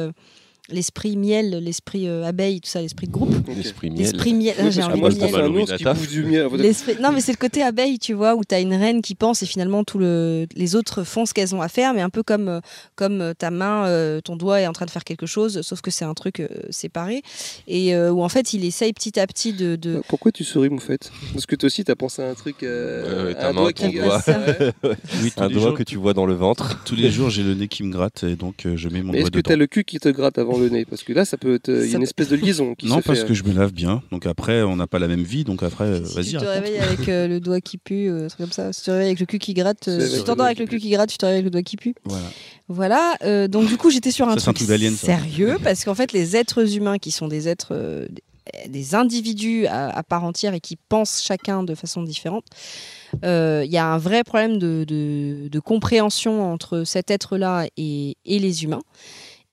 [0.70, 3.34] l'esprit miel, l'esprit euh, abeille, tout ça, l'esprit de groupe.
[3.56, 4.00] L'esprit miel.
[4.00, 4.64] L'esprit miel, Oui,
[4.98, 5.94] moi, je pense à un ours qui Illuminata.
[5.94, 6.48] bouffe du miel.
[7.02, 9.44] Non, mais c'est le côté abeille, tu vois, où tu as une reine qui pense
[9.44, 10.48] et finalement tout le...
[10.56, 12.60] les autres font ce qu'elles ont à faire, mais un peu comme, euh,
[12.96, 15.82] comme euh, ta main, euh, ton doigt est en train de faire quelque chose, sauf
[15.82, 17.22] que c'est un truc euh, séparé.
[17.68, 19.76] Et euh, où en fait, il essaye petit à petit de.
[19.76, 20.02] de...
[20.08, 22.64] Pourquoi tu souris, Moufette Parce que toi aussi, t'as pensé à un truc.
[22.64, 24.22] euh, Ouais, ouais, ta un main, doigt ton qui doigt.
[25.22, 26.82] Oui, tous Un doigt jours- que tu vois dans le ventre.
[26.86, 29.12] Tous les jours, j'ai le nez qui me gratte et donc euh, je mets mon
[29.12, 29.50] Mais doigt est-ce que dedans.
[29.50, 30.53] t'as le cul qui te gratte avant?
[30.60, 31.70] Le nez Parce que là, ça peut être.
[31.70, 33.28] Il y a Ça une espèce de liaison qui Non, se parce fait.
[33.28, 34.02] que je me lave bien.
[34.12, 35.44] Donc après, on n'a pas la même vie.
[35.44, 36.26] Donc après, euh, Si vas-y.
[36.26, 36.64] tu te raconte.
[36.66, 38.72] réveilles avec euh, le doigt qui pue, euh, un truc comme ça.
[38.74, 40.66] Si tu te réveilles avec le cul qui gratte, euh, si tu t'endors avec le
[40.66, 41.96] cul qui gratte, tu te réveilles avec le doigt qui pue.
[42.06, 42.26] Voilà.
[42.70, 45.94] Voilà, euh, donc du coup j'étais sur un Ça, c'est un truc sérieux parce qu'en
[45.96, 48.08] fait les êtres humains qui sont des êtres, euh,
[48.68, 52.46] des- individus à, à part entière et qui pensent chacun de façon différente,
[53.26, 58.16] euh, il y a un vrai problème de, de- de compréhension entre cet être-là et,
[58.26, 58.82] et les humains.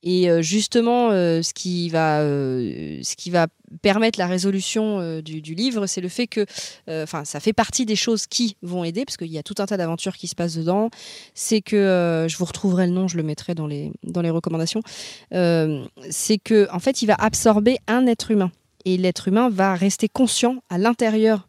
[0.03, 3.49] Et euh, justement, euh, ce, qui va, euh, ce qui va
[3.83, 6.45] permettre la résolution du, livre, c'est le fait que,
[6.89, 9.67] enfin, ça fait partie des choses qui vont aider, parce qu'il y a tout un
[9.67, 10.91] tas d'aventures qui se passent dedans.
[11.35, 14.83] C'est que, je vous retrouverai le nom, je le mettrai dans les, dans les recommandations.
[15.31, 18.51] C'est que, en fait, il va absorber un être humain.
[18.85, 21.47] Et l'être humain va rester conscient à l'intérieur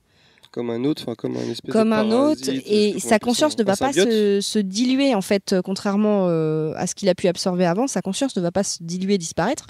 [0.52, 3.56] Comme un autre, enfin, comme un espèce comme de un autre parasite, et sa conscience
[3.58, 7.08] on ne va pas se, se diluer en fait euh, contrairement euh, à ce qu'il
[7.08, 9.66] a pu absorber avant sa conscience ne va pas se diluer disparaître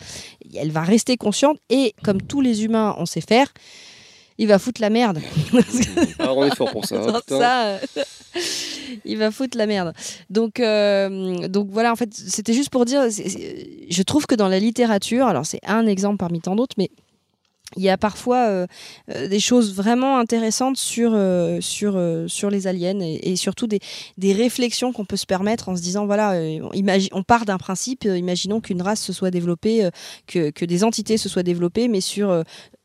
[0.56, 3.54] elle va rester consciente et comme tous les humains on sait faire
[4.42, 5.20] il va foutre la merde
[6.20, 6.96] Alors on est fort pour ça.
[7.08, 7.80] hein, ça, euh,
[9.06, 9.94] il va foutre la merde.
[10.32, 14.60] Donc, euh, donc voilà, en fait, c'était juste pour dire, je trouve que dans la
[14.60, 16.90] littérature, alors c'est un exemple parmi tant d'autres, mais
[17.78, 18.68] il y a parfois euh,
[19.10, 21.60] euh, des choses vraiment intéressantes sur, euh,
[22.50, 23.80] les aliens et, surtout des,
[24.34, 26.40] réflexions qu'on peut se permettre en se disant voilà,
[27.12, 29.90] on, part d'un principe, imaginons qu'une race se soit développée,
[30.28, 32.44] que, des entités se soient développées, mais sur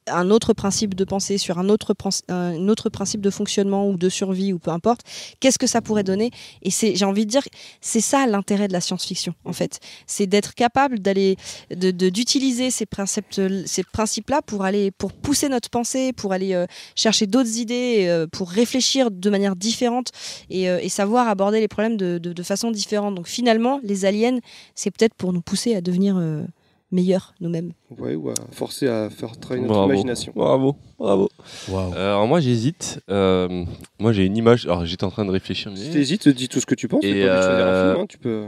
[0.09, 3.97] un autre principe de pensée, sur un autre, prin- un autre principe de fonctionnement ou
[3.97, 5.01] de survie ou peu importe,
[5.41, 6.31] qu'est-ce que ça pourrait donner?
[6.63, 7.43] Et c'est, j'ai envie de dire,
[7.81, 11.37] c'est ça l'intérêt de la science-fiction en fait, c'est d'être capable d'aller,
[11.75, 16.55] de, de- d'utiliser ces principes, ces principes-là pour aller, pour pousser notre pensée, pour aller
[16.55, 20.11] euh, chercher d'autres idées, euh, pour réfléchir de manière différente
[20.51, 23.15] et, euh, et savoir aborder les problèmes de, de- de façon différente.
[23.15, 24.39] Donc finalement, les aliens,
[24.75, 26.45] c'est peut-être pour nous pousser à devenir euh,
[26.91, 27.73] meilleurs nous-mêmes.
[27.99, 29.91] Ouais, ou à forcer à faire travailler notre Bravo.
[29.93, 30.33] imagination.
[30.37, 31.29] Bravo, bravo.
[31.71, 33.01] Euh, alors moi j'hésite.
[33.11, 33.65] Euh,
[33.99, 34.67] moi j'ai une image.
[34.67, 35.71] Alors j'étais en train de réfléchir.
[35.73, 37.05] mais- Si t'hésites, dis tout ce que tu penses.
[37.05, 38.47] Et, pas euh, film, hein, tu peux.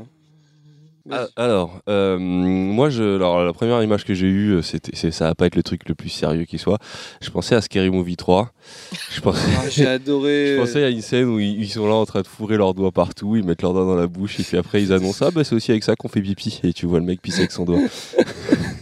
[1.11, 5.27] Ah, alors, euh, moi, je, alors, la première image que j'ai eue, c'était, c'est, ça
[5.27, 6.79] va pas être le truc le plus sérieux qui soit.
[7.23, 8.51] Je pensais à Scary Movie 3.
[9.11, 10.55] Je pensais, Ah, J'ai adoré.
[10.57, 12.75] je pensais à une scène où ils, ils sont là en train de fourrer leurs
[12.75, 15.31] doigts partout, ils mettent leurs doigts dans la bouche et puis après ils annoncent ah
[15.31, 17.53] bah c'est aussi avec ça qu'on fait pipi et tu vois le mec pisser avec
[17.53, 17.79] son doigt.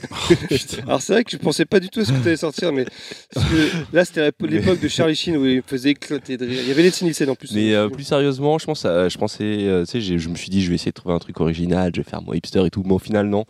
[0.87, 2.73] Alors c'est vrai que je pensais pas du tout à ce que tu allais sortir,
[2.73, 2.85] mais
[3.33, 6.61] parce que là c'était l'époque de Charlie Sheen où il me faisait éclater de rire.
[6.63, 7.53] Il y avait les Nielsen en plus.
[7.53, 10.35] Mais euh, plus sérieusement, je pense, à- je pensais, euh, tu sais, j'ai- je me
[10.37, 12.65] suis dit je vais essayer de trouver un truc original, je vais faire mon hipster
[12.67, 13.45] et tout, mais au final non.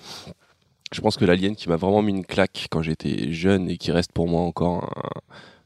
[0.92, 3.90] Je pense que l'alien qui m'a vraiment mis une claque quand j'étais jeune et qui
[3.90, 4.84] reste pour moi encore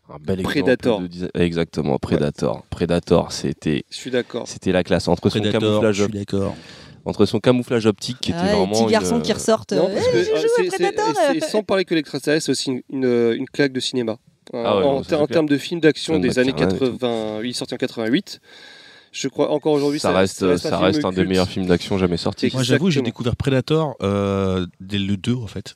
[0.09, 0.55] un, un bel exemple.
[0.63, 1.01] Predator.
[1.03, 2.65] de design- Exactement, Predator.
[2.71, 4.49] Predator, c'était Je suis d'accord.
[4.49, 6.57] c'était la classe entre son Predator, je camouflage suis d'accord.
[7.11, 9.73] Entre son camouflage optique qui était Ah, les vraiment petits garçons une- qui ressortent.
[9.73, 12.53] Non, euh, parce Eh, que, je euh, c'est- et c'est- sans parler que l'extraterrestre, c'est
[12.53, 14.17] aussi une, une, une claque de cinéma.
[14.55, 16.85] Euh, Ah ouais, en, ça, termes de films d'action des années McTiernan et tout.
[16.99, 18.41] 80, il est sorti en 88.
[19.13, 22.17] Je crois encore aujourd'hui, ça reste, un, ça reste un des meilleurs films d'action jamais
[22.17, 22.47] sortis.
[22.47, 25.75] Et- Moi, j'avoue, j'ai découvert Predator euh, dès le 2, en fait.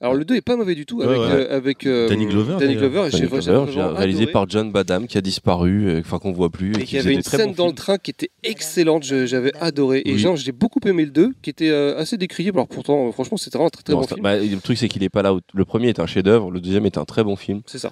[0.00, 1.24] Alors le 2 est pas mauvais du tout avec, ouais.
[1.30, 2.74] euh, avec euh, Danny Glover, Danny.
[2.76, 4.32] Glover, et Danny j'ai Glover, vraiment j'ai réalisé adoré.
[4.32, 6.72] par John Badham qui a disparu, euh, enfin qu'on voit plus.
[6.78, 9.52] Et qui y faisait avait une très scène dans le train qui était excellente, j'avais
[9.58, 10.02] adoré.
[10.04, 10.18] Et Oui.
[10.18, 12.50] genre, j'ai beaucoup aimé le 2, qui était euh, assez décrié.
[12.50, 14.20] Alors pourtant, euh, franchement, c'était vraiment un très très Non, bon film.
[14.22, 15.32] bah, le truc c'est qu'il est pas là.
[15.32, 17.90] où- Le premier est un chef-d'œuvre, le deuxième est un très bon film, C'est ça.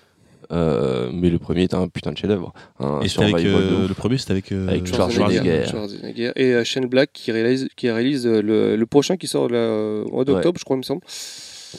[0.53, 2.53] euh, mais le premier est un putain de chef-d'œuvre.
[2.81, 3.47] Un Et c'était avec.
[3.47, 4.53] euh, le premier, c'était avec.
[4.53, 5.37] euh, Avec Schwarzenegger.
[5.39, 5.67] Schwarzenegger.
[5.71, 6.33] Schwarzenegger.
[6.37, 9.57] Et euh, Shane Black qui réalise, qui réalise euh, le, le prochain qui sort là,
[9.57, 11.01] euh, au mois d'octobre, je crois, il me semble.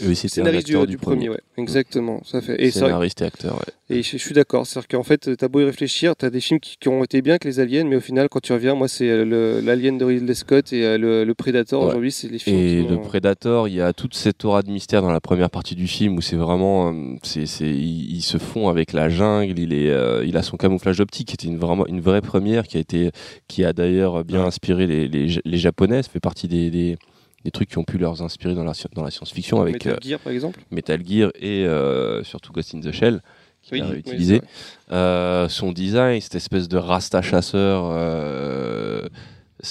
[0.03, 1.39] Oui, c'était un Scénariste du, acteur du premier, ouais.
[1.57, 2.61] Exactement, ça fait.
[2.63, 3.53] Et, Scénariste et acteur.
[3.55, 3.97] ouais.
[3.97, 6.59] et je, je suis d'accord, c'est-à-dire qu'en fait, t'as beau y réfléchir, t'as des films
[6.59, 8.87] qui, qui ont été bien que les aliens, mais au final, quand tu reviens, moi,
[8.87, 11.81] c'est euh, l'Alien de Ridley Scott et euh, le, le Predator.
[11.83, 11.87] Ouais.
[11.89, 12.57] Aujourd'hui, c'est les films.
[12.57, 15.21] Et qui le m'ont- Predator, il y a toute cette aura de mystère dans la
[15.21, 18.91] première partie du film où c'est vraiment, euh, c'est, c'est, il, il se fond avec
[18.93, 19.57] la jungle.
[19.59, 22.67] Il est, euh, il a son camouflage optique, qui était une vraiment une vraie première,
[22.67, 23.11] qui a été,
[23.47, 26.03] qui a d'ailleurs bien inspiré les, les, les Japonais.
[26.03, 26.97] Ça fait partie des, des,
[27.45, 29.93] des trucs qui ont pu leur inspirer dans la, sci- dans la science-fiction avec Metal
[29.93, 30.59] euh, Gear, par exemple.
[30.71, 33.21] Metal Gear et euh, surtout Ghost in the Shell.
[33.61, 34.37] Qu'il a oui, réutilisé.
[34.39, 34.47] vrai.
[34.91, 37.91] Euh, son design, cette espèce de rasta chasseur,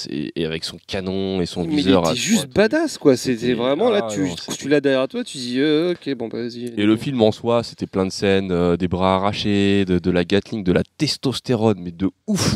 [0.09, 2.05] et avec son canon et son Mais viseur.
[2.05, 3.15] était juste badass, quoi.
[3.15, 6.27] C'était vraiment là, ah, tu, non, tu l'as derrière toi, tu dis, euh, ok, bon,
[6.27, 6.65] bah vas-y.
[6.77, 10.11] Et le film en soi, c'était plein de scènes, euh, des bras arrachés, de, de
[10.11, 12.55] la Gatling, de la testostérone, mais de ouf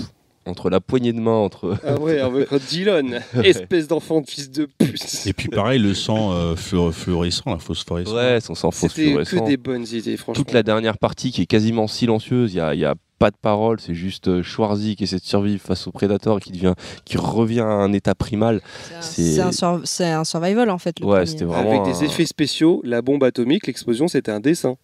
[0.49, 1.77] entre la poignée de main, entre.
[1.85, 5.26] Ah ouais, avec Dylan, espèce d'enfant de fils de pute.
[5.26, 8.13] Et puis pareil, le sang euh, fluor- fluorescent, la phosphorescent.
[8.15, 9.45] Ouais, son sang C'était phosphorescent.
[9.45, 10.43] que des bonnes idées, franchement.
[10.43, 13.31] Toute la dernière partie qui est quasiment silencieuse, il y a, il y a pas
[13.31, 16.73] de parole, c'est juste euh, Schwarzy qui essaie de survivre face au prédateur qui devient,
[17.03, 18.61] qui revient à un état primal.
[19.01, 20.99] C'est- un, sur- c'est un survival en fait.
[21.01, 21.84] le Ouais, c'était vraiment.
[21.84, 24.76] Avec des un- effets spéciaux, la bombe atomique, l'explosion, c'était un dessin.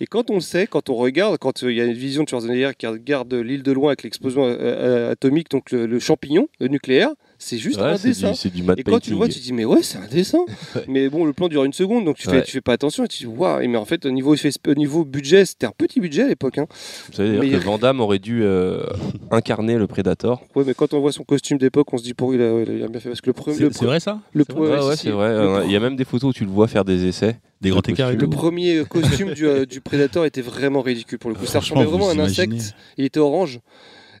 [0.00, 2.28] Et quand on sait, quand on regarde, quand euh, il y a une vision de
[2.28, 6.48] Schwarzenegger qui regarde l'île de loin avec l'explosion euh, euh, atomique, donc le, le champignon
[6.60, 8.30] nucléaire, c'est juste Ouais, un c'est dessin.
[8.30, 10.06] du, c'est du Et quand tu le vois, tu te dis, mais ouais, c'est un
[10.06, 10.38] dessin.
[10.88, 12.38] mais bon, le plan dure une seconde, donc tu, Ouais.
[12.40, 13.04] fais, tu fais pas attention.
[13.04, 15.72] Et tu dis, waouh, mais en fait, au niveau, effet- au niveau budget, c'était un
[15.76, 16.58] petit budget à l'époque.
[16.58, 16.66] Hein.
[17.08, 18.84] Vous savez d'ailleurs mais- que Van Damme aurait dû euh,
[19.30, 20.40] incarner le prédateur.
[20.54, 22.82] Ouais, mais quand on voit son costume d'époque, on se dit, pour il a, il
[22.82, 23.08] a bien fait.
[23.10, 23.56] Parce que le premier.
[23.72, 24.20] C'est vrai ça?
[24.32, 25.28] le- C'est vrai ouais, c'est vrai.
[25.28, 27.38] Euh, Il y a même des photos où tu le vois faire des essais.
[27.62, 28.30] Des grands Le écarts costume.
[28.30, 31.46] Le premier costume du, euh, du Predator était vraiment ridicule pour le coup.
[31.46, 32.74] Ça ressemblait vraiment à un insecte.
[32.98, 33.60] Il était orange.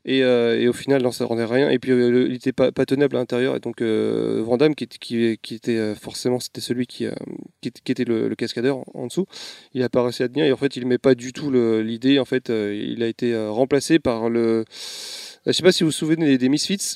[0.08, 1.68] Et, euh, et au final, non, ça rendait rien.
[1.68, 3.56] Et puis, euh, le- il était pas, pas tenable à l'intérieur.
[3.56, 4.44] Et donc, euh,
[4.76, 7.12] qui, était- qui, qui était euh, forcément, c'était celui qui, euh,
[7.60, 9.26] qui, était- qui était le, le cascadeur en, en dessous,
[9.74, 10.44] il a pas réussi à tenir.
[10.46, 12.20] Et en fait, il met pas du tout le- l'idée.
[12.20, 14.64] En fait, euh, il a été euh, remplacé par le.
[15.44, 16.94] Je sais pas si vous vous souvenez des, des Misfits,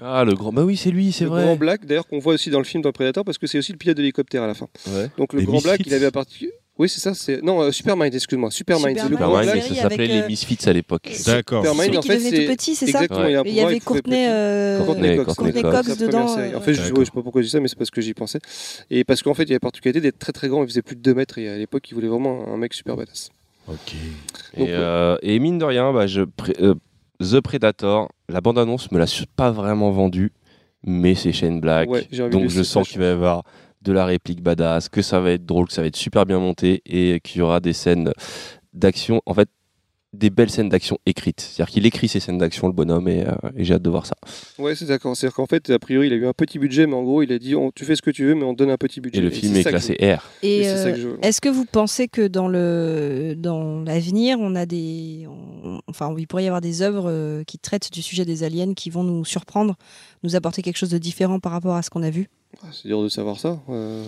[0.00, 0.52] Ah, le grand.
[0.52, 1.42] Bah oui, c'est lui, c'est le vrai.
[1.44, 3.58] Grand Black, d'ailleurs qu'on voit aussi dans le film dans le Predator, parce que c'est
[3.58, 4.68] aussi le pilote d'hélicoptère à la fin.
[4.88, 5.08] Ouais.
[5.18, 6.50] Donc le Les Grand Black, il avait à partir.
[6.78, 7.12] Oui, c'est ça.
[7.14, 8.50] C'est non, euh, Supermind, excuse-moi.
[8.50, 8.96] Supermind.
[8.96, 9.62] c'est le Supermind, la Black.
[9.62, 11.10] ça s'appelait avec, les euh, Misfits à l'époque.
[11.26, 11.62] D'accord.
[11.62, 13.20] Superman, Celui en fait, c'est tout petit, c'est ça exactement.
[13.20, 13.42] Ouais.
[13.44, 15.34] Il, y avait Courtney, euh, Courtney Ouais, Cox.
[15.34, 15.98] Courtney Cox.
[15.98, 16.56] dedans, euh.
[16.56, 18.00] En fait, je, ouais, je sais pas pourquoi je dis ça, mais c'est parce que
[18.00, 18.38] j'y pensais.
[18.90, 20.62] Et parce qu'en fait, il y avait particularité d'être très très grand.
[20.62, 21.36] Il faisait plus de 2 mètres.
[21.38, 23.28] Et à l'époque, il voulait vraiment un mec super badass.
[23.68, 23.76] Ok.
[24.56, 26.74] Donc, Et, euh, et mine de rien, bah, je pré- euh,
[27.20, 30.32] The Predator, la bande-annonce me l'a pas vraiment vendue,
[30.84, 31.88] mais c'est Shane Black.
[32.30, 33.44] Donc je sens qu'il va y avoir
[33.82, 36.38] de la réplique badass, que ça va être drôle, que ça va être super bien
[36.38, 38.12] monté et qu'il y aura des scènes
[38.72, 39.20] d'action.
[39.26, 39.48] En fait,
[40.14, 41.40] des belles scènes d'action écrites.
[41.40, 44.04] C'est-à-dire qu'il écrit ses scènes d'action, le bonhomme, et, euh, et j'ai hâte de voir
[44.04, 44.14] ça.
[44.58, 45.16] Ouais, c'est d'accord.
[45.16, 47.32] C'est-à-dire qu'en fait, a priori, il a eu un petit budget, mais en gros, il
[47.32, 49.00] a dit on, tu fais ce que tu veux, mais on te donne un petit
[49.00, 49.20] budget.
[49.20, 50.04] Et le film est classé je.
[50.14, 50.22] R.
[50.42, 51.18] Et Et c'est ça euh, que je veux.
[51.22, 55.26] est-ce que vous pensez que dans le dans l'avenir, on a des,
[55.64, 58.74] on- enfin, il pourrait y avoir des œuvres euh, qui traitent du sujet des aliens
[58.74, 59.76] qui vont nous surprendre,
[60.22, 62.28] nous apporter quelque chose de différent par rapport à ce qu'on a vu
[62.62, 63.58] Ah, C'est dur de savoir ça.
[63.70, 64.04] euh.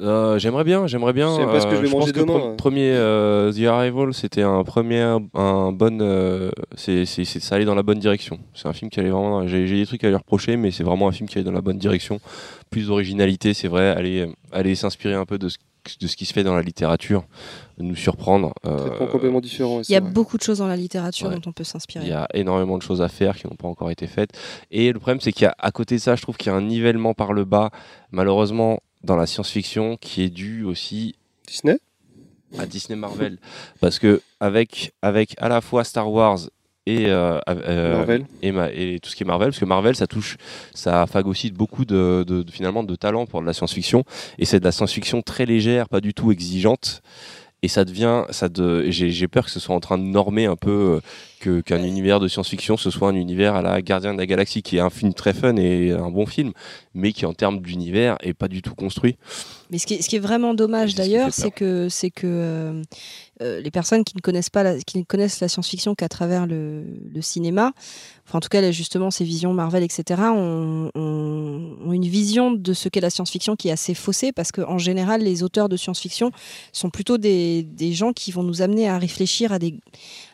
[0.00, 1.30] Euh, j'aimerais bien, j'aimerais bien.
[1.34, 3.52] Je sais pas ce que je vais pense manger que le demain, pre- premier euh,
[3.52, 7.82] The Arrival, c'était un premier, un bon, euh, c'est, c'est, c'est- ça allait dans la
[7.82, 8.38] bonne direction.
[8.54, 9.46] C'est un film qui allait vraiment.
[9.46, 11.62] j'ai des trucs à lui reprocher, mais c'est vraiment un film qui allait dans la
[11.62, 12.20] bonne direction.
[12.70, 13.88] Plus d'originalité, c'est vrai.
[13.90, 15.56] Aller, aller s'inspirer un peu de ce,
[16.00, 17.24] de ce qui se fait dans la littérature,
[17.78, 18.52] nous surprendre.
[18.66, 19.80] euh, complètement différent.
[19.88, 20.10] Il y a vrai.
[20.10, 21.34] beaucoup de choses dans la littérature Ouais.
[21.34, 22.04] dont on peut s'inspirer.
[22.04, 24.30] Il y a énormément de choses à faire qui n'ont pas encore été faites.
[24.70, 26.62] Et le problème, c'est qu'à à côté de ça, je trouve qu'il y a un
[26.62, 27.70] nivellement par le bas,
[28.10, 31.14] malheureusement, dans la science-fiction, qui est dû aussi
[31.46, 31.78] Disney?
[32.58, 33.38] à Disney Marvel
[33.80, 36.38] parce que avec avec à la fois Star Wars
[36.86, 38.04] et euh, euh,
[38.42, 40.36] et, ma- et tout ce qui est Marvel parce que Marvel ça touche
[40.74, 44.04] ça phagocyte beaucoup de, de- de- finalement de talent pour de la science-fiction
[44.38, 47.02] et c'est de la science-fiction très légère pas du tout exigeante
[47.62, 50.46] et ça devient ça de j'ai j'ai peur que ce soit en train de normer
[50.46, 51.00] un peu euh,
[51.46, 54.62] que qu'un univers de science-fiction ce soit un univers à la Gardien de la Galaxie
[54.62, 56.52] qui est un film très fun et un bon film
[56.94, 59.16] mais qui en termes d'univers est pas du tout construit
[59.70, 61.88] Mais ce qui est, ce qui est vraiment dommage C'est ce qui d'ailleurs, c'est que,
[61.90, 62.82] c'est que euh,
[63.42, 66.46] euh, les personnes qui ne connaissent pas, la, qui ne connaissent la science-fiction qu'à travers
[66.46, 66.84] le,
[67.14, 67.72] le cinéma,
[68.26, 72.50] enfin en tout cas là, justement ces visions Marvel, etc., ont, ont- ont une vision
[72.50, 75.76] de ce qu'est la science-fiction qui est assez faussée parce qu'en général les auteurs de
[75.76, 76.30] science-fiction
[76.72, 79.74] sont plutôt des, des gens qui vont nous amener à réfléchir à des,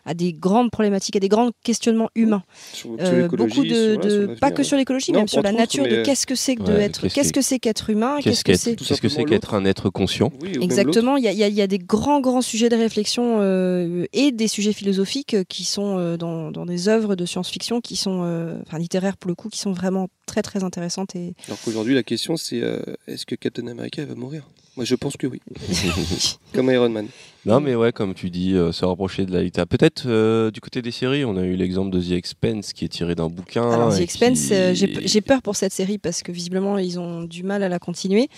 [0.05, 2.43] à des grandes problématiques, à des grands questionnements humains.
[2.73, 5.43] Sur, sur Euh, beaucoup de, sur- ouais, de- sur pas que sur l'écologie, même sur
[5.43, 7.91] la nature, mais, de qu'est-ce que c'est que de ouais, être, qu'est-ce que c'est qu'être
[7.91, 10.33] humain, qu'est-ce qu'est-ce que c'est qu'est-ce que c'est qu'être un être conscient?
[10.61, 15.35] Exactement, il y a, des grands, grands sujets de réflexion euh, et des sujets philosophiques
[15.35, 19.17] euh, qui sont euh, dans, dans des œuvres de science-fiction qui sont, euh, enfin littéraires
[19.17, 21.15] pour le coup, qui sont vraiment très très intéressantes.
[21.15, 21.35] Et...
[21.47, 24.49] Alors qu'aujourd'hui, la question, c'est euh, est-ce que Captain America va mourir?
[24.76, 25.41] Moi, je pense que oui.
[26.55, 27.07] Comme Iron Man.
[27.44, 29.68] Non, mais ouais, comme tu dis, euh, se rapprocher de la littérature.
[29.76, 32.89] Peut-être euh, du côté des séries, on a eu l'exemple de The Expense qui est
[32.89, 33.68] tiré d'un bouquin.
[33.68, 37.01] Alors The Expense, qui- euh, j'ai j'ai peur pour cette série parce que visiblement ils
[37.01, 38.28] ont du mal à la continuer.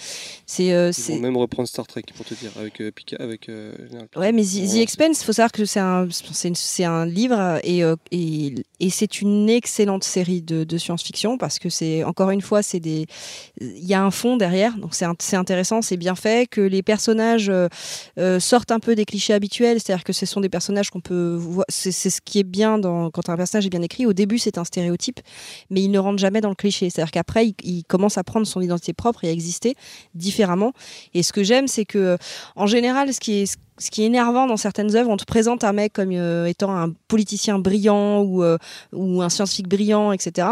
[0.47, 3.51] C'est, euh, Ils vont même reprendre Star Trek, pour te dire, avec euh, Pika, avec
[3.51, 4.21] euh, Général Pika.
[4.21, 7.85] Ouais, mais The, Expense, faut savoir que c'est un, c'est une- c'est un livre et,
[7.85, 12.41] euh, et, et c'est une excellente série de, de science-fiction parce que c'est encore une
[12.41, 13.05] fois, c'est des,
[13.61, 17.49] il y a un fond derrière, donc c'est intéressant, c'est bien fait, que les personnages
[17.49, 17.69] euh,
[18.19, 21.37] euh, sortent un peu des clichés habituels, c'est-à-dire que ce sont des personnages qu'on peut
[21.39, 24.07] voir, c'est ce qui est bien dans, quand un personnage est bien écrit.
[24.07, 25.21] Au début, c'est un stéréotype,
[25.71, 28.47] mais il ne rentre jamais dans le cliché, c'est-à-dire qu'après, il, il commence à prendre
[28.47, 29.75] son identité propre et à exister
[30.15, 30.73] différemment.
[31.13, 32.17] Et ce que j'aime, c'est que
[32.57, 35.65] en général, ce qui est ce qui est énervant dans certaines œuvres, on te présente
[35.65, 38.57] un mec comme euh, étant un politicien brillant ou, euh,
[38.93, 40.49] ou un scientifique brillant, etc.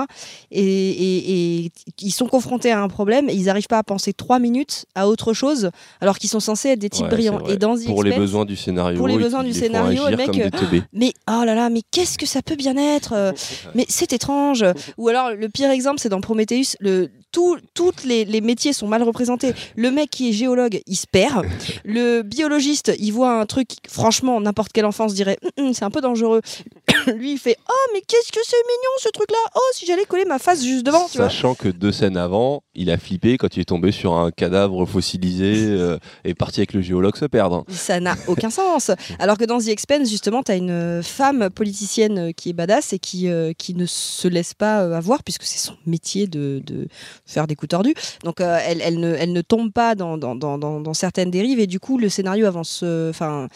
[0.51, 0.61] Et,
[0.91, 4.39] et- et ils sont confrontés à un problème et ils n'arrivent pas à penser trois
[4.39, 5.71] minutes à autre chose
[6.01, 7.47] alors qu'ils sont censés être des types Ouais, brillants.
[7.47, 8.99] Et dans The pour les besoins du scénario.
[8.99, 10.83] pour les besoins du scénario, le mec, teubés.
[10.93, 13.33] mais oh là là, mais qu'est-ce que ça peut bien être euh,
[13.75, 14.65] Mais c'est étrange.
[14.99, 16.77] Ou alors le pire exemple, c'est dans Prometheus.
[16.81, 19.53] Le toutes les, les métiers sont mal représentés.
[19.77, 21.47] Le mec qui est géologue, il se perd.
[21.85, 23.69] Le biologiste, il voit un truc.
[23.89, 26.41] Franchement, n'importe quel enfant se dirait, Hum, hum, c'est un peu dangereux.
[27.17, 29.39] Lui, il fait, oh mais qu'est-ce que c'est mignon ce truc-là.
[29.55, 31.29] Oh si j'allais coller ma face juste devant, tu vois.
[31.29, 34.85] Sachant que deux scènes avant, il a flippé quand il est tombé sur un cadavre
[34.87, 37.65] fossilisé euh, et parti avec le géologue se perdre.
[37.69, 38.91] Ça n'a aucun sens.
[39.19, 42.99] Alors que dans The Expense, justement, tu as une femme politicienne qui est badass et
[42.99, 46.89] qui, euh, qui ne se laisse pas euh, avoir, puisque c'est son métier de, de
[47.27, 47.95] faire des coups tordus.
[48.25, 51.59] Donc euh, elle, elle, ne, elle ne tombe pas dans, dans, dans, dans- certaines dérives
[51.61, 52.81] et du coup, le scénario avance.
[52.83, 53.49] euh, Enfin,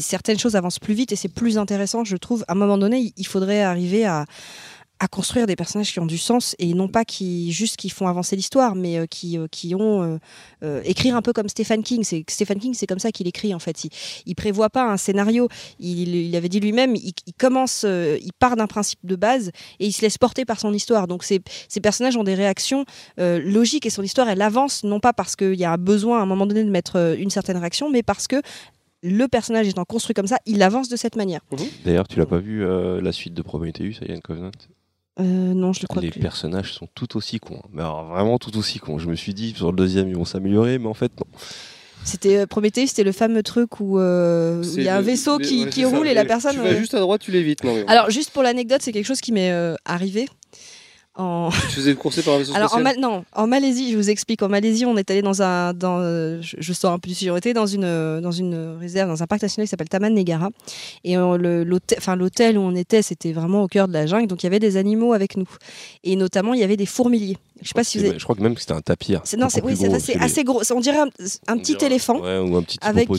[0.00, 2.44] certaines choses avancent plus vite et c'est plus intéressant, je trouve.
[2.48, 4.26] À un moment donné, il faudrait arriver à
[5.00, 8.06] à construire des personnages qui ont du sens et non pas qui juste qui font
[8.06, 10.18] avancer l'histoire mais euh, qui, euh, qui ont euh,
[10.62, 12.04] euh, écrire un peu comme Stephen King.
[12.04, 13.84] C'est Stephen King c'est comme ça qu'il écrit en fait.
[13.84, 13.90] Il,
[14.26, 15.48] il prévoit pas un scénario.
[15.80, 19.50] Il, il avait dit lui-même il, il commence euh, il part d'un principe de base
[19.80, 21.08] et il se laisse porter par son histoire.
[21.08, 22.84] Donc ces, ces personnages ont des réactions
[23.18, 26.20] euh, logiques et son histoire elle avance non pas parce qu'il y a un besoin
[26.20, 28.40] à un moment donné de mettre une certaine réaction mais parce que
[29.04, 31.40] le personnage étant construit comme ça, il avance de cette manière.
[31.84, 34.50] D'ailleurs, tu l'as pas vu euh, la suite de Prometheus, Alien Covenant?
[35.20, 36.20] Euh, non, je le crois Les plus.
[36.20, 37.60] personnages sont tout aussi cons.
[37.62, 37.68] hein.
[37.72, 38.98] Mais alors, vraiment tout aussi cons.
[38.98, 41.26] Je me suis dit, sur le deuxième, ils vont s'améliorer, mais en fait, non.
[42.04, 45.38] C'était euh, Prometheus, c'était le fameux truc où euh, il y a un le- vaisseau
[45.38, 45.96] le- qui, ouais, qui c'est ça.
[45.96, 46.52] roule et la personne.
[46.52, 47.64] Tu vas euh, juste à droite, tu l'évites.
[47.64, 47.88] Non, mais bon.
[47.88, 50.28] Alors, juste pour l'anecdote, c'est quelque chose qui m'est euh, arrivé.
[51.16, 54.10] En, Tu faisais courser par un vaisseau alors en, Mal- non, en Malaisie, je vous
[54.10, 54.42] explique.
[54.42, 57.14] En Malaisie, on est allé dans un, dans, euh, je, je sors un peu du
[57.14, 57.30] sujet.
[57.30, 60.12] On était dans une, euh, dans une réserve, dans un parc national qui s'appelle Taman
[60.12, 60.50] Negara.
[61.04, 64.26] Et l'hôtel, enfin l'hôtel où on était, c'était vraiment au cœur de la jungle.
[64.26, 65.48] Donc il y avait des animaux avec nous,
[66.02, 67.36] et notamment il y avait des fourmiliers.
[67.62, 68.18] Je sais pas si vous avez.
[68.18, 69.20] Je crois que même que c'était un tapir.
[69.24, 69.74] C'est, non, c'est, oui,
[70.18, 70.60] assez gros.
[70.74, 71.08] On dirait un,
[71.56, 73.12] petit dirait- éléphant Ouais, ou un petit avec un,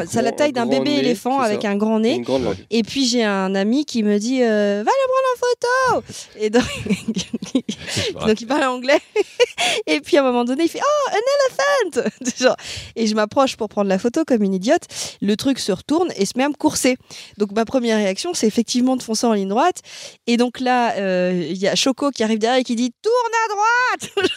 [0.00, 0.06] Ouais.
[0.10, 1.70] ça a la taille d'un bébé nez, éléphant avec ça.
[1.70, 2.16] un grand nez.
[2.16, 2.56] Une grande langue.
[2.70, 6.14] Et puis j'ai un ami qui me dit euh, va le prendre en photo.
[6.40, 7.11] Et donc,
[8.26, 9.00] donc il parle anglais.
[9.86, 12.10] Et puis à un moment donné il fait oh un elephant.
[12.38, 12.56] Genre,
[12.96, 14.82] et je m'approche pour prendre la photo comme une idiote.
[15.20, 16.96] Le truc se retourne et se met à me courser.
[17.38, 19.80] Donc ma première réaction c'est effectivement de foncer en ligne droite.
[20.26, 23.14] Et donc là euh, il y a Choco qui arrive derrière et qui dit tourne
[23.44, 24.28] à droite.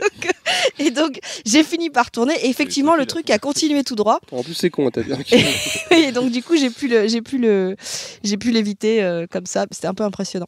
[0.00, 0.30] Donc,
[0.78, 4.20] et donc j'ai fini par tourner et effectivement le truc a continué tout droit.
[4.32, 5.18] En plus, c'est con, t'as bien.
[5.90, 7.76] Et donc du coup, j'ai pu le, j'ai pu le,
[8.22, 9.66] j'ai pu l'éviter euh, comme ça.
[9.70, 10.46] C'était un peu impressionnant.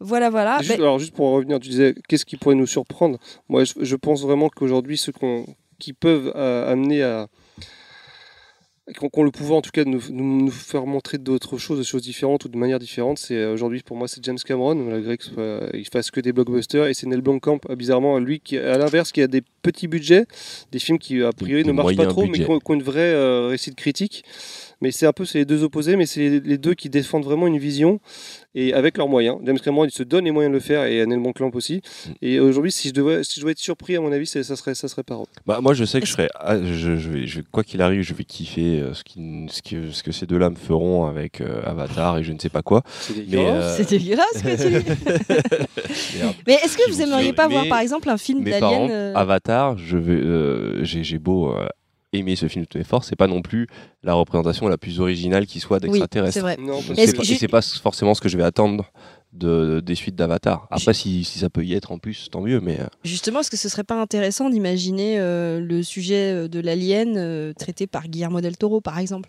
[0.00, 0.58] Voilà, voilà.
[0.58, 3.18] Juste- Ben, alors, juste pour en revenir, tu disais qu'est-ce qui pourrait nous surprendre?
[3.48, 5.46] Moi, je, je pense vraiment qu'aujourd'hui, ceux qu'on-
[5.78, 7.28] qui peuvent euh, amener à.
[9.12, 11.84] ont le pouvoir en tout cas de nous, nous- nous faire montrer d'autres choses, de
[11.84, 15.16] choses différentes ou de manière différente, c'est euh, aujourd'hui pour moi c'est James Cameron, malgré
[15.18, 15.32] qu'il
[15.74, 19.12] il fasse que des blockbusters, et c'est Neil Blomkamp, euh, bizarrement, lui qui à l'inverse
[19.12, 20.24] qui a des petits budgets,
[20.72, 22.74] des films qui a priori Des ne marchent pas trop, mais qui ont, qui ont
[22.74, 24.24] une vraie euh, réussite critique.
[24.80, 27.24] Mais c'est un peu c'est les deux opposés, mais c'est les, les deux qui défendent
[27.24, 28.00] vraiment une vision
[28.54, 29.38] et avec leurs moyens.
[29.44, 31.76] James Cameron, il se donne les moyens de le faire et Neil Blomkamp aussi.
[32.06, 32.10] Mm.
[32.22, 34.74] Et aujourd'hui, si je devais, si je devais être surpris, à mon avis, ça serait,
[34.74, 35.26] ça serait par eux.
[35.46, 36.28] Bah, moi, je sais que je serais.
[36.38, 39.62] ah, je, je vais, je- quoi qu'il arrive, je vais kiffer euh, ce, qui, ce,
[39.62, 42.62] que, ce que ces deux-là me feront avec euh, Avatar et je ne sais pas
[42.62, 42.82] quoi.
[43.00, 43.80] C'est Mais, dégueulasse.
[43.80, 46.18] euh, dégueulasse ce que tu dis.
[46.18, 46.34] Merde.
[46.46, 49.96] Mais est-ce que vous aimeriez pas voir par exemple un film d'Alien euh, Avatar, je
[49.96, 51.66] vais, euh, j'ai, j'ai beau euh,
[52.12, 53.66] aimer ce film de toutes mes forces, c'est pas non plus
[54.02, 56.34] la représentation la plus originale qui soit Oui, d'extraterrestres.
[56.34, 56.56] c'est vrai.
[56.58, 58.44] Non, parce Mais c'est pas, que et j'ai- c'est pas forcément ce que je vais
[58.44, 58.90] attendre
[59.34, 60.66] de, des suites d'Avatar.
[60.70, 62.60] Après, si, si ça peut y être en plus, tant mieux.
[62.60, 66.60] Mais euh, Justement, est-ce que ce serait pas intéressant d'imaginer euh, le sujet euh, de
[66.60, 69.28] l'alien euh, traité par Guillermo del Toro, par exemple?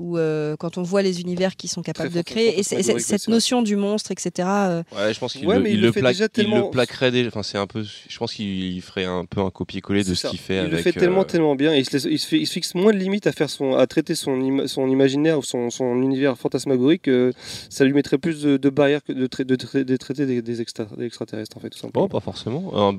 [0.00, 3.60] Ou euh, quand on voit les univers qu'ils sont capables de créer, et, cette notion
[3.60, 4.48] du monstre, etc.
[4.48, 7.10] euh, ouais, je pense qu'il Ouais, le, mais il il le le plaque- il plaquerait
[7.10, 7.28] déjà.
[7.28, 7.84] Enfin, c'est un peu.
[7.84, 10.72] Je pense qu'il ferait un peu un copier-coller de ce qu'il fait il avec.
[10.72, 11.74] le fait tellement, euh, tellement bien.
[11.74, 13.50] Et il, se laisse- il se fait- il se fixe moins de limites à faire
[13.50, 17.02] son, à traiter son, ima- son imaginaire ou son, son univers fantasmagorique.
[17.02, 17.32] que
[17.68, 20.40] ça lui mettrait plus de, de barrières que de, trai- de, trai- de traiter des,
[20.42, 22.06] des extra- des extraterrestres en fait, tout simplement.
[22.06, 22.70] Bon, pas forcément.
[22.74, 22.96] En,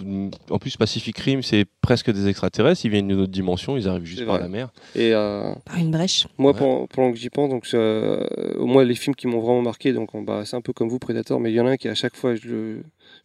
[0.50, 2.86] en plus, Pacific Rim, c'est presque des extraterrestres.
[2.86, 3.76] Ils viennent d'une autre dimension.
[3.78, 4.70] Ils arrivent juste par la mer.
[4.96, 6.28] Et euh, par une brèche.
[6.38, 6.60] moi, Ouais.
[6.60, 8.26] pendant, pendant que j'y pense, donc euh,
[8.58, 11.00] moi, les films qui m'ont vraiment marqué, donc on- bah, c'est un peu comme vous,
[11.00, 12.82] Predator, mais il y en a un qui à chaque fois je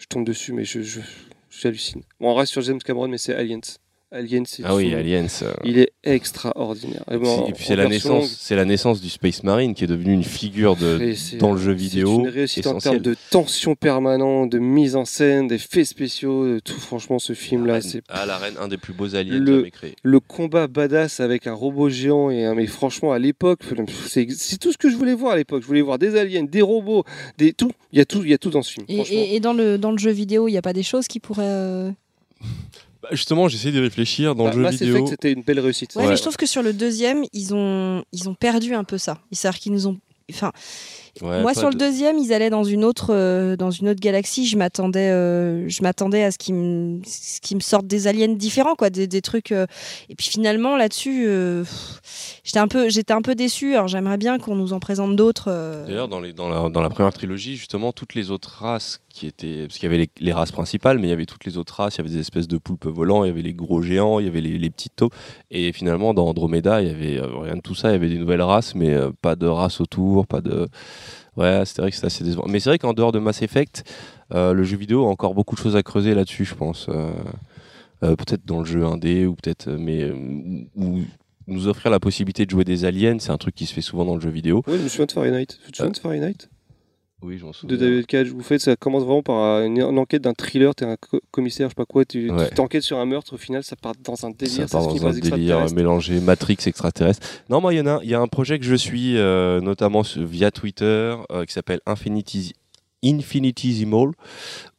[0.08, 1.00] tombe dessus, mais je, je,
[1.50, 2.02] j'hallucine.
[2.20, 3.60] Bon, on reste sur James Cameron, mais c'est Aliens.
[4.12, 5.26] Aliens, c'est Ah oui, Aliens.
[5.42, 7.02] euh, Il est extraordinaire.
[7.10, 9.74] Et bon, puis, et puis en c'est la naissance, c'est la naissance du Space Marine
[9.74, 12.78] qui est devenu une figure de c'est- dans le jeu C'est vidéo une réussite en
[12.78, 16.78] termes de tension permanente, de mise en scène, d'effets spéciaux, de tout.
[16.78, 19.96] Franchement, ce film-là, c'est Ah, la reine, un des plus beaux aliens Le- jamais créés.
[20.02, 22.30] le combat badass avec un robot géant.
[22.30, 23.60] Et un- mais franchement, à l'époque,
[24.06, 25.62] c'est c'est tout ce que je voulais voir à l'époque.
[25.62, 27.02] Je voulais voir des aliens, des robots,
[27.38, 27.72] des tout.
[27.92, 28.86] Il y a tout, il y a tout dans ce film.
[28.88, 29.16] Et, franchement.
[29.18, 31.18] et- et dans, le, dans le jeu vidéo, il n'y a pas des choses qui
[31.18, 31.42] pourraient.
[31.44, 31.90] euh,
[33.08, 35.06] Bah, justement, j'essaie de réfléchir dans Bah, le jeu Mass vidéo.
[35.06, 35.94] C'était une belle réussite.
[35.94, 36.08] Ouais, Ouais.
[36.10, 39.18] mais je trouve que sur le deuxième, ils ont, ils ont perdu un peu ça.
[39.32, 39.96] C'est-à-dire qu'ils nous ont.
[40.32, 40.50] Enfin,
[41.22, 44.00] Ouais, moi, sur le de- deuxième, ils allaient dans une autre, euh, dans une autre
[44.00, 44.44] galaxie.
[44.44, 47.00] Je m'attendais, euh, je m'attendais à ce qu'ils me,
[47.60, 49.52] sortent des aliens différents, quoi, des, des trucs.
[49.52, 49.66] euh,
[50.08, 51.62] Et puis finalement, là-dessus, euh,
[52.42, 53.74] j'étais un peu, j'étais un peu déçu.
[53.74, 55.46] Alors j'aimerais bien qu'on nous en présente d'autres.
[55.48, 59.00] euh, D'ailleurs, dans, les- dans, la, dans la première trilogie, justement, toutes les autres races
[59.16, 59.66] qui étaient.
[59.66, 61.96] Parce qu'il y avait les, races principales, mais il y avait toutes les autres races.
[61.96, 64.26] Il y avait des espèces de poulpes volants, il y avait les gros géants, il
[64.26, 65.14] y avait les, les petites taupes.
[65.50, 67.88] Et finalement, dans Andromeda, il y avait euh, rien de tout ça.
[67.88, 70.68] Il y avait des nouvelles races, mais euh, pas de race autour, pas de.
[71.36, 72.44] Ouais, c'est vrai que c'est assez décevant.
[72.48, 73.84] Mais c'est vrai qu'en dehors de Mass Effect,
[74.34, 76.88] euh, le jeu vidéo a encore beaucoup de choses à creuser là-dessus, je pense.
[78.00, 79.70] Peut-être dans le jeu indé, ou peut-être.
[79.70, 80.10] Mais.
[80.76, 81.00] ou-
[81.48, 84.04] nous offrir la possibilité de jouer des aliens, c'est un truc qui se fait souvent
[84.04, 84.64] dans le jeu vidéo.
[84.66, 85.46] Oui, je me souviens de Fahrenheit.
[85.46, 86.48] Tu te souviens de Fahrenheit?
[87.22, 87.76] Oui, j'en De souviens.
[87.78, 88.28] David Cage.
[88.28, 90.74] Vous faites, ça commence vraiment par une, une enquête d'un thriller.
[90.74, 92.04] T'es un co- commissaire, je sais pas quoi.
[92.04, 92.50] Tu Ouais.
[92.50, 93.34] t'enquêtes sur un meurtre.
[93.34, 94.68] Au final, ça part dans un délire.
[94.68, 97.26] ça part dans un délire mélangé Matrix extraterrestre.
[97.48, 99.60] Non, moi, il y en a, il y a un projet que je suis euh,
[99.62, 102.52] notamment via Twitter euh, qui s'appelle Infinity
[103.04, 104.08] Infinitesimal,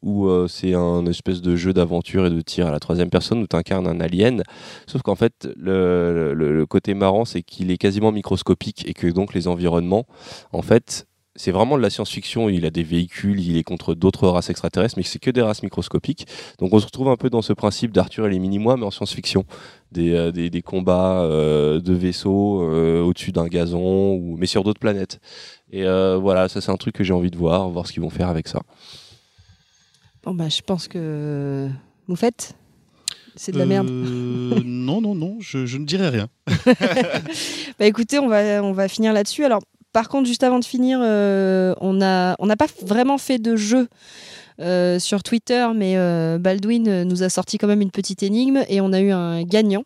[0.02, 3.42] où euh, c'est un espèce de jeu d'aventure et de tir à la troisième personne
[3.42, 4.44] où tu incarnes un alien.
[4.86, 9.08] Sauf qu'en fait, le, le- le côté marrant, c'est qu'il est quasiment microscopique et que
[9.08, 10.06] donc les environnements,
[10.52, 11.08] en fait,
[11.38, 12.50] c'est vraiment de la science-fiction.
[12.50, 15.64] Il a des véhicules, il est contre d'autres races extraterrestres, mais c'est que des races
[15.64, 16.28] microscopiques.
[16.60, 18.92] Donc on se retrouve un peu dans ce principe d'Arthur et les mini-mois, mais en
[18.92, 19.46] science-fiction.
[19.94, 24.66] Des, euh, des, des combats euh, de vaisseaux euh, au-dessus d'un gazon, ou, mais sur
[24.66, 25.22] d'autres planètes.
[25.72, 28.02] Et euh, voilà, ça c'est un truc que j'ai envie de voir, voir ce qu'ils
[28.02, 28.60] vont faire avec ça.
[30.24, 31.70] Bon, bah, je pense que.
[32.08, 32.56] Moufette
[33.36, 33.88] C'est de la merde.
[33.90, 36.28] Euh, non, non, non, je, je ne dirais rien.
[37.80, 39.46] Bah écoutez, on va, on va finir là-dessus.
[39.46, 39.62] Alors,
[39.98, 43.88] par contre, juste avant de finir, euh, on n'a pas vraiment fait de jeu
[44.62, 48.80] euh, sur Twitter, mais euh, Baldwin nous a sorti quand même une petite énigme et
[48.80, 49.86] on a eu un gagnant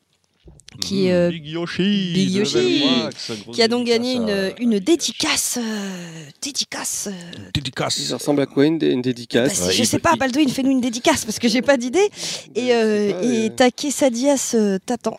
[0.80, 1.14] qui est.
[1.14, 4.72] euh, Big Yoshi Big de Yoshi, Levelwax, grosse qui a donc gagné dédicace à- une,
[4.74, 5.58] une dédicace.
[5.62, 7.08] euh, dédicace.
[7.12, 8.00] euh, Dédicace.
[8.00, 10.20] Ça ressemble à quoi une, dé- une dédicace bah, ouais, je il sais pas, il-
[10.20, 12.10] Baldwin, fais-nous une dédicace parce que j'ai pas d'idée.
[12.56, 15.18] Et, euh, pas, et euh, Take Sadias euh, t'attend.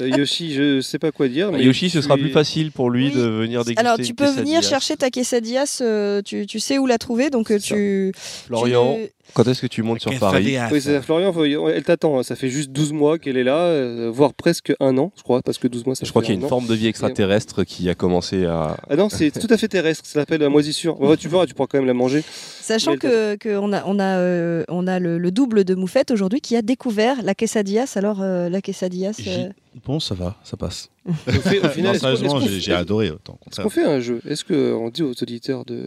[0.00, 1.50] euh, Yoshi, je sais pas quoi dire.
[1.52, 3.12] Bah, mais Yoshi, ce sera plus facile pour lui Oui.
[3.14, 3.80] de venir déguster.
[3.86, 7.30] Alors, tu une peux venir chercher ta quesadillas, euh, tu, tu sais où la trouver,
[7.30, 8.12] donc euh, tu.
[8.46, 11.32] Florian, tu- quand est-ce que tu montes sur Paris Oui, c'est Florian,
[11.68, 12.18] elle t'attend.
[12.18, 12.22] hein.
[12.22, 15.42] Ça fait juste 12 mois qu'elle est là, euh, voire presque un an, je crois,
[15.42, 16.48] parce que 12 mois, ça Je crois qu'il y a un une an.
[16.48, 18.76] forme de vie extraterrestre qui a commencé à.
[18.90, 20.04] Ah non, c'est tout à fait terrestre.
[20.06, 21.00] Ça s'appelle la moisissure.
[21.00, 22.22] Ouais, tu vois, tu pourras quand même la manger.
[22.60, 26.40] Sachant que qu'on a on a euh, on a le, le double de Moufette aujourd'hui
[26.40, 27.92] qui a découvert la quesadillas.
[27.96, 29.12] Alors euh, la quesadillas.
[29.26, 29.48] Euh,
[29.86, 30.88] Bon, ça va, ça passe.
[31.06, 33.06] Au, fait- au final, Non, sérieusement, j'ai adoré.
[33.06, 34.20] Est-ce qu'on fait un jeu?
[34.28, 35.86] Est-ce qu'on dit aux auditeurs de.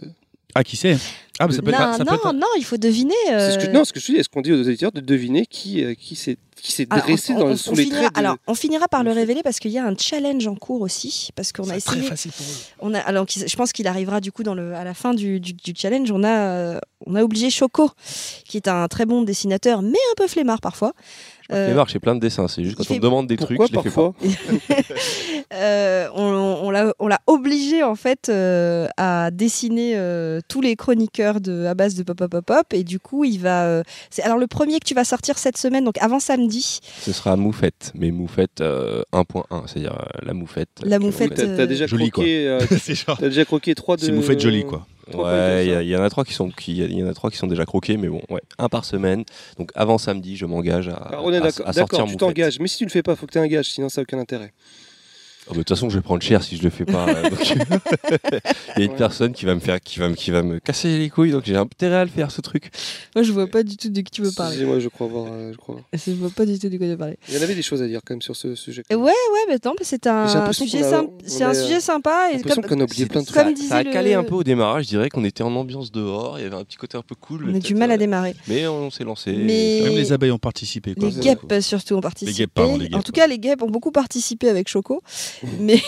[0.54, 0.96] Ah, qui sait?
[1.38, 1.96] Ah, mais ça peut non, être.
[1.96, 3.14] ça peut non, être- non, il faut deviner.
[3.26, 5.00] C'est ce que- euh, Non, ce que je dis, est-ce qu'on dit aux auditeurs de
[5.00, 7.82] deviner qui, euh, qui s'est qui s'est alors, dressé on- dans, on- sous on les
[7.84, 8.18] finira, traits de...
[8.20, 11.30] alors, on finira par le révéler parce qu'il y a un challenge en cours aussi.
[11.34, 12.08] Parce qu'on a C'est très essayé.
[12.10, 12.56] facile pour eux.
[12.80, 15.40] On a, alors, je pense qu'il arrivera du coup dans le, à la fin du,
[15.40, 16.12] du- du challenge.
[16.12, 17.90] On a, euh, on a obligé Choco,
[18.44, 20.92] qui est un très bon dessinateur, mais un peu flemmard parfois.
[21.50, 22.46] Euh, Flemmard, j'ai plein de dessins.
[22.48, 24.12] C'est juste quand on me demande des Pourquoi trucs, je les fais pas.
[25.54, 26.22] euh, on,
[26.64, 31.66] on l'a- on l'a obligé en fait euh, à dessiner euh, tous les chroniqueurs de,
[31.66, 33.82] à base de pop pop pop pop et du coup il va euh,
[34.22, 37.92] alors le premier que tu vas sortir cette semaine donc avant samedi Ce sera Moufette,
[37.94, 40.68] mais Moufette euh, 1.1, c'est-à-dire euh, la Moufette.
[40.84, 42.46] La Moufette, T'as déjà croqué...
[42.48, 42.60] euh.
[43.18, 44.02] T'as déjà croqué trois de...
[44.02, 44.86] C'est Moufette jolie, quoi.
[45.12, 47.36] Trois Ouais, il y, en a trois qui sont, qui, y en a trois qui
[47.36, 49.24] sont déjà croqués, mais bon, ouais, un par semaine.
[49.58, 52.58] Donc avant samedi, je m'engage à, on est à- d'accord, à sortir d'accord, tu t'engages.
[52.58, 54.02] Mais si tu le fais pas, faut que tu aies un gage, sinon ça n'a
[54.02, 54.52] aucun intérêt.
[55.46, 57.08] Oh, bah, De toute façon, je vais prendre cher si je le fais pas.
[57.08, 57.40] euh, donc-
[58.76, 58.96] Il y a une Ouais.
[58.96, 61.42] personne qui va me faire, qui va, me- qui va me casser les couilles, donc
[61.44, 62.70] j'ai intérêt à le faire ce truc.
[63.14, 65.26] moi je vois pas du tout de qui tu veux parler Excusez-moi, je crois voir.
[65.32, 65.80] euh, je crois.
[65.92, 67.62] je vois pas du tout de quoi tu veux parler Il y en avait des
[67.62, 68.82] choses à dire quand même sur ce sujet.
[68.90, 69.12] Et ouais ouais
[69.48, 71.76] mais mais c'est J'ai un l'impression sujet qu'on a- sympa on c'est un est, sujet
[71.76, 73.56] euh, sympa J'ai et l'impression comme, qu'on a oublié plein de comme ça, trucs.
[73.56, 75.90] disait ça a le- calé un peu au démarrage, je dirais qu'on était en ambiance
[75.92, 77.44] dehors, il y avait un petit côté un peu cool.
[77.44, 79.32] on a peut-être, du mal à euh, démarrer Mais on s'est lancé.
[79.32, 80.94] Mais- Même les abeilles ont participé.
[80.94, 81.08] Quoi.
[81.08, 82.32] Les guêpes surtout ont participé.
[82.38, 85.02] guêpes, pardon, les En tout cas, les guêpes ont beaucoup participé avec Choco.
[85.60, 85.80] Mais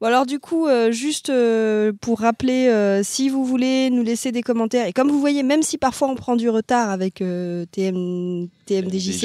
[0.00, 4.32] bon, alors du coup, euh, juste euh, pour rappeler, euh, si vous voulez nous laisser
[4.32, 7.64] des commentaires, et comme vous voyez, même si parfois on prend du retard avec euh,
[7.72, 9.20] TM, TMDJC,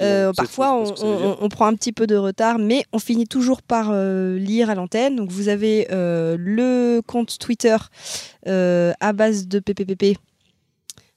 [0.00, 3.62] euh, parfois on, on- on prend un petit peu de retard, mais on finit toujours
[3.62, 5.16] par euh, lire à l'antenne.
[5.16, 7.76] Donc vous avez euh, le compte Twitter
[8.46, 10.16] euh, à base de PPPP.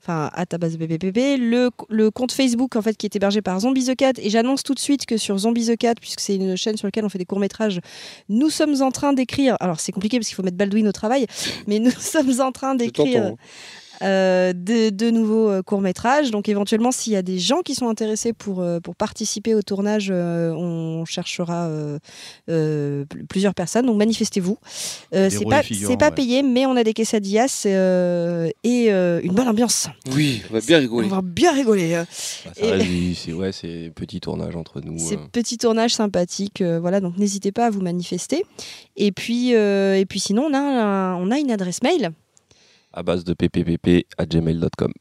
[0.03, 3.43] Enfin, à ta base de PPPP, le, le compte Facebook en fait qui est hébergé
[3.43, 6.21] par Zombie the Cat et j'annonce tout de suite que sur Zombie the Cat puisque
[6.21, 7.80] c'est une chaîne sur laquelle on fait des courts métrages,
[8.27, 9.57] nous sommes en train d'écrire.
[9.59, 11.27] Alors c'est compliqué parce qu'il faut mettre Baldwin au travail,
[11.67, 13.35] mais nous sommes en train d'écrire.
[14.01, 16.31] Euh, de, de nouveaux euh, courts-métrages.
[16.31, 19.61] Donc éventuellement, s'il y a des gens qui sont intéressés pour, euh, pour participer au
[19.61, 21.99] tournage, euh, on cherchera euh,
[22.49, 23.85] euh, pl- plusieurs personnes.
[23.85, 24.57] Donc manifestez-vous.
[25.13, 26.15] Euh, c'est pas, c'est pas ouais.
[26.15, 29.88] payé, mais on a des quesadillas euh, et euh, une bonne ambiance.
[30.13, 31.07] Oui, on va bien On rigoler.
[31.09, 31.93] va bien rigoler.
[31.93, 32.03] euh.
[32.45, 34.97] Bah, ça Et- c'est ouais, c'est petit tournage entre nous.
[34.97, 35.27] Ces euh.
[35.31, 38.43] petits tournages sympathiques, euh, voilà, donc n'hésitez pas à vous manifester.
[38.97, 42.11] Et puis, euh, et puis sinon, on a, un- on a une adresse mail.
[42.93, 44.91] À base de ppp à gmail.com.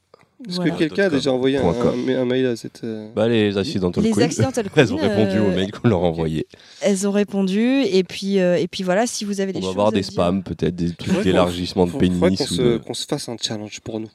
[0.48, 0.70] Est-ce Voilà.
[0.70, 2.80] que quelqu'un a déjà envoyé un, mail à cette.
[2.82, 6.06] euh, Bah, les Accidental Les Accidental elles ont répondu au euh, mail qu'on leur a
[6.06, 6.46] envoyé.
[6.80, 7.82] Elles ont répondu.
[7.82, 9.90] Et puis, euh, et puis voilà, si vous avez des On va choses avoir à
[9.90, 12.18] des dire- spams, peut-être des trucs d'élargissement de pénis.
[12.18, 14.08] qu'on ou se, de- qu'on se fasse un challenge pour nous.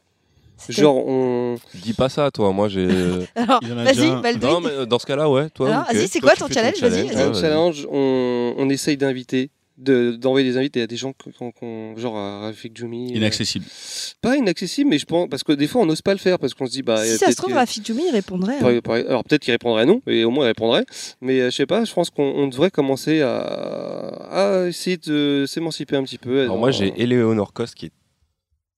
[0.70, 1.58] Genre, on.
[1.76, 2.52] Dis pas ça, toi.
[2.54, 2.88] Moi, j'ai.
[3.36, 4.10] Alors, Il en a vas-y.
[4.22, 4.50] Baldwin.
[4.50, 5.50] non, mais dans ce cas-là, ouais.
[5.52, 6.80] Toi, vas-y, c'est quoi ton challenge?
[6.82, 7.22] Vas-y, vas-y.
[7.22, 11.98] Un challenge, on, on essaye d'inviter, de- d'envoyer des invités à des gens qu'on- qu'on-
[11.98, 13.12] genre à Rafik Djoumi.
[13.14, 13.66] euh, Inaccessible.
[14.22, 16.54] pas inaccessible, mais je pense parce que des fois on n'ose pas le faire parce
[16.54, 17.04] qu'on se dit bah.
[17.06, 18.56] si euh, ça se trouve, Rafik Djoumi, il répondrait.
[18.62, 18.82] hein.
[19.08, 20.86] alors peut-être qu'il répondrait non, et au moins il répondrait.
[21.22, 23.38] Mais euh, je sais pas, je pense qu'on on devrait commencer à,
[24.62, 26.42] à essayer de s'émanciper un petit peu.
[26.42, 27.92] Alors, moi, j'ai Eleonore Coste qui est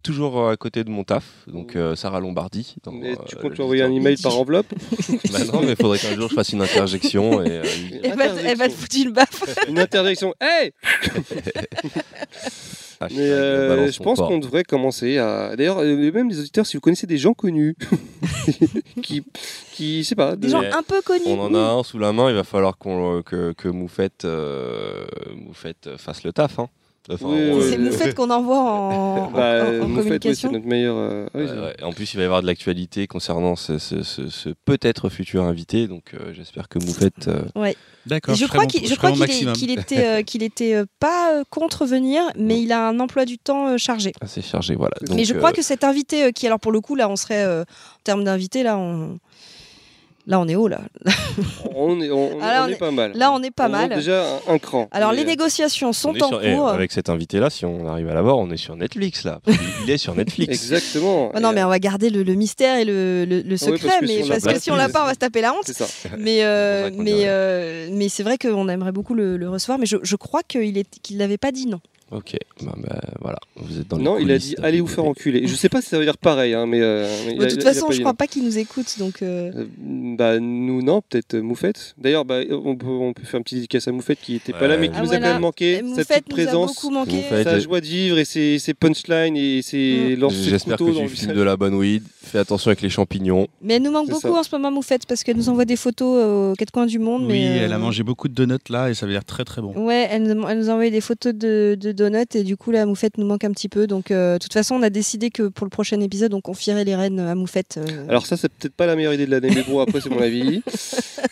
[0.08, 2.76] toujours euh, à côté de mon taf, donc euh, Sarah Lombardi.
[2.84, 4.68] dans, Mais tu euh, comptes le lui envoyer un email par enveloppe
[5.32, 7.50] Bah non, mais il faudrait qu'un jour je fasse une interjection et.
[7.52, 7.64] euh,
[8.03, 9.44] Elle va, elle va te foutre une baffe.
[9.68, 10.34] Une interjection.
[10.42, 10.72] Hey
[13.11, 15.56] Mais euh, balance je pense qu'on devrait commencer à.
[15.56, 17.76] D'ailleurs, euh, même les auditeurs, si vous connaissez des gens connus,
[19.03, 19.24] qui,
[19.74, 21.22] qui, je sais pas, Des de- gens un peu connus.
[21.27, 25.06] On en a un sous la main, il va falloir qu'on, que, que Moufette, euh,
[25.36, 26.58] Moufette fasse le taf.
[26.60, 26.69] Hein.
[27.10, 27.77] Enfin, Oui, on- oui, C'est.
[27.77, 30.52] Moufette qu'on envoie en, Bah, en- en Moufette, oui, c'est communication.
[30.52, 30.98] notre meilleur.
[30.98, 31.84] euh, oui, Ouais, c'est- ouais.
[31.84, 35.44] En plus, il va y avoir de l'actualité concernant ce, ce- ce- ce peut-être futur
[35.44, 35.88] invité.
[35.88, 37.27] Donc, euh, j'espère que Moufette.
[37.30, 37.42] euh,
[38.06, 38.36] D'accord.
[38.36, 39.53] Je crois mon- qu'il je ferai crois mon qu'il est- maximum.
[39.53, 43.26] qu'il était, euh, qu'il était euh, pas euh, contre venir, mais il a un emploi
[43.26, 44.14] du temps euh, chargé.
[44.22, 44.76] assez chargé.
[44.76, 44.95] Voilà.
[45.02, 46.95] Mais Donc, mais je euh, crois que cet invité, euh, qui alors pour le coup,
[46.95, 49.19] là, on serait euh, en termes d'invité, là, on.
[50.30, 50.82] Là, on est haut, là.
[51.80, 53.12] On est, on, on- Ah, là, on on est est- pas mal.
[53.16, 53.90] là, on est pas mal.
[53.94, 54.88] déjà un, un cran.
[54.92, 56.68] Alors, les euh, négociations on sont en sur- eh, cours.
[56.70, 59.40] avec cet invité-là, si on arrive à l'avoir, on est sur Netflix là.
[59.84, 60.50] Il est sur Netflix.
[60.54, 61.32] Exactement.
[61.34, 63.58] Ah non, mais on va garder le, le mystère et le, le- le Ah oui,
[63.58, 65.14] secret, parce que si mais on l'a parce que si on l'a pas, on va
[65.14, 65.64] se taper la honte.
[65.66, 65.86] C'est ça.
[66.18, 69.98] Mais, euh, mais, euh, mais c'est vrai qu'on aimerait beaucoup le, le recevoir, mais je,
[70.02, 71.80] je crois qu'il n'avait pas dit non.
[72.11, 72.38] Ok.
[72.61, 73.38] Bah, bah, voilà.
[73.58, 75.45] Vous êtes dans les Non, il a dit allez vous petit faire enculer.
[75.45, 76.80] Je sais pas si ça veut dire pareil, hein, mais.
[76.82, 79.22] euh, mais de a- toute a façon, je crois pas qu'il nous écoute, donc.
[79.22, 79.66] euh, Euh,
[80.18, 81.95] bah nous non, peut-être Moufette.
[81.98, 84.68] D'ailleurs, bah, on, peut, on peut faire une petite dédicace à Moufette qui était pas
[84.68, 85.34] là, mais qui nous Ah, a quand voilà.
[85.34, 85.77] même manqué.
[85.77, 87.16] Sa Moufette petite nous a présence, beaucoup manqué.
[87.18, 87.44] Moufette.
[87.44, 90.19] sa joie de vivre et ses, ses punchlines et ses Mm.
[90.22, 91.36] lancers de J'espère que tu visage.
[91.36, 92.03] de la bonne weed.
[92.24, 93.48] Fais attention avec les champignons.
[93.61, 94.40] Mais elle nous manque beaucoup ça.
[94.40, 97.24] en ce moment, Moufette, parce qu'elle nous envoie des photos aux quatre coins du monde.
[97.24, 99.61] Oui, mais, elle a mangé beaucoup de donuts là et ça avait l'air très très
[99.61, 99.74] bon.
[99.77, 102.72] Ouais, elle, nous- elle nous a envoyé des photos de, de donuts et du coup,
[102.72, 103.88] la Moufette nous manque un petit peu.
[103.88, 106.84] Donc, euh, de toute façon, on a décidé que pour le prochain épisode, on confierait
[106.85, 107.77] les rênes à Moufette.
[107.77, 108.06] euh.
[108.08, 110.22] Alors ça, c'est peut-être pas la meilleure idée de l'année, mais bon, après c'est mon
[110.22, 110.61] avis.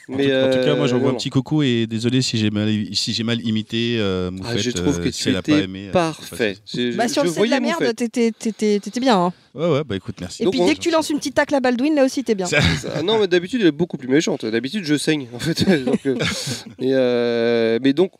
[0.08, 1.18] Mais en tout cas, moi euh, j'envoie un non.
[1.18, 4.53] petit coucou et désolé si j'ai mal, si j'ai mal imité euh, Moufette.
[4.53, 6.58] Ah, je trouve que euh, si tu étais aimé, euh, parfait.
[6.95, 9.18] bah, sur je le set de la merde, t'étais t'étais- t'étais bien.
[9.18, 9.34] hein.
[9.56, 10.44] Ouais, ouais, bah écoute, merci.
[10.44, 12.24] Et Donc, puis, on- dès que tu lances une petite tacle à Baldwin, là aussi,
[12.24, 12.45] t'es bien.
[12.45, 12.60] Ça-
[12.94, 14.45] Ah non, mais d'habitude, elle est beaucoup plus méchante.
[14.45, 15.64] D'habitude, je saigne, en fait.
[15.85, 16.16] Donc, euh,
[16.80, 18.11] et, euh, mais donc,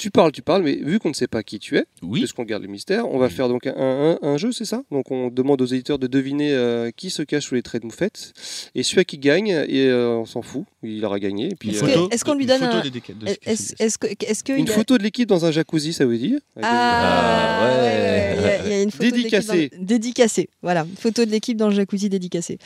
[0.00, 2.44] tu parles, tu parles, mais vu qu'on ne sait pas qui tu es, Oui, puisqu'on
[2.44, 4.82] garde le mystère, on va faire donc un, un- un jeu, c'est ça?
[4.90, 7.86] Donc, on demande aux éditeurs de deviner euh, qui se cache sous les traits de
[7.86, 8.32] moufette.
[8.74, 11.48] Et celui qui gagne, et euh, on s'en fout, il aura gagné.
[11.52, 13.26] Et puis, Une Est-ce euh, est-ce qu'on lui une donne photo un- des déca- de
[13.28, 13.80] ce que Est-ce c'est.
[13.84, 14.06] est-ce que.
[14.24, 17.66] Est-ce que une a- photo de l'équipe dans un jacuzzi, ça veut dire Ah, Ah,
[17.66, 17.82] ouais, ouais.
[17.84, 19.70] ouais, il y a- il y, a une photo de l'équipe Dédicacée.
[19.76, 20.86] dans- Dédicacée, voilà.
[20.88, 22.58] Une photo de l'équipe dans le jacuzzi dédicacée.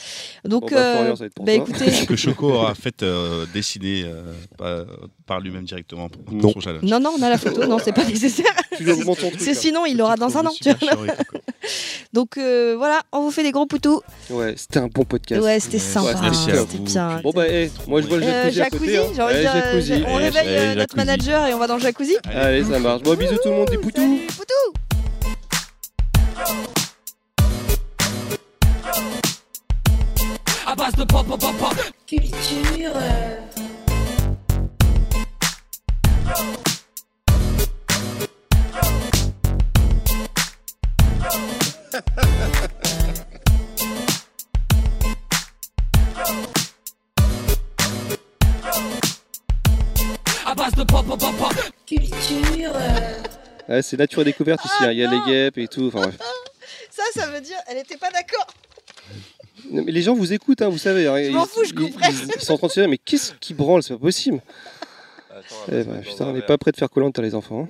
[0.45, 1.67] Donc, Bon, bah, euh, Florian, ça va être pour bah, toi.
[1.69, 4.85] écoutez, que Choco aura fait euh, dessiner euh, par,
[5.27, 6.53] par lui-même directement pour, pour Non.
[6.53, 6.83] son challenge?
[6.85, 8.47] non, non, on la photo, non, c'est pas nécessaire.
[8.79, 9.55] C'est hein.
[9.55, 10.53] sinon, il l'aura dans un an.
[10.61, 11.07] tu vois.
[12.13, 14.01] Donc euh, voilà, on vous fait des gros poutous.
[14.31, 15.43] Ouais, c'était un bon podcast.
[15.43, 16.33] Ouais, c'était Ouais, sympa.
[16.35, 17.21] C'était bien.
[17.23, 18.99] Bon, bah, eh, moi, je vois le Euh, jacuzzi à jacuzzi, côté.
[18.99, 19.03] hein.
[19.15, 19.93] j'ai envie de Ouais, dire, jacuzzi.
[19.93, 22.17] euh, on Eh, réveille eh, euh, notre manager et on va dans le jacuzzi.
[22.33, 23.03] Allez, ça marche.
[23.03, 24.03] Bon, bisous tout le monde, des poutous.
[30.67, 31.75] À base de pop, pop, pop, pop.
[32.07, 32.93] Culture.
[50.47, 51.53] À base de pop, pop, pop, pop.
[51.87, 52.73] Culture.
[52.75, 53.23] euh,
[53.69, 54.75] Ouais, c'est nature et découverte ici.
[54.81, 54.93] hein.
[54.93, 55.87] Il y a Ah, les guêpes et tout.
[55.89, 56.19] Enfin, bref.
[56.91, 58.47] Ça, ça veut dire, elle était pas d'accord.
[59.71, 61.09] Non, mais les gens vous écoutent, hein, vous savez.
[61.09, 61.17] hein.
[61.25, 62.07] Je m'en Ils- fous, je couperai.
[62.11, 63.83] Ils, ils sont en train de se dire, mais qu'est-ce qui branle?
[63.83, 64.41] C'est pas possible.
[65.73, 67.61] Eh ben, putain, on n'est pas prêt de faire collant, t'as les enfants.
[67.61, 67.63] hein.